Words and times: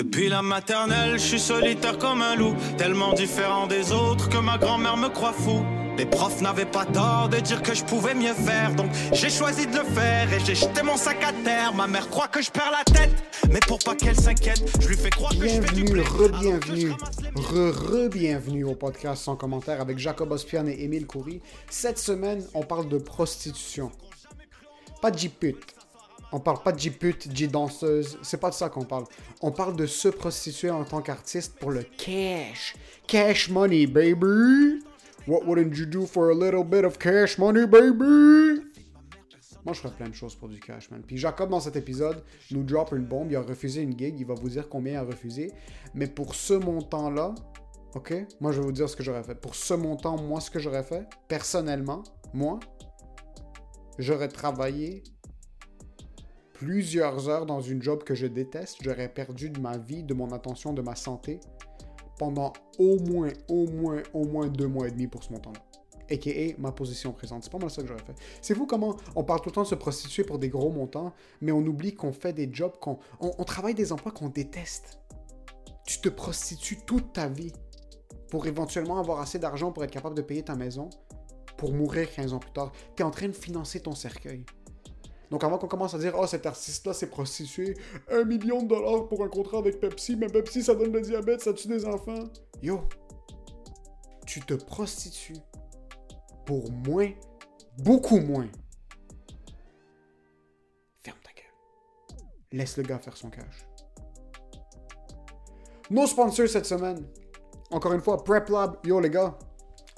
Depuis 0.00 0.30
la 0.30 0.40
maternelle, 0.40 1.18
je 1.18 1.24
suis 1.26 1.38
solitaire 1.38 1.98
comme 1.98 2.22
un 2.22 2.34
loup, 2.34 2.54
tellement 2.78 3.12
différent 3.12 3.66
des 3.66 3.92
autres 3.92 4.30
que 4.30 4.38
ma 4.38 4.56
grand-mère 4.56 4.96
me 4.96 5.08
croit 5.10 5.34
fou. 5.34 5.62
Les 5.98 6.06
profs 6.06 6.40
n'avaient 6.40 6.64
pas 6.64 6.86
tort 6.86 7.28
de 7.28 7.36
dire 7.36 7.62
que 7.62 7.74
je 7.74 7.84
pouvais 7.84 8.14
mieux 8.14 8.32
faire, 8.32 8.74
donc 8.74 8.90
j'ai 9.12 9.28
choisi 9.28 9.66
de 9.66 9.76
le 9.76 9.84
faire 9.84 10.32
et 10.32 10.40
j'ai 10.40 10.54
jeté 10.54 10.82
mon 10.82 10.96
sac 10.96 11.22
à 11.22 11.34
terre. 11.44 11.74
Ma 11.74 11.86
mère 11.86 12.08
croit 12.08 12.28
que 12.28 12.40
je 12.40 12.50
perds 12.50 12.72
la 12.72 12.82
tête, 12.82 13.12
mais 13.50 13.60
pour 13.68 13.78
pas 13.78 13.94
qu'elle 13.94 14.18
s'inquiète, 14.18 14.62
je 14.80 14.88
lui 14.88 14.96
fais 14.96 15.10
croire 15.10 15.38
que 15.38 15.46
je 15.46 15.60
fais 15.60 15.74
du 15.74 15.84
re-bienvenue, 16.00 16.92
re-re-bienvenue 17.34 18.64
au 18.64 18.74
podcast 18.74 19.24
sans 19.24 19.36
commentaire 19.36 19.82
avec 19.82 19.98
Jacob 19.98 20.32
Ospian 20.32 20.66
et 20.66 20.82
Émile 20.82 21.06
Coury. 21.06 21.42
Cette 21.68 21.98
semaine, 21.98 22.42
on 22.54 22.62
parle 22.62 22.88
de 22.88 22.96
prostitution. 22.96 23.92
Pas 25.02 25.10
de 25.10 25.18
J-pute. 25.18 25.74
On 26.32 26.38
parle 26.38 26.62
pas 26.62 26.72
de 26.72 26.78
J-pute, 26.78 27.28
J-danseuse. 27.34 28.18
C'est 28.22 28.40
pas 28.40 28.50
de 28.50 28.54
ça 28.54 28.68
qu'on 28.68 28.84
parle. 28.84 29.04
On 29.42 29.50
parle 29.50 29.74
de 29.74 29.86
se 29.86 30.08
prostituer 30.08 30.70
en 30.70 30.84
tant 30.84 31.02
qu'artiste 31.02 31.58
pour 31.58 31.70
le 31.70 31.82
cash. 31.82 32.76
Cash 33.06 33.50
money, 33.50 33.86
baby. 33.86 34.84
What 35.26 35.44
wouldn't 35.44 35.76
you 35.76 35.86
do 35.86 36.06
for 36.06 36.30
a 36.30 36.34
little 36.34 36.64
bit 36.64 36.84
of 36.84 36.98
cash 36.98 37.36
money, 37.36 37.66
baby? 37.66 38.62
Moi, 39.64 39.74
je 39.74 39.80
ferais 39.80 39.94
plein 39.94 40.08
de 40.08 40.14
choses 40.14 40.34
pour 40.34 40.48
du 40.48 40.58
cash, 40.58 40.90
man. 40.90 41.02
Puis 41.06 41.18
Jacob, 41.18 41.50
dans 41.50 41.60
cet 41.60 41.76
épisode, 41.76 42.22
nous 42.50 42.62
drop 42.62 42.92
une 42.92 43.04
bombe. 43.04 43.30
Il 43.30 43.36
a 43.36 43.42
refusé 43.42 43.82
une 43.82 43.98
gig. 43.98 44.18
Il 44.18 44.26
va 44.26 44.34
vous 44.34 44.48
dire 44.48 44.68
combien 44.68 44.94
il 44.94 44.96
a 44.96 45.02
refusé. 45.02 45.52
Mais 45.94 46.06
pour 46.06 46.34
ce 46.34 46.54
montant-là, 46.54 47.34
OK? 47.94 48.14
Moi, 48.40 48.52
je 48.52 48.60
vais 48.60 48.66
vous 48.66 48.72
dire 48.72 48.88
ce 48.88 48.96
que 48.96 49.02
j'aurais 49.02 49.24
fait. 49.24 49.34
Pour 49.34 49.54
ce 49.54 49.74
montant, 49.74 50.16
moi, 50.22 50.40
ce 50.40 50.50
que 50.50 50.58
j'aurais 50.58 50.84
fait, 50.84 51.06
personnellement, 51.28 52.04
moi, 52.32 52.60
j'aurais 53.98 54.28
travaillé 54.28 55.02
plusieurs 56.60 57.30
heures 57.30 57.46
dans 57.46 57.62
une 57.62 57.80
job 57.80 58.04
que 58.04 58.14
je 58.14 58.26
déteste. 58.26 58.80
J'aurais 58.82 59.08
perdu 59.08 59.48
de 59.48 59.58
ma 59.58 59.78
vie, 59.78 60.02
de 60.02 60.12
mon 60.12 60.30
attention, 60.30 60.74
de 60.74 60.82
ma 60.82 60.94
santé 60.94 61.40
pendant 62.18 62.52
au 62.78 62.98
moins, 62.98 63.30
au 63.48 63.66
moins, 63.66 64.02
au 64.12 64.26
moins 64.26 64.46
deux 64.46 64.66
mois 64.66 64.86
et 64.86 64.90
demi 64.90 65.06
pour 65.06 65.24
ce 65.24 65.32
montant-là. 65.32 65.58
A.K.A. 66.10 66.60
ma 66.60 66.70
position 66.70 67.14
présente. 67.14 67.44
C'est 67.44 67.50
pas 67.52 67.56
mal 67.56 67.70
ça 67.70 67.80
que 67.80 67.88
j'aurais 67.88 68.04
fait. 68.04 68.14
C'est 68.42 68.54
fou 68.54 68.66
comment 68.66 68.94
on 69.16 69.24
parle 69.24 69.40
tout 69.40 69.48
le 69.48 69.54
temps 69.54 69.62
de 69.62 69.68
se 69.68 69.74
prostituer 69.74 70.22
pour 70.22 70.38
des 70.38 70.50
gros 70.50 70.70
montants, 70.70 71.14
mais 71.40 71.50
on 71.50 71.60
oublie 71.60 71.94
qu'on 71.94 72.12
fait 72.12 72.34
des 72.34 72.50
jobs, 72.52 72.76
qu'on 72.78 72.98
on, 73.20 73.44
travaille 73.44 73.74
des 73.74 73.90
emplois 73.90 74.12
qu'on 74.12 74.28
déteste. 74.28 75.00
Tu 75.86 75.98
te 76.02 76.10
prostitues 76.10 76.80
toute 76.84 77.14
ta 77.14 77.28
vie 77.28 77.54
pour 78.30 78.46
éventuellement 78.46 78.98
avoir 78.98 79.20
assez 79.20 79.38
d'argent 79.38 79.72
pour 79.72 79.82
être 79.82 79.92
capable 79.92 80.14
de 80.14 80.22
payer 80.22 80.42
ta 80.42 80.56
maison, 80.56 80.90
pour 81.56 81.72
mourir 81.72 82.12
15 82.12 82.34
ans 82.34 82.38
plus 82.38 82.52
tard. 82.52 82.70
Tu 82.96 83.02
es 83.02 83.06
en 83.06 83.10
train 83.10 83.28
de 83.28 83.32
financer 83.32 83.80
ton 83.80 83.94
cercueil. 83.94 84.44
Donc 85.30 85.44
avant 85.44 85.58
qu'on 85.58 85.68
commence 85.68 85.94
à 85.94 85.98
dire 85.98 86.14
oh 86.18 86.26
cet 86.26 86.44
artiste-là 86.44 86.92
s'est 86.92 87.08
prostitué, 87.08 87.76
un 88.10 88.24
million 88.24 88.62
de 88.62 88.68
dollars 88.68 89.06
pour 89.08 89.22
un 89.24 89.28
contrat 89.28 89.58
avec 89.58 89.78
Pepsi, 89.78 90.16
mais 90.16 90.26
Pepsi 90.26 90.62
ça 90.62 90.74
donne 90.74 90.92
le 90.92 91.00
diabète, 91.00 91.40
ça 91.40 91.52
tue 91.52 91.68
des 91.68 91.84
enfants. 91.86 92.24
Yo, 92.62 92.80
tu 94.26 94.40
te 94.40 94.54
prostitues 94.54 95.38
pour 96.44 96.70
moins, 96.72 97.12
beaucoup 97.78 98.18
moins. 98.18 98.48
Ferme 100.98 101.18
ta 101.22 101.30
gueule. 101.30 102.20
Laisse 102.52 102.76
le 102.76 102.82
gars 102.82 102.98
faire 102.98 103.16
son 103.16 103.30
cash. 103.30 103.66
Nos 105.90 106.06
sponsors 106.06 106.48
cette 106.48 106.66
semaine. 106.66 107.06
Encore 107.70 107.92
une 107.92 108.00
fois, 108.00 108.22
Prep 108.24 108.48
Lab. 108.48 108.78
Yo 108.84 108.98
les 108.98 109.10
gars, 109.10 109.38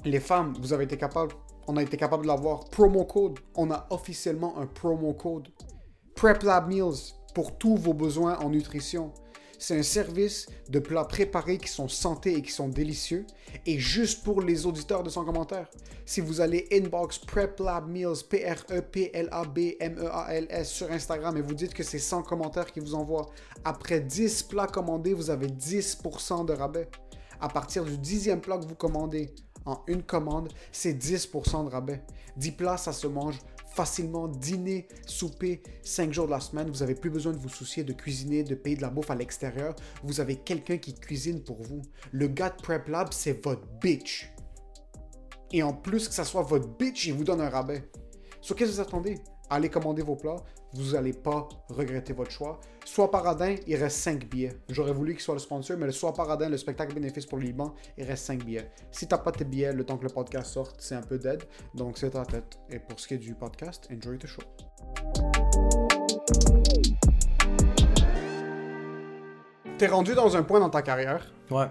les 0.05 0.21
femmes, 0.21 0.55
vous 0.61 0.75
avez 0.75 0.85
été 0.85 0.99
capables. 0.99 1.35
On 1.69 1.77
a 1.77 1.83
été 1.83 1.97
capable 1.97 2.25
de 2.25 2.29
l'avoir. 2.29 2.65
Promo 2.65 3.05
code. 3.05 3.39
On 3.55 3.71
a 3.71 3.87
officiellement 3.91 4.59
un 4.59 4.67
promo 4.67 5.15
code. 5.15 5.47
Prep 6.15 6.43
Lab 6.43 6.69
Meals 6.69 7.15
pour 7.35 7.57
tous 7.57 7.77
vos 7.77 7.95
besoins 7.95 8.37
en 8.39 8.51
nutrition. 8.51 9.13
C'est 9.59 9.79
un 9.79 9.85
service 9.85 10.47
de 10.71 10.81
plats 10.81 11.05
préparés 11.05 11.57
qui 11.57 11.69
sont 11.69 11.87
santé 11.87 12.35
et 12.35 12.43
qui 12.43 12.51
sont 12.51 12.69
délicieux. 12.69 13.25
Et 13.65 13.79
juste 13.79 14.25
pour 14.25 14.43
les 14.43 14.67
auditeurs 14.67 15.05
de 15.05 15.09
son 15.09 15.25
commentaire, 15.25 15.71
si 16.05 16.21
vous 16.21 16.41
allez 16.41 16.67
inbox 16.73 17.21
Prep 17.21 17.61
Lab 17.61 17.89
Meals, 17.89 18.25
P-R-E-P-L-A-B-M-E-A-L-S 18.29 20.69
sur 20.69 20.91
Instagram 20.91 21.37
et 21.37 21.43
vous 21.43 21.55
dites 21.55 21.75
que 21.75 21.85
c'est 21.85 22.01
100 22.01 22.25
commentaires 22.25 22.73
qui 22.73 22.81
vous 22.81 22.97
envoient, 22.97 23.31
après 23.65 24.01
10 24.01 24.43
plats 24.43 24.67
commandés, 24.67 25.15
vous 25.15 25.31
avez 25.31 25.47
10% 25.47 26.45
de 26.45 26.55
rabais. 26.55 26.89
À 27.41 27.49
partir 27.49 27.85
du 27.85 27.97
dixième 27.99 28.41
plat 28.41 28.59
que 28.59 28.67
vous 28.67 28.75
commandez 28.75 29.33
en 29.65 29.83
une 29.87 30.03
commande, 30.03 30.49
c'est 30.71 30.93
10% 30.93 31.65
de 31.65 31.71
rabais. 31.71 32.03
10 32.37 32.53
plats, 32.53 32.77
ça 32.77 32.93
se 32.93 33.07
mange 33.07 33.39
facilement. 33.75 34.29
Dîner, 34.29 34.89
souper, 35.07 35.63
5 35.83 36.13
jours 36.13 36.27
de 36.27 36.33
la 36.33 36.41
semaine. 36.41 36.71
Vous 36.71 36.81
n'avez 36.81 36.95
plus 36.95 37.11
besoin 37.11 37.33
de 37.33 37.39
vous 37.39 37.49
soucier 37.49 37.85
de 37.85 37.93
cuisiner, 37.93 38.43
de 38.43 38.55
payer 38.55 38.77
de 38.77 38.83
la 38.83 38.91
bouffe 38.91 39.11
à 39.11 39.15
l'extérieur. 39.15 39.75
Vous 40.03 40.21
avez 40.21 40.37
quelqu'un 40.37 40.79
qui 40.79 40.95
cuisine 40.95 41.43
pour 41.43 41.63
vous. 41.63 41.83
Le 42.11 42.29
gars 42.29 42.51
de 42.51 42.63
Prep 42.63 42.89
Lab, 42.89 43.09
c'est 43.13 43.45
votre 43.45 43.67
bitch. 43.81 44.33
Et 45.53 45.63
en 45.63 45.75
plus 45.75 46.09
que 46.09 46.15
ça 46.15 46.25
soit 46.25 46.43
votre 46.43 46.69
bitch, 46.69 47.07
il 47.07 47.15
vous 47.15 47.25
donne 47.25 47.41
un 47.41 47.51
rabais. 47.51 47.89
Sur 48.41 48.57
qu'est-ce 48.57 48.71
que 48.71 48.77
vous 48.77 48.81
attendez? 48.81 49.19
Allez 49.51 49.69
commander 49.69 50.03
vos 50.03 50.17
plats, 50.17 50.43
vous 50.73 50.93
n'allez 50.93 51.13
pas 51.13 51.47
regretter 51.69 52.15
votre 52.15 52.31
choix. 52.31 52.59
Soit 52.85 53.11
Paradin, 53.11 53.55
il 53.67 53.77
reste 53.77 53.99
5 53.99 54.29
billets. 54.29 54.57
J'aurais 54.69 54.93
voulu 54.93 55.13
qu'il 55.13 55.23
soit 55.23 55.35
le 55.35 55.41
sponsor, 55.41 55.77
mais 55.79 55.87
le 55.87 55.93
Soit 55.93 56.13
Paradin, 56.13 56.49
le 56.49 56.57
spectacle 56.59 56.95
bénéfice 56.95 57.25
pour 57.27 57.39
le 57.39 57.45
Liban, 57.45 57.75
il 57.97 58.05
reste 58.05 58.25
5 58.27 58.45
billets. 58.45 58.71
Si 58.91 59.07
t'as 59.07 59.19
pas 59.19 59.33
tes 59.33 59.45
billets, 59.45 59.73
le 59.73 59.85
temps 59.85 59.97
que 59.97 60.05
le 60.05 60.11
podcast 60.11 60.51
sorte, 60.53 60.77
c'est 60.81 60.95
un 60.95 61.03
peu 61.03 61.19
dead. 61.19 61.43
Donc 61.75 61.97
c'est 61.97 62.11
ta 62.11 62.25
tête. 62.27 62.59
Et 62.71 62.79
pour 62.79 62.99
ce 63.01 63.07
qui 63.09 63.15
est 63.15 63.19
du 63.19 63.35
podcast, 63.35 63.89
enjoy 63.91 64.19
the 64.19 64.27
show. 64.27 64.43
T'es 69.79 69.87
rendu 69.87 70.15
dans 70.15 70.37
un 70.37 70.43
point 70.43 70.61
dans 70.61 70.71
ta 70.71 70.83
carrière 70.83 71.33
Ouais. 71.51 71.67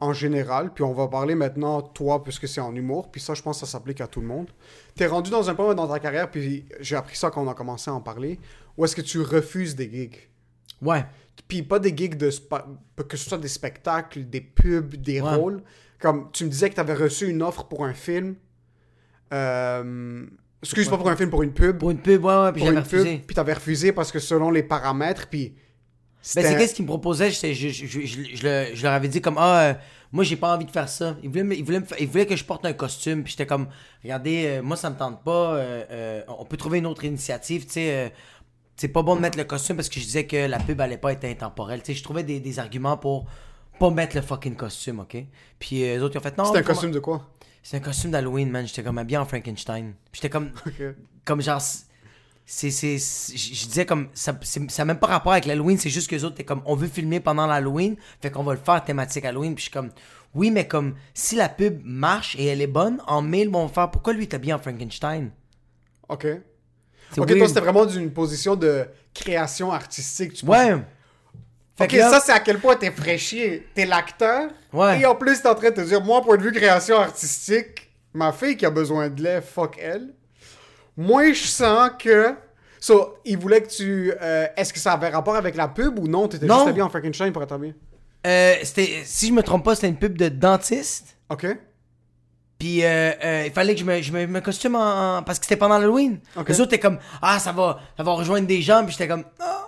en 0.00 0.12
général, 0.12 0.72
puis 0.72 0.82
on 0.82 0.92
va 0.92 1.06
parler 1.06 1.34
maintenant 1.36 1.80
toi 1.80 2.24
puisque 2.24 2.48
c'est 2.48 2.60
en 2.60 2.74
humour, 2.74 3.10
puis 3.12 3.20
ça 3.20 3.34
je 3.34 3.42
pense 3.42 3.60
que 3.60 3.66
ça 3.66 3.70
s'applique 3.72 4.00
à 4.00 4.06
tout 4.08 4.20
le 4.20 4.26
monde. 4.26 4.50
T'es 4.96 5.06
rendu 5.06 5.30
dans 5.30 5.48
un 5.48 5.54
point 5.54 5.74
dans 5.74 5.86
ta 5.86 6.00
carrière, 6.00 6.28
puis 6.30 6.66
j'ai 6.80 6.96
appris 6.96 7.16
ça 7.16 7.30
quand 7.30 7.44
on 7.44 7.48
a 7.48 7.54
commencé 7.54 7.90
à 7.90 7.94
en 7.94 8.00
parler, 8.00 8.40
où 8.76 8.84
est-ce 8.84 8.96
que 8.96 9.00
tu 9.02 9.20
refuses 9.20 9.76
des 9.76 9.88
gigs? 9.90 10.16
Ouais. 10.82 11.04
Puis 11.48 11.62
pas 11.62 11.78
des 11.78 11.96
gigs 11.96 12.16
de 12.16 12.30
que 13.08 13.16
ce 13.16 13.28
soit 13.28 13.38
des 13.38 13.48
spectacles, 13.48 14.24
des 14.28 14.40
pubs, 14.40 14.94
des 14.96 15.20
Ouais. 15.20 15.34
rôles. 15.34 15.62
Comme 16.00 16.30
tu 16.32 16.44
me 16.44 16.50
disais 16.50 16.68
que 16.68 16.74
tu 16.74 16.80
avais 16.80 16.94
reçu 16.94 17.28
une 17.28 17.42
offre 17.42 17.64
pour 17.64 17.84
un 17.84 17.94
film. 17.94 18.34
Euh... 19.32 20.24
Excuse 20.62 20.88
pas 20.88 20.96
pour 20.96 21.08
un 21.10 21.16
film, 21.16 21.30
pour 21.30 21.42
une 21.42 21.52
pub. 21.52 21.78
Pour 21.78 21.90
une 21.90 21.98
pub, 21.98 22.24
ouais, 22.24 22.34
ouais, 22.36 22.52
puis 22.52 22.62
j'avais 22.62 22.76
pub, 22.82 22.84
refusé. 22.84 23.22
puis 23.26 23.34
t'avais 23.34 23.52
refusé 23.54 23.92
parce 23.92 24.12
que 24.12 24.18
selon 24.20 24.50
les 24.50 24.62
paramètres, 24.62 25.26
puis. 25.28 25.54
Ben, 26.36 26.44
c'est 26.44 26.56
qu'est-ce 26.56 26.74
qu'ils 26.74 26.84
me 26.84 26.88
proposaient, 26.88 27.32
je, 27.32 27.52
je, 27.52 27.68
je, 27.70 27.84
je- 27.86 28.06
je- 28.06 28.36
je 28.36 28.42
le- 28.46 28.74
je 28.76 28.82
leur 28.84 28.92
avais 28.92 29.08
dit 29.08 29.20
comme, 29.20 29.34
ah, 29.38 29.60
euh, 29.70 29.74
moi 30.12 30.22
j'ai 30.22 30.36
pas 30.36 30.54
envie 30.54 30.64
de 30.66 30.70
faire 30.70 30.88
ça. 30.88 31.16
Ils 31.20 31.28
voulaient, 31.28 31.42
me- 31.42 31.56
ils 31.56 31.64
voulaient, 31.64 31.80
me 31.80 31.86
ils 31.98 32.06
voulaient 32.06 32.26
que 32.26 32.36
je 32.36 32.44
porte 32.44 32.64
un 32.64 32.72
costume, 32.74 33.24
puis 33.24 33.32
j'étais 33.32 33.44
comme, 33.46 33.66
regardez, 34.04 34.44
euh, 34.46 34.62
moi 34.62 34.76
ça 34.76 34.88
me 34.88 34.94
tente 34.96 35.24
pas, 35.24 35.54
euh, 35.56 36.22
on 36.28 36.44
peut 36.44 36.56
trouver 36.56 36.78
une 36.78 36.86
autre 36.86 37.04
initiative, 37.04 37.66
tu 37.66 37.72
sais. 37.72 38.12
C'est 38.76 38.88
pas 38.88 39.02
bon 39.02 39.16
de 39.16 39.20
mettre 39.20 39.38
le 39.38 39.44
costume 39.44 39.76
parce 39.76 39.88
que 39.88 40.00
je 40.00 40.04
disais 40.04 40.26
que 40.26 40.46
la 40.46 40.58
pub 40.58 40.80
allait 40.80 40.96
pas 40.98 41.12
être 41.12 41.24
intemporelle. 41.24 41.82
Tu 41.82 41.92
sais, 41.92 41.98
je 41.98 42.02
trouvais 42.02 42.22
des, 42.24 42.40
des 42.40 42.58
arguments 42.58 42.96
pour 42.96 43.26
pas 43.78 43.90
mettre 43.90 44.16
le 44.16 44.22
fucking 44.22 44.54
costume, 44.56 45.00
ok? 45.00 45.16
Puis 45.58 45.82
euh, 45.84 45.96
les 45.96 46.02
autres, 46.02 46.14
ils 46.14 46.18
ont 46.18 46.22
fait 46.22 46.36
non. 46.38 46.44
C'était 46.46 46.58
un 46.58 46.62
costume 46.62 46.90
de 46.90 46.98
quoi? 47.00 47.28
C'est 47.62 47.76
un 47.76 47.80
costume 47.80 48.10
d'Halloween, 48.10 48.50
man. 48.50 48.66
J'étais 48.66 48.82
comme 48.82 48.98
habillé 48.98 49.18
en 49.18 49.24
Frankenstein. 49.26 49.94
J'étais 50.12 50.30
comme. 50.30 50.50
Ok. 50.66 50.82
Comme 51.24 51.40
genre. 51.42 51.60
C'est. 52.44 52.70
je 52.70 53.66
disais 53.66 53.86
comme. 53.86 54.08
Ça 54.14 54.36
c'est- 54.42 54.68
ça 54.70 54.82
a 54.82 54.84
même 54.84 54.98
pas 54.98 55.06
rapport 55.06 55.32
avec 55.32 55.44
l'Halloween, 55.46 55.78
c'est 55.78 55.90
juste 55.90 56.08
que 56.10 56.16
les 56.16 56.24
autres, 56.24 56.36
t'es 56.36 56.44
comme. 56.44 56.62
On 56.66 56.74
veut 56.74 56.88
filmer 56.88 57.20
pendant 57.20 57.46
l'Halloween, 57.46 57.96
fait 58.20 58.30
qu'on 58.30 58.42
va 58.42 58.54
le 58.54 58.60
faire 58.60 58.82
thématique 58.84 59.24
Halloween. 59.24 59.54
Puis 59.54 59.62
je 59.66 59.70
suis 59.70 59.72
comme. 59.72 59.90
Oui, 60.34 60.50
mais 60.50 60.66
comme. 60.66 60.94
Si 61.14 61.36
la 61.36 61.48
pub 61.48 61.80
marche 61.84 62.34
et 62.38 62.46
elle 62.46 62.60
est 62.60 62.66
bonne, 62.66 63.00
en 63.06 63.22
mail, 63.22 63.48
vont 63.48 63.68
faire. 63.68 63.90
Pourquoi 63.90 64.12
lui, 64.12 64.26
t'es 64.26 64.34
habillé 64.36 64.54
en 64.54 64.58
Frankenstein? 64.58 65.30
Ok. 66.08 66.26
Ok, 67.20 67.26
weird. 67.28 67.38
toi 67.38 67.48
c'était 67.48 67.60
vraiment 67.60 67.84
d'une 67.86 68.10
position 68.10 68.56
de 68.56 68.84
création 69.14 69.70
artistique. 69.72 70.32
Tu 70.34 70.46
Ouais. 70.46 70.76
Fait 71.76 71.84
Ok, 71.84 71.92
là- 71.92 72.10
ça 72.10 72.20
c'est 72.20 72.32
à 72.32 72.40
quel 72.40 72.58
point 72.58 72.76
t'es 72.76 72.90
fraîchier. 72.90 73.66
T'es 73.74 73.86
l'acteur. 73.86 74.50
Ouais. 74.72 75.00
Et 75.00 75.06
en 75.06 75.14
plus 75.14 75.40
t'es 75.40 75.48
en 75.48 75.54
train 75.54 75.70
de 75.70 75.74
te 75.76 75.80
dire, 75.80 76.02
moi, 76.02 76.20
point 76.22 76.36
de 76.36 76.42
vue 76.42 76.52
création 76.52 76.96
artistique, 76.98 77.90
ma 78.12 78.32
fille 78.32 78.56
qui 78.56 78.66
a 78.66 78.70
besoin 78.70 79.08
de 79.08 79.22
lait, 79.22 79.40
fuck 79.40 79.78
elle. 79.80 80.08
Moi, 80.96 81.32
je 81.32 81.44
sens 81.44 81.90
que. 81.98 82.34
So, 82.78 83.16
il 83.24 83.38
voulait 83.38 83.62
que 83.62 83.68
tu. 83.68 84.12
euh, 84.20 84.46
Est-ce 84.56 84.72
que 84.72 84.78
ça 84.78 84.92
avait 84.92 85.08
rapport 85.08 85.36
avec 85.36 85.54
la 85.56 85.68
pub 85.68 85.98
ou 85.98 86.08
non? 86.08 86.28
T'étais 86.28 86.46
juste 86.46 86.68
habillé 86.68 86.82
en 86.82 86.90
Frankenstein 86.90 87.32
pour 87.32 87.42
être 87.42 87.52
habillé. 87.52 87.74
Euh, 88.26 88.54
c'était. 88.62 89.02
Si 89.04 89.28
je 89.28 89.32
me 89.32 89.42
trompe 89.42 89.64
pas, 89.64 89.74
c'était 89.74 89.88
une 89.88 89.96
pub 89.96 90.18
de 90.18 90.28
dentiste. 90.28 91.16
Ok. 91.30 91.46
Puis 92.62 92.84
euh, 92.84 93.10
euh, 93.24 93.42
il 93.46 93.52
fallait 93.52 93.74
que 93.74 93.80
je 93.80 93.84
me, 93.84 94.00
je 94.00 94.12
me, 94.12 94.24
me 94.28 94.40
costume 94.40 94.76
en, 94.76 95.16
en- 95.18 95.22
parce 95.24 95.40
que 95.40 95.46
c'était 95.46 95.56
pendant 95.56 95.78
l'Halloween. 95.78 96.20
Ok. 96.36 96.48
Les 96.48 96.60
autres 96.60 96.72
étaient 96.74 96.78
comme 96.78 97.00
ah 97.20 97.40
ça 97.40 97.50
va 97.50 97.80
ça 97.96 98.04
va 98.04 98.12
rejoindre 98.12 98.46
des 98.46 98.62
gens 98.62 98.84
puis 98.84 98.92
j'étais 98.92 99.08
comme 99.08 99.24
ah. 99.40 99.66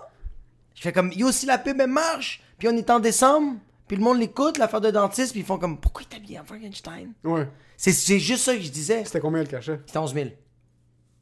Je 0.77 0.83
fais 0.83 0.93
comme 0.93 1.11
yo 1.11 1.33
si 1.33 1.45
la 1.45 1.59
pub 1.59 1.81
elle 1.81 1.91
marche 1.91 2.41
puis 2.57 2.69
on 2.69 2.77
est 2.77 2.89
en 2.91 3.01
décembre 3.01 3.57
puis 3.89 3.97
le 3.97 4.03
monde 4.05 4.21
l'écoute 4.21 4.59
l'affaire 4.59 4.81
de 4.81 4.93
dentiste 4.93 5.33
puis 5.33 5.41
ils 5.41 5.47
font 5.47 5.59
comme 5.59 5.81
pourquoi 5.81 6.03
il 6.03 6.07
t'a 6.09 6.19
habillé 6.19 6.39
en 6.39 6.45
Frankenstein? 6.45 7.13
Ouais. 7.25 7.49
C'est 7.77 7.91
c'est 7.93 8.21
juste 8.21 8.45
ça 8.45 8.55
que 8.55 8.63
je 8.63 8.71
disais. 8.71 9.05
C'était 9.05 9.19
combien 9.19 9.41
le 9.41 9.49
cachet? 9.49 9.81
C'était 9.87 9.99
11 9.99 10.15
000. 10.15 10.29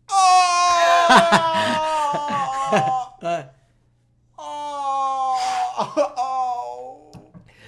Ouais. 3.23 3.47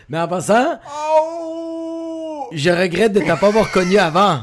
Mais 0.09 0.19
en 0.21 0.29
passant, 0.29 0.79
Oh! 0.87 1.34
Je 2.55 2.71
regrette 2.71 3.13
de 3.13 3.21
t'avoir 3.21 3.71
connu 3.71 3.99
avant. 3.99 4.43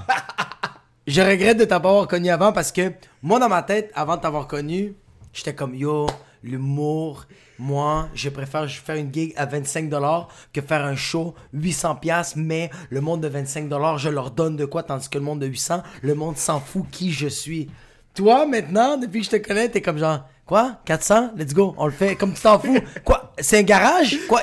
Je 1.08 1.22
regrette 1.22 1.58
de 1.58 1.66
t'avoir 1.66 2.08
connu 2.08 2.30
avant 2.30 2.52
parce 2.52 2.72
que 2.72 2.92
moi, 3.22 3.40
dans 3.40 3.50
ma 3.50 3.64
tête, 3.64 3.92
avant 3.96 4.18
de 4.18 4.22
t'avoir 4.22 4.48
connu, 4.48 4.94
j'étais 5.34 5.56
comme 5.56 5.74
yo, 5.74 6.08
l'humour, 6.44 7.26
moi, 7.58 8.10
je 8.14 8.30
préfère 8.30 8.70
faire 8.70 8.96
une 8.96 9.14
gig 9.14 9.34
à 9.38 9.46
25$ 9.46 10.26
que 10.52 10.62
faire 10.62 10.84
un 10.84 10.96
show 10.96 11.36
800$, 11.56 12.34
mais 12.36 12.70
le 12.90 13.02
monde 13.02 13.22
de 13.22 13.30
25$, 13.30 13.98
je 13.98 14.10
leur 14.10 14.32
donne 14.32 14.56
de 14.56 14.66
quoi, 14.66 14.84
tandis 14.84 15.10
que 15.10 15.18
le 15.18 15.24
monde 15.24 15.40
de 15.40 15.48
800$, 15.48 15.84
le 16.02 16.16
monde 16.16 16.38
s'en 16.38 16.60
fout 16.60 16.86
qui 16.92 17.12
je 17.12 17.28
suis. 17.28 17.70
Toi, 18.14 18.46
maintenant, 18.46 18.98
depuis 18.98 19.20
que 19.20 19.26
je 19.26 19.32
te 19.32 19.48
connais, 19.48 19.70
t'es 19.70 19.82
comme 19.82 19.98
genre, 19.98 20.22
quoi, 20.46 20.80
400? 20.86 21.32
Let's 21.38 21.54
go, 21.54 21.76
on 21.78 21.86
le 21.86 21.92
fait, 21.92 22.16
comme 22.16 22.34
tu 22.34 22.42
t'en 22.42 22.60
fous. 22.60 22.80
Quoi, 23.06 23.32
c'est 23.38 23.60
un 23.60 23.64
garage? 23.64 24.18
Quoi, 24.28 24.42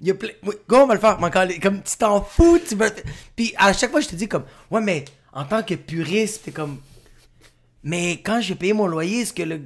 il 0.00 0.08
y 0.08 0.10
a 0.10 0.14
plein... 0.14 0.30
oui, 0.44 0.54
Go, 0.68 0.76
on 0.76 0.86
va 0.86 0.94
le 0.94 1.00
faire. 1.00 1.18
Comme 1.62 1.82
tu 1.82 1.96
t'en 1.96 2.22
fous, 2.22 2.58
tu 2.66 2.74
veux... 2.74 2.90
Puis 3.36 3.54
à 3.56 3.72
chaque 3.72 3.90
fois, 3.90 4.00
je 4.00 4.08
te 4.08 4.14
dis 4.14 4.28
comme, 4.28 4.44
ouais, 4.70 4.80
mais 4.80 5.04
en 5.32 5.44
tant 5.44 5.62
que 5.62 5.74
puriste, 5.74 6.44
t'es 6.44 6.50
comme, 6.52 6.78
mais 7.82 8.20
quand 8.24 8.40
j'ai 8.40 8.54
payé 8.54 8.72
mon 8.72 8.86
loyer, 8.86 9.20
est-ce 9.22 9.32
que 9.32 9.42
le... 9.42 9.60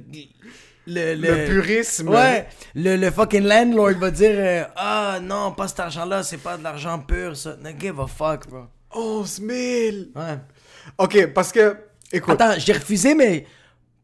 Le, 0.87 1.15
Le 1.15 1.45
purisme. 1.47 2.09
Ouais, 2.09 2.47
le, 2.75 2.95
le 2.95 3.09
fucking 3.09 3.43
landlord 3.43 3.97
va 3.97 4.11
dire, 4.11 4.35
euh, 4.35 4.63
ah 4.75 5.17
non, 5.19 5.51
pas 5.53 5.67
cet 5.67 5.79
argent-là, 5.79 6.21
c'est 6.21 6.37
pas 6.37 6.57
de 6.57 6.63
l'argent 6.63 6.99
pur, 6.99 7.35
ça. 7.35 7.55
No 7.59 7.71
give 7.79 7.99
a 7.99 8.05
fuck, 8.05 8.47
bro. 8.47 8.65
11 8.91 9.41
000! 9.47 9.49
Ouais. 10.15 10.37
Ok, 10.99 11.33
parce 11.33 11.51
que, 11.51 11.75
écoute. 12.11 12.39
Attends, 12.39 12.59
j'ai 12.59 12.73
refusé, 12.73 13.15
mais 13.15 13.47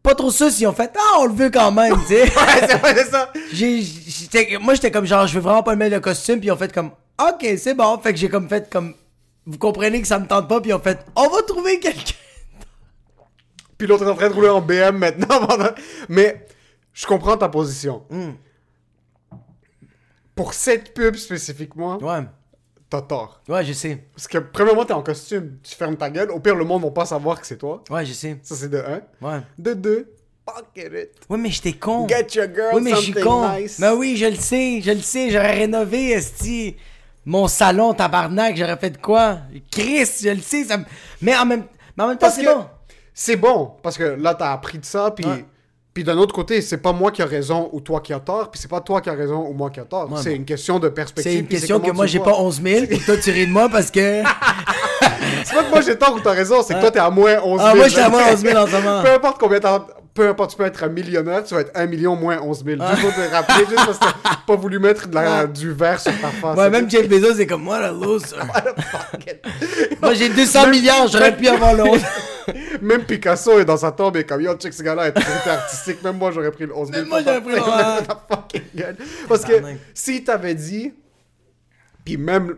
pas 0.03 0.15
trop 0.15 0.31
ça 0.31 0.50
si 0.50 0.65
on 0.65 0.74
fait, 0.74 0.92
ah, 0.98 1.18
on 1.19 1.25
le 1.25 1.33
veut 1.33 1.50
quand 1.50 1.71
même, 1.71 1.95
tu 2.07 2.15
sais. 2.15 2.21
Ouais, 2.83 2.94
c'est 2.95 3.12
ça. 3.12 3.31
J'ai- 3.53 3.81
j'étais- 3.81 4.57
moi, 4.59 4.74
j'étais 4.74 4.92
comme 4.92 5.06
genre, 5.06 5.27
je 5.27 5.36
veux 5.36 5.42
vraiment 5.42 5.63
pas 5.63 5.71
le 5.74 5.77
mettre 5.77 5.95
le 5.95 6.01
costume, 6.01 6.39
puis 6.39 6.51
on 6.51 6.57
fait 6.57 6.74
comme, 6.74 6.92
ok, 7.19 7.45
c'est 7.57 7.74
bon. 7.75 7.98
Fait 8.00 8.12
que 8.13 8.19
j'ai 8.19 8.30
comme 8.30 8.50
fait 8.50 8.69
comme, 8.69 8.94
vous 9.45 9.57
comprenez 9.57 10.01
que 10.01 10.07
ça 10.07 10.18
me 10.19 10.25
tente 10.27 10.48
pas, 10.50 10.59
puis 10.62 10.74
on 10.74 10.80
fait, 10.80 11.00
on 11.15 11.27
va 11.30 11.42
trouver 11.44 11.80
quelqu'un. 11.80 12.15
Puis 13.77 13.88
l'autre 13.88 14.06
est 14.06 14.09
en 14.12 14.15
train 14.15 14.30
de 14.30 14.33
rouler 14.36 14.50
en 14.50 14.62
BM 14.62 14.98
maintenant. 14.98 15.48
Mais 16.09 16.45
je 16.94 17.07
comprends 17.07 17.36
ta 17.36 17.50
position. 17.50 18.04
Hmm. 18.12 18.33
Pour 20.36 20.54
cette 20.54 20.94
pub 20.94 21.15
spécifiquement, 21.15 21.97
Ouais, 21.97 22.21
t'as 22.92 23.02
tort. 23.02 23.42
ouais, 23.48 23.64
je 23.66 23.74
sais. 23.74 24.04
Parce 24.14 24.28
que, 24.28 24.38
premièrement, 24.38 24.86
t'es 24.86 24.94
en 24.94 25.02
costume. 25.02 25.58
Tu 25.64 25.74
fermes 25.76 25.96
ta 25.98 26.10
gueule. 26.12 26.30
Au 26.30 26.40
pire, 26.40 26.56
le 26.56 26.66
monde 26.66 26.84
va 26.84 26.92
pas 26.92 27.06
savoir 27.06 27.40
que 27.42 27.48
c'est 27.48 27.58
toi. 27.58 27.84
Ouais, 27.90 28.06
je 28.06 28.14
sais. 28.14 28.38
Ça, 28.44 28.54
c'est 28.56 28.70
de 28.70 28.78
un. 28.78 29.02
Ouais. 29.26 29.40
De 29.58 29.74
deux, 29.74 30.14
pocket 30.46 30.92
it. 30.94 31.10
Ouais, 31.30 31.38
mais 31.38 31.50
j'étais 31.50 31.74
con. 31.74 32.08
Get 32.08 32.28
your 32.36 32.48
girl 32.54 32.76
Oui, 32.76 32.82
mais 32.84 32.92
je 32.92 32.96
suis 32.98 33.14
something 33.14 33.24
con. 33.24 33.50
nice. 33.58 33.80
Mais 33.80 33.90
oui, 33.92 34.16
je 34.18 34.26
le 34.26 34.36
sais, 34.36 34.82
je 34.82 34.92
le 34.92 35.00
sais. 35.00 35.30
J'aurais 35.32 35.54
rénové, 35.54 36.12
esti, 36.12 36.76
mon 37.26 37.48
salon, 37.48 37.94
tabarnak. 37.94 38.56
J'aurais 38.58 38.78
fait 38.78 38.90
de 38.92 38.98
quoi? 38.98 39.38
Chris, 39.72 40.06
je 40.22 40.30
le 40.30 40.42
sais. 40.42 40.66
Ça 40.66 40.78
me... 40.78 40.84
mais, 41.22 41.36
en 41.38 41.46
même... 41.46 41.64
mais 41.98 42.04
en 42.04 42.08
même 42.10 42.18
temps, 42.18 42.30
c'est 42.30 42.44
que 42.44 42.54
bon. 42.54 42.66
c'est 43.14 43.36
bon. 43.38 43.72
Parce 43.82 43.98
que 43.98 44.04
là, 44.04 44.36
t'as 44.36 44.52
appris 44.52 44.80
de 44.80 44.86
ça. 44.86 45.12
Puis, 45.12 45.26
Ouais. 45.26 45.46
Puis 45.94 46.04
d'un 46.04 46.18
autre 46.18 46.34
côté, 46.34 46.62
c'est 46.62 46.78
pas 46.78 46.94
moi 46.94 47.12
qui 47.12 47.22
a 47.22 47.26
raison 47.26 47.70
ou 47.74 47.82
toi 47.82 48.00
qui 48.00 48.14
as 48.14 48.20
tort. 48.20 48.50
Puis 48.50 48.62
c'est 48.62 48.70
pas 48.70 48.80
toi 48.82 49.02
qui 49.02 49.10
as 49.10 49.14
raison 49.14 49.46
ou 49.48 49.54
moi 49.54 49.70
qui 49.70 49.80
a 49.80 49.84
tort. 49.84 50.12
Ouais, 50.12 50.20
c'est 50.22 50.36
une 50.36 50.46
question 50.46 50.80
de 50.80 50.90
perspective. 50.90 51.32
C'est 51.32 51.40
une 51.40 51.48
question 51.48 51.80
que 51.80 51.92
moi, 51.92 52.06
j'ai 52.06 52.20
pas 52.20 52.36
11 52.38 52.62
000, 52.62 52.86
puis 52.88 53.00
toi, 53.00 53.18
tu 53.18 53.32
ris 53.32 53.48
de 53.48 53.52
moi 53.52 53.68
parce 53.70 53.92
que... 53.92 54.24
C'est 55.44 55.56
pas 55.56 55.64
que 55.64 55.70
moi 55.70 55.82
j'ai 55.82 55.98
tort 55.98 56.14
ou 56.16 56.20
t'as 56.20 56.32
raison, 56.32 56.62
c'est 56.62 56.76
que 56.76 56.80
toi 56.80 56.92
t'es 56.92 57.00
à 57.00 57.10
moins 57.10 57.40
11 57.44 57.44
000. 57.44 57.58
Ah, 57.60 57.76
moi, 57.76 57.88
j'étais 57.88 58.02
à 58.02 58.10
moins 58.10 58.32
11 58.32 58.40
000 58.40 58.58
en 58.58 58.68
ce 58.68 58.72
moment. 58.74 59.02
Peu 59.02 59.12
importe 59.12 59.38
combien 59.40 59.60
t'as. 59.60 59.86
Peu 60.13 60.28
importe, 60.28 60.52
tu 60.52 60.58
peux 60.58 60.66
être 60.66 60.84
un 60.84 60.90
millionnaire, 60.90 61.42
tu 61.46 61.54
vas 61.54 61.62
être 61.62 61.72
1 61.74 61.86
million 61.86 62.18
moins 62.18 62.42
11 62.42 62.66
000. 62.66 62.86
Juste 62.86 63.02
pour 63.02 63.13
te 63.16 63.31
rappeler, 63.31 63.66
juste 63.66 63.75
parce 63.86 63.98
que 63.98 64.06
t'as 64.24 64.36
pas 64.46 64.56
voulu 64.58 64.78
mettre 64.78 65.08
de 65.08 65.16
la- 65.16 65.48
du 65.48 65.72
verre 65.72 66.02
sur 66.02 66.12
ta 66.19 66.28
face. 66.28 66.58
Ouais, 66.58 66.69
même. 66.69 66.90
Jeff 66.90 67.08
Bezos, 67.08 67.36
c'est 67.36 67.48
comme 67.48 67.63
moi, 67.63 67.80
la 67.80 67.92
loser. 67.94 68.36
Moi, 70.02 70.13
j'ai 70.16 70.30
200 70.30 70.68
milliards, 70.69 71.08
j'aurais 71.08 71.36
pu 71.36 71.48
avoir 71.48 71.74
11 71.80 72.02
Même 72.81 73.04
Picasso 73.06 73.60
est 73.60 73.66
dans 73.66 73.78
sa 73.78 73.92
tombe 73.92 74.18
et 74.18 74.24
comme 74.25 74.42
yo, 74.42 74.54
check 74.56 74.74
ce 74.74 74.81
gars-là 74.84 75.08
est 75.08 75.12
très 75.13 75.50
artistique. 75.50 76.04
Même 76.04 76.18
moi 76.18 76.31
j'aurais 76.31 76.52
pris 76.52 76.66
le 76.66 76.75
11 76.75 76.90
000. 76.92 77.00
Même 77.02 77.10
moi, 77.10 77.22
j'aurais 77.24 77.42
pris 77.42 77.52
le- 77.54 78.06
Ta 78.07 78.25
fucking 78.30 78.62
gueule. 78.75 78.98
Parce 79.30 79.46
que 79.46 79.54
si 79.94 80.24
t'avais 80.24 80.56
dit. 80.56 80.94
Puis 82.04 82.18
même. 82.18 82.56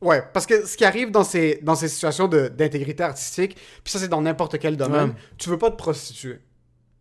Ouais, 0.00 0.22
parce 0.32 0.46
que 0.46 0.64
ce 0.64 0.76
qui 0.76 0.84
arrive 0.84 1.10
dans 1.10 1.24
ces, 1.24 1.58
dans 1.62 1.74
ces 1.74 1.88
situations 1.88 2.26
d'intégrité 2.28 3.02
artistique, 3.02 3.56
puis 3.84 3.92
ça 3.92 3.98
c'est 3.98 4.08
dans 4.08 4.22
n'importe 4.22 4.58
quel 4.58 4.76
domaine, 4.76 5.08
Ouais. 5.10 5.14
tu 5.36 5.50
veux 5.50 5.58
pas 5.58 5.70
te 5.70 5.76
prostituer. 5.76 6.38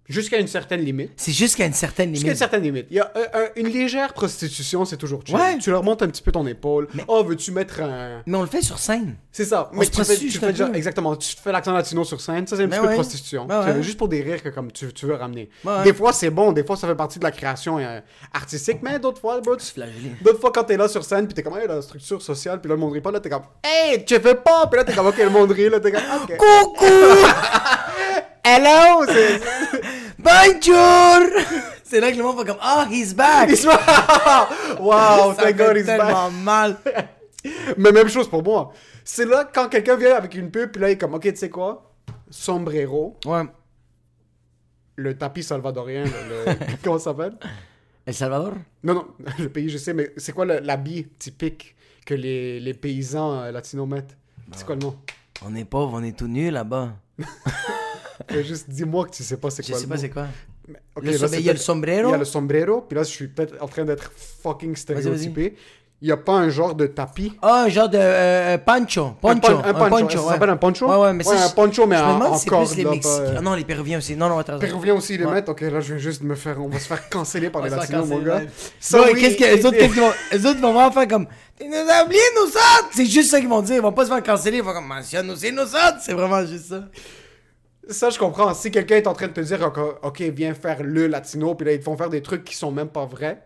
Jusqu'à 0.09 0.37
une 0.39 0.47
certaine 0.47 0.81
limite. 0.81 1.11
C'est 1.17 1.33
juste 1.33 1.55
qu'à 1.57 1.65
une 1.65 1.73
certaine 1.73 2.11
Jusqu'à 2.11 2.27
une 2.27 2.33
limite. 2.33 2.37
certaine 2.39 2.61
limite. 2.63 2.87
Il 2.89 2.95
y 2.95 2.99
a 2.99 3.11
euh, 3.15 3.25
euh, 3.35 3.47
une 3.57 3.67
légère 3.67 4.13
prostitution, 4.13 4.85
c'est 4.85 4.95
toujours 4.97 5.21
chill. 5.25 5.35
Ouais. 5.35 5.57
Tu 5.57 5.69
leur 5.69 5.83
montes 5.83 6.01
un 6.01 6.07
petit 6.07 6.21
peu 6.21 6.31
ton 6.31 6.47
épaule. 6.47 6.87
Oh, 7.09 7.23
veux-tu 7.23 7.51
mettre 7.51 7.81
un. 7.81 8.21
Mais 8.25 8.37
on 8.37 8.41
le 8.41 8.47
fait 8.47 8.61
sur 8.61 8.79
scène. 8.79 9.15
C'est 9.31 9.43
ça. 9.45 9.69
On 9.73 9.77
Mais 9.79 9.85
se 9.85 9.91
tu 9.91 10.03
fais, 10.05 10.15
tu 10.15 10.31
fais 10.31 10.51
déjà- 10.51 10.69
exactement. 10.73 11.15
Tu 11.17 11.35
fais 11.35 11.51
l'accent 11.51 11.73
latino 11.73 12.03
sur 12.05 12.21
scène. 12.21 12.47
Ça, 12.47 12.55
c'est 12.55 12.63
un 12.63 12.67
petit 12.67 12.77
Ben 12.79 12.83
peu 12.85 12.89
de 12.89 12.93
prostitution. 12.93 13.45
Ben 13.45 13.61
C'est 13.65 13.71
ouais. 13.73 13.83
juste 13.83 13.97
pour 13.97 14.07
des 14.07 14.21
rires 14.21 14.41
que 14.41 14.49
comme 14.49 14.71
tu, 14.71 14.91
tu 14.93 15.05
veux 15.05 15.15
ramener. 15.15 15.49
Ben. 15.65 15.83
Des 15.83 15.93
fois, 15.93 16.13
c'est 16.13 16.29
bon. 16.29 16.53
Des 16.53 16.63
fois, 16.63 16.77
ça 16.77 16.87
fait 16.87 16.95
partie 16.95 17.19
de 17.19 17.23
la 17.25 17.31
création 17.31 17.77
euh, 17.77 17.99
artistique. 18.33 18.77
Mais 18.81 18.99
d'autres 18.99 19.19
fois, 19.19 19.41
bro, 19.41 19.57
tu-. 19.57 19.79
D'autres 20.23 20.39
fois, 20.39 20.51
quand 20.53 20.63
t'es 20.63 20.77
là 20.77 20.87
sur 20.87 21.03
scène, 21.03 21.25
puis 21.27 21.33
t'es 21.33 21.43
comme, 21.43 21.57
hey, 21.57 21.67
la 21.67 21.81
structure 21.81 22.21
sociale, 22.21 22.61
puis 22.61 22.69
là, 22.69 22.75
le 22.75 22.81
monde 22.81 22.93
rit 22.93 23.01
pas, 23.01 23.11
là, 23.11 23.19
t'es 23.19 23.29
comme, 23.29 23.43
hey, 23.63 24.05
tu 24.05 24.15
fais 24.19 24.35
pas, 24.35 24.67
puis 24.67 24.77
là, 24.77 24.83
t'es 24.85 24.93
comme, 24.93 25.07
ok, 25.07 25.17
le 25.17 25.29
monde 25.29 25.51
rit, 25.51 25.69
là, 25.69 25.79
t'es 25.81 25.91
comme. 25.91 26.01
Coucou! 26.37 26.85
Hello! 28.49 29.03
Bonjour! 30.17 31.41
C'est 31.83 31.99
là 31.99 32.09
que 32.13 32.15
le 32.17 32.23
monde 32.23 32.39
fait 32.39 32.45
comme 32.45 32.57
Ah, 32.61 32.87
he's 32.89 33.13
back! 33.13 33.49
Il 33.49 33.57
se- 33.57 33.67
wow, 34.81 35.33
thank 35.33 35.57
God 35.57 35.75
he's 35.75 35.85
back. 35.85 35.99
tellement 35.99 36.31
mal. 36.31 36.77
Mais 37.77 37.91
même 37.91 38.07
chose 38.07 38.29
pour 38.29 38.41
moi. 38.41 38.71
C'est 39.03 39.25
là 39.25 39.49
quand 39.53 39.67
quelqu'un 39.67 39.97
vient 39.97 40.15
avec 40.15 40.33
une 40.35 40.49
pub, 40.49 40.71
puis 40.71 40.81
là, 40.81 40.87
il 40.89 40.93
est 40.93 40.97
comme, 40.97 41.13
ok, 41.15 41.23
tu 41.23 41.35
sais 41.35 41.49
quoi? 41.49 41.91
Sombrero, 42.29 43.17
Ouais. 43.25 43.43
le 44.95 45.17
tapis 45.17 45.43
salvadorien, 45.43 46.05
le, 46.05 46.09
le- 46.45 46.57
comment 46.81 46.99
ça 46.99 47.11
s'appelle? 47.11 47.33
El 48.05 48.13
Salvador? 48.13 48.53
Non, 48.81 48.93
non, 48.93 49.07
le 49.39 49.49
pays, 49.49 49.67
je 49.69 49.77
sais, 49.77 49.93
mais 49.93 50.13
c'est 50.15 50.31
quoi 50.31 50.45
l'habit 50.45 51.05
typique 51.19 51.75
que 52.05 52.13
les, 52.13 52.61
les 52.61 52.73
paysans 52.73 53.41
euh, 53.41 53.51
latinos 53.51 53.89
mettent? 53.89 54.15
C'est 54.53 54.65
quoi 54.65 54.75
le 54.75 54.81
nom? 54.83 54.95
On 55.45 55.53
est 55.53 55.65
pauvre, 55.65 55.91
on 55.95 56.03
est 56.03 56.17
tout 56.17 56.27
nus 56.29 56.49
là-bas. 56.49 56.93
Juste 58.43 58.69
dis-moi 58.69 59.05
que 59.05 59.11
tu 59.11 59.23
sais 59.23 59.37
pas 59.37 59.49
c'est 59.49 59.63
Je 59.63 59.69
quoi 59.71 59.77
sais 59.79 59.85
le 59.85 59.89
pas 59.89 59.97
c'est 59.97 60.09
quoi. 60.09 60.27
Mais, 60.67 60.79
Le 61.01 61.11
là, 61.17 61.27
il 61.33 61.41
y 61.41 61.49
a 61.49 61.53
le 61.53 61.59
sombrero? 61.59 62.09
Il 62.09 62.11
y 62.11 62.15
a 62.15 62.17
le 62.17 62.25
sombrero, 62.25 62.81
puis 62.81 62.95
là, 62.97 63.03
je 63.03 63.09
suis 63.09 63.27
peut-être 63.27 63.55
en 63.61 63.67
train 63.67 63.85
d'être 63.85 64.11
fucking 64.43 64.75
stéréotypé. 64.75 65.55
Il 65.99 66.07
y 66.07 66.11
a 66.11 66.17
pas 66.17 66.33
un 66.33 66.49
genre 66.49 66.75
de 66.75 66.85
tapis? 66.85 67.33
Ah, 67.41 67.63
un 67.63 67.69
genre 67.69 67.89
de 67.89 67.97
euh, 67.99 68.57
pancho. 68.59 69.05
Un 69.05 69.11
Poncho. 69.19 69.39
pon- 69.57 69.61
un 69.65 69.73
poncho. 69.89 70.09
Ça 70.17 70.23
ouais. 70.25 70.29
s'appelle 70.33 70.49
un 70.51 70.57
poncho? 70.57 70.87
Ouais, 70.87 70.95
ouais, 70.97 71.13
mais 71.13 71.27
Ouais, 71.27 71.35
un 71.35 71.47
je- 71.47 71.53
poncho, 71.55 71.87
mais 71.87 71.95
je 71.97 72.01
me 72.03 72.07
en- 72.07 72.13
demande 72.19 72.33
en 72.33 72.37
si 72.37 72.43
c'est 72.47 72.55
plus 72.55 72.75
les 72.77 72.85
Mexicains. 72.85 73.19
euh, 73.21 73.35
Ah 73.37 73.41
non, 73.41 73.55
les 73.55 73.63
Péruviens 73.63 73.97
aussi. 73.97 74.15
Non, 74.15 74.29
non, 74.29 74.37
attends. 74.37 74.59
Péruviens 74.59 74.93
aussi, 74.93 75.15
ils 75.15 75.19
les 75.21 75.25
Ouais. 75.25 75.33
mettent? 75.33 75.49
Ok, 75.49 75.61
là, 75.61 75.79
je 75.79 75.93
viens 75.93 75.97
juste 75.97 76.21
de 76.21 76.27
me 76.27 76.35
faire. 76.35 76.63
On 76.63 76.67
va 76.67 76.77
se 76.77 76.85
faire 76.85 77.09
canceller 77.09 77.49
par 77.49 77.63
les 77.63 77.71
latinos, 77.71 78.07
mon 78.07 78.19
gars. 78.19 78.41
Ça, 78.79 79.01
oui, 79.11 79.19
qu'est-ce 79.19 79.37
que 79.37 79.43
les 79.55 79.65
autres, 79.65 79.75
qu'est-ce 79.75 79.93
qu'ils 79.93 80.01
vont, 80.03 80.11
les 80.31 80.45
autres 80.45 80.59
vont 80.61 80.73
vraiment 80.73 80.91
faire 80.91 81.07
comme, 81.07 81.25
tu 81.59 81.67
nous 81.67 81.75
as 81.75 82.03
oublié 82.05 82.21
nous 82.35 82.47
autres! 82.47 82.89
C'est 82.93 83.05
juste 83.07 83.31
ça 83.31 83.39
qu'ils 83.39 83.49
vont 83.49 83.63
dire. 83.63 83.77
Ils 83.77 83.81
vont 83.81 83.91
pas 83.91 84.03
se 84.05 84.09
faire 84.09 84.21
canceller. 84.21 84.57
Ils 84.57 84.63
vont 84.63 84.73
comme, 84.73 84.85
mentionne-nous, 84.87 85.35
c'est 85.35 85.51
nous 85.51 85.61
autres. 85.63 85.97
C'est 86.05 86.13
vraiment 86.13 86.45
juste 86.45 86.67
ça. 86.67 86.83
Ça, 87.89 88.09
je 88.09 88.19
comprends. 88.19 88.53
Si 88.53 88.69
quelqu'un 88.71 88.97
est 88.97 89.07
en 89.07 89.13
train 89.13 89.27
de 89.27 89.33
te 89.33 89.41
dire, 89.41 89.71
ok, 90.03 90.21
viens 90.21 90.53
faire 90.53 90.83
le 90.83 91.07
latino, 91.07 91.55
puis 91.55 91.65
là, 91.65 91.73
ils 91.73 91.79
te 91.79 91.83
font 91.85 91.95
faire 91.97 92.09
des 92.09 92.21
trucs 92.21 92.43
qui 92.43 92.55
sont 92.55 92.71
même 92.71 92.89
pas 92.89 93.05
vrais, 93.05 93.43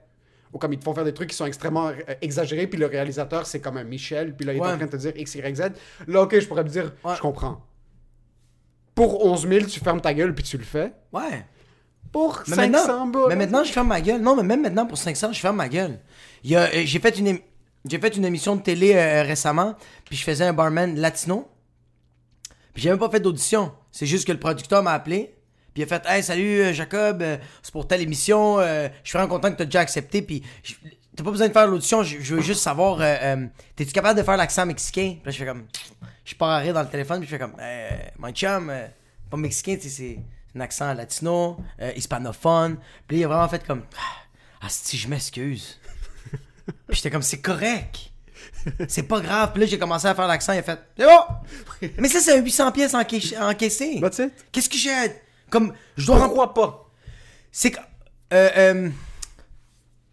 ou 0.53 0.57
comme 0.57 0.73
ils 0.73 0.79
te 0.79 0.83
font 0.83 0.93
faire 0.93 1.03
des 1.05 1.13
trucs 1.13 1.29
qui 1.29 1.35
sont 1.35 1.45
extrêmement 1.45 1.87
euh, 1.89 1.93
exagérés, 2.21 2.67
puis 2.67 2.79
le 2.79 2.87
réalisateur, 2.87 3.45
c'est 3.45 3.59
comme 3.59 3.77
un 3.77 3.83
Michel, 3.83 4.35
puis 4.35 4.45
là, 4.45 4.53
il 4.53 4.57
est 4.57 4.61
Ouais. 4.61 4.67
en 4.67 4.77
train 4.77 4.85
de 4.85 4.91
te 4.91 4.97
dire 4.97 5.13
X, 5.15 5.35
Y, 5.35 5.55
Z. 5.55 5.61
Là, 6.07 6.23
ok, 6.23 6.39
je 6.39 6.47
pourrais 6.47 6.63
me 6.63 6.69
dire, 6.69 6.91
Ouais. 7.03 7.15
je 7.15 7.21
comprends. 7.21 7.61
Pour 8.95 9.25
11 9.25 9.47
000, 9.47 9.65
tu 9.67 9.79
fermes 9.79 10.01
ta 10.01 10.13
gueule, 10.13 10.33
puis 10.35 10.43
tu 10.43 10.57
le 10.57 10.63
fais. 10.63 10.91
Ouais. 11.13 11.45
Pour 12.11 12.43
Mais 12.47 12.55
500 12.55 12.71
maintenant, 12.71 13.07
bas, 13.07 13.25
mais 13.29 13.35
maintenant, 13.37 13.63
je 13.63 13.71
ferme 13.71 13.87
ma 13.87 14.01
gueule. 14.01 14.21
Non, 14.21 14.35
mais 14.35 14.43
même 14.43 14.61
maintenant, 14.61 14.85
pour 14.85 14.97
500, 14.97 15.31
je 15.31 15.39
ferme 15.39 15.55
ma 15.55 15.69
gueule. 15.69 15.99
Euh, 16.51 16.67
j'ai 16.83 16.99
fait 16.99 17.17
une, 17.17 17.37
j'ai 17.85 17.99
fait 17.99 18.17
une 18.17 18.25
émission 18.25 18.57
de 18.57 18.61
télé 18.61 18.93
euh, 18.95 19.23
récemment, 19.23 19.75
puis 20.05 20.17
je 20.17 20.23
faisais 20.25 20.43
un 20.43 20.51
barman 20.51 20.95
latino. 20.97 21.47
Puis 22.73 22.83
j'ai 22.83 22.89
même 22.89 22.99
pas 22.99 23.09
fait 23.09 23.21
d'audition. 23.21 23.71
C'est 23.91 24.05
juste 24.05 24.25
que 24.25 24.31
le 24.31 24.39
producteur 24.39 24.83
m'a 24.83 24.93
appelé. 24.93 25.35
Puis 25.73 25.81
il 25.81 25.83
a 25.83 25.87
fait 25.87 26.03
Hey, 26.05 26.23
salut 26.23 26.61
euh, 26.61 26.73
Jacob, 26.73 27.21
euh, 27.21 27.37
c'est 27.61 27.71
pour 27.71 27.87
telle 27.87 28.01
émission. 28.01 28.59
euh, 28.59 28.89
je 29.03 29.09
suis 29.09 29.17
vraiment 29.17 29.33
content 29.33 29.51
que 29.51 29.57
tu 29.57 29.65
déjà 29.65 29.79
accepté. 29.81 30.21
Puis 30.21 30.43
t'as 31.15 31.23
pas 31.23 31.31
besoin 31.31 31.47
de 31.47 31.53
faire 31.53 31.67
l'audition. 31.67 32.03
Je, 32.03 32.35
veux 32.35 32.41
juste 32.41 32.61
savoir 32.61 32.97
T'es-tu 33.75 33.91
capable 33.91 34.19
de 34.19 34.23
faire 34.23 34.37
l'accent 34.37 34.65
mexicain? 34.65 35.15
Puis 35.15 35.21
là, 35.25 35.31
je 35.31 35.37
fais 35.37 35.45
comme 35.45 35.65
Je 36.25 36.35
pars 36.35 36.49
à 36.49 36.57
rire 36.59 36.73
dans 36.73 36.83
le 36.83 36.89
téléphone. 36.89 37.19
Puis 37.19 37.29
je 37.29 37.35
fais 37.35 37.39
comme 37.39 37.55
Mon 38.17 38.31
chum, 38.31 38.71
pas 39.29 39.37
mexicain, 39.37 39.77
c'est 39.79 40.19
un 40.55 40.59
accent 40.59 40.93
latino, 40.93 41.57
hispanophone. 41.95 42.77
Puis 43.07 43.17
il 43.19 43.23
a 43.23 43.27
vraiment 43.27 43.47
fait 43.47 43.65
comme 43.65 43.83
Ah, 44.61 44.67
si 44.69 44.97
je 44.97 45.07
m'excuse. 45.07 45.79
Puis 46.87 46.97
j'étais 46.97 47.09
comme 47.09 47.21
C'est 47.21 47.41
correct. 47.41 48.10
C'est 48.87 49.03
pas 49.03 49.19
grave. 49.19 49.51
Puis 49.53 49.61
là, 49.61 49.67
j'ai 49.67 49.79
commencé 49.79 50.07
à 50.07 50.15
faire 50.15 50.27
l'accent. 50.27 50.53
Il 50.53 50.59
a 50.59 50.63
fait 50.63 50.79
C'est 50.97 51.05
bon. 51.05 51.89
Mais 51.99 52.07
ça, 52.07 52.19
c'est 52.19 52.37
un 52.37 52.41
800 52.41 52.71
pièces 52.71 52.93
encaissé. 52.93 53.37
encaissé. 53.37 53.99
That's 54.01 54.19
it. 54.19 54.33
Qu'est-ce 54.51 54.69
que 54.69 54.77
j'ai. 54.77 54.91
Comme. 55.49 55.73
Je 55.97 56.05
dois. 56.05 56.19
Pourquoi 56.19 56.53
pas? 56.53 56.89
C'est 57.51 57.71
que. 57.71 57.77
euh, 58.33 58.49
euh, 58.57 58.89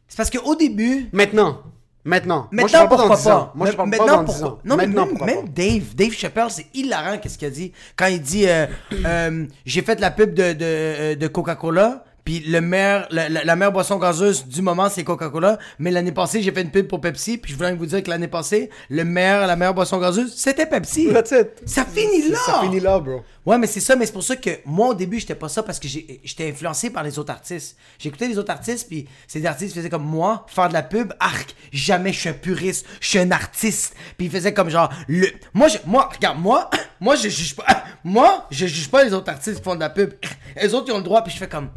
c'est 0.09 0.17
parce 0.17 0.31
qu'au 0.31 0.55
début. 0.55 1.09
Maintenant. 1.13 1.63
Maintenant. 2.05 2.49
Maintenant, 2.51 2.53
Moi, 2.53 2.69
je 2.69 2.73
pas 2.73 2.87
pourquoi 2.89 3.17
10 3.17 3.27
ans. 3.29 3.31
pas? 3.31 3.53
Moi, 3.55 3.71
je 3.71 3.77
parle 3.77 3.89
Maintenant, 3.91 4.07
pas 4.07 4.13
dans 4.17 4.23
10 4.23 4.33
pourquoi- 4.33 4.49
ans. 4.49 4.59
Non, 4.65 4.77
mais 4.77 4.87
Maintenant, 4.87 5.27
même? 5.27 5.49
Dave, 5.51 5.95
Dave 5.95 6.13
Chappelle, 6.13 6.47
c'est 6.49 6.67
hilarant 6.73 7.19
qu'est-ce 7.19 7.37
qu'il 7.37 7.49
a 7.49 7.51
dit? 7.51 7.73
Quand 7.97 8.07
il 8.07 8.23
dit 8.23 8.49
euh, 8.49 8.67
euh, 9.05 9.47
J'ai 9.67 9.83
fait 9.83 10.01
la 10.01 10.11
pub 10.11 10.33
de, 10.33 10.55
de, 10.55 11.15
de 11.15 11.27
Coca-Cola, 11.27 12.05
puis 12.29 12.41
le 12.41 12.61
meilleur, 12.61 13.09
la, 13.11 13.31
la- 13.31 13.43
la 13.43 13.57
meilleure 13.57 13.73
boisson 13.73 13.97
gazeuse 13.97 14.45
du 14.47 14.61
moment, 14.61 14.91
c'est 14.91 15.03
Coca-Cola. 15.03 15.59
Mais 15.79 15.91
l'année 15.91 16.13
passée, 16.13 16.43
j'ai 16.43 16.53
fait 16.53 16.61
une 16.61 16.71
pub 16.71 16.87
pour 16.87 17.01
Pepsi, 17.01 17.39
puis 17.39 17.53
je 17.53 17.57
voulais 17.57 17.73
vous 17.75 17.87
dire 17.87 18.03
que 18.03 18.11
l'année 18.11 18.29
passée, 18.29 18.69
le 18.91 19.03
meilleur, 19.03 19.47
la 19.47 19.57
meilleure 19.57 19.73
boisson 19.73 19.97
gazeuse, 19.99 20.35
c'était 20.37 20.67
Pepsi. 20.67 21.09
That's 21.11 21.31
it. 21.31 21.49
Ça 21.65 21.87
finit 21.87 22.29
là! 22.29 22.37
Ça 22.45 22.61
finit 22.61 22.81
là, 22.81 22.99
bro. 22.99 23.23
Ouais, 23.47 23.57
mais 23.57 23.67
c'est 23.67 23.81
ça, 23.81 23.97
mais 23.97 24.05
c'est 24.05 24.13
pour 24.13 24.23
ça 24.23 24.37
que 24.37 24.51
moi, 24.67 24.89
au 24.89 24.95
début, 24.95 25.19
j'étais 25.19 25.35
pas 25.35 25.49
ça 25.49 25.63
parce 25.63 25.79
que 25.79 25.89
j'étais 25.89 26.51
influencé 26.51 26.91
par 26.91 27.03
les 27.03 27.19
autres 27.19 27.33
artistes. 27.33 27.79
J'écoutais 27.99 28.29
les 28.29 28.37
autres 28.37 28.51
artistes, 28.53 28.89
puis 28.89 29.09
ces 29.27 29.47
artistes 29.47 29.75
faisaient 29.75 29.89
comme 29.89 30.05
moi, 30.05 30.45
faire 30.49 30.69
de 30.69 30.75
la 30.75 30.83
pub, 30.83 31.15
arc, 31.21 31.55
jamais 31.73 32.13
je 32.13 32.21
suis 32.21 32.29
un 32.29 32.35
puriste, 32.35 32.85
je 33.01 33.09
suis 33.09 33.19
un 33.19 33.31
artiste. 33.31 33.95
Puis 34.19 34.27
ils 34.27 34.31
faisaient 34.31 34.53
comme 34.53 34.69
genre, 34.69 34.91
le. 35.09 35.29
Moi, 35.55 35.69
je, 35.69 35.79
moi, 35.87 36.11
regarde, 36.15 36.39
moi, 36.39 36.69
moi, 37.01 37.17
je 37.17 37.31
juge 37.31 37.57
pas. 37.57 37.65
Moi, 38.05 38.47
je 38.51 38.67
juge 38.67 38.89
pas 38.91 39.03
les 39.03 39.13
autres 39.13 39.29
artistes 39.31 39.59
qui 39.59 39.63
font 39.63 39.75
de 39.75 39.81
la 39.81 39.91
pub. 39.91 40.13
Les 40.63 40.73
autres, 40.73 40.87
ils 40.89 40.93
ont 40.93 40.99
le 40.99 41.03
droit, 41.03 41.23
puis 41.23 41.33
je 41.33 41.37
fais 41.39 41.49
comme. 41.49 41.69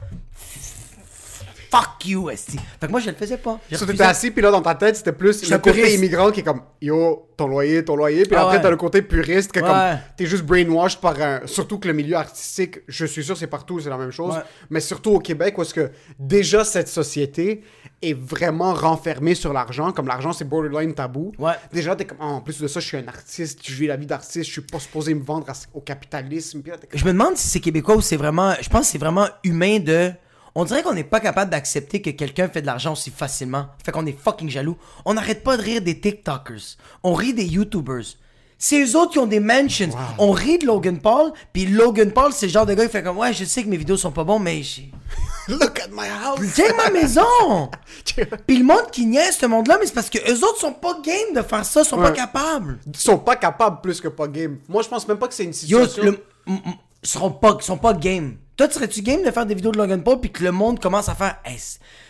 Fuck 1.72 2.06
you, 2.06 2.30
esti. 2.30 2.58
Fait 2.80 2.88
que 2.88 2.92
moi, 2.92 3.00
je 3.00 3.10
le 3.10 3.16
faisais 3.16 3.38
pas. 3.38 3.58
Refusé. 3.72 3.86
t'étais 3.86 4.04
assis, 4.04 4.30
puis 4.30 4.42
là, 4.42 4.52
dans 4.52 4.62
ta 4.62 4.76
tête, 4.76 4.98
c'était 4.98 5.14
plus 5.14 5.50
le 5.50 5.58
côté 5.58 5.72
puriste. 5.80 5.96
immigrant 5.98 6.30
qui 6.30 6.42
est 6.42 6.44
comme 6.44 6.62
Yo, 6.82 7.30
ton 7.38 7.48
loyer, 7.48 7.86
ton 7.86 7.96
loyer. 7.96 8.24
Puis 8.24 8.36
Ah 8.36 8.42
après, 8.42 8.58
ouais. 8.58 8.62
t'as 8.62 8.70
le 8.70 8.76
côté 8.76 9.02
puriste, 9.02 9.54
que 9.54 9.62
Ouais. 9.62 9.66
comme 9.68 9.98
t'es 10.18 10.26
juste 10.26 10.44
brainwashed 10.44 11.00
par 11.00 11.20
un. 11.22 11.40
Surtout 11.46 11.80
que 11.80 11.88
le 11.88 11.94
milieu 11.94 12.18
artistique, 12.18 12.80
je 12.90 13.06
suis 13.06 13.24
sûr, 13.24 13.38
c'est 13.38 13.48
partout, 13.48 13.80
c'est 13.80 13.90
la 13.90 13.98
même 13.98 14.12
chose. 14.12 14.34
Ouais. 14.36 14.42
Mais 14.70 14.82
surtout 14.82 15.12
au 15.12 15.20
Québec, 15.20 15.58
où 15.58 15.62
est-ce 15.62 15.74
que 15.74 15.92
déjà 16.20 16.66
cette 16.66 16.90
société 16.90 17.64
est 18.02 18.14
vraiment 18.20 18.74
renfermée 18.74 19.36
sur 19.36 19.54
l'argent. 19.54 19.92
Comme 19.94 20.08
l'argent, 20.08 20.34
c'est 20.34 20.44
borderline 20.46 20.94
tabou. 20.94 21.32
Ouais. 21.40 21.54
Déjà, 21.72 21.96
t'es 21.96 22.04
comme 22.06 22.18
Ah, 22.20 22.26
en 22.26 22.42
plus 22.42 22.60
de 22.60 22.68
ça, 22.68 22.80
je 22.82 22.88
suis 22.88 22.98
un 22.98 23.08
artiste, 23.08 23.60
je 23.64 23.74
vis 23.76 23.88
la 23.88 23.96
vie 23.96 24.08
d'artiste, 24.08 24.46
je 24.48 24.52
suis 24.52 24.62
pas 24.62 24.80
supposé 24.80 25.14
me 25.14 25.24
vendre 25.24 25.50
à- 25.50 25.54
au 25.74 25.80
capitalisme. 25.82 26.62
Puis 26.62 26.72
là, 26.72 26.78
t'es 26.78 26.88
comme, 26.88 27.00
Je 27.00 27.06
me 27.06 27.12
demande 27.12 27.38
si 27.38 27.48
c'est 27.48 27.60
québécois 27.62 27.96
ou 27.96 28.02
c'est 28.02 28.18
vraiment. 28.18 28.54
Je 28.60 28.68
pense 28.68 28.82
que 28.82 28.88
c'est 28.88 28.98
vraiment 28.98 29.28
humain 29.46 29.80
de. 29.80 30.12
On 30.56 30.66
dirait 30.66 30.84
qu'on 30.84 30.94
n'est 30.94 31.04
pas 31.06 31.20
capable 31.20 31.50
d'accepter 31.52 32.02
que 32.02 32.10
quelqu'un 32.10 32.50
fait 32.50 32.62
de 32.62 32.66
l'argent 32.66 32.94
aussi 32.94 33.10
facilement. 33.10 33.68
Fait 33.86 33.92
qu'on 33.92 34.06
est 34.06 34.18
fucking 34.18 34.50
jaloux. 34.50 34.78
On 35.06 35.14
n'arrête 35.14 35.44
pas 35.44 35.56
de 35.58 35.62
rire 35.62 35.82
des 35.82 36.00
TikTokers. 36.00 36.78
On 37.04 37.14
rit 37.14 37.34
des 37.34 37.46
YouTubers. 37.46 38.18
C'est 38.58 38.84
eux 38.84 38.96
autres 38.96 39.14
qui 39.14 39.20
ont 39.20 39.26
des 39.26 39.40
mentions. 39.40 39.90
On 40.20 40.32
rit 40.32 40.60
de 40.60 40.68
Logan 40.68 41.00
Paul, 41.00 41.32
puis 41.52 41.66
Logan 41.66 42.12
Paul, 42.12 42.32
c'est 42.32 42.46
le 42.46 42.52
genre 42.52 42.66
de 42.68 42.76
gars 42.76 42.86
qui 42.86 42.92
fait 42.92 43.02
comme 43.02 43.18
Ouais, 43.18 43.34
je 43.34 43.44
sais 43.44 43.64
que 43.64 43.70
mes 43.70 43.78
vidéos 43.78 43.98
sont 43.98 44.12
pas 44.12 44.24
bons, 44.24 44.38
mais 44.38 44.62
j'ai. 44.62 44.92
Look 45.48 45.80
at 45.80 45.88
my 45.92 46.08
house! 46.08 46.40
Tiens 46.54 46.72
ma 46.78 46.92
maison! 46.92 47.72
puis 48.46 48.58
le 48.58 48.64
monde 48.64 48.92
qui 48.92 49.08
niaise 49.08 49.38
ce 49.38 49.48
monde-là, 49.48 49.78
mais 49.80 49.88
c'est 49.88 49.96
parce 49.96 50.12
que 50.12 50.20
eux 50.32 50.44
autres 50.46 50.60
sont 50.60 50.74
pas 50.74 50.96
game 51.04 51.34
de 51.36 51.42
faire 51.42 51.66
ça, 51.66 51.84
sont 51.84 51.98
pas 51.98 52.12
capables. 52.12 52.78
Ils 52.86 52.96
sont 52.98 53.18
pas 53.18 53.36
capables 53.36 53.82
plus 53.82 54.00
que 54.00 54.10
pas 54.10 54.28
game. 54.28 54.60
Moi, 54.70 54.84
je 54.84 54.90
pense 54.90 55.08
même 55.08 55.18
pas 55.18 55.28
que 55.28 55.34
c'est 55.34 55.46
une 55.46 55.54
Yo, 55.68 55.88
situation. 55.88 56.04
le- 56.04 56.24
ils 56.46 57.10
seront 57.10 57.32
pas, 57.32 57.58
ils 57.60 57.64
sont 57.64 57.78
pas 57.80 57.94
game. 57.96 58.36
Toi, 58.58 58.70
serais-tu 58.70 59.02
game 59.02 59.24
de 59.24 59.32
faire 59.32 59.46
des 59.46 59.56
vidéos 59.56 59.72
de 59.72 59.78
Logan 59.78 60.04
Paul 60.04 60.20
puis 60.20 60.32
que 60.32 60.44
le 60.44 60.52
monde 60.52 60.80
commence 60.80 61.10
à 61.10 61.16
faire 61.16 61.40
Hey, 61.46 61.58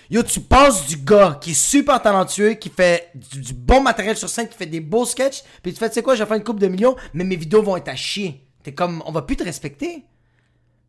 Yo, 0.09 0.23
tu 0.23 0.41
passes 0.41 0.87
du 0.87 0.97
gars 0.97 1.37
qui 1.39 1.51
est 1.51 1.53
super 1.53 2.01
talentueux, 2.01 2.55
qui 2.55 2.69
fait 2.69 3.11
du, 3.15 3.39
du 3.39 3.53
bon 3.53 3.81
matériel 3.81 4.17
sur 4.17 4.27
scène, 4.27 4.49
qui 4.49 4.57
fait 4.57 4.65
des 4.65 4.81
beaux 4.81 5.05
sketchs, 5.05 5.41
puis 5.63 5.71
tu 5.71 5.79
fais, 5.79 5.87
tu 5.87 5.95
sais 5.95 6.03
quoi, 6.03 6.15
je 6.15 6.23
vais 6.23 6.27
faire 6.27 6.35
une 6.35 6.43
coupe 6.43 6.59
de 6.59 6.67
millions, 6.67 6.97
mais 7.13 7.23
mes 7.23 7.37
vidéos 7.37 7.63
vont 7.63 7.77
être 7.77 7.87
à 7.87 7.95
chier. 7.95 8.45
T'es 8.61 8.73
comme, 8.73 9.01
on 9.05 9.13
va 9.13 9.21
plus 9.21 9.37
te 9.37 9.43
respecter. 9.43 10.03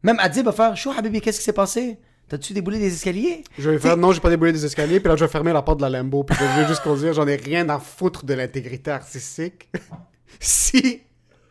Même 0.03 0.19
Adib 0.19 0.45
va 0.45 0.51
faire, 0.51 0.77
Chou, 0.77 0.91
Habibi, 0.91 1.21
qu'est-ce 1.21 1.39
qui 1.39 1.45
s'est 1.45 1.53
passé? 1.53 1.99
T'as-tu 2.29 2.53
déboulé 2.53 2.81
des 2.81 2.93
escaliers? 2.93 3.45
Je 3.59 3.71
vais 3.71 3.79
faire, 3.79 3.97
non, 3.97 4.11
j'ai 4.11 4.19
pas 4.19 4.31
déboulé 4.31 4.51
des 4.53 4.65
escaliers, 4.65 4.99
puis 4.99 5.09
là, 5.09 5.15
je 5.15 5.25
vais 5.25 5.31
fermer 5.31 5.53
la 5.53 5.63
porte 5.63 5.79
de 5.79 5.83
la 5.83 5.91
Lambo, 5.91 6.25
puis 6.25 6.37
je 6.37 6.61
vais 6.61 6.67
juste 6.67 6.83
conduire, 6.83 7.13
j'en 7.13 7.29
ai 7.29 7.37
rien 7.37 7.69
à 7.69 7.79
foutre 7.79 8.25
de 8.25 8.35
l'intégrité 8.35 8.91
artistique. 8.91 9.69
si, 10.41 11.03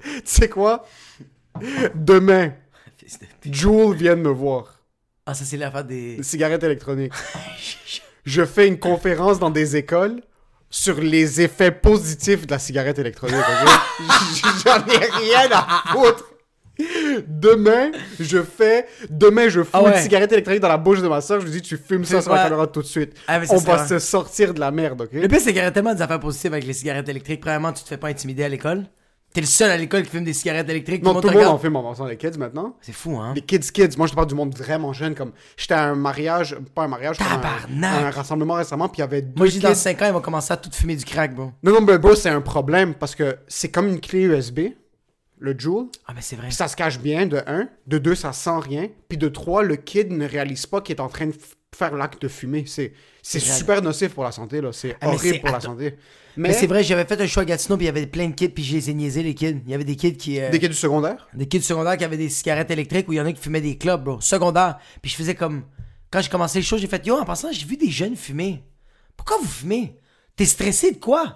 tu 0.03 0.21
sais 0.25 0.49
quoi, 0.49 0.85
demain, 1.95 2.51
Jules 3.45 3.95
vient 3.95 4.15
de 4.15 4.21
me 4.21 4.29
voir, 4.29 4.79
Ah, 5.25 5.33
ça, 5.33 5.45
c'est 5.45 5.57
l'affaire 5.57 5.83
des. 5.83 6.21
cigarette 6.23 6.63
électronique. 6.63 7.13
Je 8.25 8.45
fais 8.45 8.67
une 8.67 8.77
conférence 8.79 9.39
dans 9.39 9.49
des 9.49 9.75
écoles 9.75 10.21
sur 10.69 10.99
les 11.01 11.41
effets 11.41 11.71
positifs 11.71 12.45
de 12.45 12.51
la 12.51 12.59
cigarette 12.59 12.99
électronique? 12.99 13.35
J'en 14.65 14.77
ai 14.85 14.97
rien 14.97 15.49
à 15.51 15.83
foutre. 15.91 16.25
Demain, 17.27 17.91
je 18.19 18.41
fais. 18.41 18.87
Demain, 19.09 19.49
je 19.49 19.61
fous 19.61 19.69
Ah 19.73 19.83
ouais. 19.83 19.95
une 19.95 20.01
cigarette 20.01 20.31
électronique 20.31 20.61
dans 20.61 20.67
la 20.69 20.77
bouche 20.77 21.01
de 21.01 21.07
ma 21.07 21.21
soeur. 21.21 21.39
Je 21.41 21.45
lui 21.45 21.51
dis, 21.51 21.61
tu 21.61 21.77
fumes 21.77 22.05
ça 22.05 22.21
sur 22.21 22.33
la 22.33 22.43
caméra 22.43 22.65
tout 22.67 22.81
de 22.81 22.87
suite. 22.87 23.13
Ah, 23.27 23.39
On 23.49 23.57
va 23.57 23.75
vrai. 23.77 23.87
se 23.87 23.99
sortir 23.99 24.53
de 24.53 24.59
la 24.59 24.71
merde, 24.71 25.01
ok? 25.01 25.09
Le 25.13 25.27
pire, 25.27 25.39
c'est 25.39 25.47
qu'il 25.51 25.57
y 25.57 25.61
aurait 25.61 25.71
tellement 25.71 25.93
des 25.93 26.01
affaires 26.01 26.19
positives 26.19 26.53
avec 26.53 26.65
les 26.65 26.73
cigarettes 26.73 27.09
électriques. 27.09 27.41
Premièrement, 27.41 27.73
tu 27.73 27.83
te 27.83 27.87
fais 27.89 27.97
pas 27.97 28.07
intimider 28.07 28.43
à 28.43 28.49
l'école. 28.49 28.85
T'es 29.33 29.39
le 29.41 29.47
seul 29.47 29.71
à 29.71 29.77
l'école 29.77 30.03
qui 30.03 30.09
fume 30.09 30.25
des 30.25 30.33
cigarettes 30.33 30.69
électriques. 30.69 31.03
Non, 31.03 31.19
tout 31.21 31.29
le 31.29 31.35
monde 31.35 31.45
en 31.45 31.57
fume 31.57 31.75
en 31.77 32.05
les 32.05 32.17
kids 32.17 32.37
maintenant. 32.37 32.75
C'est 32.81 32.91
fou, 32.91 33.17
hein? 33.17 33.33
Les 33.33 33.41
kids 33.41 33.59
kids. 33.59 33.97
Moi, 33.97 34.07
je 34.07 34.11
te 34.11 34.15
parle 34.15 34.27
du 34.27 34.35
monde 34.35 34.53
vraiment 34.57 34.91
jeune. 34.91 35.15
Comme 35.15 35.31
j'étais 35.55 35.73
à 35.73 35.85
un 35.85 35.95
mariage, 35.95 36.57
pas 36.75 36.83
un 36.83 36.87
mariage, 36.89 37.17
un, 37.21 37.83
un 37.83 38.09
rassemblement 38.11 38.55
récemment, 38.55 38.89
puis 38.89 38.97
il 38.97 39.01
y 39.01 39.03
avait 39.03 39.21
deux 39.21 39.33
Moi, 39.37 39.47
dis 39.47 39.59
dans 39.59 39.69
kids. 39.69 39.75
5 39.75 40.01
ans, 40.01 40.05
ils 40.07 40.13
vont 40.13 40.21
commencer 40.21 40.51
à 40.51 40.57
tout 40.57 40.69
fumer 40.71 40.95
du 40.95 41.05
crack, 41.05 41.33
bro. 41.33 41.51
Non, 41.63 41.71
non, 41.71 41.81
mais 41.81 41.97
bro, 41.97 42.15
c'est 42.15 42.29
un 42.29 42.41
problème 42.41 42.93
parce 42.93 43.15
que 43.15 43.37
c'est 43.47 43.69
comme 43.69 43.87
une 43.87 44.01
clé 44.01 44.21
USB, 44.23 44.59
le 45.39 45.55
Joule. 45.57 45.87
Ah, 46.07 46.13
mais 46.13 46.21
c'est 46.21 46.35
vrai. 46.35 46.51
Ça 46.51 46.67
se 46.67 46.75
cache 46.75 46.99
bien, 46.99 47.25
de 47.25 47.41
un. 47.47 47.69
De 47.87 47.97
deux, 47.99 48.15
ça 48.15 48.33
sent 48.33 48.59
rien. 48.61 48.87
Puis 49.07 49.17
de 49.17 49.29
trois, 49.29 49.63
le 49.63 49.77
kid 49.77 50.11
ne 50.11 50.27
réalise 50.27 50.65
pas 50.65 50.81
qu'il 50.81 50.95
est 50.95 51.01
en 51.01 51.07
train 51.09 51.27
de 51.27 51.35
faire 51.77 51.95
l'acte 51.95 52.21
de 52.21 52.27
fumer. 52.27 52.65
C'est, 52.67 52.93
c'est 53.21 53.39
super 53.39 53.81
nocif 53.81 54.13
pour 54.13 54.23
la 54.23 54.31
santé, 54.31 54.59
là. 54.61 54.71
C'est 54.73 54.95
Ah, 54.99 55.09
horrible 55.09 55.39
pour 55.39 55.51
la 55.51 55.59
santé. 55.61 55.95
Mais, 56.37 56.49
Mais, 56.49 56.53
c'est 56.53 56.67
vrai, 56.67 56.83
j'avais 56.83 57.05
fait 57.05 57.19
un 57.19 57.27
show 57.27 57.39
à 57.41 57.45
Gatineau, 57.45 57.77
puis 57.77 57.85
il 57.85 57.87
y 57.87 57.89
avait 57.89 58.07
plein 58.07 58.27
de 58.27 58.33
kids, 58.33 58.49
puis 58.49 58.63
je 58.63 58.75
les 58.75 58.89
ai 58.89 58.93
niaisés, 58.93 59.23
les 59.23 59.33
kids. 59.35 59.61
Il 59.65 59.71
y 59.71 59.73
avait 59.73 59.83
des 59.83 59.95
kids 59.95 60.15
qui. 60.17 60.39
euh, 60.39 60.49
des 60.49 60.59
kids 60.59 60.67
du 60.69 60.73
secondaire, 60.75 61.27
des 61.33 61.45
kids 61.47 61.61
secondaires 61.61 61.97
qui 61.97 62.03
avaient 62.03 62.17
des 62.17 62.29
cigarettes 62.29 62.71
électriques, 62.71 63.07
ou 63.09 63.13
il 63.13 63.17
y 63.17 63.21
en 63.21 63.25
a 63.25 63.31
qui 63.33 63.41
fumaient 63.41 63.61
des 63.61 63.77
clubs, 63.77 64.03
bro. 64.03 64.19
Secondaire. 64.21 64.77
Puis 65.01 65.11
je 65.11 65.15
faisais 65.15 65.35
comme. 65.35 65.63
Quand 66.09 66.21
j'ai 66.21 66.29
commencé 66.29 66.59
le 66.59 66.65
show, 66.65 66.77
j'ai 66.77 66.87
fait 66.87 67.05
Yo, 67.05 67.17
en 67.17 67.23
passant, 67.25 67.51
j'ai 67.51 67.65
vu 67.65 67.77
des 67.77 67.89
jeunes 67.89 68.15
fumer. 68.17 68.63
Pourquoi 69.15 69.37
vous 69.41 69.47
fumez? 69.47 69.95
T'es 70.35 70.45
stressé 70.45 70.91
de 70.91 70.97
quoi? 70.97 71.35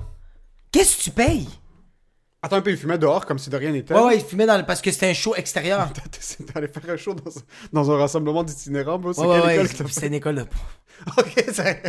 Qu'est-ce 0.71 0.97
que 0.97 1.03
tu 1.03 1.11
payes? 1.11 1.47
Attends 2.45 2.55
un 2.57 2.61
peu, 2.61 2.71
ils 2.71 2.77
fumaient 2.77 2.97
dehors 2.97 3.25
comme 3.25 3.39
si 3.39 3.49
de 3.49 3.57
rien 3.57 3.71
n'était. 3.71 3.93
Ouais, 3.93 4.01
ouais, 4.35 4.45
dans 4.45 4.57
le... 4.57 4.63
parce 4.65 4.81
que 4.81 4.91
c'était 4.91 5.09
un 5.09 5.13
show 5.13 5.35
extérieur. 5.35 5.89
Allé 6.55 6.67
faire 6.67 6.93
un 6.93 6.97
show 6.97 7.13
dans, 7.13 7.31
dans 7.73 7.91
un 7.91 7.97
rassemblement 7.97 8.43
d'itinérants. 8.43 9.01
C'est 9.13 9.21
Ouais, 9.21 9.39
ouais, 9.41 9.55
école 9.55 9.69
que 9.69 9.77
t'as 9.77 9.87
c'était 9.89 10.07
une 10.07 10.13
école 10.15 10.35
de 10.35 10.43
pauvres. 10.43 10.79
Ok, 11.17 11.45
c'est... 11.51 11.83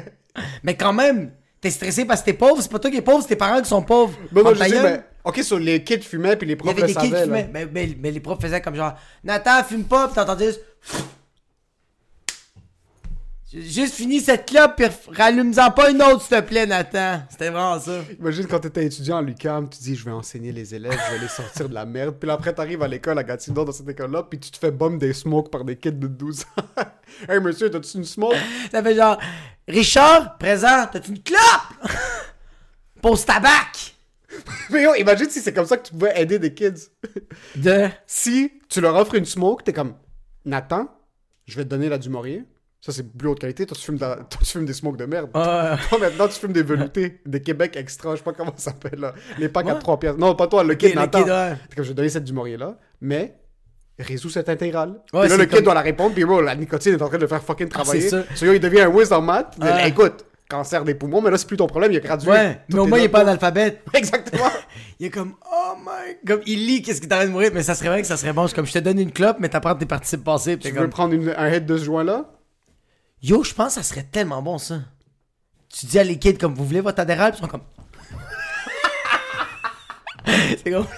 Mais 0.64 0.76
quand 0.76 0.92
même, 0.92 1.30
t'es 1.60 1.70
stressé 1.70 2.04
parce 2.04 2.20
que 2.20 2.26
t'es 2.26 2.32
pauvre, 2.32 2.60
c'est 2.60 2.70
pas 2.70 2.78
toi 2.80 2.90
qui 2.90 2.96
es 2.96 3.02
pauvre, 3.02 3.22
c'est 3.22 3.28
tes 3.28 3.36
parents 3.36 3.60
qui 3.62 3.68
sont 3.68 3.82
pauvres. 3.82 4.18
Non, 4.32 4.42
Ferme 4.42 4.54
je 4.56 4.70
gueule. 4.75 4.82
mais... 4.82 5.04
Ok, 5.25 5.38
sur 5.42 5.58
les 5.58 5.82
kids 5.84 6.00
fumaient, 6.02 6.36
puis 6.36 6.46
les 6.46 6.54
Il 6.54 6.56
y 6.56 6.58
profs 6.58 6.70
avait 6.78 6.86
des 6.86 6.94
kids 6.94 7.10
qui 7.10 7.22
fumaient. 7.22 7.48
Mais, 7.52 7.66
mais- 7.72 7.96
mais 8.00 8.10
les 8.10 8.20
profs 8.20 8.40
faisaient 8.40 8.60
comme 8.60 8.75
genre 8.76 8.94
Nathan, 9.25 9.62
fume 9.64 9.84
pas, 9.84 10.08
pis 10.08 10.14
t'entendais 10.14 10.46
juste. 10.46 10.60
Juste 13.58 13.94
fini 13.94 14.20
cette 14.20 14.46
clope, 14.46 14.76
pis 14.76 14.84
rallume-en 15.16 15.70
pas 15.70 15.90
une 15.90 16.02
autre, 16.02 16.20
s'il 16.20 16.36
te 16.36 16.42
plaît, 16.42 16.66
Nathan. 16.66 17.22
C'était 17.30 17.48
vraiment 17.48 17.80
ça. 17.80 18.02
Imagine 18.20 18.46
quand 18.46 18.60
t'étais 18.60 18.84
étudiant 18.84 19.16
à 19.16 19.22
l'UQAM, 19.22 19.70
tu 19.70 19.78
dis 19.78 19.96
je 19.96 20.04
vais 20.04 20.10
enseigner 20.10 20.52
les 20.52 20.75
élèves, 20.75 20.92
je 20.92 21.14
vais 21.14 21.22
les 21.22 21.28
sortir 21.28 21.66
de 21.66 21.72
la 21.72 21.86
merde. 21.86 22.16
Puis 22.20 22.26
là, 22.26 22.34
après 22.34 22.52
t'arrives 22.52 22.82
à 22.82 22.88
l'école 22.88 23.18
à 23.18 23.25
Gatineau 23.25 23.64
dans 23.64 23.72
cette 23.72 23.88
école-là, 23.88 24.25
puis 24.25 24.38
tu 24.38 24.50
te 24.50 24.58
fais 24.58 24.70
bomber 24.70 24.98
des 24.98 25.14
smokes 25.14 25.50
par 25.50 25.64
des 25.64 25.76
kids 25.76 25.92
de 25.92 26.06
12 26.06 26.42
ans. 26.42 26.82
hey 27.30 27.40
monsieur, 27.40 27.70
t'as-tu 27.70 27.96
une 27.96 28.04
smoke? 28.04 28.36
Ça 28.70 28.82
fait 28.82 28.94
genre 28.94 29.18
Richard, 29.66 30.36
présent, 30.36 30.86
t'as 30.92 31.00
une 31.08 31.22
clope? 31.22 31.90
Pose 33.00 33.25
tabac 33.25 33.94
Mais 34.70 34.82
yo, 34.82 34.94
imagine 34.96 35.30
si 35.30 35.40
c'est 35.40 35.54
comme 35.54 35.66
ça 35.66 35.78
que 35.78 35.86
tu 35.86 35.92
pouvais 35.92 36.20
aider 36.20 36.38
des 36.38 36.52
kids. 36.52 36.90
De? 37.54 37.88
si 38.06 38.52
tu 38.68 38.82
leur 38.82 38.96
offres 38.96 39.14
une 39.14 39.25
smoke, 39.25 39.64
t'es 39.64 39.72
comme 39.72 39.94
Nathan, 40.44 40.88
je 41.46 41.56
vais 41.56 41.64
te 41.64 41.70
donner 41.70 41.88
la 41.88 41.96
du 41.96 42.10
Maurier. 42.10 42.44
Ça, 42.80 42.92
c'est 42.92 43.02
plus 43.16 43.28
haute 43.28 43.40
qualité. 43.40 43.66
Toi, 43.66 43.76
tu 43.76 43.85
fumes, 43.85 43.97
de 43.97 44.00
la- 44.02 44.16
toi, 44.16 44.40
tu 44.40 44.47
fumes 44.47 44.64
des 44.66 44.73
smokes 44.73 44.97
de 44.97 45.06
merde. 45.06 45.30
Ah, 45.35 45.76
Toi, 45.88 45.99
maintenant, 45.99 46.28
tu 46.28 46.35
fumes 46.38 46.52
des 46.52 46.62
veloutés, 46.62 47.21
des 47.26 47.42
Québec 47.42 47.75
extra, 47.76 48.12
je 48.12 48.18
sais 48.18 48.23
pas 48.23 48.33
comment 48.33 48.52
ça 48.56 48.71
s'appelle 48.71 49.00
là. 49.00 49.12
Les 49.38 49.49
packs 49.49 49.66
à 49.68 49.75
Ouais. 49.75 49.78
3 49.80 49.99
pièces. 49.99 50.16
Non, 50.16 50.35
pas 50.37 50.47
toi, 50.47 50.62
le 50.62 50.75
kid 50.76 50.90
le 50.90 50.95
Nathan. 50.97 51.25
je 51.76 51.83
vais 51.83 51.95
donner 51.95 52.09
cette 52.09 52.25
du 52.25 52.33
Maurier 52.33 52.56
là, 52.56 52.76
mais 53.00 53.35
résous 53.99 54.28
cette 54.30 54.49
intégrale. 54.49 55.00
Ouais, 55.12 55.23
puis 55.23 55.30
là, 55.30 55.37
le 55.37 55.45
kid 55.47 55.54
comme- 55.56 55.64
doit 55.64 55.75
la 55.75 55.80
répondre, 55.80 56.14
puis 56.14 56.25
bro, 56.25 56.40
la 56.40 56.54
nicotine 56.54 56.92
est 56.95 57.02
en 57.02 57.09
train 57.09 57.16
de 57.16 57.23
le 57.23 57.28
faire 57.28 57.42
fucking 57.42 57.68
travailler. 57.68 58.09
c'est 58.09 58.25
So, 58.37 58.47
yo, 58.47 58.52
il 58.52 58.61
devient 58.61 58.83
un 58.83 58.88
whiz 58.88 59.11
en 59.12 59.23
maths. 59.23 59.56
Ouais. 59.61 59.66
Mais 59.75 59.88
Écoute, 59.88 60.25
cancer 60.49 60.85
des 60.85 60.95
poumons, 60.95 61.21
mais 61.23 61.30
là, 61.30 61.38
c'est 61.38 61.49
plus 61.49 61.56
ton 61.56 61.66
problème, 61.66 61.90
il 61.90 61.97
a 61.97 62.00
gradué. 62.00 62.30
Ouais, 62.30 62.61
mais 62.68 62.78
au 62.78 62.87
moins, 62.87 62.99
il 62.99 63.04
est 63.04 63.09
pas 63.09 63.23
analphabète. 63.23 63.83
Exactement. 63.95 64.45
Il 65.00 65.06
est 65.06 65.11
comme, 65.11 65.35
oh 65.52 65.75
my. 65.85 66.16
Comme, 66.26 66.40
il 66.47 66.64
lit 66.66 66.80
qu'est-ce 66.80 67.02
qui 67.02 67.09
t'arrête 67.09 67.26
de 67.28 67.33
mourir, 67.33 67.50
mais 67.52 67.62
ça 67.62 67.75
serait 67.75 67.90
vrai 67.90 68.00
que 68.00 68.06
ça 68.06 68.16
serait 68.16 68.33
bon. 68.33 68.47
C'est 68.47 68.54
comme, 68.54 68.64
je 68.64 68.73
te 68.73 68.78
donne 68.78 68.99
une 68.99 69.12
clope, 69.12 69.37
mais 69.40 69.50
t'apprends 69.50 69.75
tes 69.75 69.85
participes 69.85 70.25
passés. 70.25 70.56
tu 70.59 70.71
veux 70.71 70.75
comme, 70.80 70.88
prendre 70.88 71.12
une- 71.12 71.35
un 71.37 71.47
head 71.49 71.66
de 71.66 71.76
ce 71.76 71.85
joint-là? 71.85 72.30
Yo, 73.23 73.42
je 73.42 73.54
pense 73.54 73.75
que 73.75 73.82
ça 73.82 73.82
serait 73.82 74.04
tellement 74.04 74.42
bon, 74.42 74.58
ça. 74.58 74.80
Tu 75.73 75.87
dis 75.87 75.99
à 75.99 76.04
les 76.04 76.18
kids, 76.18 76.38
comme, 76.38 76.54
vous 76.54 76.64
voulez 76.64 76.80
votre? 76.80 77.04
Puis 77.04 77.14
ils 77.14 77.35
sont 77.37 77.49
comme. 77.49 77.62
c'est 80.26 80.70
comme. 80.70 80.87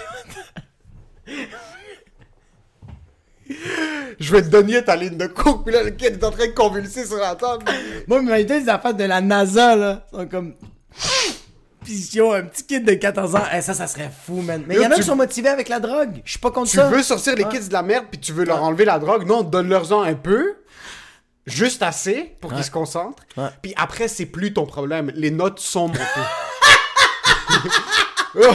Je 4.21 4.33
vais 4.33 4.43
te 4.43 4.49
donner 4.49 4.85
ta 4.85 4.97
ligne 4.97 5.17
de 5.17 5.27
coke, 5.27 5.65
puis 5.65 5.73
là, 5.73 5.83
le 5.85 5.91
kid 5.91 6.15
est 6.15 6.25
en 6.25 6.31
train 6.31 6.47
de 6.49 6.53
convulser 6.53 7.07
sur 7.07 7.17
la 7.17 7.35
table. 7.37 7.65
Moi, 8.07 8.21
mais 8.23 8.45
des 8.45 8.69
affaires 8.69 8.93
de 8.95 9.05
la 9.05 9.21
NASA, 9.21 9.77
là, 9.77 10.07
sont 10.13 10.27
comme. 10.27 10.55
Puis 11.85 12.11
yo, 12.13 12.33
un 12.33 12.43
petit 12.43 12.65
kid 12.65 12.85
de 12.85 12.93
14 12.95 13.35
ans, 13.37 13.43
eh, 13.55 13.63
ça, 13.63 13.73
ça 13.73 13.87
serait 13.87 14.11
fou, 14.27 14.43
man. 14.43 14.63
Mais 14.67 14.75
il 14.75 14.83
y 14.83 14.87
en 14.87 14.91
a 14.91 14.95
tu- 14.97 15.01
qui 15.01 15.07
sont 15.07 15.17
motivés 15.17 15.49
avec 15.49 15.71
la 15.71 15.81
drogue. 15.81 16.21
Je 16.25 16.33
suis 16.33 16.41
pas 16.41 16.51
contre 16.51 16.69
Tu 16.71 16.77
ça. 16.77 16.89
veux 16.91 17.03
sortir 17.03 17.35
les 17.37 17.45
Ouais. 17.45 17.51
kids 17.51 17.69
de 17.69 17.73
la 17.73 17.83
merde 17.83 18.07
puis 18.11 18.21
tu 18.21 18.33
veux 18.35 18.45
leur 18.45 18.63
enlever 18.63 18.85
la 18.85 18.99
drogue? 18.99 19.27
Non, 19.27 19.43
donne-leur-en 19.43 20.03
un 20.03 20.15
peu. 20.15 20.57
Juste 21.49 21.83
assez 21.83 22.37
pour 22.40 22.52
Ouais. 22.52 22.62
se 22.62 22.71
concentrent. 22.71 23.23
Ouais. 23.37 23.49
Puis 23.62 23.73
après, 23.76 24.09
c'est 24.09 24.26
plus 24.26 24.52
ton 24.52 24.67
problème. 24.67 25.11
Les 25.14 25.31
notes 25.31 25.59
sont 25.61 25.88
montées. 25.88 26.00
Oh. 28.40 28.55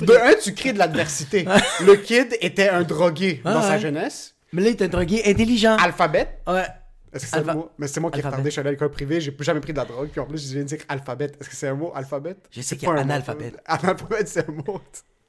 de 0.00 0.12
un, 0.14 0.34
tu 0.42 0.54
crées 0.54 0.72
de 0.72 0.78
l'adversité. 0.78 1.44
Le 1.84 1.94
kid 1.96 2.36
était 2.40 2.68
un 2.68 2.82
drogué 2.84 3.40
dans 3.44 3.60
sa 3.60 3.70
ouais. 3.72 3.78
jeunesse. 3.80 4.34
Mais 4.52 4.62
là, 4.62 4.68
il 4.68 4.72
est 4.76 4.82
un 4.82 4.88
drogué 4.88 5.20
intelligent. 5.26 5.76
Alphabet. 5.76 6.38
Ouais. 6.46 6.64
Est-ce 7.12 7.24
que 7.24 7.30
c'est 7.30 7.36
un 7.36 7.40
Alpha- 7.42 7.54
mot? 7.54 7.70
Mais 7.76 7.88
c'est 7.88 8.00
moi 8.00 8.10
qui 8.10 8.16
ai 8.16 8.18
Alphabet. 8.20 8.30
retardé, 8.36 8.50
je 8.50 8.52
suis 8.52 8.60
allé 8.60 8.68
à 8.68 8.72
l'école 8.72 8.90
privée, 8.92 9.20
j'ai 9.20 9.32
plus 9.32 9.44
jamais 9.44 9.60
pris 9.60 9.72
de 9.72 9.78
la 9.78 9.84
drogue, 9.84 10.08
puis 10.10 10.20
en 10.20 10.24
plus 10.26 10.46
je 10.48 10.52
viens 10.54 10.62
de 10.62 10.68
dire 10.68 10.78
alphabet. 10.88 11.32
Est-ce 11.38 11.50
que 11.50 11.56
c'est 11.56 11.68
un 11.68 11.74
mot, 11.74 11.92
alphabet? 11.94 12.36
Je 12.50 12.62
sais 12.62 12.76
qu'il 12.76 12.86
y 12.88 12.90
a 12.90 12.92
un 12.92 12.96
mot. 12.96 13.00
analphabète. 13.02 13.58
Analphabète, 13.66 14.28
c'est 14.28 14.48
un 14.48 14.52
mot. 14.52 14.80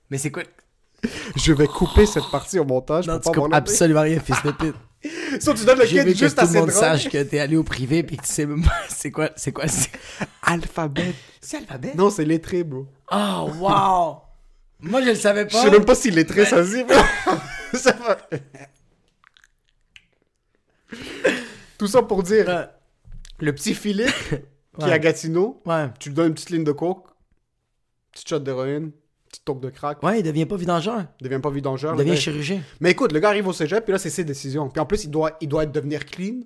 Mais 0.10 0.18
c'est 0.20 0.32
quoi? 0.32 0.44
Je 1.36 1.52
vais 1.52 1.68
couper 1.68 2.06
cette 2.06 2.30
partie 2.32 2.60
au 2.60 2.64
montage 2.66 3.08
Non, 3.08 3.20
pour 3.20 3.34
tu 3.34 3.50
pas 3.50 3.58
absolument 3.58 4.02
rien, 4.02 4.20
fils 4.22 4.42
de 4.46 4.52
pute. 4.52 4.76
Soit 5.40 5.54
tu 5.56 5.66
donnes 5.66 5.80
le 5.80 5.86
J'ai 5.86 6.00
vu 6.04 6.12
kid 6.12 6.14
que 6.14 6.26
juste 6.26 6.38
tout 6.40 6.46
le 6.54 6.60
monde 6.60 6.72
sache 6.72 7.10
que 7.10 7.22
t'es 7.24 7.40
allé 7.40 7.58
au 7.58 7.64
privé 7.64 8.04
puis 8.04 8.18
que 8.18 8.24
tu 8.24 8.32
sais 8.32 8.46
même 8.46 8.64
pas 8.64 8.72
c'est 8.90 9.12
quoi, 9.12 9.30
c'est 9.36 9.52
quoi, 9.52 9.68
c'est... 9.68 9.92
Alphabet. 10.42 11.14
C'est 11.42 11.58
alphabet? 11.58 11.94
Non, 11.96 12.10
c'est 12.10 12.24
lettré, 12.26 12.64
bro. 12.64 12.88
Oh, 13.12 13.50
wow! 13.60 14.18
Moi, 14.80 15.02
je 15.02 15.10
le 15.10 15.16
savais 15.16 15.46
Je 15.50 15.54
pas. 15.56 15.62
sais 15.64 15.72
même 15.72 15.86
pas 15.86 15.96
si 15.96 16.10
lettré 16.12 16.46
ça 16.46 16.64
se 16.66 16.76
dit. 16.76 16.84
bro. 16.84 16.96
Ça 17.74 17.92
va. 17.94 18.18
Tout 21.78 21.88
ça 21.88 22.02
pour 22.04 22.24
dire, 22.24 22.48
Ouais. 22.48 22.66
le 23.40 23.54
petit 23.54 23.74
Philippe 23.74 24.08
qui 24.80 24.84
Ouais. 24.86 24.90
est 24.90 24.94
à 24.94 25.00
Gatineau, 25.00 25.62
Ouais. 25.66 25.88
tu 26.00 26.10
lui 26.10 26.16
donnes 26.16 26.28
une 26.28 26.34
petite 26.34 26.50
ligne 26.52 26.64
de 26.64 26.72
coke, 26.72 27.08
petite 28.12 28.30
shot 28.30 28.40
d'héroïne, 28.40 28.92
toque 29.44 29.62
de 29.62 29.70
crack, 29.70 30.02
Ouais, 30.04 30.20
il 30.20 30.24
devient 30.24 30.46
pas 30.46 30.56
vidangeur. 30.58 31.06
il 31.20 31.24
devient 31.28 31.42
pas 31.42 31.50
vidangeur. 31.50 31.96
Il 31.96 31.98
devient 32.00 32.18
chirurgien. 32.18 32.62
Mais 32.80 32.92
écoute, 32.92 33.12
le 33.12 33.20
gars 33.20 33.30
arrive 33.30 33.48
au 33.48 33.54
cégep, 33.54 33.84
puis 33.84 33.92
là, 33.94 34.00
c'est 34.00 34.10
ses 34.10 34.24
décisions. 34.24 34.70
Puis 34.70 34.80
en 34.80 34.86
plus, 34.86 35.04
il 35.06 35.10
doit, 35.12 35.32
il 35.42 35.48
doit 35.48 35.66
devenir 35.66 36.06
clean. 36.06 36.42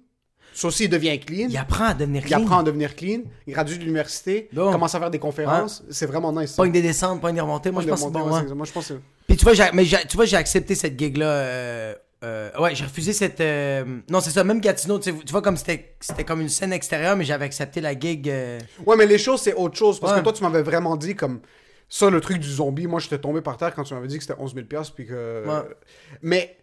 Ça 0.54 0.70
aussi, 0.70 0.86
il 0.86 0.90
devient 0.90 1.20
clean. 1.20 1.48
Il 1.50 1.58
apprend 1.58 1.86
à 1.86 1.94
devenir 1.94 2.24
Il 2.24 2.28
clean. 2.30 2.42
apprend 2.42 2.60
à 2.60 2.64
devenir 2.64 2.96
clean. 2.96 3.22
Il 3.46 3.54
gradue 3.54 3.78
de 3.78 3.84
l'université. 3.84 4.50
Bon. 4.54 4.72
Commence 4.72 4.96
à 4.96 5.00
faire 5.00 5.12
des 5.12 5.20
conférences. 5.20 5.84
C'est 5.92 6.08
vraiment 6.08 6.32
nice. 6.32 6.52
ça. 6.52 6.56
Pogne 6.64 6.72
des 6.72 6.82
descentes, 6.82 7.22
pogne 7.22 7.36
des 7.36 7.42
remontées. 7.42 7.70
Moi, 7.70 7.84
je 7.84 7.88
pense 7.90 8.00
que 8.00 8.08
c'est 8.08 8.12
Monter, 8.20 8.30
bon, 8.30 8.36
ouais, 8.50 8.56
Moi, 8.56 8.66
je 8.66 8.72
pense 8.72 8.88
que 8.88 8.94
Puis 9.28 9.38
tu 9.38 9.44
vois, 9.44 9.54
j'ai, 9.54 9.66
mais 9.74 9.86
j'ai- 9.86 10.06
tu 10.08 10.16
vois, 10.16 10.26
j'ai 10.26 10.38
accepté 10.38 10.74
cette 10.74 10.98
gig-là. 10.98 11.26
euh, 11.28 11.94
euh, 12.24 12.50
ouais, 12.60 12.74
j'ai 12.74 12.86
refusé 12.86 13.14
cette. 13.14 13.40
euh, 13.42 13.86
non, 14.10 14.20
c'est 14.20 14.32
ça, 14.32 14.44
même 14.44 14.60
Gatineau, 14.60 14.98
tu 14.98 15.12
vois, 15.30 15.44
comme 15.44 15.58
c'était, 15.58 15.94
c'était 16.00 16.24
comme 16.24 16.42
une 16.42 16.50
scène 16.50 16.74
extérieure, 16.74 17.16
mais 17.16 17.26
j'avais 17.26 17.46
accepté 17.46 17.80
la 17.80 17.94
gig. 18.00 18.28
euh, 18.28 18.60
Ouais, 18.88 18.96
mais 18.96 19.06
les 19.06 19.20
choses, 19.20 19.42
c'est 19.42 19.54
autre 19.54 19.78
chose. 19.78 20.00
Parce 20.00 20.14
Ouais. 20.14 20.20
que 20.20 20.24
toi, 20.24 20.34
tu 20.34 20.42
m'avais 20.42 20.64
vraiment 20.64 20.96
dit 20.96 21.14
comme. 21.16 21.42
Ça, 21.90 22.10
le 22.10 22.20
truc 22.20 22.40
du 22.40 22.50
zombie, 22.52 22.86
moi, 22.88 23.00
j'étais 23.00 23.20
tombé 23.20 23.42
par 23.42 23.58
terre 23.58 23.74
quand 23.74 23.84
tu 23.84 23.94
m'avais 23.94 24.08
dit 24.08 24.18
que 24.18 24.24
c'était 24.24 24.40
11 24.40 24.54
000 24.54 24.66
piastres, 24.66 24.94
puis 24.94 25.08
que... 25.08 25.46
Ouais. 25.48 25.76
Mais 26.22 26.58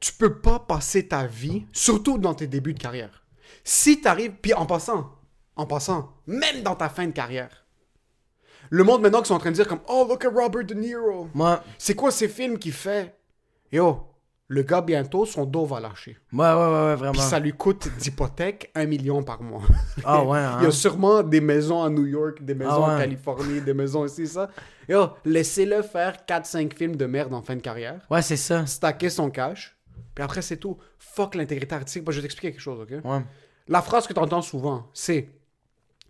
tu 0.00 0.12
peux 0.12 0.40
pas 0.40 0.58
passer 0.58 1.06
ta 1.06 1.26
vie, 1.26 1.66
surtout 1.72 2.18
dans 2.18 2.34
tes 2.34 2.46
débuts 2.46 2.74
de 2.74 2.80
carrière. 2.80 3.24
Si 3.62 4.00
t'arrives... 4.00 4.32
Puis 4.42 4.54
en 4.54 4.66
passant, 4.66 5.12
en 5.56 5.66
passant, 5.66 6.14
même 6.26 6.62
dans 6.62 6.74
ta 6.74 6.88
fin 6.88 7.06
de 7.06 7.12
carrière, 7.12 7.64
le 8.70 8.84
monde 8.84 9.02
maintenant 9.02 9.22
qui 9.22 9.28
sont 9.28 9.34
en 9.34 9.38
train 9.38 9.50
de 9.50 9.54
dire 9.54 9.68
comme 9.68 9.80
«Oh, 9.88 10.04
look 10.08 10.24
at 10.24 10.30
Robert 10.30 10.64
De 10.64 10.74
Niro! 10.74 11.28
C'est 11.78 11.94
quoi 11.94 12.10
ces 12.10 12.28
films 12.28 12.58
qu'il 12.58 12.72
fait?» 12.72 13.16
Yo, 13.72 14.07
le 14.50 14.62
gars, 14.62 14.80
bientôt, 14.80 15.26
son 15.26 15.44
dos 15.44 15.66
va 15.66 15.78
lâcher. 15.78 16.16
ouais, 16.32 16.38
ouais, 16.38 16.54
ouais, 16.54 16.92
Puis 16.94 16.98
vraiment. 17.00 17.20
ça 17.20 17.38
lui 17.38 17.52
coûte 17.52 17.88
d'hypothèque 17.98 18.70
un 18.74 18.86
million 18.86 19.22
par 19.22 19.42
mois. 19.42 19.62
Ah 20.04 20.24
ouais, 20.24 20.38
Il 20.58 20.62
y 20.62 20.66
hein. 20.66 20.68
a 20.68 20.70
sûrement 20.70 21.22
des 21.22 21.40
maisons 21.42 21.82
à 21.82 21.90
New 21.90 22.06
York, 22.06 22.42
des 22.42 22.54
maisons 22.54 22.70
Ah 22.72 22.80
en 22.80 22.92
ouais. 22.94 22.98
Californie, 23.02 23.60
des 23.60 23.74
maisons 23.74 24.06
ici, 24.06 24.26
ça. 24.26 24.48
Yo, 24.88 25.08
laissez-le 25.26 25.82
faire 25.82 26.16
4-5 26.26 26.74
films 26.74 26.96
de 26.96 27.04
merde 27.04 27.34
en 27.34 27.42
fin 27.42 27.56
de 27.56 27.60
carrière, 27.60 28.00
Ouais, 28.10 28.22
c'est 28.22 28.38
ça. 28.38 28.64
stacker 28.64 29.10
son 29.10 29.30
cash, 29.30 29.76
puis 30.14 30.24
après 30.24 30.40
c'est 30.40 30.56
tout. 30.56 30.78
Fuck 30.98 31.34
l'intégrité 31.34 31.74
artistique. 31.74 32.04
Moi, 32.04 32.12
je 32.12 32.18
vais 32.18 32.22
t'expliquer 32.22 32.52
quelque 32.52 32.60
chose, 32.62 32.80
ok? 32.80 33.04
Ouais. 33.04 33.20
La 33.68 33.82
phrase 33.82 34.06
que 34.06 34.14
tu 34.14 34.20
entends 34.20 34.40
souvent, 34.42 34.88
c'est 34.94 35.28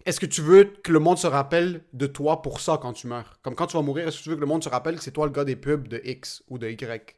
Est-ce 0.06 0.20
que 0.20 0.26
tu 0.26 0.42
veux 0.42 0.62
que 0.84 0.92
le 0.92 1.00
monde 1.00 1.18
se 1.18 1.26
rappelle 1.26 1.82
de 1.92 2.06
toi 2.06 2.40
pour 2.40 2.60
ça 2.60 2.78
quand 2.80 2.92
tu 2.92 3.08
meurs? 3.08 3.40
Comme 3.42 3.56
quand 3.56 3.66
tu 3.66 3.76
vas 3.76 3.82
mourir, 3.82 4.06
est-ce 4.06 4.18
que 4.18 4.22
tu 4.22 4.28
veux 4.30 4.36
que 4.36 4.40
le 4.40 4.46
monde 4.46 4.62
se 4.62 4.68
rappelle 4.68 4.96
que 4.96 5.02
c'est 5.02 5.10
toi 5.10 5.26
le 5.26 5.32
gars 5.32 5.44
des 5.44 5.56
pubs 5.56 5.88
de 5.88 6.00
X 6.04 6.44
ou 6.48 6.56
de 6.56 6.68
Y 6.68 7.16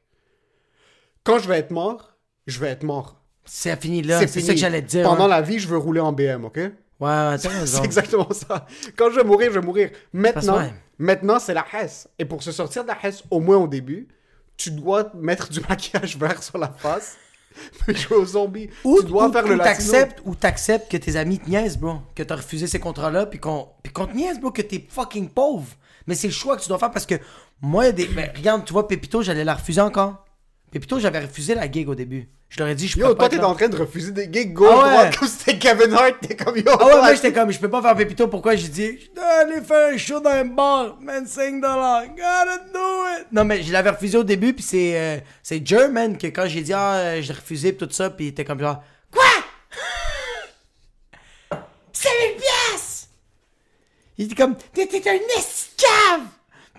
Quand 1.24 1.38
je 1.38 1.48
vais 1.48 1.58
être 1.58 1.70
mort, 1.70 2.16
je 2.46 2.58
vais 2.58 2.68
être 2.68 2.82
mort. 2.82 3.20
C'est 3.44 3.80
fini 3.80 4.02
là. 4.02 4.26
C'est 4.26 4.40
ça 4.40 4.52
que 4.52 4.58
j'allais 4.58 4.82
te 4.82 4.88
dire. 4.88 5.04
Pendant 5.04 5.24
ouais. 5.24 5.30
la 5.30 5.42
vie, 5.42 5.58
je 5.58 5.68
veux 5.68 5.78
rouler 5.78 6.00
en 6.00 6.12
BM, 6.12 6.44
ok? 6.44 6.56
Ouais, 6.56 6.72
ouais. 7.00 7.36
C'est 7.66 7.84
exactement 7.84 8.28
ça. 8.30 8.66
Quand 8.96 9.10
je 9.10 9.16
vais 9.16 9.24
mourir, 9.24 9.50
je 9.52 9.58
vais 9.58 9.64
mourir. 9.64 9.90
Maintenant, 10.12 10.70
maintenant 10.98 11.38
c'est 11.38 11.54
la 11.54 11.64
Hesse. 11.72 12.08
Et 12.18 12.24
pour 12.24 12.42
se 12.42 12.52
sortir 12.52 12.82
de 12.82 12.88
la 12.88 12.98
Hesse, 13.02 13.24
au 13.30 13.40
moins 13.40 13.56
au 13.56 13.66
début, 13.66 14.08
tu 14.56 14.70
dois 14.70 15.10
mettre 15.14 15.48
du 15.48 15.60
maquillage 15.68 16.18
vert 16.18 16.42
sur 16.42 16.58
la 16.58 16.68
face, 16.68 17.16
puis 17.86 17.96
jouer 17.96 18.18
aux 18.18 18.26
zombies. 18.26 18.68
Ou, 18.84 19.00
tu 19.00 19.06
dois 19.06 19.28
ou- 19.28 19.32
faire 19.32 19.44
ou 19.46 19.48
le 19.48 19.58
t'acceptes, 19.58 20.20
ou 20.26 20.34
t'acceptes 20.34 20.90
que 20.90 20.98
tes 20.98 21.16
amis 21.16 21.38
te 21.38 21.48
niaisent, 21.48 21.78
bro. 21.78 22.00
Que 22.14 22.22
t'as 22.22 22.36
refusé 22.36 22.66
ces 22.66 22.78
contrats-là, 22.78 23.26
puis 23.26 23.38
qu'on, 23.40 23.68
puis 23.82 23.92
qu'on 23.92 24.06
te 24.06 24.14
niaise, 24.14 24.38
bro, 24.38 24.50
que 24.50 24.62
t'es 24.62 24.86
fucking 24.88 25.30
pauvre. 25.30 25.68
Mais 26.06 26.14
c'est 26.14 26.28
le 26.28 26.34
choix 26.34 26.56
que 26.56 26.62
tu 26.62 26.68
dois 26.68 26.78
faire 26.78 26.90
parce 26.90 27.06
que 27.06 27.14
moi, 27.62 27.84
il 27.84 27.86
y 27.86 27.88
a 27.90 27.92
des. 27.92 28.06
ben, 28.06 28.30
regarde, 28.36 28.64
tu 28.64 28.72
vois, 28.72 28.86
Pépito, 28.86 29.22
j'allais 29.22 29.44
la 29.44 29.54
refuser 29.54 29.80
encore. 29.80 30.24
Pépito, 30.70 30.98
j'avais 31.00 31.18
refusé 31.20 31.54
la 31.54 31.70
gig 31.70 31.88
au 31.88 31.94
début. 31.96 32.28
Je 32.48 32.58
leur 32.60 32.68
ai 32.68 32.74
dit, 32.74 32.86
je 32.88 32.94
peux 32.96 33.00
Yo, 33.02 33.08
pas. 33.08 33.14
toi, 33.14 33.24
être 33.26 33.30
t'es 33.32 33.36
là. 33.38 33.48
en 33.48 33.54
train 33.54 33.68
de 33.68 33.76
refuser 33.76 34.12
des 34.12 34.28
gigs 34.32 34.52
go 34.52 34.66
Ah 34.70 35.04
ouais. 35.04 35.10
comme 35.18 35.26
c'était 35.28 35.58
Kevin 35.58 35.92
Hart. 35.94 36.14
T'es 36.20 36.36
comme 36.36 36.56
yo. 36.56 36.64
Ah 36.68 36.86
ouais, 36.86 36.94
moi 36.96 37.14
j'étais 37.14 37.32
comme, 37.32 37.50
je 37.52 37.58
peux 37.58 37.68
pas 37.70 37.82
faire 37.82 37.96
Pépito. 37.96 38.28
Pourquoi? 38.28 38.54
J'ai 38.56 38.68
dit, 38.68 38.98
je 39.00 39.10
dois 39.14 39.24
aller 39.40 39.60
faire 39.62 39.92
un 39.92 39.96
show 39.96 40.20
dans 40.20 40.30
un 40.30 40.44
bar, 40.44 40.96
man, 41.00 41.26
5 41.26 41.60
dollars, 41.60 42.06
gotta 42.08 42.58
do 42.72 42.78
it. 43.20 43.26
Non, 43.32 43.44
mais 43.44 43.62
je 43.62 43.72
l'avais 43.72 43.90
refusé 43.90 44.16
au 44.18 44.24
début, 44.24 44.52
puis 44.52 44.62
c'est, 44.64 44.98
euh, 44.98 45.18
c'est 45.42 45.64
German 45.66 46.16
que 46.18 46.26
quand 46.28 46.46
j'ai 46.46 46.62
dit, 46.62 46.72
ah, 46.72 46.94
euh, 46.94 47.22
je 47.22 47.28
l'ai 47.28 47.34
refusé, 47.34 47.72
pis 47.72 47.86
tout 47.86 47.92
ça, 47.92 48.10
puis 48.10 48.26
il 48.26 48.28
était 48.28 48.44
comme 48.44 48.60
genre, 48.60 48.82
quoi? 49.12 49.22
5000 51.92 52.36
piastres! 52.36 53.08
Il 54.18 54.26
était 54.26 54.34
comme, 54.34 54.56
t'es 54.72 54.86
t'es 54.86 55.02
un 55.08 55.14
esclave! 55.38 56.26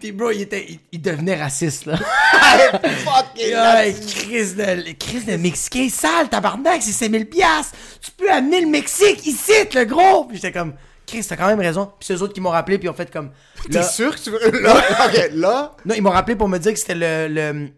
Puis 0.02 0.12
bro, 0.12 0.32
il 0.32 0.42
était, 0.42 0.66
il, 0.68 0.80
il 0.92 1.02
devenait 1.02 1.40
raciste, 1.42 1.86
là. 1.86 1.96
Fucking 2.72 3.54
Ouais. 3.54 3.96
Chris 4.08 4.54
de, 4.56 4.94
Chris 4.98 5.24
de 5.26 5.36
Mexicain 5.38 5.88
sale, 5.90 6.28
tabarnak, 6.30 6.82
c'est 6.82 6.92
5000 6.92 7.30
piastres. 7.30 7.76
Tu 8.02 8.12
peux 8.12 8.32
amener 8.32 8.62
le 8.62 8.68
Mexique 8.68 9.26
ici, 9.28 9.52
le 9.74 9.84
gros. 9.86 10.26
Puis 10.26 10.38
j'étais 10.38 10.52
comme, 10.52 10.74
Chris, 11.06 11.26
t'as 11.28 11.36
quand 11.36 11.48
même 11.48 11.60
raison. 11.60 11.86
Puis 12.00 12.08
c'est 12.08 12.14
eux 12.16 12.22
autres 12.24 12.34
qui 12.34 12.42
m'ont 12.42 12.50
rappelé, 12.50 12.78
puis 12.80 12.90
en 12.90 12.94
fait 12.94 13.12
comme... 13.12 13.32
T'es 13.72 13.84
sûr 13.84 14.16
que 14.16 14.20
tu 14.22 14.32
veux. 14.32 14.62
Là, 14.62 14.76
ok, 15.08 15.30
là? 15.34 15.76
Non, 15.86 15.96
ils 15.96 16.02
m'ont 16.02 16.10
rappelé 16.10 16.36
pour 16.36 16.50
me 16.50 16.58
dire 16.58 16.74
que 16.74 16.80
c'était 16.80 16.96
le, 16.96 17.28
le- 17.34 17.70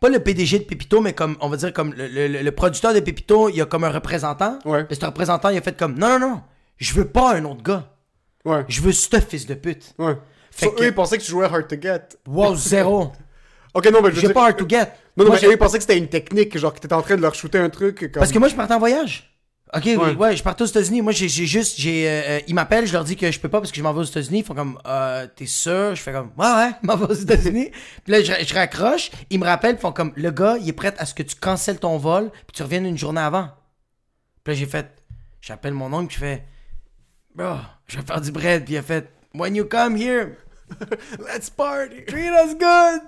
Pas 0.00 0.08
le 0.08 0.20
PDG 0.20 0.60
de 0.60 0.64
Pépito, 0.64 1.00
mais 1.00 1.12
comme, 1.14 1.36
on 1.40 1.48
va 1.48 1.56
dire, 1.56 1.72
comme 1.72 1.92
le, 1.94 2.06
le- 2.06 2.42
le 2.42 2.52
producteur 2.52 2.94
de 2.94 3.00
Pépito, 3.00 3.48
il 3.48 3.56
y 3.56 3.60
a 3.60 3.66
comme 3.66 3.84
un 3.84 3.90
représentant. 3.90 4.58
Ouais. 4.64 4.86
Et 4.90 4.94
ce 4.94 5.04
représentant, 5.04 5.48
il 5.48 5.58
a 5.58 5.62
fait 5.62 5.76
comme, 5.76 5.98
non, 5.98 6.18
non, 6.18 6.28
non, 6.28 6.42
je 6.76 6.92
veux 6.94 7.06
pas 7.08 7.34
un 7.34 7.44
autre 7.44 7.62
gars. 7.62 7.88
Ouais, 8.44 8.64
Je 8.68 8.80
veux 8.82 8.90
ce 8.92 9.20
fils 9.20 9.46
de 9.46 9.54
pute. 9.54 9.94
ouais. 9.98 10.16
Fait 10.52 10.66
So, 10.66 10.72
que- 10.72 10.82
Eux, 10.82 10.86
ils 10.88 10.94
pensaient 10.94 11.18
que 11.18 11.22
tu 11.24 11.30
jouais 11.30 11.46
Hard 11.46 11.66
to 11.66 11.76
Get. 11.80 12.02
Wow, 12.28 12.54
zéro. 12.54 13.12
Ok, 13.74 13.86
non, 13.90 14.02
mais 14.02 14.10
je 14.12 14.20
J'ai 14.20 14.28
pas 14.34 14.44
hard 14.48 14.58
to 14.58 14.68
get. 14.68 14.80
Non, 15.16 15.24
non, 15.24 15.30
Moi, 15.30 15.38
mais 15.40 15.48
eux, 15.48 15.52
ils 15.52 15.56
pensaient 15.56 15.78
que 15.78 15.82
c'était 15.84 15.96
une 15.96 16.08
technique, 16.08 16.58
genre 16.58 16.74
que 16.74 16.78
t'étais 16.78 16.92
en 16.94 17.00
train 17.00 17.16
de 17.16 17.22
leur 17.22 17.34
shooter 17.34 17.56
un 17.56 17.70
truc. 17.70 18.00
Comme... 18.00 18.10
Parce 18.20 18.30
que 18.30 18.38
moi, 18.38 18.48
je 18.48 18.54
partais 18.54 18.74
en 18.74 18.78
voyage. 18.78 19.34
Ok, 19.74 19.84
oui, 19.86 19.96
Ouais. 19.96 20.14
ouais, 20.14 20.36
je 20.36 20.42
partais 20.42 20.60
aux 20.64 20.66
États-Unis. 20.66 21.00
Moi, 21.00 21.12
j'ai 21.12 21.26
juste, 21.30 21.80
j'ai, 21.80 22.06
euh, 22.06 22.10
euh, 22.26 22.40
ils 22.46 22.54
m'appellent, 22.54 22.86
je 22.86 22.92
leur 22.92 23.02
dis 23.04 23.16
que 23.16 23.30
je 23.32 23.40
peux 23.40 23.48
pas 23.48 23.60
parce 23.60 23.70
que 23.70 23.78
je 23.78 23.82
m'en 23.82 23.94
vais 23.94 24.00
aux 24.00 24.04
États-Unis. 24.04 24.40
Ils 24.40 24.44
font 24.44 24.52
comme, 24.54 24.78
euh, 24.86 25.26
t'es 25.34 25.46
sûr? 25.46 25.94
Je 25.94 26.02
fais 26.02 26.12
comme, 26.12 26.32
ouais, 26.36 26.44
ouais, 26.46 26.70
je 26.82 26.86
m'en 26.86 26.96
vais 26.98 27.06
aux 27.06 27.14
États-Unis. 27.14 27.70
puis 28.04 28.12
là, 28.12 28.22
je, 28.22 28.44
je 28.46 28.52
raccroche. 28.54 29.10
Ils 29.30 29.40
me 29.40 29.46
rappellent, 29.46 29.76
ils 29.76 29.80
font 29.80 29.92
comme, 29.92 30.12
le 30.16 30.30
gars, 30.30 30.58
il 30.60 30.68
est 30.68 30.74
prêt 30.74 30.92
à 30.98 31.06
ce 31.06 31.14
que 31.14 31.22
tu 31.22 31.34
cancelles 31.36 31.78
ton 31.78 31.96
vol, 31.96 32.30
puis 32.30 32.52
tu 32.52 32.62
reviennes 32.62 32.84
une 32.84 32.98
journée 32.98 33.22
avant. 33.22 33.48
Puis 34.44 34.52
là, 34.52 34.58
j'ai 34.60 34.66
fait, 34.66 34.86
j'appelle 35.40 35.72
mon 35.72 35.90
oncle, 35.94 36.12
je 36.12 36.18
fais, 36.18 36.44
bro, 37.34 37.54
je 37.86 37.96
vais 37.96 38.04
faire 38.04 38.20
du 38.20 38.30
bread. 38.32 38.64
Puis 38.66 38.74
il 38.74 38.76
a 38.76 38.82
fait, 38.82 39.08
when 39.34 39.54
you 39.54 39.64
come 39.64 39.96
here, 39.96 40.38
Let's 41.18 41.50
party. 41.50 42.02
treat 42.02 42.30
us 42.30 42.54
good. 42.54 43.00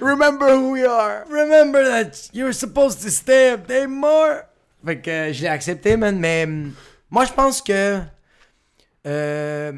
Remember 0.02 0.50
who 0.50 0.70
we 0.72 0.84
are. 0.84 1.24
Remember 1.28 1.82
that 1.84 2.30
you're 2.32 2.52
supposed 2.52 3.02
to 3.02 3.10
stay 3.10 3.50
a 3.50 3.56
day 3.56 3.86
more. 3.86 4.44
Fait 4.84 5.00
que 5.00 5.10
euh, 5.10 5.32
je 5.32 5.42
l'ai 5.42 5.48
accepté, 5.48 5.96
man. 5.96 6.18
Mais 6.18 6.44
hum, 6.44 6.72
moi, 7.10 7.24
je 7.24 7.32
pense 7.32 7.60
que. 7.62 8.00
Euh, 9.06 9.72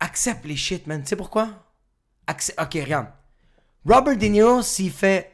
accepte 0.00 0.44
les 0.46 0.56
shit, 0.56 0.86
man. 0.86 1.02
Tu 1.02 1.08
sais 1.08 1.16
pourquoi? 1.16 1.48
Ok, 2.28 2.72
regarde. 2.74 3.08
Robert 3.84 4.16
De 4.16 4.26
Niro, 4.26 4.62
s'il 4.62 4.90
fait. 4.90 5.32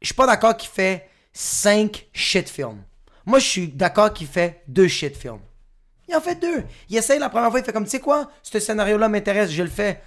Je 0.00 0.06
suis 0.06 0.14
pas 0.14 0.26
d'accord 0.26 0.56
qu'il 0.56 0.70
fait 0.70 1.08
5 1.32 2.08
shit 2.12 2.48
films. 2.48 2.82
Moi, 3.26 3.38
je 3.38 3.46
suis 3.46 3.68
d'accord 3.68 4.12
qu'il 4.12 4.26
fait 4.26 4.62
2 4.68 4.88
shit 4.88 5.16
films. 5.16 5.40
Il 6.10 6.16
en 6.16 6.20
fait 6.20 6.34
deux. 6.34 6.64
Il 6.88 6.96
essaye 6.96 7.18
la 7.20 7.28
première 7.28 7.50
fois, 7.50 7.60
il 7.60 7.64
fait 7.64 7.72
comme, 7.72 7.84
tu 7.84 7.90
sais 7.90 8.00
quoi, 8.00 8.28
ce 8.42 8.58
scénario-là 8.58 9.08
m'intéresse, 9.08 9.50
je 9.50 9.62
le 9.62 9.68
fais. 9.70 10.00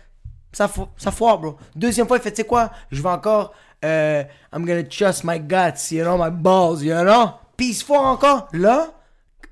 Ça, 0.51 0.67
fo- 0.67 0.89
ça 0.97 1.11
foire, 1.11 1.39
bro. 1.39 1.57
Deuxième 1.75 2.07
fois, 2.07 2.17
il 2.17 2.21
fait, 2.23 2.31
tu 2.31 2.37
sais 2.41 2.43
quoi, 2.47 2.71
je 2.91 3.01
vais 3.01 3.09
encore, 3.09 3.53
euh, 3.85 4.23
I'm 4.53 4.65
gonna 4.65 4.83
trust 4.83 5.23
my 5.23 5.39
guts, 5.39 5.91
you 5.91 6.03
know, 6.03 6.17
my 6.17 6.29
balls, 6.29 6.83
you 6.83 6.93
know? 6.93 7.31
Puis 7.55 7.69
il 7.69 7.73
se 7.73 7.85
foire 7.85 8.05
encore. 8.05 8.47
Là, 8.53 8.93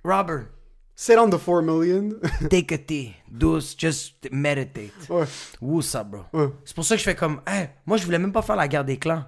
Robert, 0.04 0.46
Sit 0.94 1.18
on 1.18 1.30
the 1.30 1.38
4 1.44 1.62
million. 1.64 2.10
Take 2.50 2.72
a 2.76 2.78
tea. 2.78 3.16
Douce. 3.28 3.76
Just 3.76 4.30
meditate. 4.32 4.92
ouais. 5.10 5.26
Woo 5.60 5.82
ça, 5.82 6.04
bro. 6.04 6.22
Ouais. 6.32 6.50
C'est 6.64 6.76
pour 6.76 6.86
ça 6.86 6.94
que 6.96 7.00
je 7.00 7.06
fais 7.06 7.16
comme, 7.16 7.42
hey, 7.48 7.70
moi, 7.88 7.98
je 7.98 8.06
voulais 8.06 8.20
même 8.20 8.32
pas 8.32 8.44
faire 8.44 8.56
la 8.56 8.68
guerre 8.68 8.86
des 8.86 8.98
clans. 8.98 9.24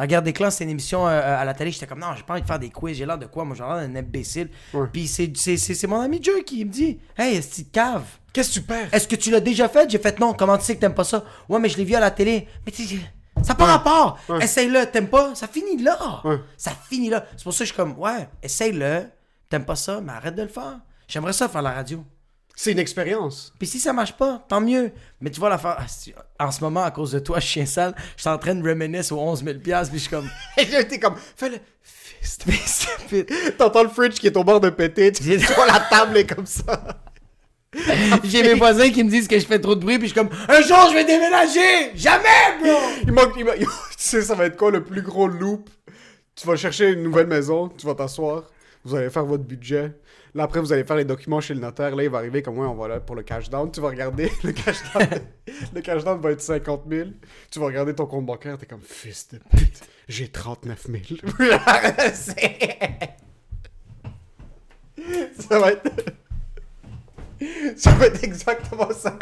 La 0.00 0.06
guerre 0.06 0.22
des 0.22 0.32
clans, 0.32 0.50
c'est 0.50 0.64
une 0.64 0.70
émission 0.70 1.06
euh, 1.06 1.10
à 1.38 1.44
la 1.44 1.52
télé. 1.52 1.70
J'étais 1.70 1.86
comme, 1.86 1.98
non, 1.98 2.14
j'ai 2.16 2.22
pas 2.22 2.32
envie 2.32 2.40
de 2.40 2.46
faire 2.46 2.58
des 2.58 2.70
quiz. 2.70 2.96
J'ai 2.96 3.04
l'air 3.04 3.18
de 3.18 3.26
quoi? 3.26 3.44
Moi, 3.44 3.54
j'ai 3.54 3.62
l'air 3.62 3.76
d'un 3.76 3.96
imbécile. 3.96 4.48
Ouais. 4.72 4.86
Puis 4.90 5.06
c'est, 5.06 5.86
mon 5.86 6.00
ami 6.00 6.20
Joe 6.22 6.42
qui 6.42 6.64
me 6.64 6.70
dit, 6.70 6.98
hey, 7.18 7.36
est-ce 7.36 7.60
que 7.60 7.68
cave? 7.68 8.04
Qu'est-ce 8.32 8.48
que 8.48 8.54
tu 8.54 8.62
perds? 8.62 8.88
Est-ce 8.92 9.06
que 9.06 9.16
tu 9.16 9.30
l'as 9.30 9.40
déjà 9.40 9.68
fait? 9.68 9.90
J'ai 9.90 9.98
fait 9.98 10.18
non. 10.18 10.32
Comment 10.32 10.56
tu 10.56 10.64
sais 10.64 10.74
que 10.74 10.80
t'aimes 10.80 10.94
pas 10.94 11.04
ça? 11.04 11.22
Ouais, 11.50 11.58
mais 11.58 11.68
je 11.68 11.76
l'ai 11.76 11.84
vu 11.84 11.94
à 11.94 12.00
la 12.00 12.10
télé. 12.10 12.48
Mais 12.64 12.72
tu 12.72 12.82
sais, 12.84 12.96
ça 13.42 13.48
n'a 13.48 13.54
pas 13.56 13.66
rapport. 13.66 14.18
Ouais. 14.30 14.42
Essaye-le. 14.42 14.86
T'aimes 14.86 15.08
pas? 15.08 15.34
Ça 15.34 15.46
finit 15.46 15.82
là. 15.82 16.22
Ouais. 16.24 16.38
Ça 16.56 16.70
finit 16.88 17.10
là. 17.10 17.26
C'est 17.36 17.44
pour 17.44 17.52
ça 17.52 17.58
que 17.58 17.64
je 17.66 17.72
suis 17.74 17.76
comme, 17.76 17.98
ouais, 17.98 18.26
essaye-le. 18.42 19.02
T'aimes 19.50 19.66
pas 19.66 19.76
ça, 19.76 20.00
mais 20.00 20.12
arrête 20.12 20.34
de 20.34 20.42
le 20.42 20.48
faire. 20.48 20.78
J'aimerais 21.08 21.34
ça 21.34 21.46
faire 21.46 21.60
la 21.60 21.72
radio. 21.72 22.02
C'est 22.56 22.72
une 22.72 22.78
expérience. 22.78 23.52
Puis 23.58 23.66
si 23.66 23.80
ça 23.80 23.92
marche 23.92 24.12
pas, 24.16 24.44
tant 24.48 24.60
mieux. 24.60 24.92
Mais 25.20 25.30
tu 25.30 25.40
vois 25.40 25.48
l'affaire. 25.48 25.78
ah, 26.38 26.46
En 26.46 26.50
ce 26.50 26.60
moment, 26.62 26.82
à 26.82 26.90
cause 26.90 27.12
de 27.12 27.18
toi, 27.18 27.40
chien 27.40 27.64
sale, 27.66 27.94
je 28.16 28.20
suis 28.22 28.30
en 28.30 28.36
train 28.38 28.54
de 28.54 28.62
reminisce 28.68 29.12
aux 29.12 29.18
11 29.18 29.44
000 29.44 29.58
puis 29.62 29.72
je 29.72 29.96
suis 29.98 30.08
comme. 30.10 30.28
J'ai 30.58 30.80
été 30.80 30.98
comme, 31.00 31.14
fais-le. 31.36 31.58
Fist. 31.82 32.44
Mais 32.46 32.54
c'est 32.66 33.06
pit. 33.08 33.56
T'entends 33.56 33.82
le 33.82 33.88
fridge 33.88 34.18
qui 34.18 34.26
est 34.26 34.36
au 34.36 34.44
bord 34.44 34.60
de 34.60 34.68
péter, 34.70 35.10
tu 35.12 35.22
vois 35.38 35.66
la 35.66 35.80
table 35.80 36.18
est 36.18 36.26
comme 36.26 36.44
ça. 36.46 37.00
J'ai 38.24 38.42
mes 38.42 38.54
voisins 38.54 38.90
qui 38.90 39.04
me 39.04 39.08
disent 39.10 39.28
que 39.28 39.38
je 39.38 39.46
fais 39.46 39.60
trop 39.60 39.74
de 39.76 39.80
bruit, 39.80 39.98
puis 39.98 40.08
je 40.08 40.12
suis 40.12 40.20
comme. 40.20 40.28
Un 40.48 40.60
jour, 40.60 40.88
je 40.90 40.94
vais 40.94 41.04
déménager! 41.04 41.92
Jamais, 41.94 42.58
bro! 42.62 42.76
Il 43.06 43.12
manque, 43.12 43.32
il 43.38 43.44
manque- 43.44 43.58
tu 43.58 43.66
sais, 43.96 44.22
ça 44.22 44.34
va 44.34 44.46
être 44.46 44.56
quoi 44.56 44.70
le 44.72 44.82
plus 44.82 45.02
gros 45.02 45.28
loop? 45.28 45.70
Tu 46.34 46.46
vas 46.46 46.56
chercher 46.56 46.88
une 46.90 47.02
nouvelle 47.04 47.26
maison, 47.28 47.68
tu 47.68 47.86
vas 47.86 47.94
t'asseoir, 47.94 48.44
vous 48.84 48.94
allez 48.96 49.08
faire 49.10 49.24
votre 49.24 49.44
budget. 49.44 49.92
Là, 50.34 50.44
après, 50.44 50.60
vous 50.60 50.72
allez 50.72 50.84
faire 50.84 50.96
les 50.96 51.04
documents 51.04 51.40
chez 51.40 51.54
le 51.54 51.60
notaire. 51.60 51.96
Là, 51.96 52.04
il 52.04 52.10
va 52.10 52.18
arriver 52.18 52.42
comme, 52.42 52.58
ouais, 52.58 52.66
on 52.66 52.74
va 52.74 52.88
là 52.88 53.00
pour 53.00 53.16
le 53.16 53.22
cash 53.22 53.50
down. 53.50 53.70
Tu 53.70 53.80
vas 53.80 53.88
regarder, 53.88 54.30
le 54.44 54.52
cash 54.52 54.76
down, 54.94 55.08
le 55.74 55.80
cash 55.80 56.04
down 56.04 56.20
va 56.20 56.30
être 56.32 56.40
50 56.40 56.84
000. 56.88 57.08
Tu 57.50 57.58
vas 57.58 57.66
regarder 57.66 57.94
ton 57.94 58.06
compte 58.06 58.26
bancaire, 58.26 58.56
t'es 58.58 58.66
comme, 58.66 58.82
fils 58.82 59.28
de 59.28 59.38
pute, 59.38 59.80
j'ai 60.08 60.28
39 60.28 60.86
000. 60.86 60.98
ça 65.38 65.58
va 65.58 65.72
être... 65.72 65.90
ça 67.76 67.90
va 67.92 68.06
être 68.06 68.22
exactement 68.22 68.90
ça. 68.92 69.18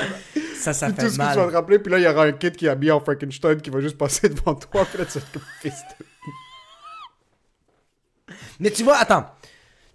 Ça, 0.57 0.75
ça 0.75 0.87
Puis 0.89 0.97
fait 0.97 1.03
tout 1.03 1.09
ce 1.13 1.19
que 1.19 1.23
tu 1.23 1.29
vas 1.29 1.37
mal. 1.37 1.49
te 1.49 1.55
rappeler, 1.55 1.79
puis 1.79 1.93
là, 1.93 1.99
il 1.99 2.05
y 2.05 2.09
aura 2.09 2.25
un 2.25 2.33
kid 2.33 2.55
qui 2.57 2.67
est 2.67 2.69
habillé 2.69 2.93
en 2.93 3.01
Frankenstein 3.01 3.61
qui 3.61 3.71
va 3.71 3.81
juste 3.81 3.97
passer 3.97 4.29
devant 4.29 4.55
toi, 4.55 4.85
puis 4.85 4.99
là, 4.99 5.07
tu 5.07 5.19
vas 5.19 5.25
être 5.25 5.33
comme 5.33 5.43
fils 5.63 5.83
de... 5.99 6.05
Mais 8.61 8.71
tu 8.71 8.83
vois, 8.83 8.97
attends. 8.97 9.25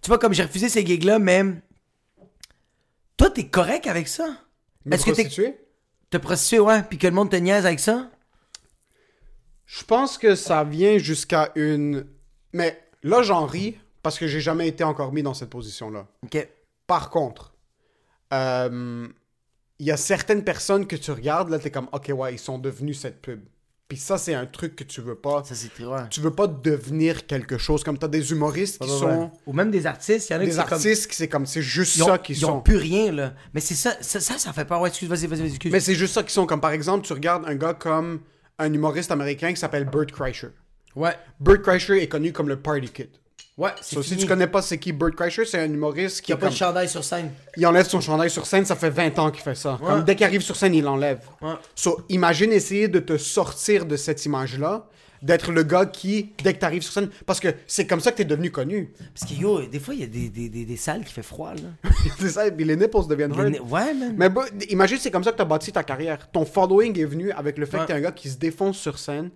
Tu 0.03 0.09
vois, 0.09 0.19
comme 0.19 0.33
j'ai 0.33 0.43
refusé 0.43 0.69
ces 0.69 0.85
gigs-là, 0.85 1.17
mais. 1.17 1.43
Toi, 3.17 3.29
t'es 3.29 3.47
correct 3.47 3.87
avec 3.87 4.07
ça? 4.07 4.37
Est-ce 4.91 5.05
que 5.05 5.11
t'es. 5.11 5.59
Te 6.09 6.17
prostituer, 6.17 6.59
ouais, 6.59 6.83
puis 6.83 6.99
que 6.99 7.07
le 7.07 7.13
monde 7.13 7.31
te 7.31 7.37
niaise 7.37 7.65
avec 7.65 7.79
ça? 7.79 8.11
Je 9.65 9.83
pense 9.83 10.19
que 10.19 10.35
ça 10.35 10.63
vient 10.63 10.99
jusqu'à 10.99 11.51
une... 11.55 12.05
Mais 12.51 12.79
là, 13.01 13.23
j'en 13.23 13.47
ris 13.47 13.79
parce 14.03 14.19
que 14.19 14.27
j'ai 14.27 14.41
jamais 14.41 14.67
été 14.67 14.83
encore 14.83 15.11
mis 15.11 15.23
dans 15.23 15.33
cette 15.33 15.49
position-là. 15.49 16.05
Ok. 16.23 16.47
Par 16.85 17.09
contre, 17.09 17.55
euh, 18.31 19.07
il 19.79 19.87
y 19.87 19.91
a 19.91 19.97
certaines 19.97 20.43
personnes 20.43 20.85
que 20.85 20.95
tu 20.95 21.09
regardes, 21.09 21.49
là, 21.49 21.57
t'es 21.57 21.71
comme, 21.71 21.89
OK, 21.93 22.11
ouais, 22.13 22.35
ils 22.35 22.39
sont 22.39 22.59
devenus 22.59 22.99
cette 22.99 23.21
pub. 23.21 23.41
Puis 23.93 24.01
ça, 24.01 24.17
c'est 24.17 24.33
un 24.33 24.45
truc 24.47 24.75
que 24.75 24.83
tu 24.83 25.01
veux 25.01 25.15
pas. 25.15 25.43
Ça, 25.43 25.53
c'est 25.55 25.83
ouais. 25.85 25.99
Tu 26.09 26.19
veux 26.19 26.31
pas 26.33 26.47
devenir 26.47 27.27
quelque 27.27 27.57
chose. 27.57 27.83
Comme 27.83 27.97
t'as 27.97 28.07
des 28.07 28.31
humoristes 28.31 28.79
qui 28.81 28.87
Ouais, 28.89 28.93
ouais, 28.93 28.99
sont... 28.99 29.31
Ou 29.45 29.53
même 29.53 29.69
des 29.69 29.85
artistes, 29.85 30.29
il 30.29 30.33
y 30.33 30.35
en 30.35 30.39
a 30.39 30.45
Des 30.45 30.51
comme- 30.51 30.59
artistes 30.61 31.07
qui 31.09 31.15
c'est 31.15 31.27
comme, 31.27 31.45
c'est 31.45 31.61
juste 31.61 31.95
Ils 31.95 32.03
ont, 32.03 32.07
ça 32.07 32.17
qui 32.17 32.33
ils 32.33 32.37
sont. 32.39 32.53
ont 32.53 32.61
plus 32.61 32.77
rien, 32.77 33.11
là. 33.11 33.33
Mais 33.53 33.59
c'est 33.59 33.75
ça, 33.75 33.93
ça, 34.01 34.19
ça, 34.19 34.37
ça 34.39 34.51
fait 34.51 34.65
peur. 34.65 34.81
Ouais, 34.81 34.89
excuse, 34.89 35.07
vas-y, 35.07 35.27
vas-y, 35.27 35.39
vas-y, 35.41 35.49
excuse. 35.49 35.71
Mais 35.71 35.79
c'est 35.79 35.95
juste 35.95 36.13
ça 36.15 36.23
qui 36.23 36.33
sont. 36.33 36.45
Comme 36.45 36.61
par 36.61 36.71
exemple, 36.71 37.05
tu 37.05 37.13
regardes 37.13 37.45
un 37.45 37.55
gars 37.55 37.73
comme 37.75 38.21
un 38.59 38.73
humoriste 38.73 39.11
américain 39.11 39.51
qui 39.53 39.59
s'appelle 39.59 39.85
Bert 39.85 40.07
Kreischer. 40.07 40.49
Ouais, 40.95 41.13
Bert 41.39 41.61
Kreischer 41.61 42.01
est 42.01 42.07
connu 42.07 42.31
comme 42.33 42.49
le 42.49 42.57
Party 42.59 42.89
Kid. 42.89 43.09
Ouais, 43.57 43.71
c'est 43.81 43.95
So, 43.95 44.03
si 44.03 44.17
tu 44.17 44.25
connais 44.25 44.47
pas 44.47 44.61
c'est 44.61 44.77
qui 44.77 44.91
Bert 44.93 45.11
Kreischer, 45.15 45.45
c'est 45.45 45.59
un 45.59 45.65
humoriste 45.71 46.21
qui 46.21 46.31
Il 46.31 46.35
a 46.35 46.37
pas 46.37 46.49
de 46.49 46.53
chandail 46.55 46.89
sur 46.89 47.03
scène. 47.03 47.31
il 47.57 47.65
enlève 47.67 47.87
son 47.87 48.01
chandail 48.01 48.29
sur 48.29 48.45
scène, 48.45 48.65
ça 48.65 48.75
fait 48.75 48.89
20 48.89 49.19
ans 49.19 49.31
qu'il 49.31 49.43
fait 49.43 49.55
ça. 49.55 49.73
Ouais. 49.81 49.87
Comme 49.87 50.03
dès 50.03 50.15
qu'il 50.15 50.25
arrive 50.25 50.41
sur 50.41 50.55
scène, 50.55 50.73
il 50.75 50.83
l'enlève. 50.83 51.19
Ouais. 51.41 51.53
So, 51.75 52.01
imagine 52.09 52.51
essayer 52.51 52.87
de 52.87 52.99
te 52.99 53.17
sortir 53.17 53.85
de 53.85 53.95
cette 53.95 54.25
image-là, 54.25 54.87
d'être 55.21 55.53
le 55.53 55.63
gars 55.63 55.85
qui, 55.85 56.31
dès 56.43 56.53
que 56.53 56.59
tu 56.59 56.65
arrives 56.65 56.81
sur 56.81 56.91
scène, 56.91 57.09
parce 57.25 57.39
que 57.39 57.47
c'est 57.65 57.87
comme 57.87 58.01
ça 58.01 58.11
que 58.11 58.17
tu 58.17 58.23
es 58.23 58.25
devenu 58.25 58.51
connu. 58.51 58.91
Parce 59.17 59.31
que 59.31 59.39
yo, 59.39 59.61
des 59.67 59.79
fois, 59.79 59.93
il 59.93 60.01
y 60.01 60.03
a 60.03 60.07
des, 60.07 60.27
des, 60.27 60.49
des, 60.49 60.65
des 60.65 60.75
salles 60.75 61.05
qui 61.05 61.13
fait 61.13 61.23
froid, 61.23 61.53
là. 61.53 61.89
c'est 62.19 62.27
ça, 62.29 62.51
puis 62.51 62.65
les 62.65 62.75
nipples 62.75 63.07
deviennent 63.07 63.31
hard. 63.31 63.57
Ouais, 63.69 63.93
man. 63.93 64.13
Mais 64.17 64.29
imagine, 64.69 64.97
c'est 64.99 65.11
comme 65.11 65.23
ça 65.23 65.31
que 65.31 65.37
tu 65.37 65.41
as 65.41 65.45
bâti 65.45 65.71
ta 65.71 65.81
carrière. 65.83 66.29
Ton 66.29 66.43
following 66.43 66.99
est 66.99 67.05
venu 67.05 67.31
avec 67.31 67.57
le 67.57 67.65
fait 67.65 67.77
Ouais. 67.77 67.83
que 67.83 67.87
tu 67.87 67.93
es 67.93 67.95
un 67.95 68.01
gars 68.01 68.11
qui 68.11 68.29
se 68.29 68.35
défonce 68.37 68.77
sur 68.77 68.99
scène, 68.99 69.29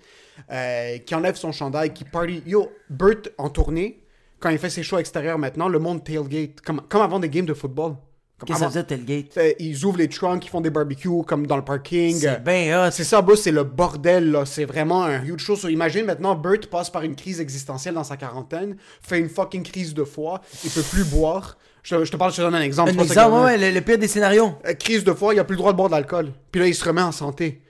euh, 0.51 0.97
qui 0.97 1.15
enlève 1.15 1.35
son 1.37 1.53
chandail, 1.53 1.93
qui 1.93 2.03
party. 2.03 2.43
Yo, 2.45 2.69
Bert 2.89 3.21
en 3.37 3.47
tournée, 3.49 4.01
quand 4.39 4.49
il 4.49 4.57
fait 4.57 4.69
ses 4.69 4.83
shows 4.83 4.97
extérieurs 4.99 5.37
maintenant, 5.37 5.67
le 5.67 5.79
monde 5.79 6.03
tailgate, 6.03 6.61
comme, 6.61 6.81
comme 6.89 7.01
avant 7.01 7.19
des 7.19 7.29
games 7.29 7.45
de 7.45 7.53
football. 7.53 7.95
Qu'est-ce 8.45 8.65
que 8.65 8.71
ça 8.71 8.83
tailgate? 8.83 9.35
Euh, 9.37 9.51
Ils 9.57 9.83
ouvrent 9.83 9.97
les 9.97 10.07
trunks, 10.07 10.45
ils 10.45 10.49
font 10.49 10.61
des 10.61 10.69
barbecues 10.69 11.23
comme 11.25 11.47
dans 11.47 11.55
le 11.55 11.63
parking. 11.63 12.15
C'est 12.19 12.43
bien 12.43 12.85
hot. 12.87 12.91
C'est 12.91 13.03
ça, 13.03 13.25
c'est 13.35 13.51
le 13.51 13.63
bordel, 13.63 14.29
là. 14.31 14.45
C'est 14.45 14.65
vraiment 14.65 15.03
un 15.03 15.23
huge 15.23 15.39
show. 15.39 15.55
So, 15.55 15.69
imagine 15.69 16.05
maintenant, 16.05 16.35
Bert 16.35 16.59
passe 16.69 16.91
par 16.91 17.01
une 17.01 17.15
crise 17.15 17.41
existentielle 17.41 17.95
dans 17.95 18.03
sa 18.03 18.15
quarantaine, 18.15 18.77
fait 19.01 19.17
une 19.17 19.27
fucking 19.29 19.63
crise 19.63 19.95
de 19.95 20.03
foie, 20.03 20.41
il 20.63 20.69
peut 20.69 20.83
plus 20.83 21.03
boire. 21.03 21.57
Je, 21.81 21.95
te- 21.95 22.05
je 22.05 22.11
te 22.11 22.17
parle, 22.17 22.31
je 22.31 22.37
te 22.37 22.41
donne 22.41 22.53
un 22.53 22.61
exemple. 22.61 22.91
Un 22.91 22.99
exemple, 23.01 23.33
ouais, 23.37 23.41
ouais, 23.43 23.57
le, 23.57 23.71
le 23.71 23.81
pire 23.81 23.97
des 23.97 24.07
scénarios. 24.07 24.51
euh, 24.67 24.73
crise 24.73 25.03
de 25.03 25.13
foie, 25.13 25.33
il 25.33 25.39
a 25.39 25.43
plus 25.43 25.55
le 25.55 25.59
droit 25.59 25.71
de 25.71 25.77
boire 25.77 25.89
de 25.89 25.95
l'alcool. 25.95 26.31
Puis 26.51 26.61
là, 26.61 26.67
il 26.67 26.75
se 26.75 26.83
remet 26.85 27.01
en 27.01 27.11
santé. 27.13 27.61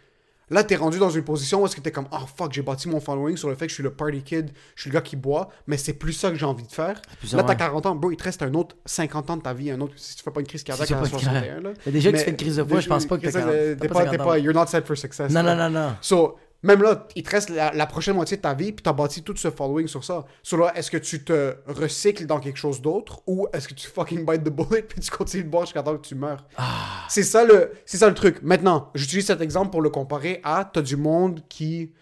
Là, 0.50 0.64
t'es 0.64 0.78
rendu 0.78 0.98
dans 0.98 1.10
une 1.10 1.24
position 1.24 1.62
où 1.62 1.66
est-ce 1.66 1.76
que 1.76 1.82
t'es 1.82 1.92
comme, 1.92 2.08
oh 2.12 2.26
fuck, 2.38 2.54
j'ai 2.54 2.62
bâti 2.62 2.88
mon 2.88 3.02
following 3.02 3.36
sur 3.36 3.50
le 3.50 3.56
fait 3.56 3.66
que 3.66 3.70
je 3.70 3.76
suis 3.76 3.84
le 3.84 3.92
party 3.92 4.22
kid, 4.24 4.52
je 4.76 4.82
suis 4.82 4.90
le 4.90 4.94
gars 4.94 5.02
qui 5.02 5.18
boit, 5.18 5.50
mais 5.68 5.76
c'est 5.76 5.94
plus 5.94 6.14
ça 6.14 6.30
que 6.30 6.36
j'ai 6.36 6.46
envie 6.46 6.66
de 6.66 6.72
faire. 6.72 7.02
Là, 7.34 7.44
t'as 7.44 7.50
ouais. 7.50 7.58
40 7.58 7.86
ans, 7.86 7.96
bro, 7.96 8.12
il 8.12 8.18
te 8.18 8.24
reste 8.24 8.42
un 8.44 8.54
autre 8.54 8.78
50 8.86 9.30
ans 9.30 9.38
de 9.38 9.42
ta 9.42 9.54
vie, 9.54 9.72
un 9.72 9.82
autre, 9.82 9.94
si 9.98 10.16
tu 10.16 10.24
fais 10.24 10.32
pas 10.32 10.40
une 10.40 10.48
crise 10.48 10.64
cardiaque 10.64 10.90
à 10.92 10.96
pas 10.96 11.04
de 11.04 11.10
61, 11.10 11.60
là. 11.60 11.70
Mais 11.86 11.92
déjà 11.92 12.12
que 12.12 12.18
tu 12.18 12.24
fais 12.24 12.32
une 12.32 12.38
crise 12.38 12.56
de 12.56 12.64
foie, 12.64 12.80
je 12.80 12.88
pense 12.88 13.06
pas 13.06 13.18
que 13.18 13.24
t'as 13.24 13.32
c'est 13.32 13.40
ça, 13.42 13.46
40, 13.46 13.80
T'es 13.80 13.88
t'es 13.88 13.94
50 13.94 14.18
pas, 14.18 14.40
you're 14.40 14.54
not 14.54 14.68
set 14.68 14.86
for 14.86 14.98
success. 14.98 15.32
Non, 15.32 15.44
non, 15.44 15.56
non, 15.56 15.70
non. 15.70 15.96
So, 16.02 16.38
même 16.68 16.82
là, 16.84 17.08
il 17.16 17.24
te 17.24 17.30
reste 17.30 17.50
la, 17.50 17.72
la 17.72 17.86
prochaine 17.86 18.16
moitié 18.16 18.36
de 18.38 18.42
ta 18.42 18.54
vie, 18.54 18.74
puis 18.74 18.84
t'as 18.84 18.92
bâti 18.92 19.24
tout 19.24 19.36
ce 19.38 19.50
following 19.50 19.88
sur 19.88 20.04
ça. 20.04 20.26
So 20.44 20.58
là, 20.58 20.74
est-ce 20.76 20.92
que 20.92 20.98
tu 20.98 21.24
te 21.24 21.56
recycles 21.66 22.26
dans 22.26 22.40
quelque 22.40 22.58
chose 22.58 22.82
d'autre, 22.82 23.22
ou 23.26 23.48
est-ce 23.54 23.70
que 23.70 23.74
tu 23.74 23.88
fucking 23.88 24.26
bite 24.26 24.44
the 24.44 24.50
bullet, 24.50 24.82
puis 24.90 25.00
tu 25.00 25.10
continues 25.10 25.46
de 25.46 25.50
boire 25.50 25.66
jusqu'à 25.66 25.82
temps 25.82 25.96
que 25.96 26.06
tu 26.06 26.16
meurs? 26.16 26.46
Ah. 26.58 27.06
C'est 27.08 27.24
ça, 27.24 27.46
le, 27.46 27.72
c'est 27.86 27.98
ça 27.98 28.10
le 28.10 28.16
truc. 28.16 28.42
Maintenant, 28.42 28.92
j'utilise 28.94 29.26
cet 29.26 29.40
exemple 29.40 29.72
pour 29.72 29.82
le 29.82 29.90
comparer 29.90 30.42
à, 30.44 30.70
t'as 30.72 30.82
du 30.82 30.98
monde 30.98 31.42
qui 31.48 31.94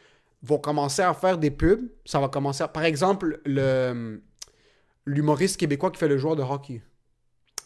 vont 0.41 0.58
commencer 0.58 1.04
à 1.04 1.13
faire 1.13 1.38
des 1.38 1.51
pubs, 1.51 1.88
ça 2.04 2.19
va 2.19 2.28
commencer 2.28 2.63
à... 2.63 2.67
Par 2.67 2.84
exemple, 2.84 3.39
le 3.45 4.19
l'humoriste 5.06 5.58
québécois 5.58 5.91
qui 5.91 5.99
fait 5.99 6.08
le 6.08 6.17
joueur 6.17 6.36
de 6.36 6.41
hockey. 6.41 6.82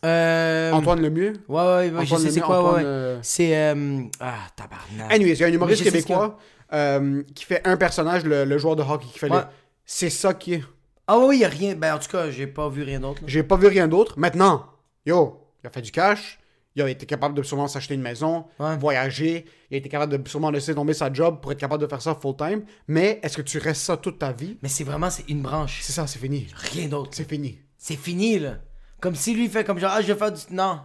Euh... 0.05 0.71
Antoine 0.71 1.01
Lemieux? 1.01 1.33
Ouais, 1.47 1.61
ouais, 1.61 1.91
ouais, 1.91 2.05
je 2.05 2.15
sais 2.15 2.31
c'est 2.31 2.39
quoi, 2.41 2.61
ouais, 2.61 2.67
Antoine, 2.67 2.83
ouais. 2.83 2.87
euh, 2.89 3.19
C'est. 3.21 3.55
euh, 3.55 4.01
Ah, 4.19 4.35
tabarnak. 4.55 5.11
Anyways, 5.13 5.33
il 5.33 5.39
y 5.39 5.43
a 5.43 5.47
un 5.47 5.51
humoriste 5.51 5.83
québécois 5.83 6.37
euh, 6.73 7.23
qui 7.35 7.45
fait 7.45 7.61
un 7.67 7.75
personnage, 7.77 8.23
le, 8.23 8.45
le 8.45 8.57
joueur 8.57 8.75
de 8.75 8.83
hockey 8.83 9.07
qui 9.11 9.19
fait 9.19 9.29
Ouais. 9.29 9.37
le... 9.37 9.43
C'est 9.85 10.09
ça 10.09 10.33
qui 10.33 10.53
est. 10.55 10.63
Ah, 11.07 11.17
ouais, 11.17 11.25
ouais, 11.27 11.37
y 11.39 11.45
a 11.45 11.49
rien. 11.49 11.75
Ben, 11.75 11.95
en 11.95 11.99
tout 11.99 12.09
cas, 12.09 12.29
j'ai 12.29 12.47
pas 12.47 12.69
vu 12.69 12.83
rien 12.83 12.99
d'autre. 12.99 13.21
J'ai 13.25 13.43
pas 13.43 13.57
vu 13.57 13.67
rien 13.67 13.87
d'autre. 13.87 14.13
Maintenant, 14.19 14.65
yo, 15.05 15.43
il 15.63 15.67
a 15.67 15.69
fait 15.71 15.81
du 15.81 15.91
cash. 15.91 16.39
Il 16.75 16.83
a 16.83 16.89
été 16.89 17.05
capable 17.07 17.33
de 17.35 17.41
sûrement 17.41 17.67
s'acheter 17.67 17.95
une 17.95 18.01
maison, 18.01 18.45
Ouais. 18.59 18.77
voyager. 18.77 19.43
Il 19.71 19.75
a 19.75 19.77
été 19.79 19.89
capable 19.89 20.17
de 20.17 20.29
sûrement 20.29 20.51
laisser 20.51 20.73
tomber 20.75 20.93
sa 20.93 21.11
job 21.11 21.41
pour 21.41 21.51
être 21.51 21.57
capable 21.59 21.81
de 21.81 21.87
faire 21.89 22.01
ça 22.01 22.15
full-time. 22.15 22.61
Mais 22.87 23.19
est-ce 23.23 23.35
que 23.35 23.41
tu 23.41 23.57
restes 23.57 23.81
ça 23.81 23.97
toute 23.97 24.19
ta 24.19 24.31
vie? 24.31 24.57
Mais 24.61 24.69
c'est 24.69 24.83
vraiment, 24.83 25.09
c'est 25.09 25.27
une 25.27 25.41
branche. 25.41 25.79
C'est 25.81 25.91
ça, 25.91 26.05
c'est 26.07 26.19
fini. 26.19 26.47
Rien 26.55 26.87
d'autre. 26.87 27.09
C'est 27.13 27.27
fini. 27.27 27.57
C'est 27.75 27.95
fini, 27.97 28.37
là. 28.39 28.59
Comme 29.01 29.15
si 29.15 29.33
lui 29.33 29.47
fait 29.49 29.63
comme 29.63 29.79
genre, 29.79 29.91
ah, 29.93 30.01
je 30.01 30.07
vais 30.11 30.17
faire 30.19 30.31
du. 30.31 30.41
Non. 30.51 30.79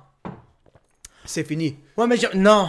C'est 1.24 1.44
fini. 1.44 1.76
Ouais, 1.96 2.06
mais 2.06 2.16
genre, 2.16 2.30
non. 2.34 2.68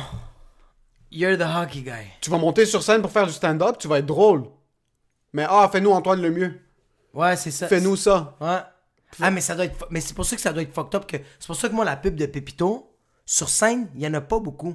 You're 1.12 1.38
the 1.38 1.42
hockey 1.44 1.82
guy. 1.82 2.08
Tu 2.22 2.30
vas 2.30 2.38
monter 2.38 2.66
sur 2.66 2.82
scène 2.84 3.02
pour 3.02 3.12
faire 3.12 3.28
du 3.28 3.34
stand-up, 3.34 3.78
tu 3.80 3.88
vas 3.88 4.00
être 4.00 4.06
drôle. 4.06 4.46
Mais 5.34 5.46
ah, 5.48 5.70
fais-nous 5.72 5.92
Antoine 5.92 6.22
le 6.22 6.32
mieux. 6.32 6.60
Ouais, 7.14 7.36
c'est 7.36 7.52
ça. 7.52 7.68
Fais-nous 7.68 7.96
ça. 7.96 8.36
Ouais. 8.42 8.60
Ah, 9.22 9.32
mais 9.32 9.40
ça 9.42 9.56
doit 9.56 9.66
être. 9.66 9.86
Mais 9.92 10.02
c'est 10.02 10.14
pour 10.14 10.26
ça 10.26 10.36
que 10.36 10.42
ça 10.42 10.52
doit 10.52 10.64
être 10.64 10.74
fucked 10.74 10.96
up. 10.96 11.06
que 11.08 11.18
C'est 11.40 11.48
pour 11.48 11.56
ça 11.56 11.70
que 11.70 11.74
moi, 11.74 11.86
la 11.86 11.96
pub 11.96 12.16
de 12.16 12.26
Pépito, 12.26 12.90
sur 13.26 13.48
scène, 13.50 13.88
il 13.96 14.02
y 14.02 14.08
en 14.08 14.14
a 14.14 14.22
pas 14.22 14.40
beaucoup. 14.40 14.74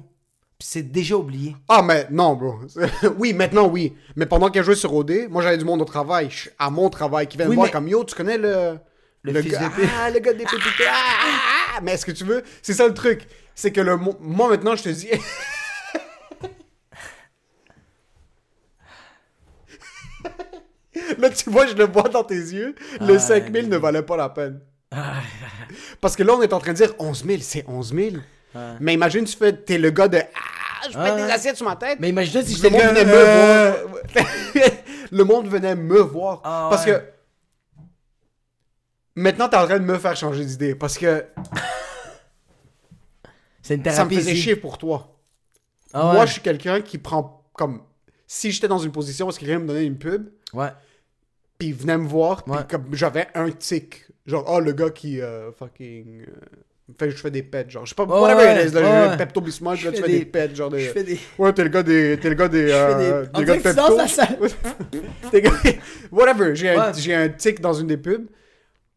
Puis 0.57 0.67
c'est 0.67 0.83
déjà 0.83 1.15
oublié. 1.17 1.55
Ah, 1.67 1.81
mais 1.83 2.07
non, 2.11 2.35
bro. 2.35 2.55
oui, 3.17 3.33
maintenant, 3.33 3.67
oui. 3.67 3.95
Mais 4.15 4.25
pendant 4.25 4.49
qu'elle 4.49 4.63
jouait 4.63 4.75
sur 4.75 4.93
OD, 4.93 5.27
moi, 5.29 5.41
j'avais 5.43 5.57
du 5.57 5.65
monde 5.65 5.81
au 5.81 5.85
travail, 5.85 6.29
je- 6.31 6.49
à 6.57 6.69
mon 6.69 6.89
travail, 6.89 7.27
qui 7.27 7.37
vient 7.37 7.45
Oui, 7.47 7.51
me 7.51 7.55
voir 7.55 7.65
mais- 7.67 7.71
comme 7.71 7.87
Yo, 7.87 8.03
tu 8.03 8.15
connais 8.15 8.37
le. 8.37 8.77
Le 9.23 9.41
fils 9.41 9.51
gars, 9.51 9.59
de. 9.59 9.83
Ah, 9.99 10.09
le 10.09 10.19
gars 10.19 10.33
des 10.33 10.45
pépites. 10.45 10.63
Ah, 10.87 10.93
ah, 10.93 11.75
ah. 11.75 11.79
Mais 11.83 11.93
est-ce 11.93 12.05
que 12.05 12.11
tu 12.11 12.23
veux? 12.23 12.43
C'est 12.61 12.73
ça 12.73 12.87
le 12.87 12.93
truc. 12.93 13.27
C'est 13.53 13.71
que 13.71 13.81
le 13.81 13.95
mo- 13.97 14.17
moi, 14.19 14.49
maintenant, 14.49 14.75
je 14.75 14.83
te 14.83 14.89
dis. 14.89 15.09
Là, 21.17 21.29
tu 21.29 21.49
vois, 21.49 21.65
je 21.67 21.73
le 21.73 21.85
vois 21.85 22.09
dans 22.09 22.23
tes 22.23 22.35
yeux. 22.35 22.75
Le 22.99 23.15
Ah, 23.15 23.19
5000 23.19 23.69
ne 23.69 23.77
valait 23.77 24.01
pas 24.01 24.17
la 24.17 24.29
peine. 24.29 24.59
Parce 26.01 26.15
que 26.15 26.23
là, 26.23 26.33
on 26.33 26.41
est 26.41 26.51
en 26.53 26.59
train 26.59 26.71
de 26.73 26.77
dire 26.77 26.93
11 26.99 27.23
000, 27.25 27.37
c'est 27.41 27.63
11 27.67 27.93
000. 27.95 28.09
Mais 28.79 28.93
imagine, 28.93 29.23
tu 29.23 29.37
fais, 29.37 29.53
t'es 29.53 29.77
le 29.77 29.89
gars 29.91 30.07
de 30.09 30.17
Ah, 30.17 30.87
je 30.91 30.97
pète 30.97 31.15
des 31.15 31.31
assiettes 31.31 31.55
sur 31.57 31.65
ma 31.67 31.75
tête. 31.75 31.97
Mais 31.99 32.09
imagine 32.09 32.43
si 32.43 32.61
le 32.61 32.69
monde 32.69 32.81
le 32.81 32.87
venait 32.89 33.05
me 33.05 33.23
voir. 33.23 33.75
le 35.11 35.23
monde 35.23 35.47
venait 35.47 35.75
me 35.75 35.99
voir. 35.99 36.41
Ah, 36.43 36.67
parce 36.69 36.85
que. 36.85 37.01
Maintenant, 39.15 39.49
t'es 39.49 39.57
en 39.57 39.65
train 39.65 39.79
de 39.79 39.85
me 39.85 39.97
faire 39.97 40.15
changer 40.15 40.45
d'idée. 40.45 40.75
Parce 40.75 40.97
que 40.97 41.25
C'est 43.61 43.75
une 43.75 43.83
ça 43.83 43.89
me 43.91 43.95
thérapie 43.95 44.15
faisait 44.15 44.31
ici. 44.33 44.41
chier 44.41 44.55
pour 44.55 44.77
toi. 44.77 45.17
Ah 45.93 46.07
ouais. 46.09 46.13
Moi, 46.15 46.25
je 46.25 46.33
suis 46.33 46.41
quelqu'un 46.41 46.81
qui 46.81 46.97
prend 46.97 47.43
comme. 47.53 47.81
Si 48.27 48.51
j'étais 48.51 48.67
dans 48.67 48.77
une 48.79 48.91
position 48.91 49.27
où 49.27 49.31
quelqu'un 49.31 49.59
me 49.59 49.67
donnait 49.67 49.85
une 49.85 49.97
pub, 49.97 50.29
Ouais. 50.53 50.69
puis 51.57 51.69
il 51.69 51.75
venait 51.75 51.97
me 51.97 52.07
voir, 52.07 52.43
puis 52.43 52.53
Ouais. 52.53 52.61
comme 52.69 52.85
j'avais 52.93 53.27
un 53.35 53.49
tic. 53.51 54.05
Genre, 54.25 54.45
oh, 54.47 54.59
le 54.59 54.71
gars 54.71 54.89
qui 54.89 55.19
euh, 55.21 55.51
fucking. 55.51 56.21
euh, 56.21 56.25
fait 56.97 57.07
que 57.09 57.11
je 57.15 57.17
fais 57.21 57.31
des 57.31 57.43
pets, 57.43 57.69
genre. 57.69 57.85
Je 57.85 57.89
sais 57.89 57.95
pas, 57.95 58.05
Ouais, 58.05 58.19
whatever 58.21 58.43
ouais, 58.45 58.63
it 58.65 58.69
is, 58.71 58.73
là, 58.73 58.81
ouais, 58.81 58.87
j'ai 59.05 59.09
ouais. 59.11 59.17
Pepto 59.17 59.41
Bismol, 59.41 59.73
puis 59.75 59.83
Je 59.83 59.89
là, 59.89 59.95
tu 59.95 60.01
fais 60.01 60.07
des, 60.09 60.19
des- 60.19 60.25
pets, 60.25 60.55
genre 60.55 60.69
des. 60.69 60.79
Je 60.79 60.89
fais 60.91 61.03
des. 61.03 61.19
Ouais, 61.37 61.53
t'es 61.53 61.63
le 61.63 61.69
gars 61.69 61.83
des. 61.83 62.17
T'es 62.21 62.29
le 62.29 62.35
gars 62.35 62.47
des. 62.47 62.67
euh, 62.71 63.25
des- 63.25 63.29
des 63.39 63.45
gars 63.45 63.57
de 63.57 63.61
Pepto. 63.61 63.99
à 63.99 64.07
ça. 64.07 64.27
T'es 65.29 65.41
gars- 65.41 65.51
Whatever, 66.11 66.55
j'ai 66.55 66.69
un, 66.69 66.91
Ouais. 66.93 67.13
un 67.15 67.29
tic 67.29 67.59
dans 67.59 67.73
une 67.73 67.87
des 67.87 67.97
pubs. 67.97 68.27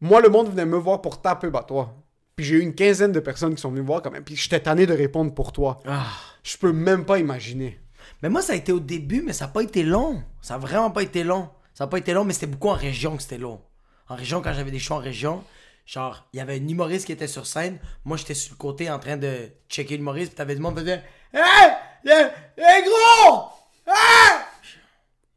Moi, 0.01 0.21
le 0.21 0.29
monde 0.29 0.49
venait 0.49 0.65
me 0.65 0.77
voir 0.77 1.01
pour 1.01 1.21
ta 1.21 1.35
pub 1.35 1.55
à 1.55 1.63
toi. 1.63 1.95
Puis 2.35 2.45
j'ai 2.45 2.55
eu 2.55 2.61
une 2.61 2.75
quinzaine 2.75 3.11
de 3.11 3.19
personnes 3.19 3.55
qui 3.55 3.61
sont 3.61 3.69
venues 3.69 3.81
me 3.81 3.87
voir 3.87 4.01
quand 4.01 4.11
même. 4.11 4.23
Puis 4.23 4.35
j'étais 4.35 4.59
tanné 4.59 4.85
de 4.85 4.93
répondre 4.93 5.33
pour 5.33 5.53
toi. 5.53 5.79
Ah. 5.85 6.05
Je 6.43 6.57
peux 6.57 6.73
même 6.73 7.05
pas 7.05 7.17
imaginer. 7.17 7.79
Mais 8.21 8.29
moi, 8.29 8.41
ça 8.41 8.53
a 8.53 8.55
été 8.55 8.71
au 8.71 8.79
début, 8.79 9.21
mais 9.21 9.33
ça 9.33 9.45
n'a 9.45 9.51
pas 9.51 9.63
été 9.63 9.83
long. 9.83 10.21
Ça 10.41 10.55
a 10.55 10.57
vraiment 10.57 10.91
pas 10.91 11.01
été 11.03 11.23
long. 11.23 11.49
Ça 11.73 11.85
n'a 11.85 11.87
pas 11.89 11.97
été 11.97 12.13
long, 12.13 12.25
mais 12.25 12.33
c'était 12.33 12.47
beaucoup 12.47 12.69
en 12.69 12.73
région 12.75 13.15
que 13.15 13.23
c'était 13.23 13.37
long. 13.37 13.61
En 14.07 14.15
région, 14.15 14.41
quand 14.41 14.53
j'avais 14.53 14.71
des 14.71 14.79
shows 14.79 14.95
en 14.95 14.99
région, 14.99 15.43
genre, 15.85 16.27
il 16.33 16.37
y 16.37 16.39
avait 16.39 16.59
un 16.59 16.67
humoriste 16.67 17.05
qui 17.05 17.11
était 17.11 17.27
sur 17.27 17.47
scène. 17.47 17.79
Moi, 18.03 18.17
j'étais 18.17 18.33
sur 18.33 18.53
le 18.53 18.57
côté 18.57 18.91
en 18.91 18.99
train 18.99 19.17
de 19.17 19.49
checker 19.69 19.97
l'humoriste, 19.97 20.31
puis 20.31 20.37
t'avais 20.37 20.55
du 20.55 20.61
monde 20.61 20.75
qui 20.75 20.81
faisait 20.81 21.03
Hey! 21.33 21.71
Hey, 22.05 22.31
hey, 22.57 22.83
gros! 22.83 23.49
Hey! 23.87 24.41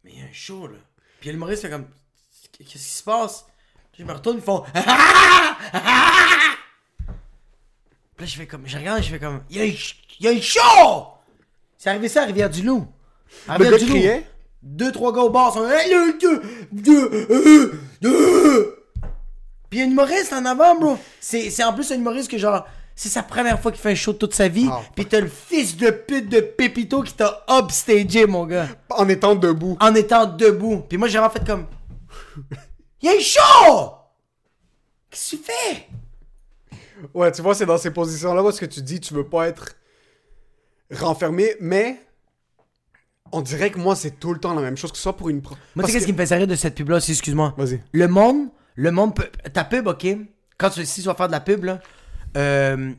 Mais 0.05 0.11
il 0.13 0.19
y 0.19 0.23
a 0.23 0.27
un 0.27 0.33
show, 0.33 0.67
là. 0.67 0.79
Puis 1.21 1.31
l'humoriste 1.31 1.63
fait 1.63 1.71
comme 1.71 1.87
Qu'est-ce 2.53 2.73
qui 2.73 2.79
se 2.79 3.03
passe? 3.05 3.47
Je 3.99 4.05
me 4.05 4.13
retourne, 4.13 4.37
ils 4.37 4.43
font 4.43 4.63
Puis 8.17 8.27
là, 8.27 8.27
je 8.27 8.37
fais 8.37 8.47
comme, 8.47 8.63
je 8.67 8.77
regarde, 8.79 9.03
je 9.03 9.11
fais 9.11 9.19
comme, 9.19 9.41
il 9.51 9.57
y 9.57 9.61
a 9.61 9.65
un 9.65 9.67
ch- 9.67 10.01
il 10.21 10.27
y 10.27 10.29
a 10.29 10.33
un 10.33 10.41
show! 10.41 11.07
C'est 11.77 11.91
arrivé 11.91 12.09
ça 12.09 12.23
à 12.23 12.27
Rivière-du-Loup. 12.27 12.87
À 13.49 13.55
Rivière-du-Loup. 13.57 14.25
Deux, 14.63 14.91
trois 14.91 15.13
gars 15.13 15.21
au 15.23 15.31
bar 15.31 15.53
sont, 15.53 15.63
euh, 15.63 16.13
deux. 16.73 17.55
Puis 19.71 19.79
il 19.79 19.79
y 19.79 19.83
a 19.83 19.87
un 19.87 19.91
humoriste 19.91 20.33
en 20.33 20.45
avant, 20.45 20.75
bro. 20.79 20.99
C'est, 21.21 21.63
en 21.63 21.73
plus 21.73 21.91
un 21.93 21.97
humoriste 21.97 22.29
que 22.31 22.39
genre, 22.39 22.67
c'est 22.97 23.09
sa 23.09 23.23
première 23.23 23.61
fois 23.61 23.71
qu'il 23.71 23.81
fait 23.81 23.93
un 23.93 23.95
show 23.95 24.13
de 24.13 24.19
toute 24.19 24.35
sa 24.35 24.49
vie. 24.49 24.69
Ah. 24.71 24.81
Puis 24.97 25.07
t'as 25.07 25.21
le 25.21 25.29
fils 25.29 25.77
de 25.77 25.91
pute 25.91 26.29
de 26.29 26.41
Pépito 26.41 27.03
qui 27.03 27.13
t'a 27.15 27.45
upstagé, 27.49 28.27
mon 28.27 28.47
gars. 28.47 28.67
En 28.91 29.09
étant 29.09 29.37
debout. 29.37 29.77
En 29.81 29.95
étant 29.95 30.27
debout. 30.27 30.83
Puis 30.89 30.99
moi, 30.99 31.07
j'ai 31.07 31.19
vraiment 31.19 31.33
fait 31.33 31.47
comme, 31.47 31.67
il 33.03 33.07
y 33.07 33.09
a 33.09 33.17
un 33.17 33.21
show! 33.21 33.93
Qu'est-ce 35.11 35.37
que 35.37 35.37
tu 35.37 35.43
fais? 35.45 35.89
Ouais, 37.15 37.31
tu 37.33 37.43
vois, 37.43 37.55
c'est 37.55 37.67
dans 37.67 37.79
ces 37.79 37.91
positions-là 37.93 38.43
où 38.43 38.49
est-ce 38.49 38.61
que 38.61 38.67
tu 38.67 38.83
dis 38.83 39.01
tu 39.01 39.15
veux 39.15 39.27
pas 39.29 39.49
être 39.49 39.77
renfermé, 40.93 41.55
mais 41.61 42.01
on 43.33 43.41
dirait 43.43 43.71
que 43.71 43.79
moi, 43.79 43.95
c'est 43.95 44.19
tout 44.19 44.33
le 44.33 44.41
temps 44.41 44.55
la 44.55 44.63
même 44.63 44.77
chose, 44.77 44.91
que 44.91 44.97
ce 44.97 45.03
soit 45.03 45.17
pour 45.17 45.29
une... 45.29 45.43
pro- 45.43 45.55
Moi, 45.75 45.85
tu 45.85 45.91
sais 45.91 45.93
qu'est-ce 45.99 46.07
que- 46.07 46.13
qui 46.13 46.19
me 46.19 46.27
fait 46.27 46.35
rire 46.35 46.47
de 46.47 46.55
cette 46.57 46.75
pub-là 46.75 46.97
aussi, 46.97 47.13
excuse-moi? 47.13 47.55
Vas-y. 47.57 47.83
Le 47.93 48.09
monde, 48.09 48.49
le 48.75 48.91
monde 48.91 49.15
peut. 49.15 49.29
Ta 49.53 49.65
pub, 49.65 49.87
ok? 49.87 50.07
Quand 50.57 50.71
tu, 50.71 50.85
si 50.87 51.03
tu 51.03 51.07
vas 51.07 51.15
faire 51.15 51.27
de 51.29 51.33
la 51.33 51.41
pub, 51.41 51.65
là, 51.65 51.81
euh, 52.37 52.93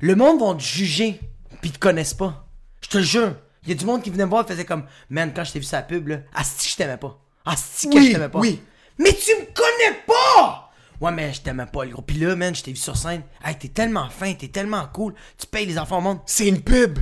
le 0.00 0.14
monde 0.14 0.40
va 0.40 0.54
te 0.54 0.62
juger, 0.62 1.18
pis 1.60 1.68
ils 1.68 1.72
te 1.72 1.78
connaissent 1.78 2.14
pas. 2.14 2.46
Je 2.82 2.88
te 2.88 2.98
le 2.98 3.04
jure. 3.04 3.34
Il 3.64 3.70
y 3.70 3.72
a 3.72 3.74
du 3.74 3.86
monde 3.86 4.02
qui 4.02 4.10
venait 4.10 4.24
me 4.26 4.30
voir 4.30 4.44
et 4.44 4.48
faisait 4.48 4.66
comme, 4.66 4.84
man, 5.08 5.32
quand 5.34 5.44
je 5.44 5.52
t'ai 5.52 5.58
vu 5.58 5.64
sa 5.64 5.80
pub, 5.82 6.08
là, 6.08 6.18
asti, 6.34 6.68
je 6.68 6.76
t'aimais 6.76 6.98
pas. 6.98 7.18
Asti, 7.46 7.88
que 7.88 7.96
Oui, 7.96 8.06
je 8.08 8.12
t'aimais 8.12 8.28
pas. 8.28 8.38
oui. 8.40 8.62
Mais 8.98 9.12
tu 9.12 9.30
me 9.34 9.44
connais 9.46 9.98
pas! 10.06 10.70
Ouais, 11.00 11.10
mais 11.12 11.32
je 11.32 11.42
t'aimais 11.42 11.66
pas, 11.66 11.84
le 11.84 11.90
gros. 11.90 12.02
Pis 12.02 12.14
là, 12.18 12.34
man, 12.36 12.54
je 12.54 12.62
t'ai 12.62 12.70
vu 12.70 12.76
sur 12.76 12.96
scène. 12.96 13.22
Hey, 13.44 13.58
t'es 13.58 13.68
tellement 13.68 14.08
fin, 14.08 14.32
t'es 14.34 14.48
tellement 14.48 14.86
cool. 14.92 15.14
Tu 15.36 15.46
payes 15.46 15.66
les 15.66 15.78
enfants 15.78 15.98
au 15.98 16.02
monde. 16.02 16.20
C'est 16.26 16.46
une 16.48 16.62
pub! 16.62 16.98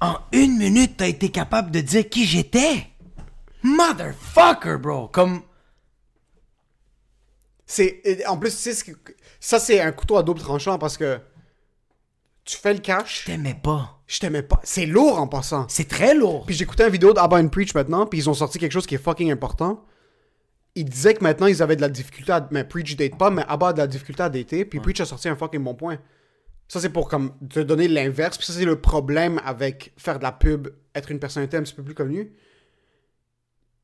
En 0.00 0.18
une 0.32 0.56
minute, 0.58 0.96
t'as 0.98 1.08
été 1.08 1.30
capable 1.30 1.70
de 1.70 1.80
dire 1.80 2.08
qui 2.08 2.24
j'étais. 2.26 2.86
Motherfucker, 3.62 4.76
bro. 4.78 5.08
Comme. 5.08 5.42
C'est... 7.66 8.02
En 8.26 8.36
plus, 8.36 8.50
tu 8.50 8.56
sais, 8.56 8.74
ce 8.74 8.84
que- 8.84 8.92
ça, 9.40 9.58
c'est 9.58 9.80
un 9.80 9.92
couteau 9.92 10.16
à 10.16 10.22
double 10.22 10.40
tranchant 10.40 10.78
parce 10.78 10.96
que 10.96 11.18
tu 12.44 12.56
fais 12.58 12.74
le 12.74 12.80
cash, 12.80 13.24
T'aimais 13.24 13.54
pas. 13.54 14.00
je 14.06 14.20
t'aimais 14.20 14.42
pas. 14.42 14.60
C'est 14.64 14.84
lourd 14.86 15.18
en 15.18 15.26
passant. 15.26 15.66
C'est 15.68 15.88
très 15.88 16.14
lourd. 16.14 16.44
Puis 16.44 16.54
j'écoutais 16.54 16.84
une 16.86 16.92
vidéo 16.92 17.12
d'Abba 17.14 17.38
and 17.38 17.48
Preach 17.48 17.74
maintenant, 17.74 18.06
puis 18.06 18.18
ils 18.18 18.28
ont 18.30 18.34
sorti 18.34 18.58
quelque 18.58 18.72
chose 18.72 18.86
qui 18.86 18.94
est 18.94 19.02
fucking 19.02 19.32
important. 19.32 19.82
Ils 20.76 20.84
disaient 20.84 21.14
que 21.14 21.22
maintenant 21.22 21.46
ils 21.46 21.62
avaient 21.62 21.76
de 21.76 21.80
la 21.80 21.88
difficulté 21.88 22.32
à. 22.32 22.46
Mais 22.50 22.64
Preach 22.64 22.96
date 22.96 23.16
pas, 23.16 23.30
mais 23.30 23.44
Abba 23.48 23.68
a 23.68 23.72
de 23.72 23.78
la 23.78 23.86
difficulté 23.86 24.22
à 24.22 24.28
dater, 24.28 24.64
puis 24.64 24.80
Preach 24.80 25.00
a 25.00 25.04
sorti 25.06 25.28
un 25.28 25.36
fucking 25.36 25.62
bon 25.62 25.74
point. 25.74 25.98
Ça, 26.66 26.80
c'est 26.80 26.88
pour 26.88 27.08
comme 27.08 27.32
te 27.48 27.60
donner 27.60 27.88
l'inverse, 27.88 28.38
puis 28.38 28.46
ça, 28.46 28.54
c'est 28.54 28.64
le 28.64 28.80
problème 28.80 29.40
avec 29.44 29.92
faire 29.96 30.18
de 30.18 30.24
la 30.24 30.32
pub, 30.32 30.68
être 30.94 31.10
une 31.10 31.18
personnalité 31.20 31.56
un 31.58 31.62
petit 31.62 31.74
peu 31.74 31.82
plus 31.82 31.94
connue. 31.94 32.32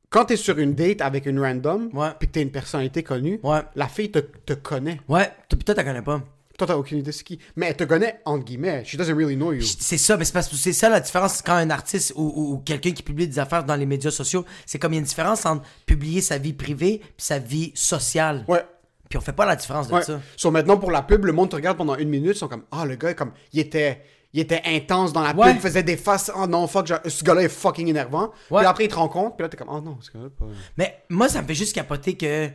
Quand 0.08 0.24
t'es 0.24 0.36
sur 0.36 0.58
une 0.58 0.74
date 0.74 1.02
avec 1.02 1.26
une 1.26 1.38
random, 1.38 1.90
Ouais. 1.92 2.08
puis 2.18 2.26
que 2.26 2.32
t'es 2.32 2.42
une 2.42 2.50
personnalité 2.50 3.02
connue, 3.04 3.38
Ouais. 3.44 3.60
la 3.76 3.86
fille 3.86 4.10
te, 4.10 4.18
te 4.18 4.54
connaît. 4.54 5.00
Ouais, 5.08 5.30
t- 5.48 5.56
toi, 5.58 5.74
t'as 5.74 5.84
connais 5.84 6.02
pas. 6.02 6.22
Toi, 6.60 6.66
t'as 6.66 6.76
aucune 6.76 6.98
idée 6.98 7.10
c'est 7.12 7.24
qui. 7.24 7.38
Mais 7.56 7.68
elle 7.68 7.76
te 7.76 7.84
connaît, 7.84 8.20
entre 8.26 8.44
guillemets. 8.44 8.84
She 8.84 8.96
doesn't 8.96 9.14
really 9.16 9.34
know 9.34 9.50
you. 9.54 9.62
C'est 9.62 9.96
ça, 9.96 10.18
mais 10.18 10.26
c'est 10.26 10.32
parce 10.34 10.46
que 10.46 10.56
c'est 10.56 10.74
ça 10.74 10.90
la 10.90 11.00
différence 11.00 11.40
quand 11.40 11.54
un 11.54 11.70
artiste 11.70 12.12
ou, 12.16 12.22
ou- 12.36 12.52
ou 12.52 12.58
quelqu'un 12.58 12.90
qui 12.90 13.02
publie 13.02 13.26
des 13.26 13.38
affaires 13.38 13.64
dans 13.64 13.76
les 13.76 13.86
médias 13.86 14.10
sociaux, 14.10 14.44
c'est 14.66 14.78
comme 14.78 14.92
il 14.92 14.96
y 14.96 14.98
a 14.98 15.00
une 15.00 15.06
différence 15.06 15.46
entre 15.46 15.62
publier 15.86 16.20
sa 16.20 16.36
vie 16.36 16.52
privée 16.52 16.98
puis 17.02 17.24
sa 17.24 17.38
vie 17.38 17.72
sociale. 17.74 18.44
Ouais. 18.46 18.62
Puis 19.08 19.16
on 19.16 19.22
fait 19.22 19.32
pas 19.32 19.46
la 19.46 19.56
différence 19.56 19.88
de 19.88 19.94
Ouais. 19.94 20.02
ça. 20.02 20.20
So, 20.36 20.50
maintenant, 20.50 20.76
pour 20.76 20.90
la 20.90 21.00
pub, 21.00 21.24
le 21.24 21.32
monde 21.32 21.48
te 21.48 21.56
regarde 21.56 21.78
pendant 21.78 21.96
une 21.96 22.10
minute, 22.10 22.32
ils 22.36 22.38
sont 22.38 22.48
comme, 22.48 22.64
ah, 22.70 22.84
le 22.84 22.96
gars, 22.96 23.14
comme, 23.14 23.32
il 23.54 23.60
était, 23.60 24.02
il 24.34 24.40
était 24.40 24.60
intense 24.66 25.14
dans 25.14 25.22
la 25.22 25.34
Ouais. 25.34 25.46
pub, 25.48 25.56
il 25.56 25.60
faisait 25.62 25.82
des 25.82 25.96
faces, 25.96 26.30
oh 26.36 26.46
non, 26.46 26.66
fuck, 26.66 26.86
genre, 26.88 27.00
ce 27.06 27.24
gars-là 27.24 27.42
est 27.44 27.48
fucking 27.48 27.88
énervant. 27.88 28.32
Ouais. 28.50 28.58
Puis 28.58 28.66
après, 28.66 28.84
il 28.84 28.88
te 28.88 28.96
rend 28.96 29.08
compte, 29.08 29.34
puis 29.38 29.44
là, 29.44 29.48
t'es 29.48 29.56
comme, 29.56 29.70
oh 29.70 29.80
non, 29.80 29.96
ce 30.02 30.10
gars-là, 30.12 30.28
pas. 30.38 30.44
Mais 30.76 31.02
moi, 31.08 31.28
ça 31.30 31.40
me 31.40 31.46
fait 31.46 31.54
juste 31.54 31.74
capoter 31.74 32.18
que 32.18 32.50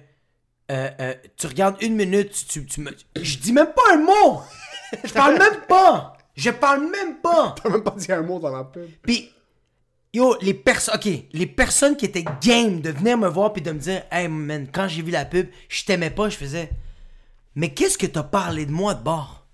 euh, 0.72 0.90
euh, 1.00 1.14
tu 1.38 1.48
regardes 1.48 1.82
une 1.82 1.96
minute, 1.96 2.32
tu, 2.48 2.66
tu 2.66 2.82
me. 2.82 2.92
Je 3.16 3.38
dis 3.38 3.54
même 3.54 3.74
pas 3.74 3.94
un 3.94 3.98
mot! 3.98 4.42
Je 5.04 5.14
parle 5.14 5.38
même 5.38 5.62
pas! 5.68 6.18
Je 6.36 6.50
parle 6.50 6.90
même 6.90 7.18
pas! 7.18 7.56
T'as 7.64 7.70
même 7.70 7.84
pas 7.84 7.92
dit 7.92 8.12
un 8.12 8.22
mot 8.22 8.40
dans 8.40 8.56
la 8.56 8.64
pub. 8.64 8.90
Puis, 9.04 9.32
yo, 10.14 10.36
les 10.42 10.54
personnes, 10.54 10.96
ok, 10.96 11.08
les 11.32 11.46
personnes 11.46 11.96
qui 11.96 12.06
étaient 12.06 12.26
game 12.42 12.82
de 12.82 12.90
venir 12.90 13.18
me 13.18 13.28
voir 13.28 13.54
puis 13.54 13.62
de 13.62 13.72
me 13.72 13.80
dire, 13.80 14.04
hey 14.12 14.28
man, 14.28 14.68
quand 14.72 14.88
j'ai 14.88 15.02
vu 15.02 15.12
la 15.12 15.26
pub, 15.26 15.48
je 15.70 15.86
t'aimais 15.86 16.10
pas, 16.10 16.30
je 16.30 16.38
faisais, 16.38 16.72
mais 17.56 17.74
qu'est-ce 17.74 17.98
que 17.98 18.08
t'as 18.08 18.24
parlé 18.24 18.66
de 18.66 18.72
moi 18.72 18.96
de 18.96 19.04
bord? 19.04 19.45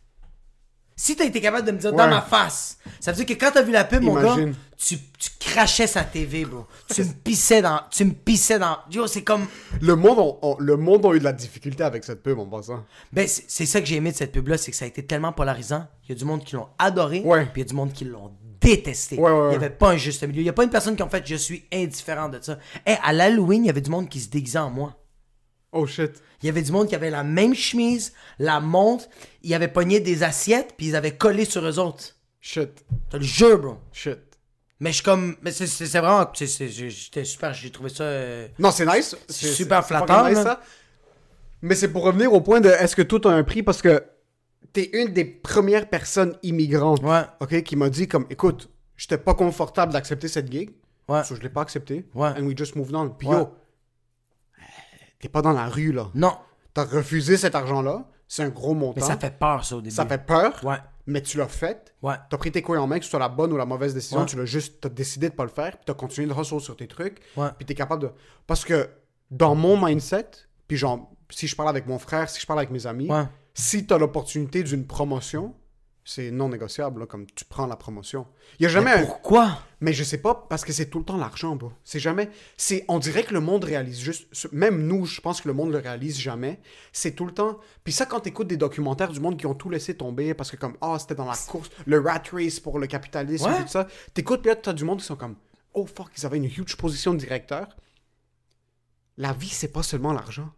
Si 0.95 1.15
t'as 1.15 1.25
été 1.25 1.41
capable 1.41 1.65
de 1.65 1.71
me 1.71 1.77
dire 1.77 1.93
dans 1.93 2.07
ma 2.07 2.21
face, 2.21 2.77
ça 2.99 3.11
veut 3.11 3.23
dire 3.23 3.25
que 3.25 3.39
quand 3.39 3.51
t'as 3.53 3.63
vu 3.63 3.71
la 3.71 3.85
pub, 3.85 4.03
mon 4.03 4.13
gars, 4.21 4.35
tu, 4.77 4.97
tu 4.97 5.29
crachais 5.39 5.87
sa 5.87 6.03
TV, 6.03 6.45
bro. 6.45 6.67
Tu 6.93 7.03
me 7.03 7.13
pissais 7.13 7.61
dans, 7.61 7.81
tu 7.89 8.05
me 8.05 8.11
pissais 8.13 8.59
dans, 8.59 8.77
yo, 8.91 9.07
c'est 9.07 9.23
comme, 9.23 9.47
Le 9.79 9.95
monde, 9.95 10.35
le 10.59 10.77
monde 10.77 11.05
a 11.07 11.13
eu 11.13 11.19
de 11.19 11.23
la 11.23 11.33
difficulté 11.33 11.83
avec 11.83 12.03
cette 12.03 12.21
pub 12.21 12.37
en 12.37 12.45
passant. 12.45 12.83
ben, 13.11 13.27
c'est 13.27 13.65
ça 13.65 13.79
que 13.81 13.87
j'ai 13.87 13.95
aimé 13.95 14.11
de 14.11 14.17
cette 14.17 14.31
pub-là, 14.31 14.57
c'est 14.57 14.69
que 14.71 14.77
ça 14.77 14.85
a 14.85 14.87
été 14.87 15.03
tellement 15.03 15.33
polarisant. 15.33 15.87
Il 16.07 16.09
y 16.09 16.15
a 16.15 16.15
du 16.19 16.25
monde 16.25 16.43
qui 16.43 16.55
l'ont 16.55 16.67
adoré, 16.77 17.21
Ouais. 17.25 17.45
puis 17.51 17.61
il 17.61 17.65
y 17.65 17.67
a 17.67 17.69
du 17.69 17.75
monde 17.75 17.93
qui 17.93 18.05
l'ont 18.05 18.31
détesté. 18.59 19.17
Ouais, 19.17 19.31
ouais, 19.31 19.45
Il 19.47 19.49
n'y 19.49 19.55
avait 19.55 19.71
pas 19.71 19.89
un 19.89 19.97
juste 19.97 20.21
milieu. 20.23 20.41
Il 20.41 20.43
n'y 20.43 20.49
a 20.49 20.53
pas 20.53 20.63
une 20.63 20.69
personne 20.69 20.95
qui 20.95 21.01
en 21.01 21.09
fait 21.09 21.25
je 21.25 21.35
suis 21.35 21.65
indifférent 21.73 22.29
de 22.29 22.37
ça. 22.41 22.59
Hey, 22.85 22.97
à 23.03 23.11
l'Halloween, 23.11 23.63
il 23.63 23.67
y 23.67 23.69
avait 23.71 23.81
du 23.81 23.89
monde 23.89 24.07
qui 24.07 24.19
se 24.19 24.29
déguisait 24.29 24.59
en 24.59 24.69
moi. 24.69 24.95
Oh 25.71 25.85
shit. 25.85 26.11
Il 26.41 26.47
y 26.47 26.49
avait 26.49 26.61
du 26.61 26.71
monde 26.71 26.87
qui 26.87 26.95
avait 26.95 27.09
la 27.09 27.23
même 27.23 27.53
chemise, 27.53 28.13
la 28.39 28.59
montre, 28.59 29.05
ils 29.43 29.53
avaient 29.53 29.67
pogné 29.67 29.99
des 29.99 30.23
assiettes, 30.23 30.73
puis 30.77 30.87
ils 30.87 30.95
avaient 30.95 31.15
collé 31.15 31.45
sur 31.45 31.63
eux 31.65 31.79
autres. 31.79 32.15
Shit. 32.39 32.83
T'as 33.09 33.17
le 33.19 33.23
jeu, 33.23 33.55
bro. 33.57 33.77
Shit. 33.93 34.17
Mais 34.79 34.89
je 34.89 34.95
suis 34.95 35.03
comme. 35.03 35.35
Mais 35.43 35.51
c'est- 35.51 35.67
c'est 35.67 35.85
c'est 35.85 35.99
vraiment. 35.99 36.27
c'est- 36.33 36.47
c'est- 36.47 36.67
J'étais 36.67 37.23
super, 37.23 37.53
j'ai 37.53 37.69
trouvé 37.69 37.89
ça. 37.89 38.03
euh, 38.03 38.47
Non, 38.57 38.71
c'est 38.71 38.85
nice. 38.85 39.15
C'est 39.29 39.47
C'est 39.47 39.53
super 39.53 39.81
c'est 39.83 39.89
flatteur, 39.89 40.27
nice, 40.27 40.39
ça. 40.41 40.59
Mais 41.61 41.75
c'est 41.75 41.89
pour 41.89 42.03
revenir 42.03 42.33
au 42.33 42.41
point 42.41 42.59
de 42.59 42.69
est-ce 42.69 42.95
que 42.95 43.03
tout 43.03 43.21
a 43.27 43.31
un 43.31 43.43
prix? 43.43 43.61
Parce 43.61 43.81
que 43.83 44.03
t'es 44.73 44.89
une 44.93 45.13
des 45.13 45.23
premières 45.25 45.87
personnes 45.87 46.35
immigrantes 46.41 47.03
Ouais. 47.03 47.21
ok, 47.39 47.61
qui 47.61 47.75
m'a 47.75 47.89
dit 47.91 48.07
comme 48.07 48.25
écoute, 48.31 48.69
j'étais 48.97 49.19
pas 49.19 49.35
confortable 49.35 49.93
d'accepter 49.93 50.27
cette 50.27 50.51
gig. 50.51 50.71
Ouais. 51.07 51.23
So, 51.23 51.35
je 51.35 51.41
l'ai 51.41 51.49
pas 51.49 51.61
accepté. 51.61 52.05
Ouais. 52.15 52.29
And 52.29 52.43
we 52.47 52.57
just 52.57 52.75
moved 52.75 52.95
on. 52.95 53.09
Puis 53.09 53.27
Ouais. 53.27 53.35
yo, 53.37 53.49
t'es 55.21 55.29
pas 55.29 55.41
dans 55.41 55.53
la 55.53 55.67
rue 55.67 55.91
là. 55.91 56.07
Non. 56.15 56.33
T'as 56.73 56.85
refusé 56.85 57.37
cet 57.37 57.55
argent-là. 57.55 58.05
C'est 58.27 58.43
un 58.43 58.49
gros 58.49 58.73
montant. 58.73 58.93
Mais 59.01 59.05
ça 59.05 59.17
fait 59.17 59.37
peur, 59.37 59.65
ça, 59.65 59.75
au 59.75 59.81
début. 59.81 59.93
Ça 59.95 60.05
fait 60.05 60.25
peur. 60.25 60.59
Ouais. 60.63 60.77
Mais 61.05 61.21
tu 61.21 61.37
l'as 61.37 61.47
fait. 61.47 61.93
Ouais. 62.01 62.15
T'as 62.29 62.37
pris 62.37 62.51
tes 62.51 62.61
couilles 62.61 62.77
en 62.77 62.87
main, 62.87 62.97
que 62.99 63.03
ce 63.03 63.09
soit 63.11 63.19
la 63.19 63.27
bonne 63.27 63.51
ou 63.51 63.57
la 63.57 63.65
mauvaise 63.65 63.93
décision. 63.93 64.21
Ouais. 64.21 64.25
Tu 64.25 64.37
l'as 64.37 64.45
juste, 64.45 64.79
t'as 64.81 64.87
décidé 64.89 65.29
de 65.29 65.33
pas 65.35 65.43
le 65.43 65.49
faire. 65.49 65.71
Puis 65.71 65.81
t'as 65.85 65.93
continué 65.93 66.27
de 66.27 66.33
hustle 66.39 66.61
sur 66.61 66.77
tes 66.77 66.87
trucs. 66.87 67.19
Ouais. 67.35 67.49
Puis 67.57 67.65
t'es 67.65 67.75
capable 67.75 68.03
de. 68.03 68.11
Parce 68.47 68.63
que 68.63 68.89
dans 69.29 69.53
mon 69.55 69.83
mindset, 69.83 70.27
puis 70.67 70.77
genre, 70.77 71.11
si 71.29 71.47
je 71.47 71.55
parle 71.55 71.69
avec 71.69 71.87
mon 71.87 71.99
frère, 71.99 72.29
si 72.29 72.39
je 72.39 72.45
parle 72.45 72.59
avec 72.59 72.71
mes 72.71 72.87
amis, 72.87 73.09
Ouais. 73.09 73.25
si 73.53 73.85
tu 73.85 73.93
as 73.93 73.97
l'opportunité 73.97 74.63
d'une 74.63 74.85
promotion, 74.87 75.53
c'est 76.13 76.29
non 76.31 76.49
négociable, 76.49 76.99
là, 77.01 77.05
comme 77.05 77.25
tu 77.25 77.45
prends 77.45 77.67
la 77.67 77.75
promotion. 77.77 78.27
Il 78.59 78.63
y 78.63 78.65
a 78.65 78.69
jamais 78.69 78.93
Mais 78.95 79.01
un... 79.01 79.05
pourquoi? 79.05 79.59
Mais 79.79 79.93
je 79.93 80.03
sais 80.03 80.17
pas, 80.17 80.45
parce 80.49 80.65
que 80.65 80.73
c'est 80.73 80.87
tout 80.87 80.99
le 80.99 81.05
temps 81.05 81.17
l'argent, 81.17 81.55
bro. 81.55 81.71
C'est 81.83 81.99
jamais... 81.99 82.29
c'est 82.57 82.83
On 82.89 82.99
dirait 82.99 83.23
que 83.23 83.33
le 83.33 83.39
monde 83.39 83.63
réalise 83.63 83.99
juste... 83.99 84.27
Même 84.51 84.85
nous, 84.87 85.05
je 85.05 85.21
pense 85.21 85.39
que 85.41 85.47
le 85.47 85.53
monde 85.53 85.71
le 85.71 85.77
réalise 85.77 86.19
jamais. 86.19 86.59
C'est 86.91 87.11
tout 87.11 87.25
le 87.25 87.31
temps... 87.33 87.59
Puis 87.83 87.93
ça, 87.93 88.05
quand 88.05 88.19
t'écoutes 88.19 88.47
des 88.47 88.57
documentaires 88.57 89.11
du 89.11 89.19
monde 89.19 89.37
qui 89.37 89.45
ont 89.45 89.55
tout 89.55 89.69
laissé 89.69 89.95
tomber, 89.95 90.33
parce 90.33 90.51
que 90.51 90.57
comme, 90.57 90.75
ah, 90.81 90.97
c'était 90.99 91.15
dans 91.15 91.25
la 91.25 91.37
course, 91.47 91.69
le 91.85 91.99
rat 91.99 92.21
race 92.33 92.59
pour 92.59 92.77
le 92.79 92.87
capitalisme, 92.87 93.45
Ouais. 93.49 93.59
et 93.59 93.63
tout 93.63 93.69
ça, 93.69 93.87
t'écoutes, 94.13 94.41
puis 94.41 94.49
là, 94.49 94.55
t'as 94.57 94.73
du 94.73 94.83
monde 94.83 94.99
qui 94.99 95.05
sont 95.05 95.15
comme, 95.15 95.35
oh 95.73 95.85
fuck, 95.85 96.09
ils 96.17 96.25
avaient 96.25 96.37
une 96.37 96.45
huge 96.45 96.75
position 96.75 97.13
de 97.13 97.19
directeur. 97.19 97.67
La 99.17 99.33
vie, 99.33 99.49
c'est 99.49 99.71
pas 99.71 99.83
seulement 99.83 100.13
l'argent. 100.13 100.49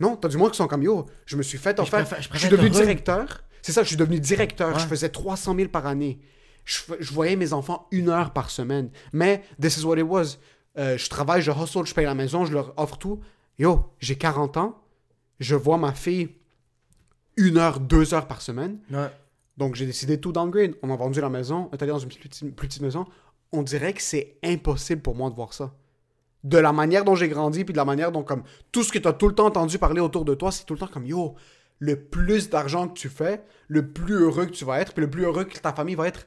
Non, 0.00 0.16
t'as 0.16 0.28
du 0.28 0.36
monde 0.38 0.50
qui 0.50 0.56
sont 0.56 0.66
comme, 0.66 0.82
yo, 0.82 1.06
je 1.26 1.36
me 1.36 1.42
suis 1.42 1.58
fait 1.58 1.76
je 1.76 1.82
offert... 1.82 2.04
préfère- 2.04 2.22
je 2.22 2.28
Je, 2.32 2.38
suis 2.38 2.48
devenu 2.48 2.68
heureux. 2.68 2.80
directeur. 2.80 3.42
C'est 3.62 3.72
ça, 3.72 3.82
je 3.82 3.88
suis 3.88 3.96
devenu 3.96 4.20
directeur. 4.20 4.74
Ouais. 4.74 4.80
Je 4.80 4.86
faisais 4.86 5.08
300 5.08 5.54
000 5.56 5.68
par 5.68 5.86
année. 5.86 6.18
Je, 6.64 7.12
voyais 7.12 7.36
mes 7.36 7.52
enfants 7.52 7.88
une 7.90 8.08
heure 8.08 8.32
par 8.32 8.50
semaine. 8.50 8.90
Mais 9.12 9.42
this 9.60 9.78
is 9.78 9.84
what 9.84 9.98
it 9.98 10.04
was. 10.04 10.36
Euh, 10.78 10.96
je 10.96 11.08
travaille, 11.08 11.42
je 11.42 11.50
hustle, 11.50 11.86
je 11.86 11.94
paye 11.94 12.04
la 12.04 12.14
maison, 12.14 12.44
je 12.44 12.52
leur 12.52 12.74
offre 12.76 12.96
tout. 12.96 13.20
Yo, 13.58 13.92
j'ai 13.98 14.16
40 14.16 14.56
ans. 14.56 14.82
Je 15.40 15.56
vois 15.56 15.78
ma 15.78 15.92
fille 15.92 16.28
une 17.36 17.56
heure, 17.56 17.80
deux 17.80 18.14
heures 18.14 18.26
par 18.26 18.42
semaine. 18.42 18.78
Ouais. 18.90 19.10
Donc, 19.56 19.74
j'ai 19.74 19.86
décidé 19.86 20.16
de 20.16 20.20
tout 20.20 20.32
downgrade. 20.32 20.74
On 20.82 20.90
a 20.90 20.96
vendu 20.96 21.20
la 21.20 21.28
maison, 21.28 21.68
on 21.70 21.76
est 21.76 21.82
allé 21.82 21.92
dans 21.92 21.98
une 21.98 22.08
plus 22.08 22.28
petite, 22.28 22.54
plus 22.54 22.68
petite 22.68 22.82
maison. 22.82 23.06
On 23.52 23.62
dirait 23.62 23.92
que 23.92 24.02
c'est 24.02 24.38
impossible 24.44 25.02
pour 25.02 25.16
moi 25.16 25.28
de 25.30 25.34
voir 25.34 25.52
ça. 25.52 25.74
De 26.44 26.56
la 26.56 26.72
manière 26.72 27.04
dont 27.04 27.14
j'ai 27.14 27.28
grandi, 27.28 27.64
puis 27.64 27.72
de 27.72 27.78
la 27.78 27.84
manière 27.84 28.12
dont, 28.12 28.22
comme, 28.22 28.42
tout 28.72 28.82
ce 28.82 28.92
que 28.92 28.98
tu 28.98 29.08
as 29.08 29.12
tout 29.12 29.28
le 29.28 29.34
temps 29.34 29.46
entendu 29.46 29.78
parler 29.78 30.00
autour 30.00 30.24
de 30.24 30.34
toi, 30.34 30.52
c'est 30.52 30.64
tout 30.64 30.74
le 30.74 30.80
temps 30.80 30.86
comme, 30.86 31.04
yo, 31.04 31.34
le 31.80 31.96
plus 31.96 32.48
d'argent 32.50 32.86
que 32.88 32.94
tu 32.94 33.08
fais, 33.08 33.42
le 33.68 33.88
plus 33.88 34.14
heureux 34.14 34.46
que 34.46 34.52
tu 34.52 34.64
vas 34.64 34.80
être, 34.80 34.92
puis 34.92 35.00
le 35.02 35.10
plus 35.10 35.24
heureux 35.24 35.44
que 35.44 35.58
ta 35.58 35.72
famille 35.72 35.94
va 35.96 36.06
être, 36.06 36.26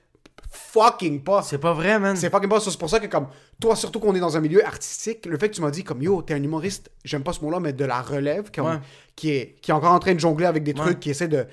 fucking 0.50 1.24
pas. 1.24 1.42
C'est 1.44 1.58
pas 1.58 1.74
vrai, 1.74 2.00
man. 2.00 2.16
C'est 2.16 2.30
fucking 2.30 2.50
pas. 2.50 2.60
C'est 2.60 2.78
pour 2.78 2.90
ça 2.90 3.00
que, 3.00 3.08
comme, 3.08 3.28
toi, 3.60 3.76
surtout 3.76 4.00
qu'on 4.00 4.14
est 4.16 4.20
dans 4.20 4.36
un 4.38 4.40
milieu 4.42 4.66
artistique, 4.66 5.26
le 5.26 5.38
fait 5.38 5.50
que 5.50 5.56
tu 5.56 5.62
m'as 5.62 5.72
dit, 5.72 5.84
comme, 5.84 6.02
yo, 6.02 6.22
t'es 6.22 6.34
un 6.34 6.44
humoriste, 6.44 6.92
j'aime 7.04 7.24
pas 7.24 7.34
ce 7.34 7.42
mot-là, 7.42 7.60
mais 7.60 7.74
de 7.74 7.86
la 7.86 8.02
relève, 8.02 8.52
comme, 8.54 8.66
Ouais. 8.68 8.80
qui, 9.16 9.32
est, 9.32 9.56
qui 9.62 9.72
est 9.72 9.74
encore 9.74 9.94
en 9.94 10.00
train 10.00 10.14
de 10.14 10.20
jongler 10.20 10.46
avec 10.46 10.64
des 10.64 10.74
Ouais. 10.74 10.80
trucs, 10.82 11.00
qui 11.00 11.10
essaie 11.12 11.28
de. 11.28 11.46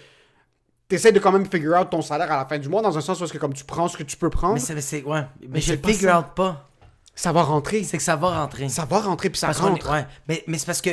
T'essaies 0.89 1.13
de 1.13 1.21
quand 1.21 1.31
même 1.31 1.47
figure 1.49 1.79
out 1.81 1.89
ton 1.91 2.03
salaire 2.03 2.33
à 2.33 2.37
la 2.37 2.47
fin 2.47 2.59
du 2.59 2.69
mois, 2.69 2.83
dans 2.83 2.97
un 2.99 3.01
sens 3.01 3.21
où 3.21 3.25
est-ce 3.25 3.33
que, 3.33 3.39
comme, 3.39 3.55
tu 3.55 3.65
prends 3.65 3.87
ce 3.87 3.97
que 3.97 4.03
tu 4.03 4.17
peux 4.17 4.29
prendre, 4.31 4.55
Mais 4.55 4.61
c'est, 4.61 4.81
c'est- 4.81 5.03
ouais. 5.05 5.23
Mais, 5.41 5.49
Mais 5.53 5.61
je 5.61 5.75
pas 5.75 5.89
figure 5.89 6.11
ça. 6.11 6.19
out 6.21 6.27
pas. 6.35 6.69
ça 7.15 7.33
va 7.33 7.43
rentrer. 7.43 7.85
C'est 7.85 7.97
que 7.97 8.03
ça 8.03 8.17
va 8.17 8.41
rentrer. 8.41 8.69
Ça 8.69 8.85
va 8.87 8.99
rentrer, 9.01 9.31
puis 9.31 9.39
ça 9.39 9.49
Parce 9.49 9.61
rentre. 9.61 9.87
est- 9.87 9.93
ouais. 9.93 10.07
Mais, 10.29 10.43
mais 10.47 10.59
c'est 10.59 10.67
parce 10.67 10.81
que. 10.83 10.91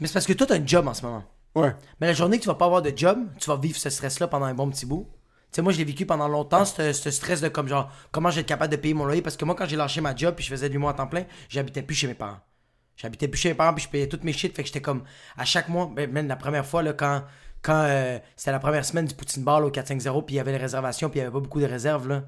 Mais 0.00 0.06
c'est 0.08 0.14
parce 0.14 0.26
que 0.26 0.32
toi, 0.32 0.46
t'as 0.46 0.56
un 0.56 0.66
job 0.66 0.88
en 0.88 0.94
ce 0.94 1.02
moment. 1.04 1.22
Ouais. 1.56 1.74
Mais 2.00 2.06
la 2.06 2.12
journée 2.12 2.36
que 2.36 2.42
tu 2.42 2.48
vas 2.48 2.54
pas 2.54 2.66
avoir 2.66 2.82
de 2.82 2.92
job, 2.94 3.18
tu 3.40 3.48
vas 3.48 3.56
vivre 3.56 3.78
ce 3.78 3.88
stress-là 3.88 4.28
pendant 4.28 4.44
un 4.44 4.52
bon 4.52 4.68
petit 4.68 4.84
bout. 4.84 5.08
Tu 5.50 5.56
sais, 5.56 5.62
moi, 5.62 5.72
je 5.72 5.78
l'ai 5.78 5.84
vécu 5.84 6.04
pendant 6.04 6.28
longtemps, 6.28 6.66
ce 6.66 6.92
ce 6.92 7.10
stress 7.10 7.40
de 7.40 7.48
comme 7.48 7.66
genre, 7.66 7.90
comment 8.12 8.28
je 8.28 8.36
vais 8.36 8.40
être 8.42 8.46
capable 8.46 8.70
de 8.70 8.76
payer 8.76 8.92
mon 8.92 9.06
loyer? 9.06 9.22
Parce 9.22 9.38
que 9.38 9.44
moi, 9.46 9.54
quand 9.54 9.64
j'ai 9.64 9.76
lâché 9.76 10.02
ma 10.02 10.14
job 10.14 10.34
puis 10.34 10.44
je 10.44 10.50
faisais 10.50 10.68
de 10.68 10.74
l'humour 10.74 10.90
à 10.90 10.94
temps 10.94 11.06
plein, 11.06 11.24
j'habitais 11.48 11.80
plus 11.80 11.94
chez 11.94 12.08
mes 12.08 12.14
parents. 12.14 12.40
J'habitais 12.98 13.26
plus 13.26 13.40
chez 13.40 13.48
mes 13.48 13.54
parents 13.54 13.72
puis 13.72 13.84
je 13.84 13.88
payais 13.88 14.06
toutes 14.06 14.22
mes 14.22 14.34
shit. 14.34 14.54
Fait 14.54 14.62
que 14.62 14.66
j'étais 14.66 14.82
comme, 14.82 15.04
à 15.38 15.46
chaque 15.46 15.70
mois, 15.70 15.90
ben, 15.90 16.12
même 16.12 16.28
la 16.28 16.36
première 16.36 16.66
fois, 16.66 16.82
là, 16.82 16.92
quand, 16.92 17.24
quand 17.62 17.84
euh, 17.86 18.18
c'était 18.36 18.52
la 18.52 18.58
première 18.58 18.84
semaine 18.84 19.06
du 19.06 19.14
Poutine 19.14 19.42
Bar 19.42 19.60
là, 19.60 19.66
au 19.68 19.70
450 19.70 20.26
puis 20.26 20.34
il 20.34 20.36
y 20.36 20.40
avait 20.40 20.52
les 20.52 20.58
réservations 20.58 21.08
puis 21.08 21.20
il 21.20 21.22
y 21.22 21.24
avait 21.24 21.32
pas 21.32 21.40
beaucoup 21.40 21.60
de 21.60 21.66
réserves, 21.66 22.06
là. 22.06 22.24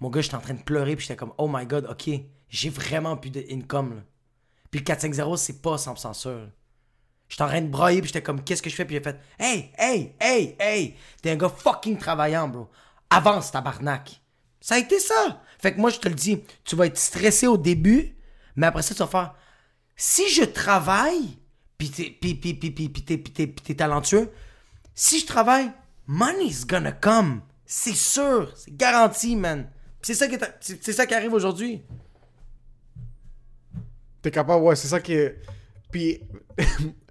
Mon 0.00 0.08
gars, 0.08 0.22
j'étais 0.22 0.36
en 0.36 0.40
train 0.40 0.54
de 0.54 0.62
pleurer 0.62 0.96
puis 0.96 1.04
j'étais 1.06 1.16
comme, 1.16 1.34
oh 1.36 1.50
my 1.52 1.66
god, 1.66 1.86
ok, 1.90 2.08
j'ai 2.48 2.70
vraiment 2.70 3.18
plus 3.18 3.30
d'income. 3.30 4.04
Puis 4.70 4.80
le 4.80 4.84
450, 4.84 5.36
c'est 5.36 5.60
pas 5.60 5.76
100% 5.76 6.14
sûr. 6.14 6.48
J'étais 7.34 7.42
en 7.42 7.48
train 7.48 7.62
de 7.62 7.66
brailler, 7.68 8.00
puis 8.00 8.06
j'étais 8.06 8.22
comme, 8.22 8.44
qu'est-ce 8.44 8.62
que 8.62 8.70
je 8.70 8.76
fais? 8.76 8.84
Puis 8.84 8.94
j'ai 8.94 9.02
fait, 9.02 9.18
hey, 9.40 9.72
hey, 9.76 10.14
hey, 10.20 10.54
hey, 10.60 10.94
t'es 11.20 11.32
un 11.32 11.36
gars 11.36 11.48
fucking 11.48 11.98
travaillant, 11.98 12.46
bro. 12.46 12.70
Avance, 13.10 13.50
tabarnak. 13.50 14.20
Ça 14.60 14.76
a 14.76 14.78
été 14.78 15.00
ça. 15.00 15.42
Fait 15.58 15.74
que 15.74 15.80
moi, 15.80 15.90
je 15.90 15.98
te 15.98 16.06
le 16.06 16.14
dis, 16.14 16.44
tu 16.62 16.76
vas 16.76 16.86
être 16.86 16.96
stressé 16.96 17.48
au 17.48 17.56
début, 17.58 18.16
mais 18.54 18.68
après 18.68 18.82
ça, 18.82 18.94
tu 18.94 19.00
vas 19.00 19.08
faire, 19.08 19.34
si 19.96 20.28
je 20.30 20.44
travaille, 20.44 21.36
puis 21.76 21.90
t'es, 21.90 23.74
talentueux, 23.74 24.30
si 24.94 25.18
je 25.18 25.26
travaille, 25.26 25.72
money's 26.06 26.64
gonna 26.64 26.92
come. 26.92 27.40
C'est 27.66 27.96
sûr, 27.96 28.52
c'est 28.54 28.76
garanti, 28.76 29.34
man. 29.34 29.68
C'est 30.02 30.14
ça 30.14 30.28
qui, 30.28 30.36
est- 30.36 30.56
c'est 30.60 30.84
c'est 30.84 30.92
ça 30.92 31.04
qui 31.04 31.14
arrive 31.14 31.32
aujourd'hui. 31.32 31.82
T'es 34.22 34.30
capable, 34.30 34.62
ouais, 34.62 34.76
c'est 34.76 34.86
ça 34.86 35.00
qui 35.00 35.14
est. 35.14 35.40
Puis. 35.90 36.20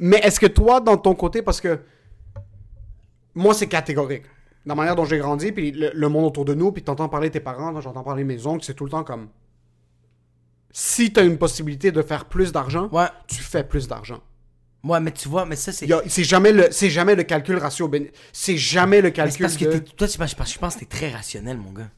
Mais 0.00 0.16
est-ce 0.18 0.40
que 0.40 0.46
toi, 0.46 0.80
dans 0.80 0.96
ton 0.96 1.14
côté, 1.14 1.42
parce 1.42 1.60
que. 1.60 1.78
Moi, 3.34 3.54
c'est 3.54 3.68
catégorique. 3.68 4.24
La 4.66 4.74
manière 4.74 4.96
dont 4.96 5.04
j'ai 5.04 5.18
grandi, 5.18 5.52
puis 5.52 5.70
le, 5.70 5.90
le 5.94 6.08
monde 6.08 6.24
autour 6.24 6.44
de 6.44 6.52
nous, 6.54 6.72
puis 6.72 6.82
t'entends 6.82 7.08
parler 7.08 7.30
tes 7.30 7.40
parents, 7.40 7.78
j'entends 7.80 8.02
parler 8.02 8.24
mes 8.24 8.46
oncles, 8.46 8.64
c'est 8.64 8.74
tout 8.74 8.84
le 8.84 8.90
temps 8.90 9.04
comme. 9.04 9.28
Si 10.72 11.12
t'as 11.12 11.24
une 11.24 11.38
possibilité 11.38 11.90
de 11.92 12.02
faire 12.02 12.26
plus 12.26 12.52
d'argent, 12.52 12.88
Ouais. 12.92 13.08
tu 13.26 13.36
fais 13.42 13.64
plus 13.64 13.88
d'argent. 13.88 14.20
Ouais, 14.84 15.00
mais 15.00 15.12
tu 15.12 15.28
vois, 15.28 15.44
mais 15.44 15.56
ça, 15.56 15.72
c'est. 15.72 15.86
C'est 16.08 16.24
jamais, 16.24 16.52
le- 16.52 16.70
jamais 16.70 17.14
le 17.14 17.22
calcul 17.24 17.56
ratio. 17.56 17.90
C'est 18.32 18.56
jamais 18.56 18.98
le 18.98 19.08
Mais 19.08 19.12
calcul 19.12 19.44
parce 19.46 19.56
que 19.56 19.64
de... 19.66 19.72
t'es- 19.72 19.80
toi, 19.80 20.06
parce 20.18 20.34
parce 20.34 20.50
que 20.50 20.54
je 20.54 20.58
pense 20.58 20.74
que 20.74 20.80
t'es 20.80 20.86
très 20.86 21.10
rationnel, 21.10 21.58
mon 21.58 21.72
gars. 21.72 21.90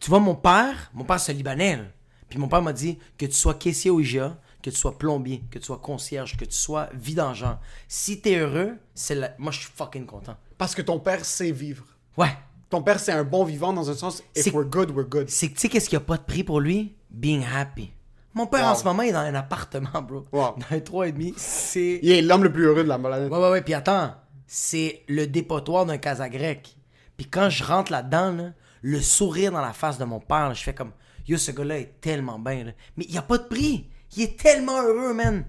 Tu 0.00 0.08
vois, 0.10 0.20
mon 0.20 0.34
père, 0.34 0.90
mon 0.94 1.04
père, 1.04 1.20
c'est 1.20 1.32
Libanais, 1.32 1.76
là. 1.76 1.84
Puis 2.28 2.38
mon 2.38 2.48
père 2.48 2.62
m'a 2.62 2.72
dit 2.72 2.98
que 3.18 3.26
tu 3.26 3.32
sois 3.32 3.54
caissier 3.54 3.90
au 3.90 4.00
IGA, 4.00 4.36
que 4.66 4.74
tu 4.74 4.80
sois 4.80 4.98
plombier, 4.98 5.42
que 5.50 5.58
tu 5.58 5.64
sois 5.66 5.78
concierge, 5.78 6.36
que 6.36 6.44
tu 6.44 6.56
sois 6.56 6.88
vidangeant. 6.92 7.58
Si 7.88 8.20
t'es 8.20 8.36
heureux, 8.36 8.76
c'est 8.94 9.14
la... 9.14 9.30
moi, 9.38 9.52
je 9.52 9.60
suis 9.60 9.70
fucking 9.74 10.06
content. 10.06 10.36
Parce 10.58 10.74
que 10.74 10.82
ton 10.82 10.98
père 10.98 11.24
sait 11.24 11.52
vivre. 11.52 11.84
Ouais. 12.16 12.30
Ton 12.68 12.82
père, 12.82 12.98
c'est 12.98 13.12
un 13.12 13.22
bon 13.24 13.44
vivant 13.44 13.72
dans 13.72 13.88
un 13.88 13.94
sens. 13.94 14.22
If 14.34 14.52
we're 14.52 14.64
good, 14.68 14.90
we're 14.90 15.06
good. 15.08 15.28
C'est 15.28 15.48
que 15.48 15.54
tu 15.54 15.60
sais, 15.60 15.68
qu'est-ce 15.68 15.88
qu'il 15.88 15.96
n'y 15.98 16.02
a 16.02 16.06
pas 16.06 16.16
de 16.16 16.24
prix 16.24 16.42
pour 16.42 16.60
lui? 16.60 16.96
Being 17.10 17.44
happy. 17.44 17.92
Mon 18.34 18.46
père, 18.48 18.64
Wow. 18.64 18.70
en 18.70 18.74
ce 18.74 18.84
moment, 18.84 19.02
il 19.02 19.10
est 19.10 19.12
dans 19.12 19.20
un 19.20 19.34
appartement, 19.34 20.02
bro. 20.02 20.26
Wow. 20.32 20.56
Dans 20.70 20.76
un 20.76 20.80
3,5. 20.80 21.34
C'est. 21.36 22.00
Il 22.02 22.10
est 22.10 22.22
l'homme 22.22 22.42
le 22.42 22.52
plus 22.52 22.64
heureux 22.64 22.82
de 22.82 22.88
la 22.88 22.98
planète. 22.98 23.30
Ouais, 23.30 23.38
ouais, 23.38 23.50
ouais. 23.50 23.62
Puis 23.62 23.72
attends, 23.74 24.14
c'est 24.48 25.02
le 25.08 25.26
dépotoir 25.26 25.86
d'un 25.86 25.98
casa 25.98 26.28
grec. 26.28 26.76
Puis 27.16 27.26
quand 27.26 27.48
je 27.50 27.62
rentre 27.64 27.92
là-dedans, 27.92 28.32
là, 28.32 28.50
le 28.82 29.00
sourire 29.00 29.52
dans 29.52 29.60
la 29.62 29.72
face 29.72 29.96
de 29.98 30.04
mon 30.04 30.18
père, 30.20 30.48
là, 30.48 30.54
je 30.54 30.62
fais 30.62 30.74
comme 30.74 30.90
Yo, 31.28 31.38
ce 31.38 31.50
gars-là 31.50 31.78
est 31.78 32.00
tellement 32.00 32.38
bien. 32.38 32.64
là. 32.64 32.72
Mais 32.96 33.04
il 33.04 33.12
n'y 33.12 33.18
a 33.18 33.22
pas 33.22 33.38
de 33.38 33.44
prix. 33.44 33.88
Il 34.16 34.22
est 34.22 34.38
tellement 34.38 34.82
heureux, 34.82 35.12
man. 35.14 35.44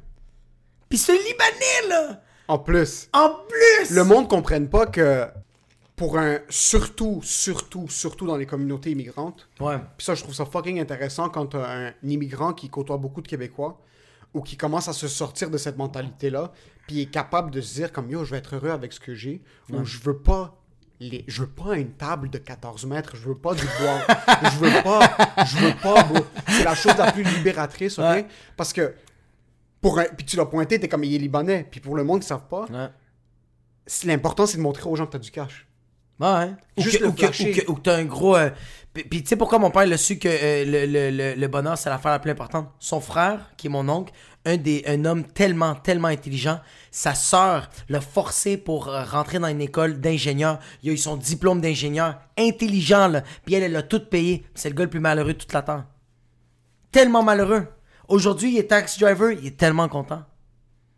Puis 0.89 0.97
ce 0.97 1.12
Libanais, 1.12 1.89
là, 1.89 2.21
En 2.47 2.60
plus, 2.60 3.10
en 3.13 3.30
plus. 3.47 3.95
le 3.95 4.03
monde 4.03 4.23
ne 4.25 4.30
comprenne 4.30 4.69
pas 4.69 4.86
que 4.86 5.27
pour 5.95 6.17
un. 6.17 6.39
Surtout, 6.49 7.21
surtout, 7.23 7.88
surtout 7.89 8.25
dans 8.27 8.38
les 8.38 8.45
communautés 8.45 8.91
immigrantes. 8.91 9.47
Ouais. 9.60 9.77
Puis 9.97 10.06
ça, 10.06 10.15
je 10.15 10.23
trouve 10.23 10.36
ça 10.36 10.45
fucking 10.45 10.80
intéressant 10.80 11.30
quand 11.30 11.47
t'as 11.47 11.88
un 11.88 11.93
immigrant 12.03 12.53
qui 12.53 12.69
côtoie 12.69 12.97
beaucoup 12.97 13.21
de 13.21 13.27
Québécois 13.27 13.80
ou 14.34 14.41
qui 14.41 14.58
commence 14.58 14.88
à 14.88 14.93
se 14.93 15.08
sortir 15.08 15.49
de 15.49 15.58
cette 15.58 15.77
mentalité-là, 15.77 16.51
puis 16.86 17.01
est 17.01 17.12
capable 17.12 17.49
de 17.49 17.62
se 17.62 17.73
dire 17.75 17.91
comme 17.91 18.10
yo, 18.10 18.23
je 18.23 18.32
vais 18.32 18.38
être 18.38 18.56
heureux 18.56 18.69
avec 18.69 18.93
ce 18.93 18.99
que 18.99 19.15
j'ai, 19.15 19.41
ou 19.71 19.84
je 19.84 19.99
veux 19.99 20.17
pas 20.17 20.56
les, 20.99 21.23
je 21.27 21.41
veux 21.41 21.49
pas 21.49 21.77
une 21.77 21.91
table 21.91 22.29
de 22.29 22.38
14 22.38 22.86
mètres, 22.86 23.15
je 23.15 23.27
veux 23.27 23.36
pas 23.36 23.53
du 23.53 23.63
bois, 23.79 24.15
je 24.51 24.57
veux 24.57 24.83
pas, 24.83 25.15
je 25.45 25.57
veux 25.57 25.73
pas, 25.81 26.03
bro. 26.03 26.25
C'est 26.47 26.63
la 26.63 26.73
chose 26.75 26.95
la 26.97 27.12
plus 27.12 27.23
libératrice, 27.23 27.99
ok? 27.99 28.05
Ouais. 28.05 28.25
Parce 28.55 28.73
que 28.73 28.95
pour 29.81 29.99
un, 29.99 30.05
puis 30.05 30.25
tu 30.25 30.36
l'as 30.38 30.45
pointé, 30.45 30.79
t'es 30.79 30.88
comme 30.88 31.03
il 31.03 31.13
est 31.13 31.19
libanais, 31.19 31.67
puis 31.69 31.79
pour 31.79 31.95
le 31.95 32.03
monde 32.03 32.21
qui 32.21 32.27
savent 32.27 32.47
pas, 32.49 32.65
Ouais. 32.71 32.89
l'important 34.05 34.45
c'est 34.45 34.57
de 34.57 34.62
montrer 34.63 34.89
aux 34.89 34.95
gens 34.95 35.05
que 35.05 35.12
t'as 35.12 35.19
du 35.19 35.31
cash. 35.31 35.67
Ouais. 36.19 36.51
Ou 36.77 36.81
Juste 36.81 36.97
que, 36.97 37.03
le 37.03 37.10
ou 37.10 37.13
que, 37.13 37.25
ou 37.27 37.29
que- 37.31 37.71
ou 37.71 37.75
que 37.75 37.81
t'as 37.81 37.95
un 37.97 38.05
gros. 38.05 38.36
euh, 38.36 38.49
Puis, 39.03 39.23
tu 39.23 39.29
sais 39.29 39.36
pourquoi 39.36 39.60
mon 39.60 39.69
père 39.71 39.83
il 39.83 39.93
a 39.93 39.97
su 39.97 40.17
que 40.19 40.27
euh, 40.27 40.65
le, 40.65 41.12
le- 41.12 41.36
le- 41.36 41.47
bonheur 41.47 41.77
c'est 41.77 41.89
l'affaire 41.89 42.12
la 42.12 42.19
plus 42.19 42.31
importante? 42.31 42.69
Son 42.79 42.99
frère, 42.99 43.51
qui 43.57 43.67
est 43.67 43.69
mon 43.69 43.88
oncle, 43.89 44.13
un, 44.45 44.57
des, 44.57 44.84
un 44.88 45.03
homme 45.05 45.24
tellement, 45.26 45.76
tellement 45.76 46.07
intelligent, 46.07 46.59
sa 46.91 47.13
sœur 47.15 47.69
l'a 47.89 48.01
forcé 48.01 48.57
pour 48.57 48.88
euh, 48.88 49.03
rentrer 49.03 49.39
dans 49.39 49.47
une 49.47 49.61
école 49.61 49.99
d'ingénieur. 49.99 50.59
Il 50.84 50.89
a 50.89 50.93
eu 50.93 50.97
son 50.97 51.17
diplôme 51.17 51.61
d'ingénieur. 51.61 52.19
Intelligent, 52.38 53.07
là. 53.07 53.24
Puis 53.45 53.55
elle, 53.55 53.63
elle 53.63 53.76
a 53.76 53.84
tout 53.84 53.99
payé. 53.99 54.45
C'est 54.55 54.69
le 54.69 54.76
gars 54.76 54.84
le 54.86 54.89
plus 54.89 54.99
malheureux 54.99 55.34
de 55.34 55.39
toute 55.39 55.53
la 55.53 55.61
terre. 55.61 55.86
Tellement 56.91 57.24
malheureux. 57.24 57.67
Aujourd'hui, 58.07 58.53
il 58.53 58.57
est 58.57 58.67
taxi 58.67 58.99
driver, 58.99 59.32
il 59.34 59.45
est 59.47 59.57
tellement 59.57 59.89
content. 59.89 60.24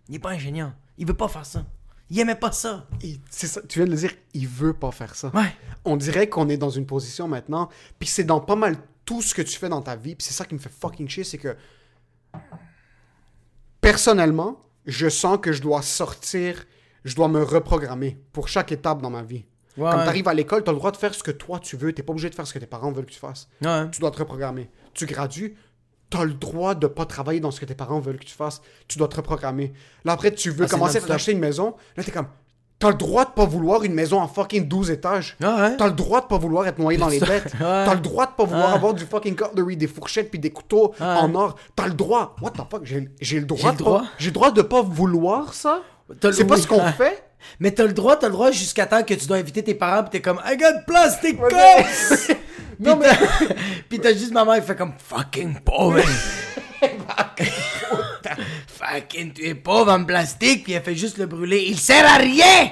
Il 0.07 0.15
est 0.15 0.19
pas 0.19 0.30
ingénieur. 0.30 0.71
Il 0.97 1.07
veut 1.07 1.13
pas 1.15 1.28
faire 1.28 1.45
ça. 1.45 1.63
Il 2.12 2.20
aimait 2.20 2.36
pas 2.36 2.51
ça. 2.51 2.88
Il- 3.03 3.20
c'est 3.30 3.47
ça, 3.47 3.62
tu 3.68 3.80
viens 3.80 3.86
de 3.86 3.91
le 3.91 3.97
dire, 3.97 4.12
il 4.34 4.47
veut 4.47 4.74
pas 4.74 4.91
faire 4.91 5.16
ça. 5.16 5.30
Ouais. 5.36 5.53
on 5.86 5.95
dirait 5.95 6.28
qu'on 6.28 6.49
est 6.49 6.57
dans 6.57 6.70
une 6.70 6.86
position 6.86 7.28
maintenant, 7.28 7.70
puis 7.99 8.07
c'est 8.10 8.24
dans 8.26 8.39
pas 8.41 8.55
mal 8.55 8.76
tout 9.05 9.22
ce 9.22 9.34
que 9.34 9.41
tu 9.41 9.57
fais 9.57 9.70
dans 9.70 9.82
ta 9.82 9.95
vie, 9.95 10.16
puis 10.16 10.26
c'est 10.28 10.34
ça 10.34 10.43
qui 10.45 10.53
me 10.53 10.60
fait 10.60 10.70
fucking 10.72 11.07
chier, 11.07 11.24
c'est 11.24 11.38
que 11.38 11.55
personnellement, 13.82 14.62
je 14.86 15.10
sens 15.10 15.38
que 15.41 15.51
je 15.51 15.62
dois 15.62 15.82
sortir, 15.82 16.66
je 17.05 17.16
dois 17.16 17.28
me 17.28 17.41
reprogrammer 17.43 18.18
pour 18.34 18.47
chaque 18.47 18.72
étape 18.72 19.01
dans 19.01 19.10
ma 19.10 19.24
vie. 19.24 19.45
Ouais, 19.78 19.86
ouais. 19.86 19.91
tu 20.03 20.10
arrives 20.10 20.28
à 20.28 20.34
l'école, 20.34 20.64
tu 20.64 20.70
as 20.70 20.74
le 20.74 20.80
droit 20.80 20.91
de 20.91 20.97
faire 20.97 21.14
ce 21.14 21.24
que 21.24 21.32
toi 21.32 21.60
tu 21.60 21.78
veux, 21.78 21.93
t'es 21.93 22.03
pas 22.03 22.12
obligé 22.12 22.30
de 22.30 22.36
faire 22.36 22.45
ce 22.45 22.53
que 22.53 22.60
tes 22.60 22.66
parents 22.68 22.91
veulent 22.91 23.05
que 23.05 23.12
tu 23.12 23.20
fasses. 23.20 23.47
Ouais. 23.64 23.89
Tu 23.91 23.99
dois 24.01 24.12
te 24.12 24.18
reprogrammer. 24.18 24.70
Tu 24.93 25.05
gradues, 25.05 25.55
t'as 26.10 26.24
le 26.24 26.34
droit 26.34 26.76
de 26.76 26.88
pas 26.88 27.05
travailler 27.05 27.39
dans 27.39 27.51
ce 27.51 27.60
que 27.60 27.66
tes 27.66 27.76
parents 27.76 27.99
veulent 27.99 28.18
que 28.20 28.26
tu 28.26 28.34
fasses. 28.36 28.62
Tu 28.88 28.97
dois 28.97 29.07
te 29.07 29.16
reprogrammer. 29.16 29.74
Là, 30.05 30.14
après, 30.14 30.32
tu 30.32 30.49
veux 30.51 30.66
Ah, 30.66 30.70
commencer 30.70 30.97
à 30.97 31.01
t'acheter 31.01 31.32
une 31.34 31.39
maison. 31.39 31.76
Là, 31.95 32.03
t'es 32.03 32.12
comme, 32.12 32.28
t'as 32.80 32.89
le 32.89 32.95
droit 32.95 33.26
de 33.26 33.32
pas 33.32 33.45
vouloir 33.45 33.84
une 33.84 33.93
maison 33.93 34.20
en 34.20 34.28
fucking 34.28 34.68
12 34.68 34.89
étages. 34.91 35.38
Ah? 35.43 35.72
T'as 35.78 35.86
le 35.88 35.91
droit 35.93 36.22
de 36.22 36.26
pas 36.28 36.38
vouloir 36.38 36.66
être 36.68 36.80
noyé 36.80 36.97
dans 36.97 37.10
les 37.10 37.20
bêtes. 37.32 37.53
Ouais. 37.53 37.60
T'as 37.60 37.93
le 37.93 37.99
droit 37.99 38.26
de 38.26 38.32
pas 38.32 38.45
vouloir 38.45 38.74
avoir 38.74 38.93
du 38.93 39.05
fucking 39.05 39.36
cutlery, 39.36 39.78
des 39.78 39.88
fourchettes 39.88 40.30
puis 40.32 40.39
des 40.39 40.49
couteaux 40.51 40.93
en 40.99 41.34
or. 41.36 41.55
T'as 41.76 41.88
le 41.88 41.93
droit. 41.93 42.36
What 42.41 42.51
the 42.51 42.62
fuck? 42.70 42.82
J'ai 42.86 43.39
le 43.39 43.45
droit 43.45 43.60
J'ai 43.62 43.68
le 43.68 43.74
de 43.74 43.78
droit? 43.78 43.99
pas... 44.01 44.07
J'ai 44.18 44.28
le 44.28 44.34
droit 44.34 44.51
de 44.51 44.62
pas 44.62 44.82
vouloir 44.82 45.53
ça? 45.53 45.82
C'est 46.32 46.45
pas 46.45 46.57
ce 46.57 46.66
qu'on 46.68 46.84
fait? 46.93 47.24
Mais 47.60 47.72
t'as 47.72 47.86
le 47.86 47.93
droit, 47.93 48.18
t'as 48.18 48.28
le 48.28 48.34
droit 48.34 48.51
jusqu'à 48.51 48.86
temps 48.86 49.01
que 49.03 49.14
tu 49.14 49.26
dois 49.26 49.38
inviter 49.38 49.64
tes 49.64 49.74
parents 49.74 50.03
pis 50.03 50.10
t'es 50.10 50.22
comme 50.22 50.41
I 50.45 50.57
got 50.57 50.82
plastic 50.86 51.41
Ouais, 51.41 51.49
cups! 51.49 52.32
Non, 52.80 52.99
Pis 53.89 53.99
t'as- 54.01 54.13
juste 54.13 54.32
maman 54.32 54.55
qui 54.55 54.61
fait 54.61 54.75
comme 54.75 54.93
fucking 54.97 55.59
pauvre! 55.61 55.99
fucking 58.67 59.34
tu 59.34 59.45
es 59.45 59.55
pauvre 59.55 59.91
en 59.91 60.03
plastique 60.05 60.63
pis 60.65 60.73
elle 60.73 60.84
fait 60.84 60.95
juste 60.95 61.17
le 61.17 61.25
brûler. 61.25 61.65
Il 61.67 61.77
sert 61.80 62.05
à 62.05 62.17
rien! 62.17 62.71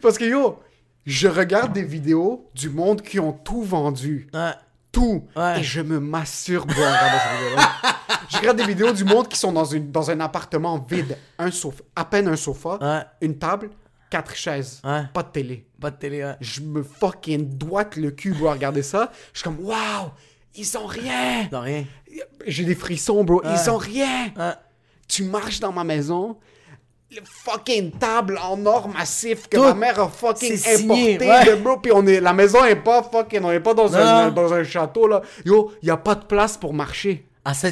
Parce 0.00 0.16
que 0.16 0.24
yo, 0.24 0.58
je 1.04 1.28
regarde 1.28 1.72
des 1.72 1.82
vidéos 1.84 2.48
du 2.54 2.70
monde 2.70 3.02
qui 3.02 3.20
ont 3.20 3.32
tout 3.32 3.62
vendu. 3.62 4.28
Ouais. 4.32 4.52
Tout. 4.90 5.26
Ouais. 5.36 5.60
Et 5.60 5.62
je 5.62 5.80
me 5.80 5.98
masturbe 6.00 6.70
en 6.70 6.74
regardant 6.74 7.18
ces 7.18 7.38
vidéos-là. 7.44 7.68
Je 8.30 8.36
regarde 8.38 8.56
des 8.58 8.64
vidéos 8.66 8.92
du 8.92 9.04
monde 9.04 9.28
qui 9.28 9.38
sont 9.38 9.52
dans, 9.52 9.64
une, 9.64 9.90
dans 9.90 10.10
un 10.10 10.20
appartement 10.20 10.78
vide. 10.78 11.16
Un 11.38 11.50
sofa, 11.50 11.82
à 11.96 12.04
peine 12.04 12.28
un 12.28 12.36
sofa, 12.36 12.78
Ouais. 12.80 13.02
une 13.22 13.38
table, 13.38 13.70
quatre 14.12 14.34
chaises. 14.36 14.80
Ouais. 14.84 15.04
Pas 15.14 15.22
de 15.22 15.28
télé. 15.28 15.64
Pas 15.80 15.90
de 15.90 15.96
télé, 15.96 16.22
ouais. 16.22 16.34
Je 16.40 16.60
me 16.60 16.82
fucking 16.82 17.56
doite 17.56 17.96
le 17.96 18.10
cul, 18.10 18.32
bro, 18.34 18.48
à 18.48 18.52
regarder 18.52 18.82
ça. 18.82 19.10
Je 19.32 19.38
suis 19.38 19.44
comme, 19.44 19.58
waouh, 19.64 20.10
ils 20.54 20.76
ont 20.76 20.86
rien. 20.86 21.48
Non, 21.50 21.60
rien. 21.60 21.84
J'ai 22.46 22.64
des 22.64 22.74
frissons, 22.74 23.24
bro. 23.24 23.42
Ils 23.44 23.70
ont 23.70 23.78
rien. 23.78 24.32
Tu 25.08 25.24
marches 25.24 25.60
dans 25.60 25.72
ma 25.72 25.82
maison, 25.84 26.36
le 27.10 27.20
fucking 27.24 27.92
table 27.92 28.38
en 28.42 28.64
or 28.66 28.88
massif 28.88 29.48
que 29.48 29.56
Tout. 29.56 29.62
ma 29.64 29.74
mère 29.74 29.98
a 30.00 30.08
fucking 30.08 30.54
importé, 30.54 31.18
ouais. 31.18 31.44
de 31.44 31.54
bro. 31.56 31.76
Puis 31.78 31.92
on 31.92 32.06
est, 32.06 32.20
la 32.20 32.32
maison 32.32 32.64
est 32.64 32.76
pas 32.76 33.02
fucking, 33.02 33.42
on 33.44 33.50
est 33.50 33.60
pas 33.60 33.74
dans, 33.74 33.88
Non. 33.90 33.96
un, 33.98 34.30
dans 34.30 34.52
un 34.52 34.64
château, 34.64 35.06
là. 35.06 35.22
Yo, 35.44 35.72
y 35.82 35.90
a 35.90 35.96
pas 35.96 36.14
de 36.14 36.24
place 36.24 36.56
pour 36.56 36.72
marcher. 36.74 37.26
Ah, 37.44 37.54
ça, 37.54 37.68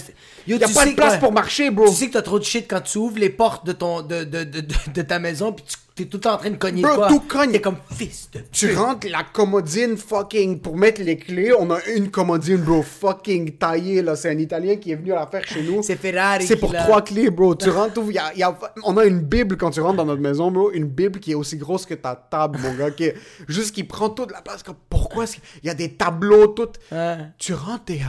Yo, 0.49 0.57
Y 0.59 0.65
a 0.65 0.67
tu 0.67 0.75
pas 0.75 0.83
sais 0.85 0.91
de 0.91 0.97
place 0.97 1.15
que- 1.15 1.21
pour 1.21 1.33
marcher, 1.33 1.71
bro. 1.71 1.89
Tu 1.89 1.95
sais 1.95 2.09
que 2.09 2.15
t'as 2.15 2.23
trop 2.23 2.41
de 2.41 2.45
shit 2.45 2.67
quand 2.69 2.81
tu 2.81 2.99
ouvres 2.99 3.19
les 3.21 3.31
portes 3.31 3.65
de 3.65 3.73
ton 3.73 4.03
de, 4.03 4.25
de, 4.25 4.43
de, 4.43 5.03
ta 5.03 5.21
maison 5.21 5.53
pis 5.53 5.63
tu 5.63 5.77
t'es 5.95 6.05
tout 6.07 6.17
le 6.17 6.23
temps 6.23 6.35
en 6.35 6.39
train 6.39 6.51
de 6.51 6.57
cogner 6.57 6.83
Bro, 6.83 6.95
quoi. 6.97 7.07
tout 7.09 7.21
cogne. 7.21 7.53
T'es 7.53 7.61
comme 7.61 7.77
fils 7.97 8.29
de 8.33 8.41
Tu 8.51 8.67
pute. 8.69 8.77
rentres 8.77 9.07
la 9.09 9.23
commodine 9.23 9.97
fucking 9.97 10.59
pour 10.61 10.77
mettre 10.77 11.03
les 11.03 11.17
clés. 11.19 11.53
On 11.57 11.71
a 11.71 11.79
une 11.95 12.11
commodine, 12.11 12.57
bro, 12.57 12.83
fucking 12.83 13.59
taillée, 13.59 14.03
là. 14.03 14.17
C'est 14.17 14.31
un 14.31 14.39
Italien 14.39 14.75
qui 14.77 14.91
est 14.91 14.97
venu 14.97 15.11
la 15.11 15.27
faire 15.29 15.47
chez 15.47 15.63
nous. 15.63 15.85
C'est 15.85 15.95
Ferrari 15.97 16.47
C'est 16.49 16.57
pour 16.57 16.73
trois 16.75 17.03
clés, 17.03 17.31
bro. 17.31 17.55
Tu 17.55 17.71
rentres, 17.71 18.01
y 18.11 18.19
a- 18.19 18.35
y 18.35 18.43
a- 18.43 18.59
on 18.83 18.97
a 18.97 19.05
une 19.05 19.21
Bible 19.21 19.57
quand 19.57 19.71
tu 19.71 19.81
rentres 19.81 19.99
dans 19.99 20.05
notre 20.07 20.23
maison, 20.23 20.51
bro. 20.51 20.73
Une 20.73 20.87
Bible 20.87 21.21
qui 21.21 21.31
est 21.31 21.37
aussi 21.37 21.57
grosse 21.59 21.87
que 21.87 21.95
ta 21.95 22.17
table, 22.17 22.59
mon 22.61 22.75
gars. 22.75 22.91
Qui 22.91 23.05
est, 23.05 23.15
juste 23.47 23.73
qui 23.73 23.85
prend 23.85 24.09
toute 24.11 24.33
la 24.33 24.41
place. 24.41 24.65
Comme, 24.65 24.75
pourquoi 24.89 25.25
est-ce 25.25 25.35
qu'il 25.35 25.43
y 25.63 25.69
a 25.71 25.75
des 25.75 25.93
tableaux, 25.93 26.49
tout? 26.49 26.71
Tu 27.39 27.53
rentres, 27.55 27.85
t'es. 27.85 28.01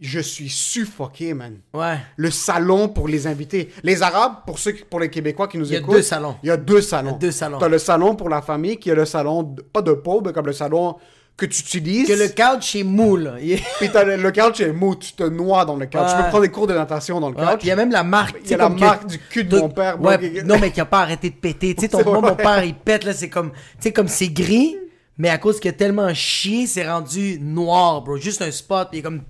Je 0.00 0.20
suis 0.20 0.48
suffoqué, 0.48 1.34
man. 1.34 1.56
Ouais. 1.74 1.96
Le 2.16 2.30
salon 2.30 2.88
pour 2.88 3.08
les 3.08 3.26
invités. 3.26 3.70
Les 3.82 4.02
Arabes, 4.02 4.36
pour 4.46 4.58
ceux, 4.60 4.74
pour 4.88 5.00
les 5.00 5.10
Québécois 5.10 5.48
qui 5.48 5.58
nous 5.58 5.66
Il 5.66 5.72
y 5.72 5.76
a 5.76 5.80
écoutent. 5.80 5.96
deux 5.96 6.02
salons. 6.02 6.36
Il 6.42 6.48
y 6.48 6.52
a 6.52 6.56
deux 6.56 6.80
salons. 6.80 7.08
Il 7.10 7.12
y 7.12 7.16
a 7.16 7.18
deux 7.18 7.30
salons. 7.32 7.58
T'as 7.58 7.68
le 7.68 7.78
salon 7.78 8.14
pour 8.14 8.28
la 8.28 8.40
famille, 8.40 8.76
qui 8.76 8.90
est 8.90 8.94
le 8.94 9.04
salon, 9.04 9.42
de- 9.42 9.62
pas 9.62 9.82
de 9.82 9.92
pauvre, 9.92 10.22
mais 10.26 10.32
comme 10.32 10.46
le 10.46 10.52
salon 10.52 10.94
que 11.36 11.46
tu 11.46 11.60
utilises. 11.62 12.06
Que 12.08 12.12
le 12.12 12.28
couch 12.28 12.76
est 12.76 12.84
mou 12.84 13.16
là. 13.16 13.34
Il 13.40 13.52
est- 13.52 13.62
Puis 13.78 13.90
t'as 13.92 14.04
le, 14.04 14.16
le 14.16 14.30
couch 14.32 14.60
est 14.60 14.72
mou, 14.72 14.94
tu 14.94 15.12
te 15.14 15.22
noies 15.24 15.64
dans 15.64 15.76
le 15.76 15.86
couch. 15.86 16.00
Tu 16.08 16.16
peux 16.16 16.28
prendre 16.28 16.40
des 16.42 16.48
cours 16.50 16.66
de 16.68 16.74
natation 16.74 17.18
dans 17.20 17.28
le 17.30 17.34
couch. 17.34 17.60
il 17.62 17.68
y 17.68 17.70
a 17.72 17.76
même 17.76 17.90
la 17.90 18.04
marque. 18.04 18.36
Il 18.44 18.50
y 18.50 18.54
a 18.54 18.56
la 18.58 18.68
marque 18.68 19.06
du 19.08 19.18
cul 19.18 19.44
de 19.44 19.58
mon 19.58 19.68
père, 19.68 19.98
bro, 19.98 20.10
Ouais, 20.10 20.42
non, 20.44 20.58
mais 20.60 20.70
qui 20.70 20.80
a 20.80 20.84
pas 20.84 21.00
arrêté 21.00 21.30
de 21.30 21.34
péter. 21.36 21.74
Tu 21.74 21.82
sais, 21.82 21.88
ton, 21.88 22.04
moi, 22.04 22.20
mon 22.20 22.36
père, 22.36 22.62
il 22.64 22.74
pète, 22.74 23.02
là, 23.04 23.12
c'est 23.12 23.28
comme, 23.28 23.50
tu 23.50 23.56
sais, 23.80 23.92
comme 23.92 24.08
c'est 24.08 24.28
gris, 24.28 24.76
mais 25.16 25.28
à 25.28 25.38
cause 25.38 25.58
qu'il 25.58 25.70
a 25.70 25.74
tellement 25.74 26.12
chié, 26.14 26.66
c'est 26.68 26.88
rendu 26.88 27.38
noir, 27.40 28.02
bro. 28.02 28.16
Juste 28.16 28.42
un 28.42 28.50
spot, 28.52 28.88
il 28.92 29.00
est 29.00 29.02
comme. 29.02 29.22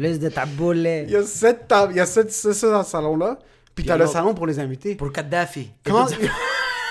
Plus 0.00 0.18
de 0.18 0.28
ta 0.30 0.46
boule. 0.46 0.78
Il 0.78 1.10
y 1.10 1.16
a 1.16 1.22
sept 1.22 1.68
tables, 1.68 1.92
il 1.92 1.96
y 1.96 2.00
a 2.00 2.06
sept, 2.06 2.32
c'est 2.32 2.54
ça 2.54 2.70
dans 2.70 2.78
le 2.78 2.84
salon-là. 2.84 3.38
Puis 3.74 3.84
t'as 3.84 3.96
le 3.98 4.06
salon 4.06 4.34
pour 4.34 4.46
les 4.46 4.58
invités. 4.58 4.94
Pour 4.94 5.12
Kadhafi. 5.12 5.70
Oh, 5.90 6.04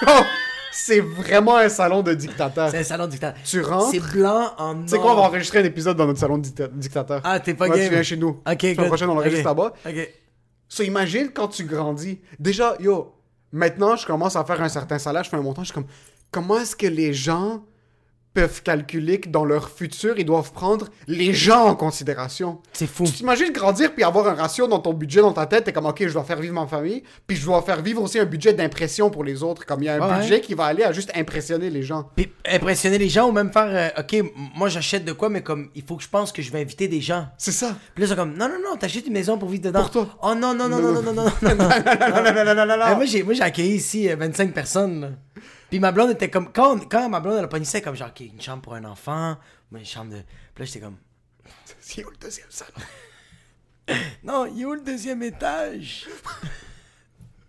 c'est 0.72 0.99
vraiment 1.01 1.57
un 1.57 1.70
salon 1.70 2.01
de 2.03 2.14
dictateur. 2.14 2.70
C'est 2.70 2.78
un 2.80 2.84
salon 2.84 3.07
dictateur. 3.07 3.41
Tu 3.43 3.62
rentres? 3.62 3.89
C'est 3.91 3.99
blanc 3.99 4.51
en 4.57 4.74
noir. 4.76 4.86
Tu 4.86 4.91
sais 4.91 4.97
quoi, 4.99 5.14
on 5.14 5.16
va 5.16 5.22
enregistrer 5.24 5.60
un 5.60 5.64
épisode 5.64 5.97
dans 5.97 6.05
notre 6.05 6.20
salon 6.20 6.38
de 6.38 6.43
dicta- 6.43 6.68
dictateur. 6.68 7.22
Ah, 7.24 7.39
t'es 7.39 7.53
pas 7.55 7.68
Ouais, 7.68 7.78
game. 7.78 7.88
Tu 7.88 7.93
viens 7.93 8.03
chez 8.03 8.18
nous. 8.18 8.41
Ok, 8.49 8.62
La 8.62 8.74
good. 8.76 8.86
prochaine, 8.88 9.10
on 9.10 9.16
l'enregistre 9.16 9.45
là-bas. 9.45 9.74
Ok. 9.88 10.10
So, 10.68 10.84
imagine 10.84 11.30
quand 11.34 11.47
tu 11.47 11.64
grandis. 11.64 12.20
Déjà, 12.39 12.76
yo, 12.80 13.16
maintenant, 13.51 13.95
je 13.95 14.05
commence 14.05 14.36
à 14.36 14.45
faire 14.45 14.62
un 14.62 14.70
certain 14.70 14.99
salaire, 14.99 15.24
je 15.24 15.30
fais 15.30 15.38
un 15.38 15.41
montant, 15.41 15.64
je 15.64 15.68
suis 15.68 15.74
comme, 15.74 15.88
comment 16.30 16.60
est-ce 16.60 16.76
que 16.76 16.86
les 16.88 17.12
gens 17.14 17.64
peuvent 18.39 18.61
calculer 18.63 19.19
que 19.19 19.29
dans 19.29 19.43
leur 19.45 19.69
futur, 19.69 20.15
ils 20.17 20.25
doivent 20.25 20.51
prendre 20.53 20.87
les 21.07 21.33
gens 21.33 21.65
en 21.65 21.75
considération? 21.75 22.59
C'est 22.73 22.87
fou. 22.87 23.03
Tu 23.05 23.11
t'imagines 23.11 23.51
grandir 23.51 23.93
puis 23.93 24.03
avoir 24.03 24.27
un 24.27 24.33
ratio 24.35 24.67
dans 24.67 24.79
ton 24.79 24.93
budget, 24.93 25.21
dans 25.21 25.33
ta 25.33 25.45
tête, 25.45 25.65
t'es 25.65 25.73
comme, 25.73 25.85
ok, 25.85 26.07
je 26.07 26.13
dois 26.13 26.23
faire 26.23 26.39
vivre 26.39 26.53
ma 26.53 26.67
famille, 26.67 27.03
puis 27.27 27.35
je 27.35 27.45
dois 27.45 27.61
faire 27.61 27.81
vivre 27.81 28.01
aussi 28.01 28.17
un 28.19 28.25
budget 28.25 28.53
d'impression 28.53 29.09
pour 29.09 29.23
les 29.23 29.43
autres, 29.43 29.65
comme 29.65 29.81
il 29.83 29.85
y 29.85 29.89
a 29.89 29.95
un 29.95 30.09
Ouais. 30.09 30.21
budget 30.21 30.39
qui 30.41 30.53
va 30.53 30.65
aller 30.65 30.83
à 30.83 30.91
juste 30.93 31.11
impressionner 31.15 31.69
les 31.69 31.83
gens. 31.83 32.09
Puis 32.15 32.31
impressionner 32.49 32.97
les 32.97 33.09
gens 33.09 33.27
ou 33.27 33.31
même 33.31 33.51
faire, 33.51 33.67
euh, 33.97 34.01
ok, 34.01 34.31
moi 34.55 34.69
j'achète 34.69 35.03
de 35.05 35.11
quoi, 35.11 35.29
mais 35.29 35.41
comme, 35.43 35.69
il 35.75 35.83
faut 35.83 35.97
que 35.97 36.03
je 36.03 36.09
pense 36.09 36.31
que 36.31 36.41
je 36.41 36.51
vais 36.51 36.61
inviter 36.61 36.87
des 36.87 37.01
gens. 37.01 37.27
C'est 37.37 37.51
ça. 37.51 37.75
Puis 37.93 38.03
là, 38.03 38.09
sont 38.09 38.15
comme, 38.15 38.37
non, 38.37 38.47
non, 38.47 38.59
non, 38.63 38.77
t'achètes 38.77 39.07
une 39.07 39.13
maison 39.13 39.37
pour 39.37 39.49
vivre 39.49 39.63
dedans. 39.63 39.81
Pour 39.81 39.91
toi. 39.91 40.07
Oh 40.23 40.33
non, 40.35 40.53
non, 40.53 40.69
non, 40.69 40.79
non, 40.79 40.93
non, 40.93 41.01
non, 41.01 41.13
non, 41.13 41.23
non. 41.23 41.23
non. 41.41 41.55
non, 41.55 41.55
non, 41.55 42.33
non, 42.33 42.45
non, 42.45 42.55
non, 42.55 42.65
non, 42.65 42.77
non. 42.77 42.85
Eh, 42.91 42.95
moi, 42.95 43.05
j'ai, 43.05 43.23
moi, 43.23 43.33
j'ai 43.33 43.43
accueilli 43.43 43.75
ici 43.75 44.09
euh, 44.09 44.15
25 44.15 44.53
personnes. 44.53 45.01
là. 45.01 45.07
Puis 45.70 45.80
ma 45.80 45.91
blonde 45.91 46.11
était 46.11 46.30
comme. 46.30 46.51
Quand, 46.51 46.80
quand 46.89 47.09
ma 47.09 47.20
blonde, 47.20 47.38
elle 47.38 47.45
a 47.45 47.47
pogné 47.47 47.65
comme 47.84 47.95
genre, 47.95 48.11
une 48.20 48.41
chambre 48.41 48.61
pour 48.63 48.74
un 48.76 48.84
enfant, 48.86 49.38
une 49.74 49.86
chambre 49.86 50.11
de. 50.11 50.22
Puis 50.55 50.63
là, 50.63 50.65
j'étais 50.65 50.80
comme. 50.80 50.97
C'est 51.80 52.03
où 52.05 52.09
le 52.09 52.17
deuxième 52.17 52.47
salon? 52.49 52.72
Non, 54.24 54.45
il 54.45 54.61
est 54.61 54.65
où 54.65 54.74
le 54.76 54.82
deuxième 54.82 55.24
étage? 55.24 56.05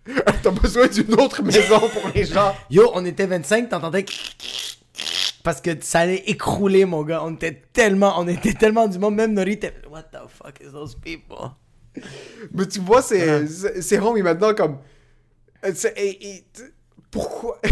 T'as 0.43 0.51
besoin 0.51 0.87
d'une 0.89 1.13
autre 1.21 1.43
maison 1.43 1.79
pour 1.79 2.09
les 2.15 2.25
gens. 2.25 2.57
Yo, 2.71 2.91
on 2.95 3.05
était 3.05 3.27
25, 3.27 3.69
t'entendais. 3.69 4.07
Parce 5.43 5.61
que 5.61 5.71
ça 5.83 6.01
allait 6.01 6.23
écrouler, 6.27 6.87
mon 6.87 7.03
gars. 7.03 7.23
On 7.25 7.35
était 7.35 7.63
tellement. 7.73 8.19
On 8.19 8.27
était 8.27 8.55
tellement 8.55 8.89
du 8.89 8.99
monde. 8.99 9.15
Même 9.17 9.35
Nori 9.35 9.53
était. 9.53 9.75
What 9.91 10.05
the 10.05 10.19
fuck 10.29 10.59
is 10.61 10.73
those 10.73 10.95
people? 10.95 11.51
Mais 12.55 12.67
tu 12.67 12.81
vois, 12.81 13.03
c'est 13.03 13.47
c'est- 13.47 13.83
c'est 13.83 13.99
Rome, 13.99 14.21
maintenant 14.23 14.55
comme. 14.55 14.79
c'est- 15.75 15.93
et- 15.99 16.37
et- 16.37 16.43
t- 16.53 16.63
pourquoi 17.11 17.61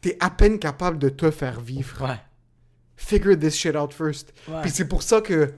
T'es 0.00 0.16
à 0.20 0.30
peine 0.30 0.58
capable 0.58 0.98
de 0.98 1.08
te 1.08 1.30
faire 1.30 1.60
vivre. 1.60 2.02
Ouais. 2.06 2.16
Figure 2.96 3.38
this 3.38 3.54
shit 3.56 3.74
out 3.76 3.92
first. 3.92 4.32
Ouais. 4.48 4.60
Puis 4.62 4.70
c'est 4.70 4.86
pour 4.86 5.02
ça 5.02 5.20
que 5.20 5.52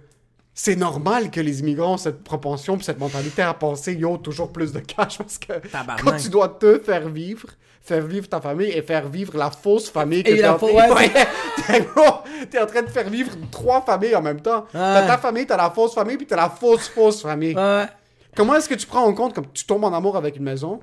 c'est 0.55 0.77
normal 0.77 1.31
que 1.31 1.41
les 1.41 1.61
immigrants 1.61 1.95
ont 1.95 1.99
cette 1.99 2.23
propension, 2.23 2.79
cette 2.81 2.99
mentalité 2.99 3.43
à 3.43 3.53
penser, 3.55 3.95
yo, 3.95 4.17
toujours 4.19 4.53
plus 4.53 4.73
de 4.73 4.79
cash, 4.81 5.19
parce 5.19 5.39
que 5.39 5.53
Tabarnak. 5.69 6.03
quand 6.05 6.17
tu 6.17 6.29
dois 6.31 6.49
te 6.49 6.79
faire 6.79 7.09
vivre, 7.09 7.49
faire 7.83 8.07
vivre 8.07 8.29
ta 8.29 8.41
famille 8.41 8.71
et 8.71 8.81
faire 8.83 9.07
vivre 9.09 9.37
la 9.37 9.51
fausse 9.51 9.91
famille 9.91 10.23
que 10.23 10.31
Et 10.31 10.37
t'es 10.37 10.43
la 10.43 10.55
en... 10.55 10.59
fau- 10.59 10.73
ouais, 10.73 10.91
Ouais, 10.93 11.11
t'es 11.67 11.81
gros, 11.83 12.21
t'es 12.51 12.59
en 12.61 12.67
train 12.67 12.83
de 12.83 12.89
faire 12.89 13.11
vivre 13.11 13.33
trois 13.51 13.83
familles 13.83 14.17
en 14.17 14.23
même 14.23 14.41
temps. 14.41 14.67
T'as 14.73 15.01
Ouais. 15.03 15.07
ta 15.07 15.19
famille, 15.19 15.47
t'as 15.47 15.57
la 15.59 15.71
fausse 15.71 15.93
famille, 15.95 16.17
puis 16.17 16.27
t'as 16.27 16.37
la 16.37 16.49
fausse 16.49 16.89
fausse 16.89 17.21
famille. 17.23 17.55
Ouais. 17.55 17.85
Comment 18.37 18.55
est-ce 18.55 18.69
que 18.69 18.75
tu 18.75 18.87
prends 18.87 19.05
en 19.05 19.15
compte, 19.15 19.35
comme 19.35 19.51
tu 19.53 19.65
tombes 19.65 19.85
en 19.85 19.93
amour 19.95 20.17
avec 20.17 20.37
une 20.37 20.43
maison, 20.45 20.81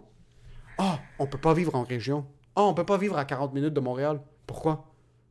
ah, 0.77 0.99
on 1.19 1.27
peut 1.27 1.37
pas 1.37 1.53
vivre 1.53 1.75
en 1.75 1.83
région. 1.83 2.25
Ah, 2.55 2.63
on 2.63 2.73
peut 2.73 2.85
pas 2.85 2.97
vivre 2.97 3.17
à 3.17 3.25
40 3.25 3.53
minutes 3.53 3.73
de 3.73 3.79
Montréal. 3.79 4.19
Pourquoi? 4.47 4.85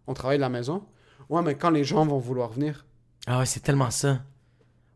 On 0.07 0.15
travaille 0.15 0.39
de 0.39 0.43
la 0.43 0.49
maison? 0.49 0.85
Ouais, 1.29 1.43
mais 1.43 1.57
quand 1.57 1.71
les 1.71 1.85
gens 1.85 2.05
vont 2.07 2.19
vouloir 2.19 2.51
venir, 2.51 2.87
Ah 3.27 3.39
ouais, 3.41 3.47
c'est 3.47 3.61
tellement 3.61 3.91
ça. 3.91 4.21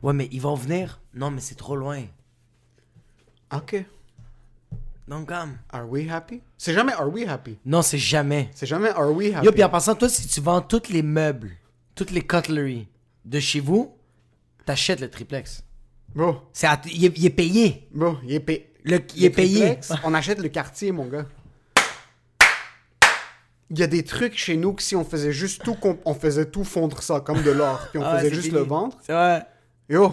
Ouais, 0.02 0.12
mais 0.12 0.28
ils 0.32 0.40
vont 0.40 0.54
venir? 0.54 1.00
Non, 1.14 1.30
mais 1.30 1.40
c'est 1.40 1.54
trop 1.56 1.74
loin. 1.76 2.02
ok, 3.54 3.84
Donc, 5.08 5.28
comme. 5.28 5.56
are 5.72 5.88
we 5.88 6.08
happy? 6.10 6.42
C'est 6.58 6.74
jamais 6.74 6.92
are 6.92 7.08
we 7.12 7.26
happy. 7.26 7.58
Non, 7.64 7.82
c'est 7.82 7.98
jamais. 7.98 8.50
C'est 8.54 8.66
jamais 8.66 8.90
are 8.90 9.10
we 9.12 9.32
happy. 9.34 9.46
Yo, 9.46 9.52
puis 9.52 9.64
en 9.64 9.68
passant, 9.68 9.94
toi, 9.94 10.08
si 10.08 10.26
tu 10.28 10.40
vends 10.40 10.60
tous 10.60 10.88
les 10.90 11.02
meubles, 11.02 11.52
toutes 11.94 12.10
les 12.10 12.22
cutlery 12.22 12.88
de 13.24 13.40
chez 13.40 13.60
vous, 13.60 13.96
t'achètes 14.64 15.00
le 15.00 15.10
triplex. 15.10 15.64
Bro, 16.16 16.36
C'est 16.52 16.66
à- 16.66 16.80
il, 16.86 17.04
est, 17.04 17.12
il 17.18 17.26
est 17.26 17.30
payé. 17.30 17.88
bro, 17.92 18.16
il 18.24 18.32
est, 18.34 18.40
payé. 18.40 18.72
Le, 18.84 18.98
il 19.14 19.24
est 19.26 19.30
payé. 19.30 19.78
On 20.02 20.14
achète 20.14 20.38
le 20.40 20.48
quartier, 20.48 20.90
mon 20.90 21.04
gars. 21.06 21.26
Il 23.68 23.78
y 23.78 23.82
a 23.82 23.86
des 23.88 24.04
trucs 24.04 24.38
chez 24.38 24.56
nous 24.56 24.72
que 24.74 24.82
si 24.82 24.94
on 24.94 25.04
faisait 25.04 25.32
juste 25.32 25.62
tout, 25.64 25.74
comp- 25.74 26.00
on 26.04 26.14
faisait 26.14 26.46
tout 26.46 26.62
fondre 26.64 27.02
ça 27.02 27.20
comme 27.20 27.42
de 27.42 27.50
l'or, 27.50 27.80
puis 27.90 27.98
on 27.98 28.04
Ah, 28.04 28.16
faisait 28.18 28.28
c'est 28.28 28.34
juste 28.34 28.48
fini. 28.48 28.58
le 28.60 28.64
vendre. 28.64 28.96
C'est 29.02 29.12
vrai. 29.12 29.44
Yo, 29.88 30.12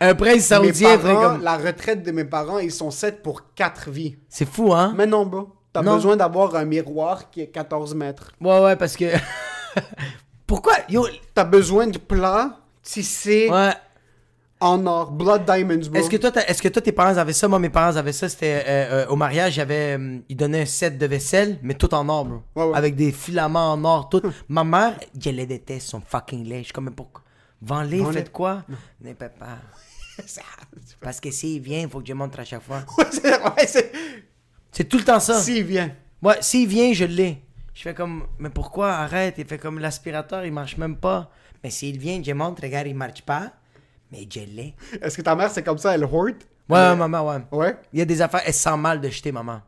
Un 0.00 0.14
prince 0.14 0.34
mes 0.34 0.40
saoudien 0.40 0.98
ferait 0.98 1.14
parents, 1.14 1.34
comme. 1.34 1.42
la 1.42 1.56
retraite 1.56 2.02
de 2.02 2.10
mes 2.10 2.24
parents, 2.24 2.58
ils 2.58 2.72
sont 2.72 2.90
7 2.90 3.22
pour 3.22 3.54
4 3.54 3.90
vies. 3.90 4.16
C'est 4.28 4.48
fou, 4.48 4.72
hein? 4.74 4.92
Mais 4.96 5.06
non, 5.06 5.24
bro. 5.26 5.48
T'as 5.72 5.82
Non. 5.82 5.94
besoin 5.96 6.16
d'avoir 6.16 6.54
un 6.56 6.64
miroir 6.64 7.30
qui 7.30 7.40
est 7.42 7.46
14 7.48 7.94
mètres. 7.94 8.32
Ouais, 8.40 8.60
ouais, 8.60 8.76
parce 8.76 8.96
que. 8.96 9.04
Pourquoi? 10.46 10.74
Yo, 10.88 11.06
T'as 11.34 11.44
besoin 11.44 11.86
de 11.86 11.98
plats 11.98 12.58
tissés 12.82 13.48
ouais. 13.50 13.72
En 14.64 14.86
or. 14.86 15.10
Blood 15.12 15.44
Diamonds, 15.44 15.88
bro. 15.90 16.00
Est-ce 16.00 16.10
que, 16.10 16.16
toi, 16.16 16.30
t'as- 16.30 16.46
est-ce 16.46 16.60
que 16.62 16.68
toi, 16.68 16.80
tes 16.82 16.92
parents 16.92 17.16
avaient 17.16 17.32
ça? 17.32 17.46
Moi, 17.48 17.58
mes 17.58 17.68
parents 17.70 17.96
avaient 17.96 18.12
ça. 18.12 18.28
C'était 18.28 18.64
euh, 18.66 19.04
euh, 19.04 19.06
au 19.08 19.16
mariage, 19.16 19.54
j'avais, 19.54 19.96
euh, 19.98 20.18
ils 20.28 20.36
donnaient 20.36 20.62
un 20.62 20.66
set 20.66 20.98
de 20.98 21.06
vaisselle, 21.06 21.58
mais 21.62 21.74
tout 21.74 21.92
en 21.94 22.08
or, 22.08 22.24
bro. 22.24 22.42
Ouais, 22.56 22.64
ouais. 22.70 22.76
Avec 22.78 22.96
des 22.96 23.12
filaments 23.12 23.72
en 23.72 23.84
or, 23.84 24.08
tout. 24.08 24.22
Ma 24.48 24.64
mère, 24.64 24.98
je 25.20 25.30
les 25.30 25.46
déteste, 25.46 25.88
son 25.88 26.00
fucking 26.00 26.44
lait. 26.48 26.58
Je 26.58 26.64
suis 26.64 26.72
comme, 26.72 26.86
mais 26.86 26.90
pourquoi? 26.90 27.22
Vends-les, 27.62 27.98
Vends-les. 28.00 28.12
faites 28.18 28.32
quoi? 28.32 28.62
Ne 29.00 29.12
peut 29.12 29.28
pas. 29.38 29.58
Parce 31.00 31.20
que 31.20 31.30
s'il 31.30 31.60
vient, 31.60 31.80
il 31.80 31.88
faut 31.88 32.00
que 32.00 32.06
je 32.06 32.12
montre 32.12 32.40
à 32.40 32.44
chaque 32.44 32.62
fois. 32.62 32.80
Ouais, 32.98 33.04
c'est- 33.10 33.42
ouais, 33.42 33.66
c'est- 33.66 33.92
C'est 34.72 34.88
tout 34.88 34.98
le 34.98 35.04
temps 35.04 35.20
ça. 35.20 35.40
S'il 35.40 35.64
vient. 35.64 35.90
Ouais, 36.22 36.36
s'il 36.40 36.68
vient, 36.68 36.92
je 36.92 37.04
l'ai. 37.04 37.42
Je 37.74 37.82
fais 37.82 37.94
comme, 37.94 38.24
mais 38.38 38.50
pourquoi? 38.50 38.92
Arrête. 38.92 39.34
Il 39.38 39.44
fait 39.46 39.58
comme 39.58 39.78
l'aspirateur, 39.78 40.44
il 40.44 40.52
marche 40.52 40.76
même 40.76 40.96
pas. 40.96 41.30
Mais 41.62 41.70
s'il 41.70 41.98
vient, 41.98 42.20
je 42.24 42.32
montre, 42.32 42.62
regarde, 42.62 42.86
il 42.86 42.94
marche 42.94 43.22
pas. 43.22 43.52
Mais 44.14 44.28
je 44.30 44.40
l'ai. 44.40 44.74
Est-ce 45.02 45.16
que 45.16 45.22
ta 45.22 45.34
mère, 45.34 45.50
c'est 45.50 45.64
comme 45.64 45.78
ça, 45.78 45.94
elle 45.94 46.04
hoard? 46.04 46.36
Ouais, 46.68 46.94
maman, 46.94 47.28
ouais. 47.28 47.42
Ouais? 47.50 47.76
Il 47.92 47.98
y 47.98 48.02
a 48.02 48.04
des 48.04 48.22
affaires, 48.22 48.42
elle 48.46 48.54
sent 48.54 48.76
mal 48.76 49.00
de 49.00 49.08
jeter, 49.08 49.32
maman. 49.32 49.60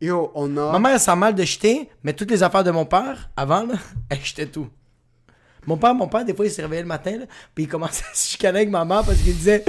Yo, 0.00 0.32
on 0.34 0.56
a. 0.56 0.72
Ma 0.72 0.78
mère, 0.78 0.92
elle 0.92 1.00
sent 1.00 1.14
mal 1.16 1.34
de 1.34 1.44
jeter, 1.44 1.90
mais 2.02 2.14
toutes 2.14 2.30
les 2.30 2.42
affaires 2.42 2.64
de 2.64 2.70
mon 2.70 2.86
père, 2.86 3.30
avant, 3.36 3.66
là, 3.66 3.74
elle 4.08 4.24
jetait 4.24 4.46
tout. 4.46 4.68
Mon 5.66 5.76
père, 5.76 5.94
mon 5.94 6.08
père, 6.08 6.24
des 6.24 6.34
fois, 6.34 6.46
il 6.46 6.50
se 6.50 6.62
réveillait 6.62 6.82
le 6.82 6.88
matin, 6.88 7.18
là, 7.18 7.24
puis 7.54 7.64
il 7.64 7.68
commençait 7.68 8.04
à 8.10 8.14
se 8.14 8.30
chicaner 8.30 8.60
avec 8.60 8.70
maman 8.70 9.02
parce 9.04 9.18
qu'il 9.18 9.36
disait 9.36 9.62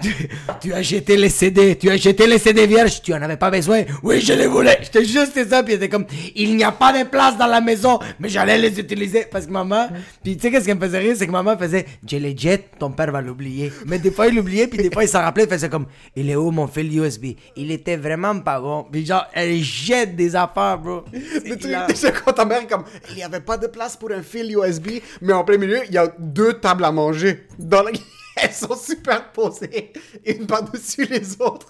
tu, 0.00 0.14
tu 0.60 0.72
as 0.72 0.82
jeté 0.82 1.16
les 1.16 1.28
CD, 1.28 1.76
tu 1.76 1.90
as 1.90 1.96
jeté 1.96 2.26
les 2.26 2.38
CD 2.38 2.66
vierges, 2.66 3.00
tu 3.02 3.12
en 3.14 3.22
avais 3.22 3.36
pas 3.36 3.50
besoin. 3.50 3.82
Oui, 4.02 4.20
je 4.20 4.32
les 4.32 4.46
voulais. 4.46 4.78
J'étais 4.82 5.04
juste 5.04 5.48
ça, 5.48 5.62
puis 5.62 5.74
était 5.74 5.88
comme 5.88 6.06
il 6.34 6.56
n'y 6.56 6.64
a 6.64 6.72
pas 6.72 6.92
de 6.92 7.08
place 7.08 7.36
dans 7.36 7.46
la 7.46 7.60
maison, 7.60 7.98
mais 8.18 8.28
j'allais 8.28 8.58
les 8.58 8.78
utiliser 8.78 9.26
parce 9.30 9.46
que 9.46 9.50
maman. 9.50 9.88
Puis 10.22 10.36
tu 10.36 10.42
sais, 10.42 10.50
qu'est-ce 10.50 10.66
qui 10.66 10.74
me 10.74 10.80
faisait 10.80 10.98
rire, 10.98 11.14
c'est 11.16 11.26
que 11.26 11.32
maman 11.32 11.56
faisait 11.56 11.86
je 12.06 12.16
les 12.16 12.36
jette, 12.36 12.78
ton 12.78 12.90
père 12.90 13.10
va 13.12 13.20
l'oublier. 13.20 13.72
Mais 13.86 13.98
des 13.98 14.10
fois, 14.10 14.28
il 14.28 14.36
l'oubliait, 14.36 14.66
puis 14.66 14.78
des 14.78 14.90
fois, 14.90 15.04
il 15.04 15.08
s'en 15.08 15.20
rappelait, 15.20 15.44
il 15.44 15.50
faisait 15.50 15.68
comme 15.68 15.86
il 16.14 16.30
est 16.30 16.36
où 16.36 16.50
mon 16.50 16.66
fil 16.66 16.96
USB 16.96 17.26
Il 17.56 17.70
était 17.70 17.96
vraiment 17.96 18.38
pas 18.40 18.60
bon. 18.60 18.86
Puis 18.90 19.04
genre, 19.06 19.26
elle 19.32 19.62
jette 19.62 20.16
des 20.16 20.34
affaires, 20.36 20.78
bro. 20.78 21.04
Le 21.12 21.56
truc, 21.56 21.74
c'est 21.94 22.12
quand 22.12 22.32
ta 22.32 22.44
mère 22.44 22.66
comme, 22.66 22.84
il 23.10 23.16
n'y 23.16 23.22
avait 23.22 23.40
pas 23.40 23.56
de 23.56 23.66
place 23.66 23.96
pour 23.96 24.10
un 24.12 24.22
fil 24.22 24.50
USB, 24.56 25.00
mais 25.20 25.32
en 25.32 25.44
plein 25.44 25.58
milieu, 25.58 25.80
il 25.86 25.94
y 25.94 25.98
a 25.98 26.12
deux 26.18 26.54
tables 26.54 26.84
à 26.84 26.92
manger. 26.92 27.46
Dans 27.58 27.82
la... 27.82 27.90
Elles 28.42 28.52
sont 28.52 28.76
superposées, 28.76 29.92
une 30.26 30.46
par-dessus 30.46 31.06
les 31.06 31.40
autres. 31.40 31.68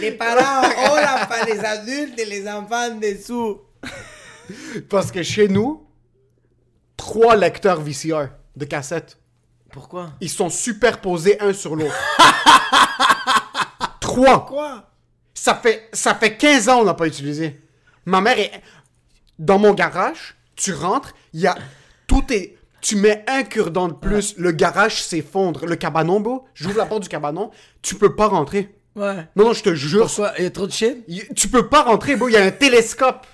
Les 0.00 0.10
parents 0.10 0.66
ont 0.90 0.96
la 0.96 1.26
fin 1.26 1.44
les 1.46 1.60
adultes 1.60 2.18
et 2.18 2.24
les 2.24 2.48
enfants 2.48 2.90
en 2.90 2.96
dessous. 2.96 3.60
Parce 4.88 5.12
que 5.12 5.22
chez 5.22 5.46
nous, 5.46 5.86
trois 6.96 7.36
lecteurs 7.36 7.80
VCR 7.80 8.26
de 8.56 8.64
cassettes, 8.64 9.18
Pourquoi? 9.70 10.10
Ils 10.20 10.28
sont 10.28 10.50
superposés 10.50 11.40
un 11.40 11.52
sur 11.52 11.76
l'autre. 11.76 11.94
trois. 14.00 14.46
Quoi 14.46 14.90
Ça 15.32 15.54
fait, 15.54 15.88
ça 15.92 16.16
fait 16.16 16.36
15 16.36 16.68
ans 16.68 16.78
qu'on 16.80 16.86
n'a 16.86 16.94
pas 16.94 17.06
utilisé. 17.06 17.60
Ma 18.04 18.20
mère 18.20 18.38
est... 18.38 18.50
Dans 19.38 19.58
mon 19.58 19.72
garage, 19.72 20.36
tu 20.56 20.74
rentres, 20.74 21.14
il 21.32 21.40
y 21.40 21.46
a... 21.46 21.56
Tout 22.08 22.24
est... 22.32 22.58
Tu 22.80 22.96
mets 22.96 23.24
un 23.28 23.42
cure-dent 23.42 23.88
de 23.88 23.94
plus, 23.94 24.36
le 24.38 24.52
garage 24.52 25.02
s'effondre. 25.02 25.66
Le 25.66 25.76
cabanon, 25.76 26.20
bro, 26.20 26.44
j'ouvre 26.54 26.78
la 26.78 26.86
porte 26.86 27.02
du 27.02 27.08
cabanon, 27.08 27.50
tu 27.82 27.94
peux 27.94 28.14
pas 28.14 28.26
rentrer. 28.26 28.74
Ouais. 28.96 29.28
Non, 29.36 29.44
non, 29.44 29.52
je 29.52 29.62
te 29.62 29.74
jure. 29.74 30.06
Pourquoi? 30.06 30.32
Il 30.38 30.44
y 30.44 30.46
a 30.46 30.50
trop 30.50 30.66
de 30.66 30.72
shit? 30.72 31.04
Tu 31.34 31.48
peux 31.48 31.68
pas 31.68 31.82
rentrer, 31.82 32.16
bro, 32.16 32.28
il 32.28 32.32
y 32.32 32.36
a 32.36 32.44
un 32.44 32.50
télescope. 32.50 33.26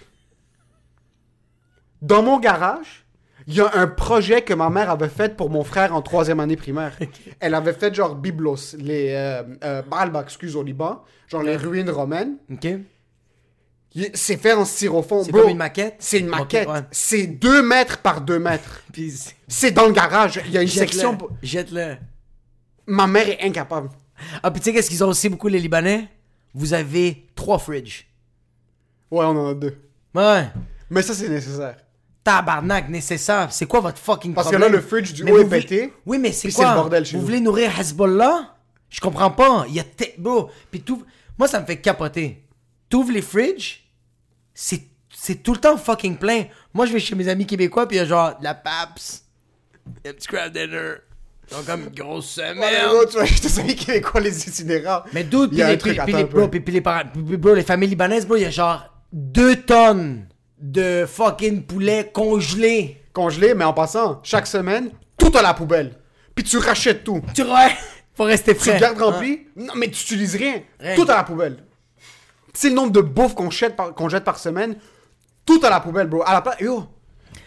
Dans 2.02 2.22
mon 2.22 2.38
garage, 2.38 3.06
il 3.46 3.54
y 3.54 3.60
a 3.60 3.70
un 3.74 3.86
projet 3.86 4.42
que 4.42 4.52
ma 4.52 4.70
mère 4.70 4.90
avait 4.90 5.08
fait 5.08 5.36
pour 5.36 5.50
mon 5.50 5.62
frère 5.62 5.94
en 5.94 6.02
troisième 6.02 6.40
année 6.40 6.56
primaire. 6.56 6.96
Elle 7.40 7.54
avait 7.54 7.72
fait 7.72 7.94
genre 7.94 8.16
Byblos, 8.16 8.76
les... 8.78 9.10
Euh, 9.10 9.42
euh, 9.64 9.82
Balba, 9.82 10.22
excuse, 10.22 10.56
au 10.56 10.62
Liban, 10.62 11.02
genre 11.28 11.42
les 11.42 11.56
ruines 11.56 11.90
romaines. 11.90 12.36
Ok. 12.52 12.66
C'est 14.14 14.36
fait 14.36 14.52
en 14.52 14.64
styrofoam, 14.64 15.24
C'est 15.24 15.32
comme 15.32 15.48
une 15.48 15.56
maquette? 15.56 15.96
C'est 15.98 16.18
une 16.18 16.26
maquette. 16.26 16.68
ouais. 16.68 16.80
C'est 16.90 17.26
2 17.26 17.62
mètres 17.62 17.98
par 17.98 18.20
2 18.20 18.38
mètres. 18.38 18.82
C'est- 19.48 19.70
dans 19.70 19.86
le 19.86 19.92
garage. 19.92 20.40
Il 20.46 20.52
y 20.52 20.58
a 20.58 20.62
une 20.62 20.68
section. 20.68 21.16
pour- 21.16 21.30
Jette-le. 21.42 21.96
Ma 22.86 23.06
mère 23.06 23.28
est 23.28 23.40
incapable. 23.42 23.88
Ah, 24.42 24.50
puis 24.50 24.60
tu 24.60 24.66
sais 24.66 24.72
qu'est-ce 24.74 24.88
qu'ils 24.90 25.02
ont 25.04 25.08
aussi 25.08 25.28
beaucoup, 25.28 25.48
les 25.48 25.58
Libanais? 25.60 26.08
Vous 26.54 26.72
avez 26.74 27.26
trois 27.34 27.58
fridges. 27.58 28.06
Ouais, 29.10 29.24
on 29.24 29.36
en 29.36 29.50
a 29.50 29.54
deux. 29.54 29.76
Ouais. 30.14 30.46
Mais 30.90 31.02
ça, 31.02 31.14
c'est 31.14 31.28
nécessaire. 31.28 31.76
Tabarnak, 32.24 32.88
nécessaire. 32.88 33.52
C'est 33.52 33.66
quoi 33.66 33.80
votre 33.80 33.98
fucking 33.98 34.34
Parce 34.34 34.48
que 34.48 34.52
problème? 34.56 34.72
là, 34.72 34.78
le 34.78 34.82
fridge 34.82 35.12
du 35.12 35.22
Mais 35.24 35.30
haut 35.32 35.40
est 35.40 35.48
pété. 35.48 35.92
Oui, 36.04 36.18
mais 36.18 36.32
c'est 36.32 36.50
quoi 36.50 36.64
c'est 36.64 36.70
le 36.70 36.76
bordel 36.76 37.04
chez 37.04 37.16
Vous 37.16 37.24
voulez 37.24 37.40
nourrir 37.40 37.78
Hezbollah? 37.78 38.54
Je 38.88 39.00
comprends 39.00 39.30
pas. 39.30 39.64
Il 39.68 39.74
y 39.74 39.80
a 39.80 39.84
bro. 40.18 40.50
Puis 40.70 40.80
tout. 40.80 41.04
Moi, 41.38 41.46
ça 41.48 41.60
me 41.60 41.66
fait 41.66 41.76
capoter. 41.80 42.42
T'ouvres 42.88 43.12
les 43.12 43.22
fridges, 43.22 43.84
c'est 44.56 44.80
c'est 45.14 45.42
tout 45.42 45.52
le 45.54 45.58
temps 45.60 45.76
fucking 45.76 46.16
plein. 46.16 46.44
Moi, 46.74 46.86
je 46.86 46.92
vais 46.92 47.00
chez 47.00 47.14
mes 47.14 47.28
amis 47.28 47.46
québécois, 47.46 47.86
puis 47.88 47.96
il 47.96 48.00
y 48.00 48.02
a 48.02 48.06
genre 48.06 48.38
de 48.38 48.44
la 48.44 48.54
PAPS, 48.54 49.22
un 50.06 50.12
petit 50.12 50.26
crab 50.26 50.52
dinner. 50.52 50.94
Ils 51.50 51.56
ont 51.56 51.62
comme 51.62 51.82
une 51.84 51.88
grosse 51.94 52.36
Ouais, 52.38 52.48
semaine. 52.48 52.88
gros, 52.88 53.04
tu 53.06 53.12
vois, 53.12 53.24
je 53.24 53.40
te 53.40 53.48
savais 53.48 53.74
québécois, 53.74 54.20
les 54.20 54.48
itinérants. 54.48 55.02
Mais 55.12 55.22
d'où, 55.24 55.46
puis 55.48 55.58
les, 55.58 55.76
puis- 55.76 55.92
les, 56.12 56.24
bro, 56.24 56.48
puis- 56.48 56.60
les 56.66 56.80
parents, 56.80 57.02
puis- 57.12 57.36
bro, 57.36 57.54
les 57.54 57.62
familles 57.62 57.90
libanaises, 57.90 58.26
bro, 58.26 58.36
il 58.36 58.42
y 58.42 58.46
a 58.46 58.50
genre 58.50 58.82
deux 59.12 59.56
tonnes 59.56 60.26
de 60.58 61.06
fucking 61.06 61.62
poulet 61.62 62.10
congelé. 62.12 63.00
Congelé, 63.12 63.54
mais 63.54 63.64
en 63.64 63.72
passant, 63.72 64.20
chaque 64.24 64.46
semaine, 64.46 64.90
tout 65.16 65.32
à 65.36 65.40
la 65.42 65.54
poubelle. 65.54 65.94
Puis 66.34 66.44
tu 66.44 66.58
rachètes 66.58 67.04
tout. 67.04 67.22
Tu 67.34 67.42
vois, 67.44 67.68
faut 68.14 68.24
rester 68.24 68.52
Tu 68.54 68.60
frais. 68.60 68.74
le 68.74 68.80
gardes 68.80 69.00
rempli? 69.00 69.46
Non, 69.56 69.72
mais 69.76 69.86
tu 69.88 70.02
utilises 70.02 70.34
rien. 70.36 70.60
Rien. 70.80 70.94
Tout 70.96 71.06
à 71.10 71.16
la 71.16 71.22
poubelle. 71.24 71.58
C'est 72.56 72.70
le 72.70 72.74
nombre 72.74 72.92
de 72.92 73.00
bouffe 73.02 73.34
qu'on 73.34 73.50
jette, 73.50 73.76
par, 73.76 73.94
qu'on 73.94 74.08
jette 74.08 74.24
par 74.24 74.38
semaine. 74.38 74.76
Tout 75.44 75.60
à 75.62 75.68
la 75.70 75.80
poubelle, 75.80 76.06
bro. 76.08 76.22
À 76.24 76.32
la 76.32 76.40
place. 76.40 76.58
Yo. 76.60 76.84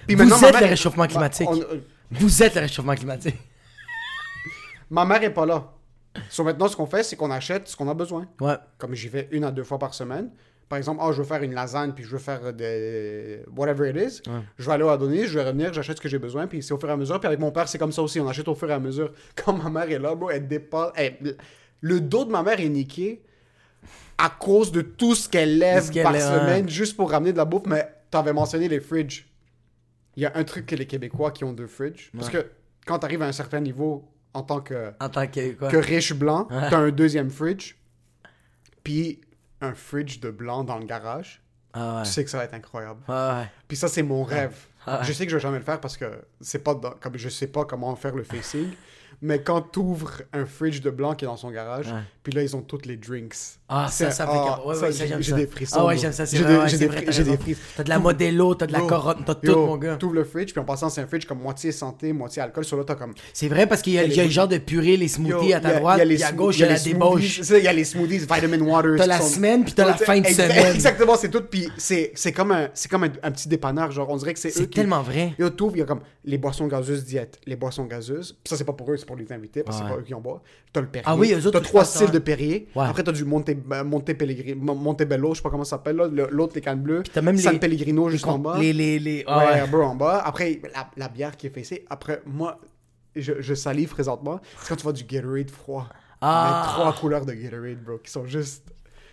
Puis 0.06 0.16
Vous 0.16 0.24
êtes 0.46 0.54
mère- 0.54 0.62
le 0.62 0.68
réchauffement 0.68 1.08
climatique. 1.08 1.50
On- 1.50 1.60
euh, 1.60 1.82
Vous 2.12 2.44
êtes 2.44 2.54
le 2.56 2.62
réchauffement 2.62 2.94
climatique. 2.96 3.36
ma 4.90 5.06
mère 5.06 5.24
est 5.24 5.34
pas 5.34 5.46
là. 5.46 5.72
So 6.30 6.44
maintenant, 6.44 6.68
ce 6.68 6.76
qu'on 6.76 6.86
fait, 6.86 7.04
c'est 7.04 7.16
qu'on 7.16 7.32
achète 7.32 7.68
ce 7.68 7.76
qu'on 7.76 7.88
a 7.90 7.94
besoin. 7.94 8.28
Ouais. 8.42 8.56
Comme 8.78 8.94
j'y 8.94 9.08
vais 9.10 9.28
une 9.32 9.44
à 9.44 9.52
deux 9.52 9.64
fois 9.64 9.80
par 9.80 9.94
semaine. 9.94 10.30
Par 10.68 10.78
exemple, 10.78 11.02
ah, 11.04 11.12
je 11.12 11.18
veux 11.18 11.24
faire 11.28 11.42
une 11.42 11.54
lasagne, 11.56 11.94
puis 11.94 12.04
je 12.04 12.10
veux 12.12 12.20
faire 12.20 12.54
des... 12.54 13.42
whatever 13.56 13.90
it 13.90 13.96
is. 13.98 14.22
Je 14.60 14.66
vais 14.68 14.72
aller 14.74 14.84
au 14.84 14.90
Adonis, 14.90 15.26
je 15.26 15.40
vais 15.40 15.44
revenir, 15.44 15.74
j'achète 15.74 15.98
ce 15.98 16.02
que 16.02 16.10
j'ai 16.10 16.20
besoin, 16.20 16.46
puis 16.46 16.62
c'est 16.62 16.74
au 16.74 16.78
fur 16.78 16.90
et 16.90 16.92
à 16.92 16.98
mesure. 16.98 17.20
Puis 17.20 17.26
avec 17.26 17.40
mon 17.40 17.52
père, 17.52 17.68
c'est 17.68 17.80
comme 17.80 17.92
ça 17.92 18.04
aussi, 18.04 18.20
on 18.20 18.28
achète 18.30 18.48
au 18.48 18.54
fur 18.54 18.70
et 18.70 18.74
à 18.74 18.80
mesure. 18.80 19.12
Quand 19.36 19.54
ma 19.54 19.70
mère 19.72 19.90
est 19.90 19.98
là, 19.98 20.14
bro, 20.14 20.30
elle 20.30 20.48
dépasse... 20.48 20.92
elle- 20.96 21.38
Le 21.82 22.00
dos 22.02 22.26
de 22.26 22.32
ma 22.32 22.44
mère 22.44 22.60
est 22.60 22.70
niqué 22.70 23.24
à 24.18 24.30
cause 24.30 24.72
de 24.72 24.82
tout 24.82 25.16
ce 25.16 25.30
qu'elle 25.30 25.58
lève 25.60 25.92
par 26.04 26.12
lève, 26.12 26.22
semaine 26.22 26.70
juste 26.70 26.96
pour 26.98 27.12
ramener 27.12 27.32
de 27.32 27.38
la 27.38 27.46
bouffe. 27.46 27.64
Mais 27.66 27.88
t'avais 28.12 28.34
mentionné 28.34 28.68
les 28.68 28.80
fridges. 28.80 29.26
Il 30.16 30.24
y 30.24 30.26
a 30.26 30.32
un 30.36 30.44
truc 30.44 30.66
que 30.66 30.76
les 30.76 30.86
Québécois 30.88 31.32
qui 31.32 31.44
ont 31.46 31.54
deux 31.54 31.68
fridges. 31.68 32.12
Parce 32.16 32.30
que 32.30 32.50
quand 32.86 33.00
t'arrives 33.00 33.22
à 33.22 33.28
un 33.28 33.32
certain 33.32 33.60
niveau 33.62 34.12
en 34.34 34.44
tant 34.44 34.60
que 34.62 34.92
En 35.00 35.10
tant 35.10 35.26
que 35.28 35.54
quoi? 35.54 35.70
que 35.70 35.78
riche 35.78 36.14
blanc, 36.14 36.48
t'as 36.50 36.78
un 36.78 36.90
deuxième 36.92 37.30
fridge, 37.30 37.76
puis 38.84 39.22
un 39.62 39.74
fridge 39.74 40.20
de 40.20 40.30
blanc 40.32 40.64
dans 40.64 40.78
le 40.78 40.86
garage. 40.86 41.42
Ah 41.74 41.98
ouais. 41.98 42.04
Tu 42.04 42.10
sais 42.12 42.24
que 42.24 42.30
ça 42.30 42.38
va 42.38 42.46
être 42.46 42.54
incroyable. 42.54 43.02
Ah 43.08 43.42
ouais. 43.42 43.52
Puis 43.68 43.78
ça, 43.78 43.88
c'est 43.88 44.02
mon 44.04 44.24
rêve. 44.24 44.56
Ah 44.88 45.00
ouais. 45.00 45.06
Je 45.06 45.14
sais 45.14 45.26
que 45.26 45.32
je 45.32 45.36
vais 45.36 45.42
jamais 45.42 45.60
le 45.60 45.64
faire 45.64 45.80
parce 45.80 45.98
que 45.98 46.06
c'est 46.42 46.64
pas 46.64 46.74
dans- 46.74 46.92
comme 46.92 47.16
je 47.18 47.30
sais 47.30 47.48
pas 47.48 47.66
comment 47.66 47.96
faire 47.96 48.16
le 48.16 48.24
facing. 48.24 48.72
Mais 49.22 49.42
quand 49.42 49.62
tu 49.74 49.80
ouvres 49.80 50.22
un 50.32 50.46
fridge 50.46 50.82
de 50.82 50.90
blanc 50.90 51.14
qui 51.14 51.26
est 51.26 51.28
dans 51.28 51.36
son 51.36 51.52
garage, 51.52 51.88
Ouais. 51.88 52.00
puis 52.24 52.32
là, 52.32 52.42
ils 52.42 52.56
ont 52.56 52.62
toutes 52.62 52.86
les 52.86 52.96
drinks. 52.96 53.36
Ah, 53.68 53.88
ça, 53.92 54.12
ça 54.12 54.26
fait 54.26 54.32
ah, 54.34 54.66
ouais, 54.66 54.78
ouais, 54.80 54.92
j'ai- 54.94 55.08
j'aime 55.08 55.22
j'ai 55.22 55.32
ça. 55.32 55.36
des 55.38 55.46
frissons, 55.48 55.76
Ah 55.80 55.86
ouais, 55.88 55.98
j'aime 55.98 56.14
ça, 56.14 56.26
c'est 56.26 56.38
J'ai 56.38 56.44
vrai, 56.44 56.64
des- 56.64 56.70
j'ai 57.12 57.24
frissons. 57.38 57.62
T'as 57.76 57.84
de 57.84 57.90
la 57.90 58.00
Modelo, 58.00 58.56
t'as 58.56 58.66
de 58.66 58.72
la 58.72 58.80
corotte, 58.80 59.18
t'as 59.26 59.36
tout, 59.36 59.56
mon 59.58 59.78
gars. 59.78 59.98
T'ouvres 59.98 60.16
le 60.16 60.24
fridge, 60.24 60.52
puis 60.54 60.60
en 60.62 60.64
passant, 60.64 60.90
c'est 60.90 61.02
un 61.02 61.08
fridge 61.08 61.26
comme 61.26 61.40
moitié 61.42 61.72
santé, 61.74 62.14
moitié 62.14 62.42
alcool. 62.42 62.64
Sur 62.64 62.78
là, 62.78 62.84
t'as 62.88 62.96
comme. 62.96 63.14
C'est 63.34 63.50
vrai 63.50 63.68
parce 63.68 63.82
qu'il 63.82 63.94
y 63.94 64.00
a, 64.00 64.06
y 64.06 64.20
a 64.20 64.24
le 64.24 64.30
genre 64.30 64.48
de 64.48 64.58
purée, 64.58 64.96
les 64.96 65.08
smoothies 65.10 65.50
Yo, 65.50 65.56
à 65.56 65.60
ta 65.60 65.70
a- 65.70 65.80
droite, 65.80 66.02
puis 66.06 66.24
à 66.24 66.32
gauche, 66.32 66.58
il 66.58 66.62
y 66.62 66.64
a 66.64 66.70
la 66.70 66.80
débauche. 66.80 67.40
Il 67.50 67.64
y 67.64 67.68
a 67.68 67.74
les 67.74 67.84
smoothies, 67.84 68.20
vitamin 68.20 68.62
water. 68.62 68.96
T'as 68.98 69.06
la 69.06 69.20
semaine, 69.22 69.66
puis 69.66 69.74
t'as 69.74 69.86
la 69.86 69.96
fin 69.96 70.20
de 70.22 70.28
semaine. 70.28 70.68
Exactement, 70.76 71.16
c'est 71.18 71.30
tout. 71.30 71.42
Puis 71.42 71.70
c'est 71.78 72.14
comme, 72.34 72.52
un, 72.54 72.70
petit 72.70 73.50
dépanneur. 73.50 73.92
Genre, 73.92 74.10
on 74.10 74.16
dirait 74.18 74.34
que 74.34 74.40
c'est 74.40 74.50
C'est 74.52 74.68
tellement 74.68 75.02
vrai. 75.02 75.34
Yo, 75.38 75.50
t'ouvres, 75.50 75.76
il 75.76 75.80
y 75.80 75.84
a 75.84 75.86
comme 75.86 76.02
les 76.26 76.38
boissons 76.38 76.68
gazeuses 76.68 77.04
diète, 77.06 77.40
les 77.46 77.56
boissons 77.58 77.86
gazeuses. 77.86 78.38
Ça, 78.46 78.56
c'est 78.56 78.64
pas 78.64 78.74
pour 78.74 78.92
eux, 78.92 78.98
pour 79.10 79.18
les 79.18 79.32
invités, 79.34 79.64
parce 79.64 79.78
que 79.78 79.84
Ouais. 79.84 79.90
c'est 79.90 79.96
pas 79.96 80.02
eux 80.02 80.06
qui 80.06 80.14
en 80.14 80.22
boivent. 80.22 80.42
T'as 80.72 80.82
le 80.82 80.88
Perrier. 80.88 81.06
Ah 81.10 81.16
oui, 81.16 81.34
eux 81.34 81.48
autres, 81.48 81.60
T'as 81.60 81.66
trois 81.66 81.84
ça, 81.84 81.98
styles 82.00 82.12
de 82.12 82.20
Perrier. 82.20 82.68
Ouais. 82.76 82.86
Après, 82.86 83.02
t'as 83.02 83.12
du 83.12 83.26
Monte, 83.26 83.50
euh, 83.50 83.84
Monte 83.84 84.12
Montebello, 84.56 85.32
je 85.34 85.38
sais 85.38 85.42
pas 85.42 85.50
comment 85.50 85.64
ça 85.64 85.72
s'appelle, 85.78 85.96
L'autre, 85.96 86.54
les 86.54 86.62
cannes 86.62 86.82
bleues. 86.84 87.02
t'as 87.12 87.22
même 87.24 87.38
San 87.40 87.54
les- 87.54 87.60
Pellegrino, 87.60 88.06
Les, 88.08 88.12
juste 88.12 88.28
en 88.28 88.38
bas. 88.38 88.60
les, 88.60 88.72
les, 88.72 89.00
les- 89.00 89.24
ah 89.26 89.40
ouais, 89.64 89.68
bro, 89.68 89.82
en 89.82 89.96
bas. 89.96 90.22
Après, 90.24 90.62
la, 90.76 90.88
la 90.96 91.10
bière 91.10 91.36
qui 91.36 91.48
est 91.48 91.50
fessée. 91.50 91.86
Après, 91.90 92.22
moi, 92.28 92.60
je, 93.16 93.34
je 93.40 93.54
salive 93.56 93.90
présentement. 93.90 94.40
C'est 94.62 94.70
quand 94.70 94.76
tu 94.76 94.84
vois 94.84 94.94
du 94.94 95.04
Gatorade 95.06 95.50
froid. 95.50 95.88
Ah. 96.22 96.62
Les 96.68 96.72
trois 96.74 96.94
couleurs 96.94 97.26
de 97.26 97.34
Gatorade, 97.34 97.84
bro, 97.84 97.98
qui 97.98 98.12
sont 98.12 98.26
juste. 98.28 98.64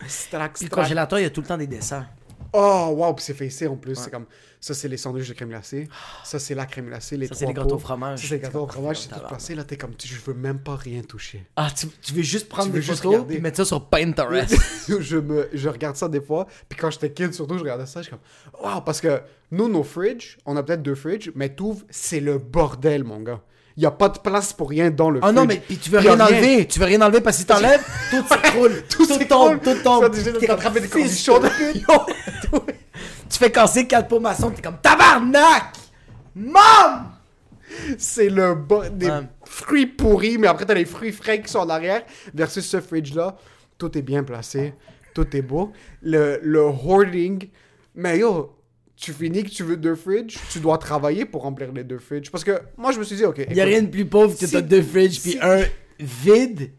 Strack, 0.07 0.53
Puis 0.55 0.67
le 0.67 0.71
congélateur, 0.71 1.19
il 1.19 1.23
y 1.23 1.27
a 1.27 1.31
tout 1.31 1.41
le 1.41 1.47
temps 1.47 1.57
des 1.57 1.67
desserts. 1.67 2.07
Oh, 2.53 2.95
wow, 2.97 3.15
puis 3.15 3.25
c'est 3.25 3.35
facé 3.35 3.67
en 3.67 3.77
plus. 3.77 3.95
C'est 3.95 4.11
comme, 4.11 4.27
ça, 4.61 4.75
c'est 4.75 4.89
les 4.89 4.97
sandwichs 4.97 5.29
de 5.29 5.35
crème 5.35 5.51
glacée. 5.51 5.89
Ça, 6.25 6.39
c'est 6.39 6.55
la 6.55 6.67
crème 6.67 6.87
glacée. 6.87 7.17
Les 7.17 7.27
Ça, 7.29 7.35
c'est 7.35 7.47
les 7.47 7.55
gâteaux 7.55 7.77
au 7.77 7.79
fromage. 7.79 8.21
Ça, 8.21 8.27
c'est 8.29 8.35
les 8.37 8.41
gâteaux 8.41 8.63
au 8.65 8.67
fromage. 8.67 9.01
C'est 9.01 9.09
tout 9.09 9.21
placé. 9.27 9.55
Là, 9.55 9.65
t'es 9.65 9.77
comme, 9.77 9.95
tu- 9.95 10.09
je 10.09 10.21
veux 10.21 10.35
même 10.35 10.59
pas 10.59 10.77
rien 10.77 11.03
toucher. 11.03 11.47
Ah, 11.57 11.69
tu, 11.77 11.87
tu 11.89 12.13
veux 12.15 12.23
juste 12.23 12.49
prendre 12.49 12.67
Tu 12.67 12.73
des 12.73 12.79
veux 12.79 12.83
juste 12.83 13.03
photos 13.03 13.27
puis 13.27 13.41
mettre 13.41 13.59
ça 13.59 13.65
sur 13.65 13.85
Pinterest. 13.89 14.55
je, 15.01 15.17
me, 15.19 15.49
je 15.53 15.69
regarde 15.69 15.97
ça 15.97 16.09
des 16.09 16.21
fois. 16.21 16.47
Puis 16.69 16.79
quand 16.79 16.91
j'étais 16.91 17.13
kid, 17.13 17.33
surtout, 17.35 17.55
je 17.59 17.63
regardais 17.63 17.87
ça. 17.87 18.01
Je 18.03 18.09
suis 18.09 18.17
comme, 18.17 18.65
wow, 18.75 18.81
parce 18.81 19.01
que 19.01 19.21
nous, 19.51 19.69
nos 19.69 19.83
fridges, 19.85 20.39
on 20.47 20.57
a 20.57 20.63
peut-être 20.63 20.83
deux 20.83 20.95
fridges, 20.95 21.31
mais 21.35 21.51
t'ouvres, 21.51 21.85
c'est 21.91 22.21
le 22.21 22.39
bordel, 22.39 23.05
mon 23.05 23.21
gars. 23.21 23.41
Il 23.77 23.83
y 23.83 23.87
a 23.87 23.91
pas 23.91 24.09
de 24.09 24.19
place 24.19 24.55
pour 24.55 24.71
rien 24.71 24.91
dans 24.91 25.11
le 25.11 25.21
Ah 25.23 25.33
non, 25.33 25.45
mais 25.45 25.57
puis 25.59 25.77
tu 25.77 25.91
veux 25.91 25.99
rien 25.99 26.19
enlever. 26.19 26.67
Tu 26.67 26.79
veux 26.79 26.87
rien 26.87 27.01
enlever 27.03 27.21
parce 27.21 27.37
que 27.37 27.41
si 27.43 27.47
t'enlèves, 27.47 27.85
tout 28.11 28.25
s'écroule. 28.27 28.85
tout, 28.89 29.07
tombe, 29.29 29.61
tout 29.63 29.75
tombe. 29.85 30.11
T'es 30.41 30.51
attraper 30.51 30.81
des 30.81 30.89
cornichons. 30.89 31.41
de 31.41 31.49
Tu 33.29 33.39
fais 33.39 33.51
casser 33.51 33.87
quatre 33.87 34.09
pots 34.09 34.21
maçons, 34.21 34.51
t'es 34.51 34.63
comme 34.63 34.79
tabarnak! 34.81 35.75
Mom! 36.35 37.11
C'est 37.99 38.31
le 38.31 38.55
bo- 38.55 38.89
des 38.89 39.11
fruits 39.45 39.87
pourris, 39.87 40.39
mais 40.39 40.47
après 40.47 40.65
t'as 40.65 40.75
les 40.75 40.85
fruits 40.85 41.13
frais 41.13 41.43
qui 41.43 41.51
sont 41.51 41.59
en 41.59 41.69
arrière. 41.69 42.03
Versus 42.33 42.65
ce 42.67 42.81
fridge-là, 42.81 43.37
tout 43.77 43.97
est 43.99 44.03
bien 44.03 44.23
placé, 44.25 44.73
tout 45.13 45.37
est 45.37 45.43
beau. 45.43 45.73
Le, 46.01 46.39
le 46.43 46.61
hoarding, 46.63 47.49
mais 47.95 48.19
yo, 48.19 48.56
tu 48.97 49.13
finis 49.13 49.45
que 49.45 49.51
tu 49.51 49.63
veux 49.63 49.77
deux 49.77 49.95
fridges, 49.95 50.39
tu 50.51 50.59
dois 50.61 50.79
travailler 50.79 51.25
pour 51.27 51.43
remplir 51.43 51.71
les 51.73 51.85
deux 51.85 51.99
fridges. 51.99 52.31
Parce 52.31 52.45
que 52.45 52.59
moi 52.77 52.93
je 52.93 52.99
me 52.99 53.05
suis 53.05 53.17
dit, 53.17 53.25
ok, 53.25 53.47
Y 53.51 53.61
a 53.61 53.65
rien 53.65 53.83
de 53.83 53.89
plus 53.89 54.07
pauvre 54.07 54.37
que 54.39 54.47
Si- 54.47 54.53
t'as 54.53 54.63
deux 54.63 54.83
fridges 54.83 55.21
puis 55.21 55.33
si- 55.33 55.39
un 55.41 55.63
vide 56.01 56.71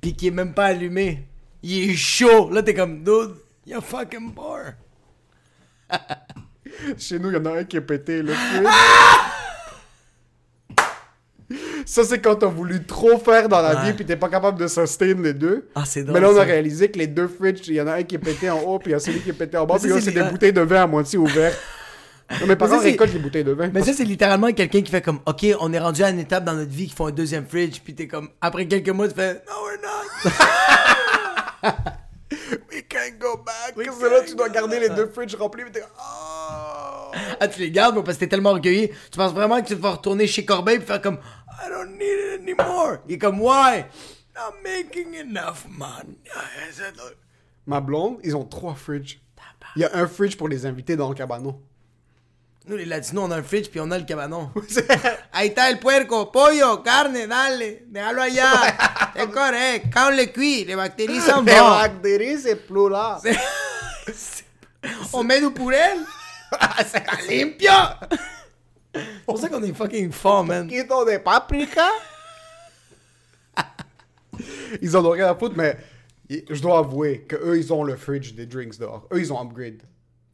puis 0.00 0.14
qui 0.14 0.26
est 0.28 0.32
même 0.32 0.54
pas 0.54 0.66
allumé. 0.66 1.28
Il 1.62 1.90
est 1.90 1.94
chaud. 1.94 2.50
Là, 2.50 2.62
t'es 2.64 2.74
comme, 2.74 3.04
dude, 3.04 3.34
you're 3.66 3.82
fucking 3.84 4.34
poor. 4.34 4.72
Chez 6.98 7.18
nous, 7.20 7.30
il 7.30 7.34
y 7.34 7.36
en 7.36 7.44
a 7.46 7.58
un 7.60 7.64
qui 7.64 7.76
est 7.76 7.80
pété, 7.82 8.22
le 8.22 8.32
fridge. 8.32 8.66
Ça, 11.86 12.04
c'est 12.04 12.18
quand 12.20 12.36
t'as 12.36 12.46
voulu 12.46 12.84
trop 12.84 13.18
faire 13.18 13.48
dans 13.48 13.60
la 13.60 13.74
Ouais. 13.76 13.86
vie 13.86 13.92
puis 13.94 14.04
t'es 14.04 14.16
pas 14.16 14.28
capable 14.28 14.58
de 14.58 14.66
sustain 14.66 15.14
les 15.14 15.32
deux. 15.34 15.68
Ah, 15.74 15.84
c'est 15.84 16.02
drôle. 16.02 16.14
Mais 16.14 16.20
là, 16.20 16.28
on 16.30 16.36
a 16.36 16.40
ça. 16.40 16.44
réalisé 16.44 16.90
que 16.90 16.98
les 16.98 17.06
deux 17.06 17.28
fridges, 17.28 17.66
il 17.68 17.74
y 17.74 17.80
en 17.80 17.86
a 17.86 17.94
un 17.94 18.02
qui 18.02 18.14
est 18.14 18.18
pété 18.18 18.48
en 18.50 18.58
haut, 18.60 18.78
puis 18.78 18.90
il 18.90 18.92
y 18.92 18.96
a 18.96 19.00
celui 19.00 19.20
qui 19.20 19.30
est 19.30 19.34
pété 19.34 19.56
en 19.56 19.66
bas, 19.66 19.74
Mais 19.74 19.80
puis 19.80 19.88
ça, 19.90 19.94
là, 19.96 20.00
c'est 20.00 20.10
des 20.12 20.22
les- 20.22 20.30
bouteilles 20.30 20.52
de 20.52 20.60
vin 20.62 20.82
à 20.82 20.86
moitié 20.86 21.18
ouvertes. 21.18 21.58
Non, 22.40 22.46
Mes 22.46 22.56
parents 22.56 22.76
ça, 22.76 22.80
c'est- 22.82 22.90
récoltent 22.90 23.12
les 23.12 23.18
bouteilles 23.18 23.44
de 23.44 23.52
vin. 23.52 23.70
Mais 23.72 23.82
ça, 23.82 23.92
c'est 23.92 24.04
littéralement 24.04 24.52
quelqu'un 24.52 24.80
qui 24.82 24.90
fait 24.90 25.02
comme, 25.02 25.20
OK, 25.26 25.44
on 25.60 25.72
est 25.72 25.78
rendu 25.78 26.02
à 26.02 26.10
une 26.10 26.18
étape 26.20 26.44
dans 26.44 26.54
notre 26.54 26.70
vie 26.70 26.86
qui 26.88 26.94
font 26.94 27.06
un 27.08 27.10
deuxième 27.12 27.46
fridge, 27.46 27.80
puis 27.84 27.94
t'es 27.94 28.06
comme, 28.06 28.28
après 28.40 28.66
quelques 28.66 28.88
mois, 28.90 29.08
tu 29.08 29.14
fais, 29.14 29.34
No, 29.34 29.52
we're 29.66 29.78
not. 29.82 30.30
We 32.72 32.82
can't 32.88 33.18
go 33.20 33.36
back. 33.44 33.74
Parce 33.76 33.98
que 33.98 34.04
là, 34.06 34.20
tu 34.26 34.34
dois 34.34 34.48
garder 34.48 34.80
les 34.80 34.88
deux 34.88 35.06
fridges 35.08 35.34
remplis, 35.36 35.64
mais 35.64 35.70
t'es 35.70 35.82
oh. 35.84 37.12
ah, 37.40 37.48
tu 37.48 37.60
les 37.60 37.70
gardes, 37.70 38.02
parce 38.04 38.16
que 38.16 38.20
t'es 38.20 38.28
tellement 38.28 38.50
orgueilleux. 38.50 38.88
Tu 39.10 39.16
penses 39.18 39.32
vraiment 39.34 39.60
que 39.60 39.66
tu 39.68 39.74
vas 39.74 39.90
retourner 39.90 40.26
chez 40.26 40.44
Corbeil 40.44 40.76
et 40.78 40.80
faire 40.80 41.00
comme, 41.02 41.18
I 41.64 41.68
don't 41.68 41.96
need 41.98 42.02
it 42.02 42.40
anymore. 42.40 42.98
Il 43.08 43.14
est 43.14 43.18
comme, 43.18 43.40
Why? 43.40 43.84
Not 44.34 44.54
making 44.64 45.14
enough 45.14 45.66
money. 45.68 46.16
Ma 47.66 47.80
blonde, 47.80 48.18
ils 48.24 48.34
ont 48.34 48.44
trois 48.44 48.74
fridges. 48.74 49.20
Il 49.76 49.82
y 49.82 49.84
a 49.84 49.90
un 49.94 50.06
fridge 50.08 50.36
pour 50.36 50.48
les 50.48 50.66
invités 50.66 50.96
dans 50.96 51.08
le 51.08 51.14
cabanon. 51.14 51.60
Nous, 52.66 52.76
les 52.76 52.84
Latinos, 52.84 53.24
on 53.26 53.30
a 53.30 53.36
un 53.38 53.42
fridge 53.42 53.68
puis 53.70 53.80
on 53.80 53.90
a 53.90 53.98
le 53.98 54.04
cabanon. 54.04 54.50
Ahí 55.32 55.48
está 55.48 55.68
el 55.68 55.78
puerco, 55.78 56.26
pollo, 56.26 56.78
carne, 56.82 57.26
dale, 57.26 57.82
déjalo 57.88 58.22
allá. 58.22 58.52
C'est 59.16 59.30
correct. 59.30 59.86
Quand 59.92 60.08
on 60.12 60.16
le 60.16 60.26
cuit, 60.26 60.64
les 60.64 60.76
bactéries 60.76 61.20
s'en 61.20 61.42
Les 61.42 61.54
vont. 61.54 61.70
bactéries, 61.70 62.38
c'est 62.40 62.56
plus 62.56 62.88
là. 62.88 63.20
On 65.12 65.22
met 65.24 65.40
du 65.40 65.50
purel. 65.52 65.98
C'est 66.86 67.04
limpio. 67.28 67.70
C'est 68.94 69.24
pour 69.26 69.38
ça 69.38 69.48
qu'on 69.48 69.62
est 69.62 69.72
fucking 69.72 70.10
fort, 70.12 70.44
man. 70.44 70.68
Quito 70.68 71.04
de 71.04 71.16
paprika? 71.18 71.88
ils 74.80 74.96
en 74.96 75.04
ont 75.04 75.10
rien 75.10 75.28
à 75.28 75.34
foutre, 75.34 75.56
mais 75.56 75.76
je 76.28 76.60
dois 76.60 76.78
avouer 76.78 77.22
que 77.22 77.36
eux 77.36 77.58
ils 77.58 77.72
ont 77.72 77.84
le 77.84 77.96
fridge 77.96 78.34
des 78.34 78.46
drinks 78.46 78.78
dehors. 78.78 79.06
Eux, 79.12 79.20
ils 79.20 79.32
ont 79.32 79.40
upgrade. 79.40 79.82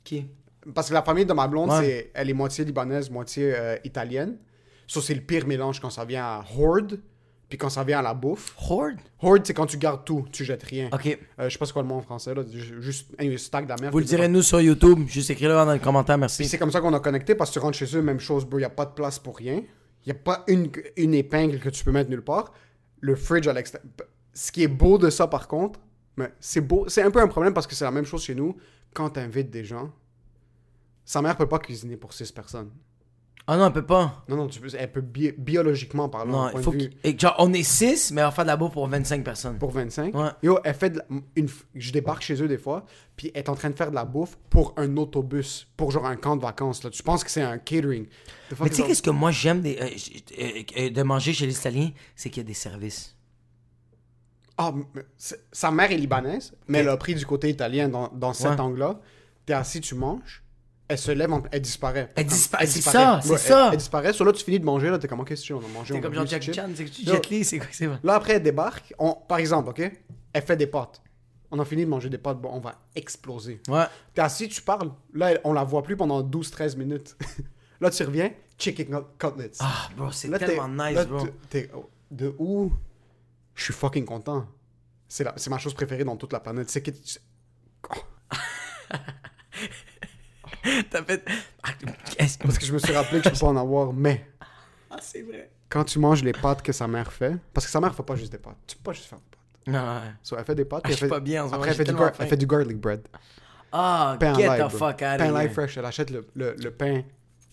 Qui? 0.04 0.26
Parce 0.74 0.88
que 0.88 0.94
la 0.94 1.02
famille 1.02 1.26
de 1.26 1.32
ma 1.32 1.46
blonde, 1.48 1.70
Ouais. 1.70 1.80
c'est, 1.80 2.10
elle 2.14 2.30
est 2.30 2.34
moitié 2.34 2.64
libanaise, 2.64 3.10
moitié 3.10 3.54
euh, 3.54 3.76
italienne. 3.84 4.38
Ça, 4.86 5.00
c'est 5.00 5.14
le 5.14 5.20
pire 5.20 5.46
mélange 5.46 5.80
quand 5.80 5.90
ça 5.90 6.04
vient 6.04 6.24
à 6.24 6.44
hoard, 6.56 7.00
puis 7.48 7.56
quand 7.58 7.70
ça 7.70 7.82
vient 7.84 8.00
à 8.00 8.02
la 8.02 8.14
bouffe. 8.14 8.54
Horde? 8.68 8.96
Hoard, 9.22 9.46
c'est 9.46 9.54
quand 9.54 9.66
tu 9.66 9.78
gardes 9.78 10.04
tout, 10.04 10.26
tu 10.30 10.44
jettes 10.44 10.62
rien. 10.64 10.90
Ok. 10.92 11.06
Euh, 11.38 11.44
je 11.48 11.52
sais 11.52 11.58
pas 11.58 11.64
c'est 11.66 11.72
quoi 11.72 11.82
le 11.82 11.88
mot 11.88 11.94
en 11.96 12.02
français, 12.02 12.34
là. 12.34 12.42
ju- 12.50 12.82
Juste 12.82 13.10
un 13.18 13.36
stack 13.36 13.66
merde. 13.68 13.90
Vous 13.92 13.98
le 13.98 14.04
puis 14.04 14.10
direz 14.16 14.28
nous 14.28 14.42
sur 14.42 14.60
YouTube. 14.60 15.06
Juste 15.08 15.30
écrivez-le 15.30 15.54
dans 15.54 15.72
les 15.72 15.78
commentaires, 15.80 16.16
Puis 16.16 16.20
merci. 16.20 16.44
c'est 16.46 16.58
comme 16.58 16.70
ça 16.70 16.80
qu'on 16.80 16.92
a 16.94 17.00
connecté 17.00 17.34
parce 17.34 17.50
que 17.50 17.54
tu 17.54 17.58
rentres 17.60 17.78
chez 17.78 17.96
eux, 17.96 18.02
même 18.02 18.20
chose, 18.20 18.44
bro. 18.44 18.58
Il 18.58 18.62
n'y 18.62 18.66
a 18.66 18.70
pas 18.70 18.84
de 18.86 18.92
place 18.92 19.18
pour 19.18 19.36
rien. 19.36 19.62
Il 20.06 20.12
n'y 20.12 20.12
a 20.12 20.22
pas 20.22 20.44
une, 20.46 20.70
une 20.96 21.14
épingle 21.14 21.58
que 21.58 21.68
tu 21.70 21.84
peux 21.84 21.92
mettre 21.92 22.10
nulle 22.10 22.22
part. 22.24 22.52
Le 23.00 23.14
fridge 23.16 23.46
à 23.48 23.52
l'extérieur. 23.52 23.88
Ce 24.34 24.52
qui 24.52 24.62
est 24.62 24.68
beau 24.68 24.98
de 24.98 25.08
ça, 25.10 25.26
par 25.26 25.48
contre, 25.48 25.80
mais 26.16 26.32
c'est 26.40 26.60
beau. 26.60 26.84
C'est 26.88 27.02
un 27.02 27.10
peu 27.10 27.20
un 27.20 27.28
problème 27.28 27.54
parce 27.54 27.66
que 27.66 27.74
c'est 27.74 27.84
la 27.84 27.90
même 27.90 28.04
chose 28.04 28.22
chez 28.22 28.34
nous. 28.34 28.56
Quand 28.94 29.10
tu 29.10 29.20
invites 29.20 29.50
des 29.50 29.64
gens, 29.64 29.90
sa 31.04 31.22
mère 31.22 31.36
peut 31.36 31.48
pas 31.48 31.58
cuisiner 31.58 31.96
pour 31.96 32.12
6 32.12 32.30
personnes. 32.32 32.70
Ah 33.50 33.56
non, 33.56 33.64
on 33.64 33.70
peut 33.72 33.84
pas. 33.86 34.24
Non, 34.28 34.36
non, 34.36 34.46
tu 34.46 34.60
peux, 34.60 34.68
elle 34.78 34.92
peut 34.92 35.00
bi- 35.00 35.32
biologiquement 35.38 36.10
parler. 36.10 36.30
Non, 36.30 36.50
il 36.54 36.62
faut 36.62 36.70
que... 36.70 36.84
et 37.02 37.18
genre, 37.18 37.34
on 37.38 37.50
est 37.54 37.62
6, 37.62 38.12
mais 38.12 38.20
on 38.22 38.26
va 38.26 38.30
faire 38.30 38.44
de 38.44 38.48
la 38.48 38.56
bouffe 38.58 38.72
pour 38.72 38.86
25 38.86 39.24
personnes. 39.24 39.56
Pour 39.58 39.70
25. 39.70 40.14
Ouais. 40.14 40.28
Yo, 40.42 40.58
elle 40.64 40.74
fait 40.74 40.90
de 40.90 40.98
la- 40.98 41.04
une. 41.34 41.48
Je 41.74 41.90
débarque 41.90 42.20
chez 42.20 42.40
eux 42.42 42.46
des 42.46 42.58
fois, 42.58 42.84
puis 43.16 43.30
elle 43.34 43.40
est 43.40 43.48
en 43.48 43.54
train 43.54 43.70
de 43.70 43.74
faire 43.74 43.88
de 43.88 43.94
la 43.94 44.04
bouffe 44.04 44.36
pour 44.50 44.74
un 44.76 44.94
autobus, 44.98 45.66
pour 45.78 45.90
genre 45.90 46.04
un 46.04 46.16
camp 46.16 46.36
de 46.36 46.42
vacances. 46.42 46.84
Là. 46.84 46.90
Tu 46.90 47.02
penses 47.02 47.24
que 47.24 47.30
c'est 47.30 47.40
un 47.42 47.56
catering? 47.56 48.06
Mais 48.60 48.68
tu 48.68 48.74
is 48.74 48.76
sais, 48.76 48.82
qu'est-ce 48.84 49.02
que 49.02 49.08
moi 49.10 49.30
j'aime 49.30 49.62
des- 49.62 49.78
euh, 49.80 49.88
j- 49.96 50.22
euh, 50.38 50.62
euh, 50.78 50.90
de 50.90 51.02
manger 51.02 51.32
chez 51.32 51.46
les 51.46 51.56
Italiens? 51.58 51.90
C'est 52.16 52.28
qu'il 52.28 52.42
y 52.42 52.44
a 52.44 52.48
des 52.48 52.52
services. 52.54 53.16
Ah, 54.58 54.72
mais 54.94 55.02
c'est- 55.16 55.40
sa 55.52 55.70
mère 55.70 55.90
est 55.90 55.96
libanaise, 55.96 56.52
mais 56.66 56.78
elle 56.78 56.88
a 56.88 56.96
pris 56.96 57.14
du 57.14 57.24
côté 57.24 57.48
italien 57.48 57.88
dans, 57.88 58.08
dans 58.08 58.32
cet 58.32 58.50
Ouais. 58.50 58.60
angle-là. 58.60 59.00
T'es 59.46 59.52
assis, 59.54 59.80
tu 59.80 59.94
manges, 59.94 60.42
elle 60.88 60.98
se 60.98 61.10
lève, 61.12 61.32
en- 61.32 61.42
elle 61.52 61.60
disparaît. 61.60 62.08
Elle 62.16 62.26
Comme- 62.26 62.34
dispa- 62.36 62.66
c'est 62.66 62.80
ça, 62.80 63.20
c'est 63.22 63.30
Ouais, 63.30 63.38
ça. 63.38 63.66
Elle, 63.68 63.72
elle 63.72 63.78
disparaît. 63.78 64.12
Sur 64.12 64.24
là, 64.24 64.32
tu 64.32 64.42
finis 64.44 64.58
de 64.60 64.64
manger, 64.64 64.90
là, 64.90 64.98
t'es 64.98 65.06
comme, 65.08 65.24
que 65.24 65.34
tu 65.34 65.52
on 65.52 65.58
a 65.58 65.68
mangé. 65.68 65.92
C'est 65.94 65.98
on 65.98 66.00
comme 66.10 66.26
c'est 66.26 66.52
Chan, 66.52 66.68
c'est 66.74 66.84
que 66.84 66.90
tu 66.90 67.02
Yo. 67.02 67.12
Jet 67.14 67.28
Li, 67.30 67.44
c'est 67.44 67.58
quoi, 67.58 67.68
c'est 67.72 67.86
vrai? 67.86 67.98
Là, 68.02 68.14
après, 68.14 68.34
elle 68.34 68.42
débarque. 68.42 68.94
On, 68.98 69.12
par 69.14 69.38
exemple, 69.38 69.70
OK? 69.70 69.92
Elle 70.32 70.42
fait 70.42 70.56
des 70.56 70.66
pâtes. 70.66 71.02
On 71.50 71.58
a 71.58 71.64
fini 71.64 71.84
de 71.84 71.90
manger 71.90 72.08
des 72.10 72.18
pâtes, 72.18 72.38
bon, 72.40 72.50
on 72.52 72.60
va 72.60 72.74
exploser. 72.94 73.60
Ouais. 73.68 73.84
T'es 74.14 74.20
assis, 74.20 74.48
tu 74.48 74.60
parles. 74.62 74.90
Là, 75.14 75.38
on 75.44 75.52
la 75.52 75.64
voit 75.64 75.82
plus 75.82 75.96
pendant 75.96 76.22
12-13 76.22 76.76
minutes. 76.76 77.16
là, 77.80 77.90
tu 77.90 78.02
reviens, 78.02 78.30
chicken 78.58 79.00
cutlets. 79.18 79.52
Ah, 79.60 79.88
bro, 79.96 80.10
c'est 80.10 80.28
t'es- 80.30 80.38
tellement 80.46 80.68
nice, 80.68 80.94
là, 80.94 81.04
bro. 81.06 81.26
t'es- 81.48 81.70
oh, 81.74 81.88
de 82.10 82.34
où? 82.38 82.72
Je 83.54 83.64
suis 83.64 83.72
fucking 83.74 84.04
content. 84.04 84.46
C'est 85.08 85.24
la- 85.24 85.32
c'est 85.36 85.48
ma 85.50 85.58
chose 85.58 85.72
préférée 85.74 86.04
dans 86.04 86.16
toute 86.16 86.32
la 86.34 86.40
planète. 86.40 86.68
C'est 86.70 86.82
que 86.82 86.90
tu- 86.90 87.18
T'as 90.90 91.02
fait. 91.04 91.24
Ah, 91.62 91.70
est-ce 92.18 92.38
que- 92.38 92.44
parce 92.44 92.58
que 92.58 92.66
je 92.66 92.72
me 92.72 92.78
suis 92.78 92.92
rappelé 92.92 93.20
que 93.20 93.28
je 93.28 93.34
peux 93.34 93.38
pas 93.40 93.46
en 93.46 93.56
avoir, 93.56 93.92
mais 93.92 94.26
Ah, 94.90 94.96
c'est 95.00 95.22
vrai. 95.22 95.50
quand 95.68 95.84
tu 95.84 95.98
manges 95.98 96.22
les 96.22 96.32
pâtes 96.32 96.62
que 96.62 96.72
sa 96.72 96.86
mère 96.88 97.12
fait, 97.12 97.36
parce 97.52 97.66
que 97.66 97.72
sa 97.72 97.80
mère 97.80 97.94
fait 97.94 98.02
pas 98.02 98.16
juste 98.16 98.32
des 98.32 98.38
pâtes. 98.38 98.56
Tu 98.66 98.76
peux 98.76 98.82
pas 98.82 98.92
juste 98.92 99.06
faire 99.08 99.18
des 99.18 99.24
pâtes. 99.30 99.38
Non, 99.74 99.96
ouais. 100.00 100.12
So, 100.22 100.36
elle 100.38 100.44
fait 100.44 100.54
des 100.54 100.64
pâtes. 100.64 100.82
Ah, 100.84 100.88
je 100.90 100.94
suis 100.94 101.04
elle 101.04 101.08
fait- 101.10 101.14
pas 101.14 101.20
bien 101.20 101.44
en 101.44 101.46
ce 101.46 101.50
moment, 101.52 101.62
Après, 101.62 101.70
elle 101.70 101.76
fait, 101.76 101.84
du 101.92 101.94
gar- 101.98 102.12
elle 102.18 102.28
fait 102.28 102.36
du 102.36 102.46
garlic 102.46 102.78
bread. 102.78 103.06
Ah, 103.70 104.16
Pain 104.18 104.34
get 104.34 104.48
the 104.56 104.58
bro. 104.60 104.68
fuck 104.70 105.02
out 105.02 105.18
Pain 105.18 105.34
of 105.34 105.42
here. 105.42 105.50
fresh. 105.52 105.76
Elle 105.76 105.84
achète 105.84 106.10
le, 106.10 106.26
le, 106.34 106.54
le 106.54 106.70
pain, 106.70 107.02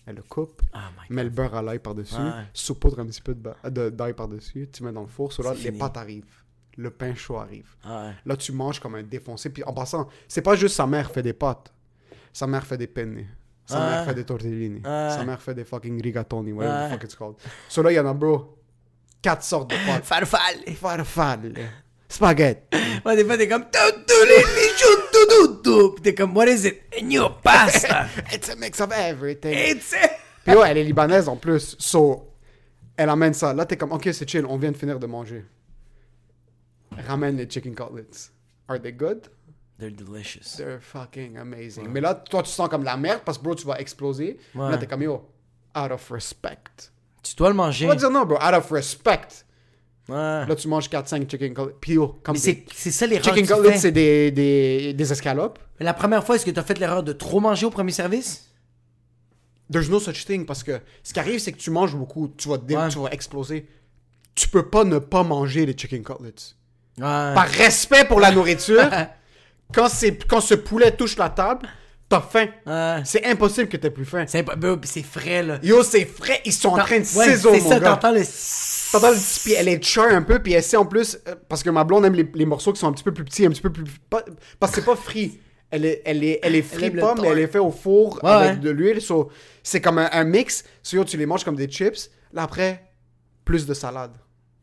elle 0.06 0.16
le 0.16 0.22
coupe, 0.22 0.62
Oh 0.74 0.78
met 1.10 1.24
le 1.24 1.30
beurre 1.30 1.54
à 1.56 1.62
l'ail 1.62 1.78
par-dessus, 1.78 2.16
saupoudre 2.54 3.00
un 3.00 3.06
petit 3.06 3.20
peu 3.20 3.34
de 3.34 3.90
d'ail 3.90 4.14
par-dessus, 4.14 4.68
tu 4.72 4.82
mets 4.82 4.92
dans 4.92 5.02
le 5.02 5.08
four. 5.08 5.30
So 5.32 5.42
là, 5.42 5.50
les 5.52 5.56
fini. 5.58 5.78
pâtes 5.78 5.96
arrivent. 5.98 6.24
Le 6.78 6.90
pain 6.90 7.14
chaud 7.14 7.36
arrive. 7.36 7.68
Ah 7.84 8.04
ouais. 8.06 8.12
Là, 8.26 8.36
tu 8.36 8.52
manges 8.52 8.80
comme 8.80 8.94
un 8.96 9.02
défoncé. 9.02 9.48
Puis 9.50 9.62
en 9.64 9.72
passant, 9.72 10.08
c'est 10.28 10.42
pas 10.42 10.56
juste 10.56 10.76
sa 10.76 10.86
mère 10.86 11.10
fait 11.10 11.22
des 11.22 11.32
pâtes. 11.32 11.72
Sa 12.36 12.46
mère 12.46 12.66
fait 12.66 12.76
des 12.76 12.86
penne. 12.86 13.24
Sa 13.64 13.80
mère 13.80 14.04
fait 14.04 14.12
des 14.12 14.24
tortellini. 14.24 14.80
Ouais. 14.80 15.10
Sa 15.10 15.24
mère 15.24 15.40
fait 15.40 15.54
des 15.54 15.64
fucking 15.64 16.02
rigatoni, 16.02 16.52
whatever 16.52 16.86
the 16.86 16.90
fuck 16.90 17.04
it's 17.04 17.14
called. 17.14 17.36
So 17.66 17.82
là, 17.82 17.90
il 17.90 17.94
y 17.94 17.98
en 17.98 18.04
a, 18.04 18.12
bro, 18.12 18.58
quatre 19.22 19.42
sortes 19.42 19.70
de 19.70 19.76
pâtes. 19.86 20.04
Farfalle. 20.04 20.74
Farfalle, 20.74 21.54
spaghetti. 22.06 22.76
Ouais, 23.06 23.16
des 23.16 23.24
fois, 23.24 23.38
t'es 23.38 23.48
comme. 23.48 23.64
Tutulilishutututu. 23.70 25.94
Puis 25.94 26.02
t'es 26.02 26.14
comme, 26.14 26.36
what 26.36 26.46
is 26.46 26.66
it? 26.66 26.82
New 27.02 27.26
pasta. 27.42 28.04
It's 28.30 28.50
a 28.50 28.56
mix 28.56 28.82
of 28.82 28.92
everything. 28.92 29.54
It's 29.54 29.94
it. 29.94 30.10
Puis 30.44 30.54
ouais, 30.54 30.70
elle 30.70 30.76
est 30.76 30.84
libanaise 30.84 31.30
en 31.30 31.36
plus. 31.36 31.74
So, 31.78 32.34
elle 32.98 33.08
amène 33.08 33.32
ça. 33.32 33.54
Là, 33.54 33.64
t'es 33.64 33.78
comme, 33.78 33.92
ok, 33.92 34.10
c'est 34.12 34.28
chill, 34.28 34.44
on 34.44 34.58
vient 34.58 34.72
de 34.72 34.76
finir 34.76 34.98
de 34.98 35.06
manger. 35.06 35.42
Ramène 37.08 37.38
les 37.38 37.48
chicken 37.48 37.74
cutlets. 37.74 38.30
Are 38.68 38.78
they 38.78 38.92
good? 38.92 39.30
They're 39.78 39.90
delicious. 39.90 40.56
They're 40.56 40.80
fucking 40.80 41.36
amazing. 41.36 41.88
Mais 41.88 42.00
là, 42.00 42.14
toi, 42.14 42.42
tu 42.42 42.50
sens 42.50 42.68
comme 42.68 42.82
la 42.84 42.96
merde 42.96 43.20
parce 43.24 43.36
que, 43.38 43.42
bro, 43.44 43.54
tu 43.54 43.66
vas 43.66 43.78
exploser. 43.78 44.38
Ouais. 44.54 44.70
Là, 44.70 44.78
t'es 44.78 44.86
comme, 44.86 45.02
yo, 45.02 45.28
out 45.76 45.90
of 45.92 46.10
respect. 46.10 46.90
Tu 47.22 47.34
dois 47.34 47.48
le 47.48 47.54
Tu 47.54 47.56
manger. 47.58 47.86
vas 47.86 47.94
dire 47.96 48.10
non, 48.10 48.24
bro, 48.24 48.36
out 48.36 48.54
of 48.54 48.70
respect. 48.70 49.44
Ouais. 50.08 50.14
Là, 50.46 50.54
tu 50.56 50.68
manges 50.68 50.88
4-5 50.88 51.28
chicken 51.30 51.52
cutlets. 51.52 51.74
Puis 51.80 51.98
comme 52.22 52.36
c'est 52.36 52.64
c'est 52.72 52.92
ça 52.92 53.06
l'erreur 53.06 53.24
Chicken 53.24 53.46
tu 53.46 53.52
cutlets, 53.52 53.76
c'est 53.76 53.90
des, 53.90 54.30
des, 54.30 54.94
des 54.94 55.12
escalopes. 55.12 55.58
Mais 55.78 55.84
La 55.84 55.92
première 55.94 56.24
fois, 56.24 56.36
est-ce 56.36 56.46
que 56.46 56.50
tu 56.52 56.60
as 56.60 56.62
fait 56.62 56.78
l'erreur 56.78 57.02
de 57.02 57.12
trop 57.12 57.40
manger 57.40 57.66
au 57.66 57.70
premier 57.70 57.92
service? 57.92 58.44
There's 59.70 59.90
no 59.90 59.98
such 59.98 60.24
thing 60.24 60.46
parce 60.46 60.62
que 60.62 60.80
ce 61.02 61.12
qui 61.12 61.18
arrive, 61.18 61.40
c'est 61.40 61.50
que 61.52 61.58
tu 61.58 61.70
manges 61.70 61.94
beaucoup, 61.96 62.28
tu 62.36 62.48
vas, 62.48 62.56
dé- 62.56 62.76
Ouais. 62.76 62.88
tu 62.88 62.98
vas 63.00 63.08
exploser. 63.10 63.66
Tu 64.36 64.48
peux 64.48 64.68
pas 64.70 64.84
ne 64.84 64.98
pas 65.00 65.24
manger 65.24 65.66
les 65.66 65.76
chicken 65.76 66.04
cutlets. 66.04 66.54
Ouais. 66.98 67.02
Par 67.34 67.48
respect 67.48 68.04
pour 68.04 68.20
la 68.20 68.30
nourriture, 68.30 68.88
quand, 69.74 69.88
c'est, 69.88 70.26
quand 70.26 70.40
ce 70.40 70.54
poulet 70.54 70.90
touche 70.92 71.16
la 71.16 71.28
table, 71.30 71.68
t'as 72.08 72.20
faim. 72.20 72.46
Ouais. 72.66 73.02
C'est 73.04 73.24
impossible 73.26 73.68
que 73.68 73.76
t'aies 73.76 73.90
plus 73.90 74.04
faim. 74.04 74.24
C'est 74.26 74.44
c'est 74.84 75.02
frais, 75.02 75.42
là. 75.42 75.58
Yo, 75.62 75.82
c'est 75.82 76.04
frais, 76.04 76.40
ils 76.44 76.52
sont 76.52 76.68
en 76.68 76.76
train 76.78 76.98
de 77.00 77.04
Ouais, 77.04 77.04
sizzle, 77.04 77.48
c'est 77.54 77.60
mon 77.62 77.68
ça, 77.70 77.80
gars. 77.80 77.90
t'entends 77.96 78.12
le... 78.12 78.22
T'entends 78.92 79.10
le 79.10 79.16
petit- 79.16 79.40
puis 79.44 79.52
elle 79.54 79.68
est 79.68 79.82
char 79.82 80.06
un 80.12 80.22
peu, 80.22 80.38
puis 80.38 80.52
elle 80.52 80.62
sait 80.62 80.76
en 80.76 80.86
plus, 80.86 81.18
euh, 81.26 81.34
parce 81.48 81.62
que 81.64 81.70
ma 81.70 81.82
blonde 81.84 82.04
aime 82.06 82.14
les, 82.14 82.30
les 82.34 82.46
morceaux 82.46 82.72
qui 82.72 82.78
sont 82.78 82.86
un 82.86 82.92
petit 82.92 83.02
peu 83.02 83.12
plus 83.12 83.24
petits, 83.24 83.44
un 83.44 83.50
petit 83.50 83.60
peu 83.60 83.72
plus... 83.72 83.84
pas- 84.08 84.24
parce 84.60 84.72
que 84.72 84.80
c'est 84.80 84.86
pas 84.86 84.94
frit. 84.96 85.40
Elle 85.68 85.84
est, 85.84 86.02
elle 86.04 86.22
est, 86.22 86.38
elle 86.44 86.54
est 86.54 86.62
frite 86.62 86.98
pas, 87.00 87.16
mais 87.20 87.26
elle 87.26 87.40
est 87.40 87.48
fait 87.48 87.58
au 87.58 87.72
four 87.72 88.20
Ouais, 88.22 88.30
avec 88.30 88.60
de 88.60 88.70
l'huile. 88.70 89.00
so, 89.00 89.30
c'est 89.64 89.80
comme 89.80 89.98
un, 89.98 90.08
un 90.12 90.22
mix. 90.22 90.62
So, 90.84 90.96
yo, 90.98 91.04
tu 91.04 91.16
les 91.16 91.26
manges 91.26 91.42
comme 91.44 91.56
des 91.56 91.66
chips. 91.66 92.08
Là, 92.32 92.44
après, 92.44 92.84
plus 93.44 93.66
de 93.66 93.74
salade. 93.74 94.12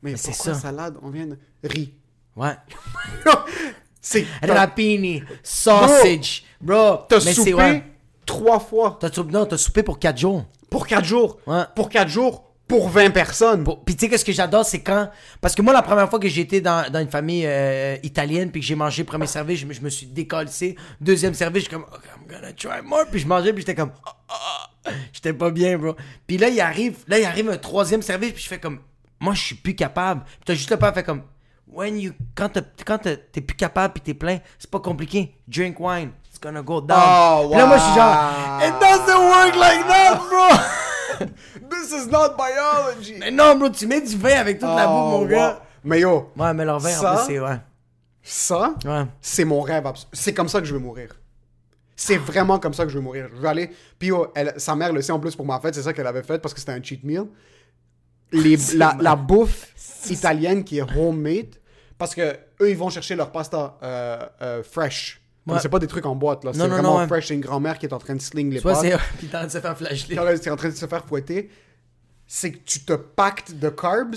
Mais, 0.02 0.16
c'est 0.16 0.30
pourquoi 0.32 0.54
ça. 0.54 0.60
salade? 0.62 0.98
On 1.02 1.10
vient 1.10 1.28
de... 1.28 1.38
Riz. 1.62 1.94
Ouais. 2.38 2.54
c'est... 4.04 4.28
Rapini, 4.48 5.24
sausage, 5.42 6.44
bro. 6.62 6.98
T'as 7.10 7.20
soupé 7.22 7.54
ouais. 7.54 7.84
trois 8.26 8.60
fois 8.60 8.98
T'as 9.00 9.12
soupé, 9.12 9.32
non, 9.32 9.46
t'as 9.46 9.58
soupé 9.58 9.82
pour 9.82 9.98
4 9.98 10.18
jours. 10.18 10.46
pour 10.70 10.86
quatre 10.86 11.06
jours. 11.06 11.40
Ouais. 11.48 11.64
Pour 11.76 11.90
quatre 11.90 12.10
jours, 12.10 12.44
pour 12.68 12.90
20 12.90 13.12
personnes. 13.12 13.64
Pour- 13.64 13.84
Puis 13.84 13.96
tu 13.96 14.02
sais, 14.06 14.10
qu'est-ce 14.10 14.26
que 14.26 14.32
j'adore, 14.32 14.66
c'est 14.66 14.82
quand. 14.82 15.10
Parce 15.42 15.54
que 15.56 15.62
moi, 15.62 15.72
la 15.74 15.82
première 15.82 16.10
fois 16.10 16.20
que 16.20 16.28
j'étais 16.28 16.60
dans, 16.62 16.90
dans 16.92 17.00
une 17.00 17.10
famille 17.10 17.46
euh, 17.46 17.96
italienne, 18.04 18.52
puis 18.52 18.62
que 18.62 18.68
j'ai 18.68 18.76
mangé 18.76 19.04
premier 19.04 19.28
service, 19.28 19.60
je 19.60 19.66
me, 19.66 19.74
je 19.74 19.82
me 19.82 19.90
suis 19.90 20.06
décalcé. 20.08 20.76
Deuxième 21.00 21.34
service, 21.34 21.64
je 21.64 21.70
suis 21.70 21.76
comme, 21.76 21.86
OK, 21.94 22.02
I'm 22.16 22.28
gonna 22.28 22.54
try 22.54 22.82
more. 22.84 23.06
Puis 23.12 23.20
je 23.22 23.28
mangeais, 23.28 23.54
puis 23.54 23.62
j'étais 23.62 23.76
comme, 23.76 23.92
Ah, 24.06 24.16
ah, 24.30 24.70
ah. 24.86 24.90
j'étais 25.14 25.34
pas 25.34 25.52
bien, 25.52 25.78
bro. 25.78 25.96
Puis 26.28 26.38
là, 26.38 26.50
il 26.50 26.60
arrive, 26.60 26.98
là, 27.08 27.20
il 27.20 27.26
arrive 27.26 27.50
un 27.50 27.58
troisième 27.58 28.02
service, 28.02 28.32
puis 28.34 28.44
je 28.44 28.48
fais 28.48 28.60
comme, 28.60 28.80
moi, 29.20 29.34
je 29.36 29.42
suis 29.42 29.56
plus 29.56 29.76
capable. 29.76 30.24
Puis 30.26 30.40
t'as 30.46 30.54
juste 30.56 30.72
le 30.72 30.78
pas 30.78 30.92
fait 30.94 31.04
comme, 31.04 31.22
when 31.74 31.98
you, 32.00 32.14
quand 32.36 32.50
t'es 32.50 33.42
plus 33.42 33.56
capable, 33.56 33.94
puis 33.96 34.02
t'es 34.02 34.14
plein, 34.14 34.40
c'est 34.60 34.70
pas 34.70 34.80
compliqué. 34.80 35.36
Drink 35.48 35.80
wine. 35.80 36.12
It's 36.30 36.40
gonna 36.40 36.62
go 36.62 36.82
down. 36.82 37.00
Oh, 37.00 37.48
Puis 37.50 37.58
là, 37.60 37.66
moi, 37.68 37.78
je 37.78 37.84
suis 37.84 37.94
genre, 37.94 38.16
wow. 38.16 38.68
it 38.68 38.74
doesn't 38.80 39.30
work 39.30 39.56
like 39.56 39.88
that, 39.88 40.16
bro. 40.30 41.28
This 41.70 41.92
is 41.92 42.08
not 42.10 42.36
biology. 42.38 43.16
Mais 43.20 43.32
non, 43.32 43.56
bro, 43.56 43.70
tu 43.70 43.86
mets 43.88 44.02
du 44.02 44.18
vin 44.18 44.40
avec 44.40 44.60
toute 44.60 44.70
la 44.70 44.88
bouffe, 44.88 44.96
mon 44.96 45.16
Oh, 45.18 45.22
wow. 45.22 45.28
gars. 45.28 45.62
Mais 45.84 46.00
yo, 46.00 46.32
Ouais, 46.38 46.54
mais 46.54 46.66
leur 46.66 46.80
vin, 46.80 46.90
Ça? 46.90 47.14
en 47.14 47.16
plus, 47.18 47.26
c'est. 47.28 47.40
Ouais. 47.40 47.60
ça, 48.24 48.74
Ouais. 48.86 49.06
c'est 49.22 49.46
mon 49.46 49.62
rêve. 49.62 49.84
C'est 50.12 50.34
comme 50.34 50.48
ça 50.50 50.60
que 50.60 50.66
je 50.66 50.74
veux 50.74 50.80
mourir. 50.80 51.10
C'est 51.96 52.18
vraiment 52.18 52.58
comme 52.58 52.74
ça 52.74 52.84
que 52.84 52.90
je 52.90 52.96
veux 52.98 53.04
mourir. 53.04 53.28
Je 53.36 53.40
veux 53.40 53.48
aller. 53.48 53.70
Puis 54.00 54.10
elle- 54.36 54.54
sa 54.58 54.76
mère 54.76 54.92
le 54.92 55.02
sait 55.02 55.12
en 55.12 55.20
plus 55.20 55.36
pour 55.36 55.46
ma 55.46 55.60
fête, 55.60 55.76
c'est 55.76 55.84
ça 55.84 55.94
qu'elle 55.94 56.08
avait 56.08 56.24
fait 56.24 56.40
parce 56.40 56.54
que 56.54 56.60
c'était 56.60 56.72
un 56.72 56.82
cheat 56.82 57.04
meal. 57.04 57.26
Les- 58.32 58.58
la, 58.76 58.96
la 59.00 59.16
bouffe 59.16 59.68
italienne 60.10 60.64
qui 60.64 60.80
est 60.80 60.98
homemade, 60.98 61.56
parce 61.98 62.16
que 62.16 62.38
eux 62.62 62.70
ils 62.70 62.78
vont 62.78 62.90
chercher 62.90 63.16
leur 63.16 63.32
pasta 63.32 63.78
euh, 63.84 64.20
euh, 64.42 64.64
fresh. 64.64 65.22
Ouais. 65.46 65.60
C'est 65.60 65.70
pas 65.70 65.80
des 65.80 65.88
trucs 65.88 66.06
en 66.06 66.16
boîte 66.16 66.46
là, 66.46 66.52
c'est 66.54 66.60
vraiment 66.60 66.94
non, 66.94 66.98
ouais. 67.00 67.08
fresh. 67.08 67.28
C'est 67.28 67.34
une 67.34 67.42
grand-mère 67.42 67.78
qui 67.78 67.86
est 67.86 67.94
en 67.94 68.00
train 68.00 68.16
de 68.16 68.22
sling 68.22 68.52
les 68.52 68.60
Soit 68.60 68.82
pâtes. 68.82 69.00
Puis 69.18 69.28
en 69.34 69.38
train 69.38 69.46
de 69.46 69.52
se 69.52 69.60
faire 69.60 69.78
flasher. 69.78 70.16
quand 70.16 70.28
elle 70.28 70.36
est 70.36 70.50
en 70.50 70.56
train 70.56 70.70
de 70.70 70.76
se 70.76 70.86
faire 70.86 71.06
fouetter, 71.06 71.50
c'est 72.26 72.52
que 72.52 72.60
tu 72.60 72.80
te 72.80 72.94
pactes 72.94 73.54
de 73.54 73.70
carbs. 73.70 74.16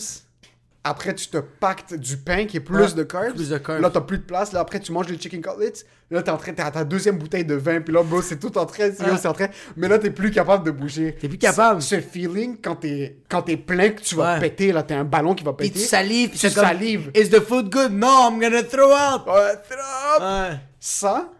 Après, 0.88 1.14
tu 1.16 1.26
te 1.26 1.38
pactes 1.38 1.94
du 1.94 2.16
pain 2.16 2.44
qui 2.46 2.58
est 2.58 2.60
plus 2.60 2.76
Ouais, 2.76 2.92
de 2.92 3.02
carbs. 3.02 3.34
plus 3.34 3.48
de 3.48 3.58
carbs. 3.58 3.80
Là, 3.80 3.90
t'as 3.90 4.00
plus 4.02 4.18
de 4.18 4.22
place. 4.22 4.52
Là, 4.52 4.60
après, 4.60 4.78
tu 4.78 4.92
manges 4.92 5.08
les 5.08 5.18
chicken 5.18 5.40
cutlets. 5.42 5.84
Là, 6.12 6.22
t'es 6.22 6.30
en 6.30 6.36
train, 6.36 6.52
t'es 6.52 6.62
à 6.62 6.70
ta 6.70 6.84
deuxième 6.84 7.18
bouteille 7.18 7.44
de 7.44 7.56
vin. 7.56 7.80
Puis 7.80 7.92
là, 7.92 8.04
bro, 8.04 8.22
c'est 8.22 8.38
tout 8.38 8.56
en 8.56 8.66
train, 8.66 8.90
c'est 8.96 9.02
Ouais. 9.02 9.16
c'est 9.20 9.26
en 9.26 9.32
train. 9.32 9.48
Mais 9.76 9.88
là, 9.88 9.98
t'es 9.98 10.10
plus 10.10 10.30
capable 10.30 10.64
de 10.64 10.70
bouger. 10.70 11.16
T'es 11.20 11.28
plus 11.28 11.38
capable. 11.38 11.82
Ce 11.82 11.96
ce 11.96 12.00
feeling, 12.00 12.56
quand 12.62 12.76
t'es, 12.76 13.16
quand 13.28 13.42
t'es 13.42 13.56
plein, 13.56 13.90
que 13.90 14.00
tu 14.00 14.14
vas 14.14 14.34
Ouais. 14.34 14.40
péter, 14.40 14.70
là, 14.70 14.84
t'es 14.84 14.94
un 14.94 15.02
ballon 15.04 15.34
qui 15.34 15.42
va 15.42 15.52
Puis 15.54 15.68
péter. 15.70 15.80
tu 15.80 15.86
salives. 15.86 16.30
puis 16.30 16.38
Tu 16.38 16.48
c'est 16.48 16.54
comme, 16.54 16.64
salives. 16.64 17.10
Is 17.16 17.30
the 17.30 17.40
food 17.40 17.68
good? 17.68 17.90
No, 17.90 18.06
I'm 18.30 18.38
gonna 18.40 18.62
throw 18.62 18.92
up. 18.92 19.26
Ouais, 19.26 19.56
trop. 19.68 20.24
Ouais. 20.24 20.60
Ça, 20.78 21.30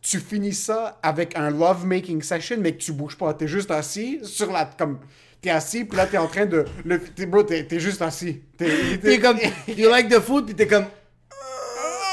tu 0.00 0.20
finis 0.20 0.52
ça 0.54 1.00
avec 1.02 1.36
un 1.36 1.50
love-making 1.50 2.22
session, 2.22 2.58
mais 2.60 2.70
que 2.76 2.78
tu 2.82 2.92
bouges 2.92 3.16
pas. 3.16 3.34
T'es 3.34 3.48
juste 3.48 3.72
assis 3.72 4.20
sur 4.22 4.52
la. 4.52 4.66
Comme. 4.78 5.00
T'es 5.46 5.52
assis, 5.52 5.84
puis 5.84 5.96
là, 5.96 6.06
t'es 6.06 6.18
en 6.18 6.26
train 6.26 6.44
de. 6.44 6.64
Le, 6.84 6.98
t'es, 6.98 7.24
bro, 7.24 7.44
t'es, 7.44 7.62
t'es 7.62 7.78
juste 7.78 8.02
assis. 8.02 8.42
T'es, 8.58 8.98
T'es 9.00 9.20
comme. 9.20 9.38
You 9.68 9.88
like 9.88 10.08
the 10.08 10.18
food? 10.18 10.46
Puis 10.46 10.56
t'es 10.56 10.66
comme. 10.66 10.86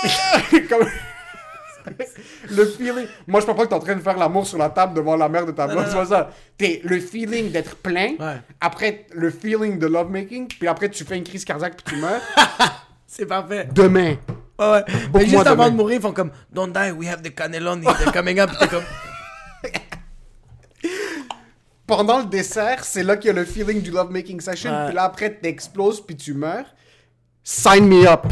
comme- 0.70 0.88
le 2.52 2.66
feeling. 2.68 3.08
Moi, 3.26 3.42
je 3.42 3.46
pense 3.48 3.58
pas 3.58 3.64
que 3.64 3.70
t'es 3.70 3.74
en 3.74 3.80
train 3.80 3.96
de 3.96 4.02
faire 4.02 4.20
l'amour 4.20 4.46
sur 4.46 4.60
la 4.60 4.70
table 4.70 4.94
devant 4.94 5.16
la 5.16 5.30
mère 5.30 5.48
de 5.48 5.52
ta 5.52 5.66
blonde. 5.66 5.88
C'est 5.90 6.06
ça. 6.06 6.30
T'es 6.60 6.82
le 6.84 7.00
feeling 7.00 7.50
d'être 7.52 7.76
plein. 7.78 8.12
Ouais. 8.20 8.40
Après, 8.62 9.08
le 9.16 9.32
feeling 9.32 9.80
de 9.80 9.88
lovemaking. 9.88 10.48
Puis 10.50 10.68
après, 10.68 10.90
tu 10.90 11.04
fais 11.04 11.18
une 11.18 11.24
crise 11.24 11.44
cardiaque, 11.44 11.82
puis 11.84 11.96
tu 11.96 12.00
meurs. 12.00 12.22
C'est 13.08 13.26
parfait. 13.26 13.68
Demain. 13.74 14.16
Ouais, 14.60 14.72
ouais. 14.74 14.84
Mais 15.12 15.26
juste 15.26 15.48
avant 15.48 15.64
demain. 15.64 15.70
de 15.72 15.76
mourir, 15.76 15.96
ils 15.96 16.02
font 16.04 16.14
comme. 16.14 16.30
Don't 16.52 16.72
die, 16.72 16.92
we 16.92 17.08
have 17.08 17.24
the 17.24 17.34
cannelloni. 17.34 17.88
They're 17.98 18.14
coming 18.14 18.40
up. 18.40 18.52
T'es 18.60 18.68
comme. 18.68 18.84
Pendant 21.86 22.20
le 22.20 22.26
dessert, 22.26 22.86
c'est 22.86 23.04
là 23.04 23.18
qu'il 23.18 23.28
y 23.28 23.30
a 23.32 23.34
le 23.34 23.46
feeling 23.46 23.82
du 23.82 23.92
lovemaking 23.92 24.40
session. 24.40 24.72
Ouais. 24.72 24.86
Puis 24.86 24.96
là, 24.96 25.04
après, 25.04 25.30
t'exploses, 25.30 26.00
puis 26.00 26.16
tu 26.16 26.34
meurs. 26.34 26.66
Sign 27.44 27.88
me 27.88 28.08
up. 28.08 28.26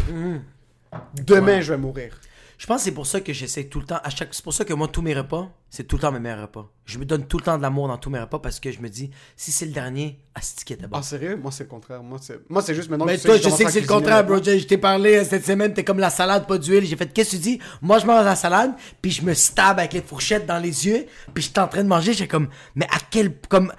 Demain, 1.14 1.60
je 1.62 1.74
vais 1.74 1.78
mourir. 1.78 2.20
Je 2.62 2.68
pense 2.68 2.82
que 2.82 2.84
c'est 2.84 2.92
pour 2.92 3.08
ça 3.08 3.22
que 3.22 3.34
j'essaie 3.34 3.64
tout 3.64 3.80
le 3.80 3.88
temps. 3.88 3.98
À 4.04 4.12
chaque... 4.12 4.36
C'est 4.36 4.44
pour 4.44 4.54
ça 4.54 4.64
que 4.64 4.74
moi, 4.76 4.88
tous 4.88 5.02
mes 5.02 5.16
repas, 5.16 5.50
c'est 5.72 5.84
tout 5.84 5.96
le 5.96 6.02
temps 6.04 6.12
mes 6.12 6.20
meilleurs 6.20 6.44
repas. 6.44 6.70
Je 6.86 7.00
me 7.00 7.06
donne 7.06 7.26
tout 7.26 7.40
le 7.40 7.44
temps 7.44 7.58
de 7.58 7.64
l'amour 7.64 7.88
dans 7.88 7.98
tous 7.98 8.12
mes 8.12 8.20
repas 8.20 8.38
parce 8.38 8.60
que 8.60 8.72
je 8.72 8.80
me 8.82 8.88
dis, 8.88 9.10
si 9.36 9.52
c'est 9.52 9.66
le 9.66 9.72
dernier, 9.72 10.20
asti 10.36 10.64
qui 10.64 10.74
était 10.74 10.86
bon. 10.86 10.96
Ah, 10.96 11.02
sérieux? 11.02 11.36
Moi, 11.38 11.52
c'est 11.52 11.64
le 11.64 11.70
contraire. 11.70 12.04
Moi, 12.04 12.20
c'est, 12.22 12.40
moi, 12.52 12.62
c'est 12.62 12.76
juste 12.76 12.92
maintenant 12.92 13.08
Mais 13.08 13.18
que 13.18 13.24
toi, 13.24 13.38
je 13.38 13.50
sais 13.50 13.66
que 13.66 13.72
c'est 13.72 13.82
le 13.82 13.88
contraire, 13.88 14.24
bro. 14.24 14.38
je 14.38 14.64
t'ai 14.64 14.78
parlé 14.78 15.16
euh, 15.16 15.26
cette 15.26 15.44
semaine, 15.44 15.74
t'es 15.74 15.84
comme 15.84 15.98
la 15.98 16.12
salade, 16.12 16.46
pas 16.46 16.60
d'huile. 16.60 16.86
J'ai 16.86 16.96
fait, 16.96 17.12
qu'est-ce 17.12 17.32
que 17.32 17.36
tu 17.38 17.42
dis? 17.42 17.60
Moi, 17.82 17.98
je 17.98 18.06
mange 18.06 18.24
la 18.24 18.36
salade, 18.36 18.74
puis 19.02 19.10
je 19.10 19.24
me 19.24 19.34
stab 19.34 19.80
avec 19.80 19.94
les 19.94 20.04
fourchettes 20.04 20.46
dans 20.46 20.60
les 20.60 20.86
yeux, 20.86 21.08
puis 21.34 21.44
je 21.44 21.50
suis 21.50 21.60
en 21.60 21.68
train 21.68 21.82
de 21.82 21.90
manger. 21.90 22.14
J'ai 22.14 22.28
comme, 22.28 22.48
mais 22.76 22.86
à 22.92 23.00
quel. 23.10 23.36
Comme. 23.50 23.74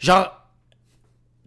Genre. 0.00 0.39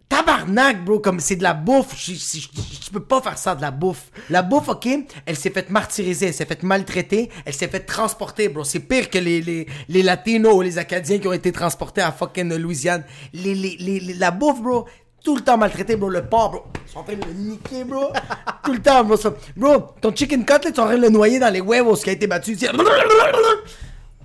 Tabarnak, 0.08 0.84
bro, 0.84 1.00
comme 1.00 1.18
c'est 1.18 1.36
de 1.36 1.42
la 1.42 1.54
bouffe. 1.54 1.94
Je, 1.96 2.12
je- 2.12 2.38
je- 2.40 2.84
je 2.86 2.90
peux 2.90 3.02
pas 3.02 3.20
faire 3.22 3.38
ça 3.38 3.54
de 3.54 3.62
la 3.62 3.70
bouffe. 3.70 4.10
La 4.30 4.42
bouffe, 4.42 4.68
ok, 4.68 4.86
elle 5.26 5.36
s'est 5.36 5.50
faite 5.50 5.70
martyriser, 5.70 6.26
elle 6.26 6.34
s'est 6.34 6.44
faite 6.46 6.62
maltraiter, 6.62 7.30
elle 7.44 7.54
s'est 7.54 7.68
faite 7.68 7.86
transporter, 7.86 8.48
bro. 8.48 8.62
C'est 8.64 8.80
pire 8.80 9.08
que 9.10 9.18
les, 9.18 9.40
les, 9.40 9.66
les 9.88 10.02
Latinos 10.02 10.54
ou 10.54 10.60
les 10.62 10.78
Acadiens 10.78 11.18
qui 11.18 11.26
ont 11.26 11.32
été 11.32 11.50
transportés 11.52 12.02
à 12.02 12.12
fucking 12.12 12.54
Louisiane. 12.54 13.04
Les, 13.32 13.54
les, 13.54 13.76
les- 13.80 14.00
les- 14.00 14.14
la 14.14 14.30
bouffe, 14.30 14.60
bro, 14.62 14.86
tout 15.24 15.34
le 15.36 15.42
temps 15.42 15.56
maltraité, 15.56 15.96
bro. 15.96 16.10
Le 16.10 16.24
porc, 16.26 16.50
bro, 16.50 16.64
ils 16.86 16.92
sont 16.92 16.98
en 16.98 17.02
train 17.02 17.14
de 17.14 17.24
le 17.24 17.32
niquer, 17.32 17.82
bro. 17.84 18.12
tout 18.64 18.72
le 18.74 18.82
temps, 18.82 19.02
bro. 19.04 19.16
Bro, 19.56 19.78
ton 20.00 20.14
chicken 20.14 20.44
cutlet, 20.44 20.70
ils 20.70 20.74
sont 20.76 20.82
en 20.82 20.86
train 20.86 20.96
de 20.96 21.02
le 21.02 21.08
noyer 21.08 21.38
dans 21.40 21.52
les 21.52 21.60
huevos 21.60 21.96
qui 21.96 22.10
a 22.10 22.12
été 22.12 22.26
battu. 22.26 22.56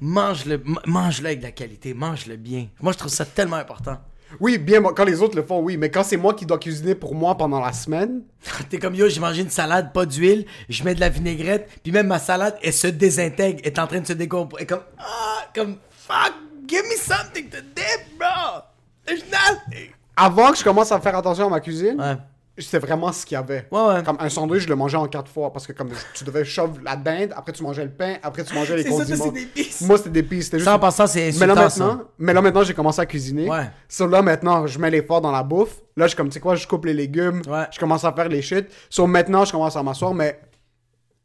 Mange-le, 0.01 0.61
mange-le 0.85 1.25
avec 1.27 1.39
de 1.39 1.43
la 1.45 1.51
qualité, 1.51 1.93
mange-le 1.93 2.35
bien. 2.37 2.67
Moi, 2.81 2.93
je 2.93 2.97
trouve 2.97 3.11
ça 3.11 3.25
tellement 3.25 3.57
important. 3.57 3.97
Oui, 4.39 4.57
bien, 4.57 4.81
quand 4.81 5.03
les 5.05 5.21
autres 5.21 5.35
le 5.35 5.43
font, 5.43 5.59
oui. 5.59 5.75
Mais 5.77 5.89
quand 5.89 6.03
c'est 6.03 6.17
moi 6.17 6.33
qui 6.33 6.45
dois 6.45 6.59
cuisiner 6.59 6.95
pour 6.95 7.15
moi 7.15 7.35
pendant 7.35 7.59
la 7.59 7.73
semaine, 7.73 8.21
T'es 8.69 8.77
comme 8.77 8.95
yo, 8.95 9.09
j'ai 9.09 9.19
mangé 9.19 9.41
une 9.41 9.49
salade, 9.49 9.91
pas 9.93 10.05
d'huile, 10.05 10.45
je 10.69 10.83
mets 10.83 10.95
de 10.95 10.99
la 10.99 11.09
vinaigrette, 11.09 11.69
puis 11.83 11.91
même 11.91 12.07
ma 12.07 12.19
salade, 12.19 12.57
elle 12.63 12.73
se 12.73 12.87
désintègre, 12.87 13.59
elle 13.63 13.71
est 13.71 13.79
en 13.79 13.87
train 13.87 13.99
de 14.01 14.07
se 14.07 14.13
décomposer. 14.13 14.65
comme, 14.65 14.83
ah, 14.99 15.45
comme, 15.55 15.77
fuck, 15.91 16.33
give 16.67 16.83
me 16.83 16.95
something 16.97 17.49
to 17.49 17.57
dip, 17.75 18.17
bro. 18.17 18.61
There's 19.05 19.23
nothing. 19.31 19.89
avant 20.15 20.51
que 20.51 20.57
je 20.59 20.63
commence 20.63 20.91
à 20.91 20.99
faire 20.99 21.15
attention 21.17 21.47
à 21.47 21.49
ma 21.49 21.59
cuisine, 21.59 21.99
Ouais. 21.99 22.17
C'était 22.59 22.79
vraiment 22.79 23.11
ce 23.11 23.25
qu'il 23.25 23.35
y 23.35 23.37
avait. 23.37 23.67
Ouais, 23.71 23.81
ouais. 23.81 24.03
Comme 24.03 24.17
un 24.19 24.29
sandwich, 24.29 24.63
je 24.63 24.67
le 24.69 24.75
mangeais 24.75 24.97
en 24.97 25.07
quatre 25.07 25.31
fois 25.31 25.51
parce 25.51 25.65
que 25.67 25.73
comme 25.73 25.89
tu 26.13 26.23
devais 26.23 26.43
shove 26.45 26.81
la 26.83 26.95
dinde, 26.95 27.33
après 27.35 27.51
tu 27.53 27.63
mangeais 27.63 27.83
le 27.83 27.91
pain, 27.91 28.15
après 28.21 28.43
tu 28.43 28.53
mangeais 28.53 28.75
les 28.77 28.83
C'est 28.83 28.89
ça, 28.89 28.95
condiments. 28.97 29.17
ça, 29.17 29.23
c'est 29.25 29.31
des 29.31 29.45
pistes. 29.45 29.81
Moi, 29.81 29.97
c'était 29.97 30.09
des 30.09 30.23
pistes. 30.23 30.53
Juste... 30.53 30.65
Ça, 30.65 30.75
en 30.75 30.79
passant, 30.79 31.07
c'est 31.07 31.31
mais 31.39 31.47
là 31.47 31.55
maintenant, 31.55 32.01
mais 32.17 32.33
là 32.33 32.41
maintenant, 32.41 32.63
j'ai 32.63 32.73
commencé 32.73 32.99
à 33.01 33.05
cuisiner. 33.05 33.49
Ouais. 33.49 33.69
So 33.87 34.07
là 34.07 34.21
maintenant, 34.21 34.67
je 34.67 34.77
mets 34.79 34.89
l'effort 34.91 35.21
dans 35.21 35.31
la 35.31 35.43
bouffe. 35.43 35.77
Là, 35.95 36.05
je 36.05 36.09
suis 36.09 36.17
comme 36.17 36.29
tu 36.29 36.33
sais 36.33 36.39
quoi, 36.39 36.55
je 36.55 36.67
coupe 36.67 36.85
les 36.85 36.93
légumes. 36.93 37.41
Ouais. 37.47 37.65
Je 37.71 37.79
commence 37.79 38.03
à 38.03 38.13
faire 38.13 38.29
les 38.29 38.41
shit. 38.41 38.67
So 38.89 39.07
maintenant, 39.07 39.45
je 39.45 39.51
commence 39.51 39.75
à 39.75 39.83
m'asseoir, 39.83 40.13
mais 40.13 40.39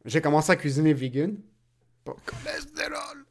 j'ai 0.05 0.20
commencé 0.20 0.53
à 0.53 0.57
cuisiner 0.57 0.93
vegan. 0.95 1.37
Pas 2.05 2.14
cholestérol. 2.26 3.24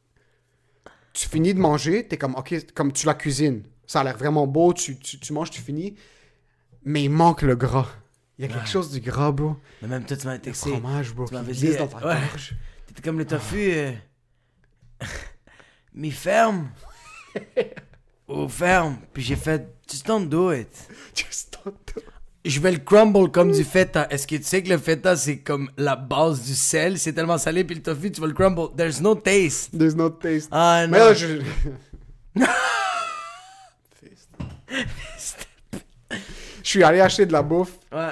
Tu 1.12 1.28
finis 1.28 1.54
de 1.54 1.60
manger, 1.60 2.06
t'es 2.08 2.16
comme 2.16 2.34
ok, 2.34 2.54
comme 2.74 2.92
tu 2.92 3.06
la 3.06 3.14
cuisines. 3.14 3.62
Ça 3.86 4.00
a 4.00 4.04
l'air 4.04 4.16
vraiment 4.16 4.46
beau, 4.46 4.72
tu, 4.72 4.98
tu, 4.98 5.18
tu 5.20 5.32
manges, 5.32 5.50
tu 5.50 5.60
finis. 5.60 5.94
Mais 6.84 7.04
il 7.04 7.10
manque 7.10 7.42
le 7.42 7.56
gras. 7.56 7.88
Il 8.38 8.44
y 8.46 8.48
a 8.50 8.52
quelque 8.52 8.68
chose 8.68 8.90
du 8.90 9.00
gras, 9.00 9.30
bro. 9.30 9.56
Mais 9.80 9.88
même 9.88 10.04
toi, 10.04 10.16
tu 10.16 10.26
m'as 10.26 10.34
Le 10.34 10.40
texté. 10.40 10.70
fromage, 10.70 11.14
bro. 11.14 11.26
tu 11.26 11.34
m'avais 11.34 11.52
dit, 11.52 11.76
dans 11.76 11.86
ta 11.86 11.96
ouais. 11.98 12.20
gorge. 12.30 12.56
T'étais 12.86 13.02
comme 13.02 13.18
le 13.18 13.26
tofu. 13.26 13.70
Euh... 13.72 13.92
Mi 15.94 16.10
ferme. 16.10 16.68
Ou 18.28 18.48
ferme. 18.48 18.96
Puis 19.12 19.22
j'ai 19.22 19.36
fait, 19.36 19.72
just 19.90 20.06
don't 20.06 20.26
do 20.28 20.52
it. 20.52 20.68
Just 21.14 21.58
don't 21.64 21.74
do- 21.94 22.02
je 22.44 22.60
vais 22.60 22.72
le 22.72 22.78
crumble 22.78 23.30
comme 23.30 23.52
du 23.52 23.64
feta. 23.64 24.06
Est-ce 24.10 24.26
que 24.26 24.36
tu 24.36 24.42
sais 24.42 24.62
que 24.62 24.68
le 24.68 24.76
feta, 24.76 25.16
c'est 25.16 25.38
comme 25.38 25.70
la 25.78 25.96
base 25.96 26.42
du 26.42 26.54
sel? 26.54 26.98
C'est 26.98 27.14
tellement 27.14 27.38
salé, 27.38 27.64
puis 27.64 27.76
le 27.76 27.82
tofu, 27.82 28.12
tu 28.12 28.20
vas 28.20 28.26
le 28.26 28.34
crumble. 28.34 28.74
There's 28.76 29.00
no 29.00 29.14
taste. 29.14 29.70
There's 29.76 29.94
no 29.96 30.10
taste. 30.10 30.48
Ah 30.52 30.86
non. 30.86 30.92
Mais 30.92 30.98
là, 30.98 31.14
je... 31.14 31.40
je 36.64 36.68
suis 36.70 36.82
allé 36.82 37.00
acheter 37.00 37.26
de 37.26 37.32
la 37.32 37.42
bouffe 37.42 37.78
Ouais. 37.92 38.10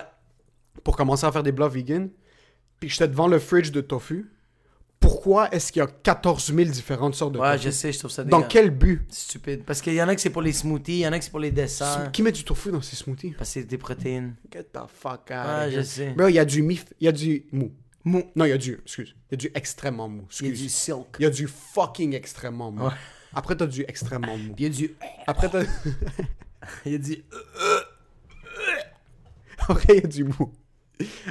pour 0.85 0.97
commencer 0.97 1.27
à 1.27 1.33
faire 1.33 1.43
des 1.43 1.53
plats 1.53 1.67
vegan. 1.69 2.09
Puis 2.79 2.89
j'étais 2.89 3.09
devant 3.09 3.27
le 3.27 3.39
fridge 3.41 3.71
de 3.73 3.81
tofu. 3.81 4.31
Pourquoi 5.01 5.53
est-ce 5.53 5.73
qu'il 5.73 5.81
y 5.81 5.83
a 5.83 5.89
14 5.89 6.53
000 6.55 6.71
différentes 6.71 7.17
sortes 7.17 7.33
de 7.33 7.39
Ouais, 7.41 7.55
tofu? 7.57 7.65
je 7.65 7.71
sais, 7.71 7.93
je 7.93 7.99
trouve 7.99 8.11
ça 8.13 8.23
Dans 8.23 8.43
quel 8.43 8.71
but? 8.71 9.03
Stupide. 9.13 9.65
Parce 9.65 9.81
qu'il 9.81 9.95
y 9.95 10.03
en 10.03 10.07
a 10.07 10.15
que 10.15 10.21
c'est 10.21 10.31
pour 10.31 10.43
les 10.43 10.53
smoothies, 10.53 10.93
il 10.99 11.01
y 11.01 11.09
en 11.09 11.13
a 11.13 11.19
que 11.19 11.25
c'est 11.25 11.31
pour 11.33 11.41
les 11.41 11.51
desserts. 11.51 12.13
Qui 12.13 12.23
met 12.23 12.31
du 12.31 12.45
tofu 12.45 12.71
dans 12.71 12.81
ses 12.83 12.95
smoothies? 12.95 13.33
Parce 13.33 13.49
que 13.51 13.55
c'est 13.55 13.65
des 13.65 13.79
protéines. 13.79 14.37
Get 14.53 14.65
the 14.73 14.79
fuck 14.87 15.31
out 15.31 15.47
Ouais, 15.47 15.67
of 15.67 15.73
je 15.75 15.81
sais. 15.83 16.11
Bro, 16.11 16.29
il 16.29 16.35
y 16.35 16.39
a 16.39 16.45
du 16.45 16.63
mif... 16.63 16.85
Il 17.01 17.07
y 17.07 17.09
a 17.09 17.13
du 17.13 17.47
mou. 17.51 17.73
Mou. 18.05 18.23
Non, 18.37 18.45
il 18.45 18.51
y 18.51 18.53
a 18.53 18.59
du... 18.59 18.75
Excuse. 18.83 19.17
Il 19.31 19.33
y 19.33 19.35
a 19.35 19.37
du 19.39 19.51
extrêmement 19.55 20.09
mou. 20.09 20.23
Il 20.41 20.47
y 20.47 20.51
a 20.51 20.55
du 20.55 20.69
silk. 20.69 21.17
Il 21.19 21.23
y 21.23 21.27
a 21.27 21.31
du 21.31 21.49
fucking 21.49 22.15
extrêmement 22.15 22.71
mou. 22.71 22.85
Ouais. 22.87 22.93
Après, 23.35 23.57
t'as 23.57 23.67
du 23.67 23.83
extrêmement 23.89 24.37
mou. 24.37 24.55
Il 24.57 24.63
y 24.63 24.67
a 24.67 24.69
du. 24.71 24.95
Après, 25.27 25.49
t'as... 25.49 25.63
Il 26.87 26.93
y 26.93 26.95
a 26.95 26.99
du. 26.99 27.17
Après, 29.69 29.97
il 29.97 30.03
y 30.03 30.05
a 30.05 30.09
du 30.09 30.25
mou. 30.25 30.53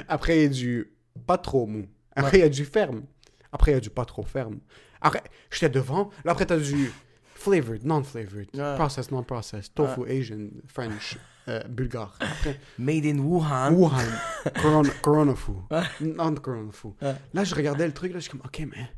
Après, 0.08 0.36
il 0.38 0.42
y 0.42 0.46
a 0.46 0.48
du 0.48 0.92
pas 1.26 1.38
trop 1.38 1.66
mou. 1.66 1.86
Après, 2.14 2.38
il 2.38 2.40
y 2.40 2.44
a 2.44 2.48
du 2.48 2.64
ferme. 2.64 3.02
Après, 3.52 3.70
il 3.72 3.74
y 3.74 3.76
a 3.76 3.80
du 3.80 3.90
pas 3.90 4.04
trop 4.04 4.22
ferme. 4.22 4.58
Après, 5.00 5.22
j'étais 5.50 5.68
devant. 5.68 6.10
Là, 6.24 6.32
après, 6.32 6.46
t'as 6.46 6.58
du 6.58 6.90
flavored, 7.34 7.84
non-flavored, 7.84 8.48
Ouais. 8.54 8.74
processed, 8.76 9.10
non-processed, 9.12 9.74
tofu, 9.74 10.02
Asian, 10.08 10.48
French, 10.66 11.18
euh, 11.48 11.60
bulgare. 11.68 12.16
Après, 12.20 12.60
Made 12.78 13.04
in 13.06 13.18
Wuhan. 13.18 13.72
Wuhan, 13.74 14.04
corona, 14.62 14.90
corona 15.02 15.34
fou. 15.34 15.56
Non-corona 16.00 16.70
fou. 16.72 16.94
Ouais. 17.02 17.14
Là, 17.34 17.44
je 17.44 17.54
regardais 17.54 17.86
le 17.86 17.92
truc, 17.92 18.12
là, 18.12 18.18
je 18.20 18.24
suis 18.24 18.30
comme, 18.30 18.42
OK, 18.44 18.60
mais 18.70 18.88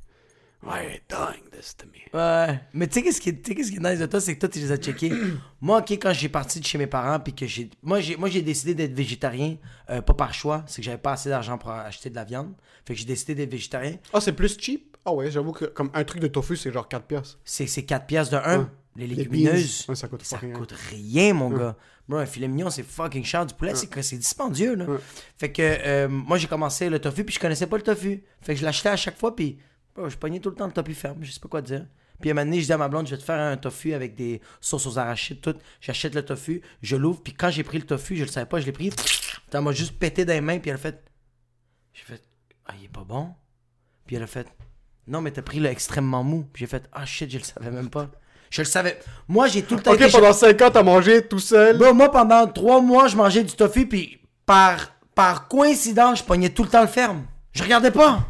why 0.64 0.78
are 0.78 0.82
you 0.84 0.98
doing 1.08 1.42
this 1.52 1.76
to 1.76 1.86
me? 1.86 2.18
Ouais. 2.18 2.60
Mais 2.72 2.86
tu 2.86 2.94
sais, 2.94 3.02
qu'est-ce 3.02 3.20
qui, 3.20 3.28
est- 3.30 3.42
tu 3.42 3.50
sais, 3.50 3.54
qu'est-ce 3.54 3.70
qui 3.70 3.76
est 3.76 3.90
nice 3.90 3.98
de 3.98 4.06
toi, 4.06 4.20
c'est 4.20 4.34
que 4.34 4.40
toi, 4.40 4.48
tu 4.48 4.58
les 4.58 4.72
as 4.72 4.76
checkés. 4.76 5.12
moi, 5.60 5.78
ok, 5.78 5.90
quand 5.92 6.12
j'ai 6.12 6.28
parti 6.28 6.60
de 6.60 6.64
chez 6.66 6.78
mes 6.78 6.86
parents, 6.86 7.20
puis 7.20 7.34
que 7.34 7.46
j'ai. 7.46 7.70
Moi, 7.82 8.00
j'ai, 8.00 8.16
moi, 8.16 8.28
j'ai 8.28 8.42
décidé 8.42 8.74
d'être 8.74 8.94
végétarien, 8.94 9.56
euh, 9.90 10.00
pas 10.00 10.14
par 10.14 10.32
choix, 10.34 10.64
c'est 10.66 10.80
que 10.82 10.84
j'avais 10.86 10.98
pas 10.98 11.12
assez 11.12 11.28
d'argent 11.28 11.58
pour 11.58 11.70
acheter 11.70 12.10
de 12.10 12.14
la 12.14 12.24
viande. 12.24 12.52
Fait 12.86 12.94
que 12.94 12.98
j'ai 13.00 13.06
décidé 13.06 13.34
d'être 13.34 13.50
végétarien. 13.50 13.96
Ah, 14.12 14.20
c'est 14.20 14.32
plus 14.32 14.56
cheap? 14.58 14.96
Ah 15.06 15.12
ouais, 15.12 15.30
j'avoue 15.30 15.52
que 15.52 15.66
comme 15.66 15.90
un 15.94 16.04
truc 16.04 16.20
de 16.22 16.28
tofu, 16.28 16.56
c'est 16.56 16.72
genre 16.72 16.88
4 16.88 17.04
piastres. 17.06 17.38
C'est, 17.44 17.66
c'est 17.66 17.82
4 17.82 18.06
pièces 18.06 18.30
de 18.30 18.36
1. 18.36 18.58
Ouais. 18.60 18.64
Les 18.96 19.06
Les 19.08 19.16
légumineuses. 19.16 19.84
beans, 19.86 19.92
ouais, 19.92 19.96
ça 19.96 20.06
coûte 20.08 20.22
pas 20.30 20.36
rien. 20.36 20.52
coûte 20.54 20.72
rien, 20.90 21.34
mon 21.34 21.50
gars. 21.50 21.76
Bro, 22.08 22.18
un 22.18 22.26
filet 22.26 22.46
mignon, 22.48 22.70
c'est 22.70 22.84
fucking 22.84 23.24
cher. 23.24 23.44
Du 23.44 23.52
poulet, 23.52 23.74
c'est, 23.74 23.88
que 23.88 24.00
c'est 24.02 24.16
dispendieux, 24.16 24.76
là. 24.76 24.84
Ouais. 24.84 24.98
Fait 25.36 25.50
que 25.50 25.62
euh, 25.62 26.08
moi, 26.08 26.38
j'ai 26.38 26.46
commencé 26.46 26.88
le 26.88 26.98
tofu, 27.00 27.24
puis 27.24 27.34
je 27.34 27.40
connaissais 27.40 27.66
pas 27.66 27.76
le 27.76 27.82
tofu. 27.82 28.22
Fait 28.40 28.54
que 28.54 28.60
je 28.60 28.64
l'achetais 28.64 28.90
à 28.90 28.96
chaque 28.96 29.18
fois, 29.18 29.34
puis 29.34 29.58
bro, 29.94 30.08
je 30.08 30.16
pognais 30.16 30.40
tout 30.40 30.50
le 30.50 30.56
temps 30.56 30.66
le 30.66 30.72
tofu 30.72 30.94
ferme. 30.94 31.18
Je 31.22 31.30
sais 31.32 31.40
pas 31.40 31.48
quoi 31.48 31.62
dire. 31.62 31.86
Puis 32.20 32.30
à 32.30 32.32
un 32.32 32.34
moment 32.34 32.46
donné, 32.46 32.60
je 32.60 32.66
dis 32.66 32.72
à 32.72 32.78
ma 32.78 32.88
blonde, 32.88 33.06
je 33.06 33.12
vais 33.12 33.18
te 33.18 33.24
faire 33.24 33.40
un 33.40 33.56
tofu 33.56 33.92
avec 33.92 34.14
des 34.14 34.40
sauces 34.60 34.86
aux 34.86 34.98
arachides, 34.98 35.40
tout. 35.40 35.54
J'achète 35.80 36.14
le 36.14 36.24
tofu, 36.24 36.62
je 36.80 36.96
l'ouvre, 36.96 37.20
puis 37.22 37.32
quand 37.34 37.50
j'ai 37.50 37.64
pris 37.64 37.78
le 37.78 37.84
tofu, 37.84 38.16
je 38.16 38.22
le 38.22 38.28
savais 38.30 38.46
pas, 38.46 38.60
je 38.60 38.66
l'ai 38.66 38.72
pris. 38.72 38.90
Elle 39.52 39.60
m'a 39.60 39.72
juste 39.72 39.98
pété 39.98 40.24
dans 40.24 40.32
les 40.32 40.40
mains, 40.40 40.58
puis 40.58 40.70
elle 40.70 40.76
a 40.76 40.78
fait. 40.78 41.02
J'ai 41.92 42.04
fait, 42.04 42.22
ah, 42.66 42.72
il 42.78 42.84
est 42.84 42.88
pas 42.88 43.04
bon. 43.04 43.30
Puis 44.06 44.16
elle 44.16 44.22
a 44.22 44.26
fait, 44.26 44.46
non, 45.06 45.20
mais 45.20 45.30
t'as 45.32 45.42
pris 45.42 45.58
le 45.60 45.68
extrêmement 45.68 46.22
mou. 46.24 46.46
Puis 46.52 46.60
j'ai 46.60 46.66
fait, 46.66 46.88
ah 46.92 47.04
shit, 47.04 47.30
je 47.30 47.38
le 47.38 47.44
savais 47.44 47.70
même 47.70 47.90
pas. 47.90 48.08
Je 48.50 48.62
le 48.62 48.66
savais. 48.66 49.00
Moi, 49.28 49.48
j'ai 49.48 49.62
tout 49.62 49.74
le 49.74 49.82
temps 49.82 49.92
Ok, 49.92 50.00
été- 50.00 50.12
pendant 50.12 50.32
5 50.32 50.60
ans, 50.62 50.70
t'as 50.72 50.82
mangé 50.84 51.26
tout 51.26 51.38
seul? 51.40 51.76
Moi, 51.92 52.10
pendant 52.10 52.46
trois 52.46 52.80
mois, 52.80 53.08
je 53.08 53.16
mangeais 53.16 53.42
du 53.42 53.54
tofu, 53.54 53.86
puis 53.88 54.20
par, 54.46 54.92
par 55.14 55.48
coïncidence, 55.48 56.20
je 56.20 56.24
pognais 56.24 56.50
tout 56.50 56.62
le 56.62 56.68
temps 56.68 56.82
le 56.82 56.86
ferme. 56.88 57.26
Je 57.52 57.62
regardais 57.62 57.90
pas. 57.90 58.24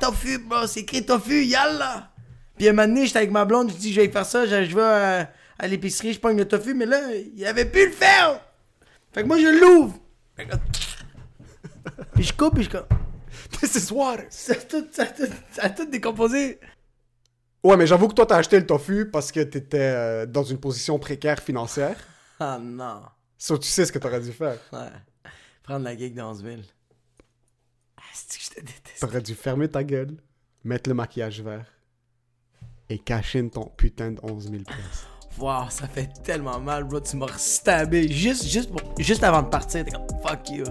Tofu, 0.00 0.38
bro, 0.38 0.66
c'est 0.66 0.80
écrit 0.80 1.04
tofu, 1.04 1.44
yalla. 1.44 2.10
Puis 2.56 2.68
un 2.68 2.72
moment 2.72 2.88
donné, 2.88 3.06
j'étais 3.06 3.18
avec 3.18 3.30
ma 3.30 3.44
blonde, 3.44 3.70
je 3.70 3.76
dis, 3.76 3.92
je 3.92 4.00
vais 4.00 4.08
faire 4.08 4.26
ça, 4.26 4.46
je, 4.46 4.54
vais 4.54 4.82
euh, 4.82 5.24
à 5.58 5.66
l'épicerie, 5.66 6.12
je 6.12 6.20
pogne 6.20 6.36
le 6.36 6.48
tofu, 6.48 6.74
mais 6.74 6.86
là, 6.86 7.00
il 7.14 7.46
avait 7.46 7.64
plus 7.64 7.86
le 7.86 7.92
ferme. 7.92 8.38
Fait 9.12 9.22
que 9.22 9.26
moi, 9.26 9.38
je 9.38 9.60
l'ouvre. 9.60 9.98
Puis 12.14 12.24
je 12.24 12.32
coupe, 12.32 12.54
puis 12.54 12.64
je 12.64 12.70
coupe. 12.70 12.92
This 13.60 13.74
is 13.76 13.92
water. 13.92 14.26
Ça 14.30 14.52
a 14.52 14.56
tout, 14.56 14.86
ça 14.90 15.02
a 15.02 15.06
tout, 15.06 15.28
ça 15.52 15.62
a 15.64 15.70
tout 15.70 15.86
décomposé. 15.86 16.60
Ouais, 17.62 17.76
mais 17.76 17.86
j'avoue 17.86 18.08
que 18.08 18.14
toi, 18.14 18.26
t'as 18.26 18.36
acheté 18.36 18.58
le 18.58 18.66
tofu 18.66 19.10
parce 19.10 19.32
que 19.32 19.40
t'étais 19.40 19.78
euh, 19.78 20.26
dans 20.26 20.44
une 20.44 20.58
position 20.58 20.98
précaire 20.98 21.40
financière. 21.40 21.96
Ah 22.38 22.58
non. 22.60 23.02
So, 23.36 23.58
tu 23.58 23.68
sais 23.68 23.84
ce 23.86 23.92
que 23.92 23.98
t'aurais 23.98 24.20
dû 24.20 24.32
faire. 24.32 24.58
Ouais. 24.72 24.88
Prendre 25.62 25.84
la 25.84 25.96
gig 25.96 26.14
dans 26.14 26.30
11 26.30 26.42
000. 26.42 26.56
Je 28.38 28.48
te 28.50 28.60
déteste. 28.60 29.00
T'aurais 29.00 29.22
dû 29.22 29.34
fermer 29.34 29.68
ta 29.68 29.82
gueule, 29.84 30.16
mettre 30.64 30.88
le 30.88 30.94
maquillage 30.94 31.40
vert 31.42 31.66
et 32.88 32.98
cacher 32.98 33.48
ton 33.48 33.64
putain 33.76 34.12
de 34.12 34.20
11 34.22 34.50
000 34.50 34.62
pièces. 34.64 35.06
Wow, 35.38 35.70
ça 35.70 35.86
fait 35.88 36.08
tellement 36.22 36.58
mal, 36.60 36.84
bro. 36.84 37.00
Tu 37.00 37.16
m'as 37.16 37.28
stabé 37.38 38.08
juste, 38.10 38.46
juste, 38.46 38.70
pour- 38.70 38.82
juste 38.98 39.22
avant 39.22 39.42
de 39.42 39.48
partir. 39.48 39.84
T'es 39.84 39.90
comme, 39.92 40.06
fuck 40.22 40.50
you. 40.50 40.64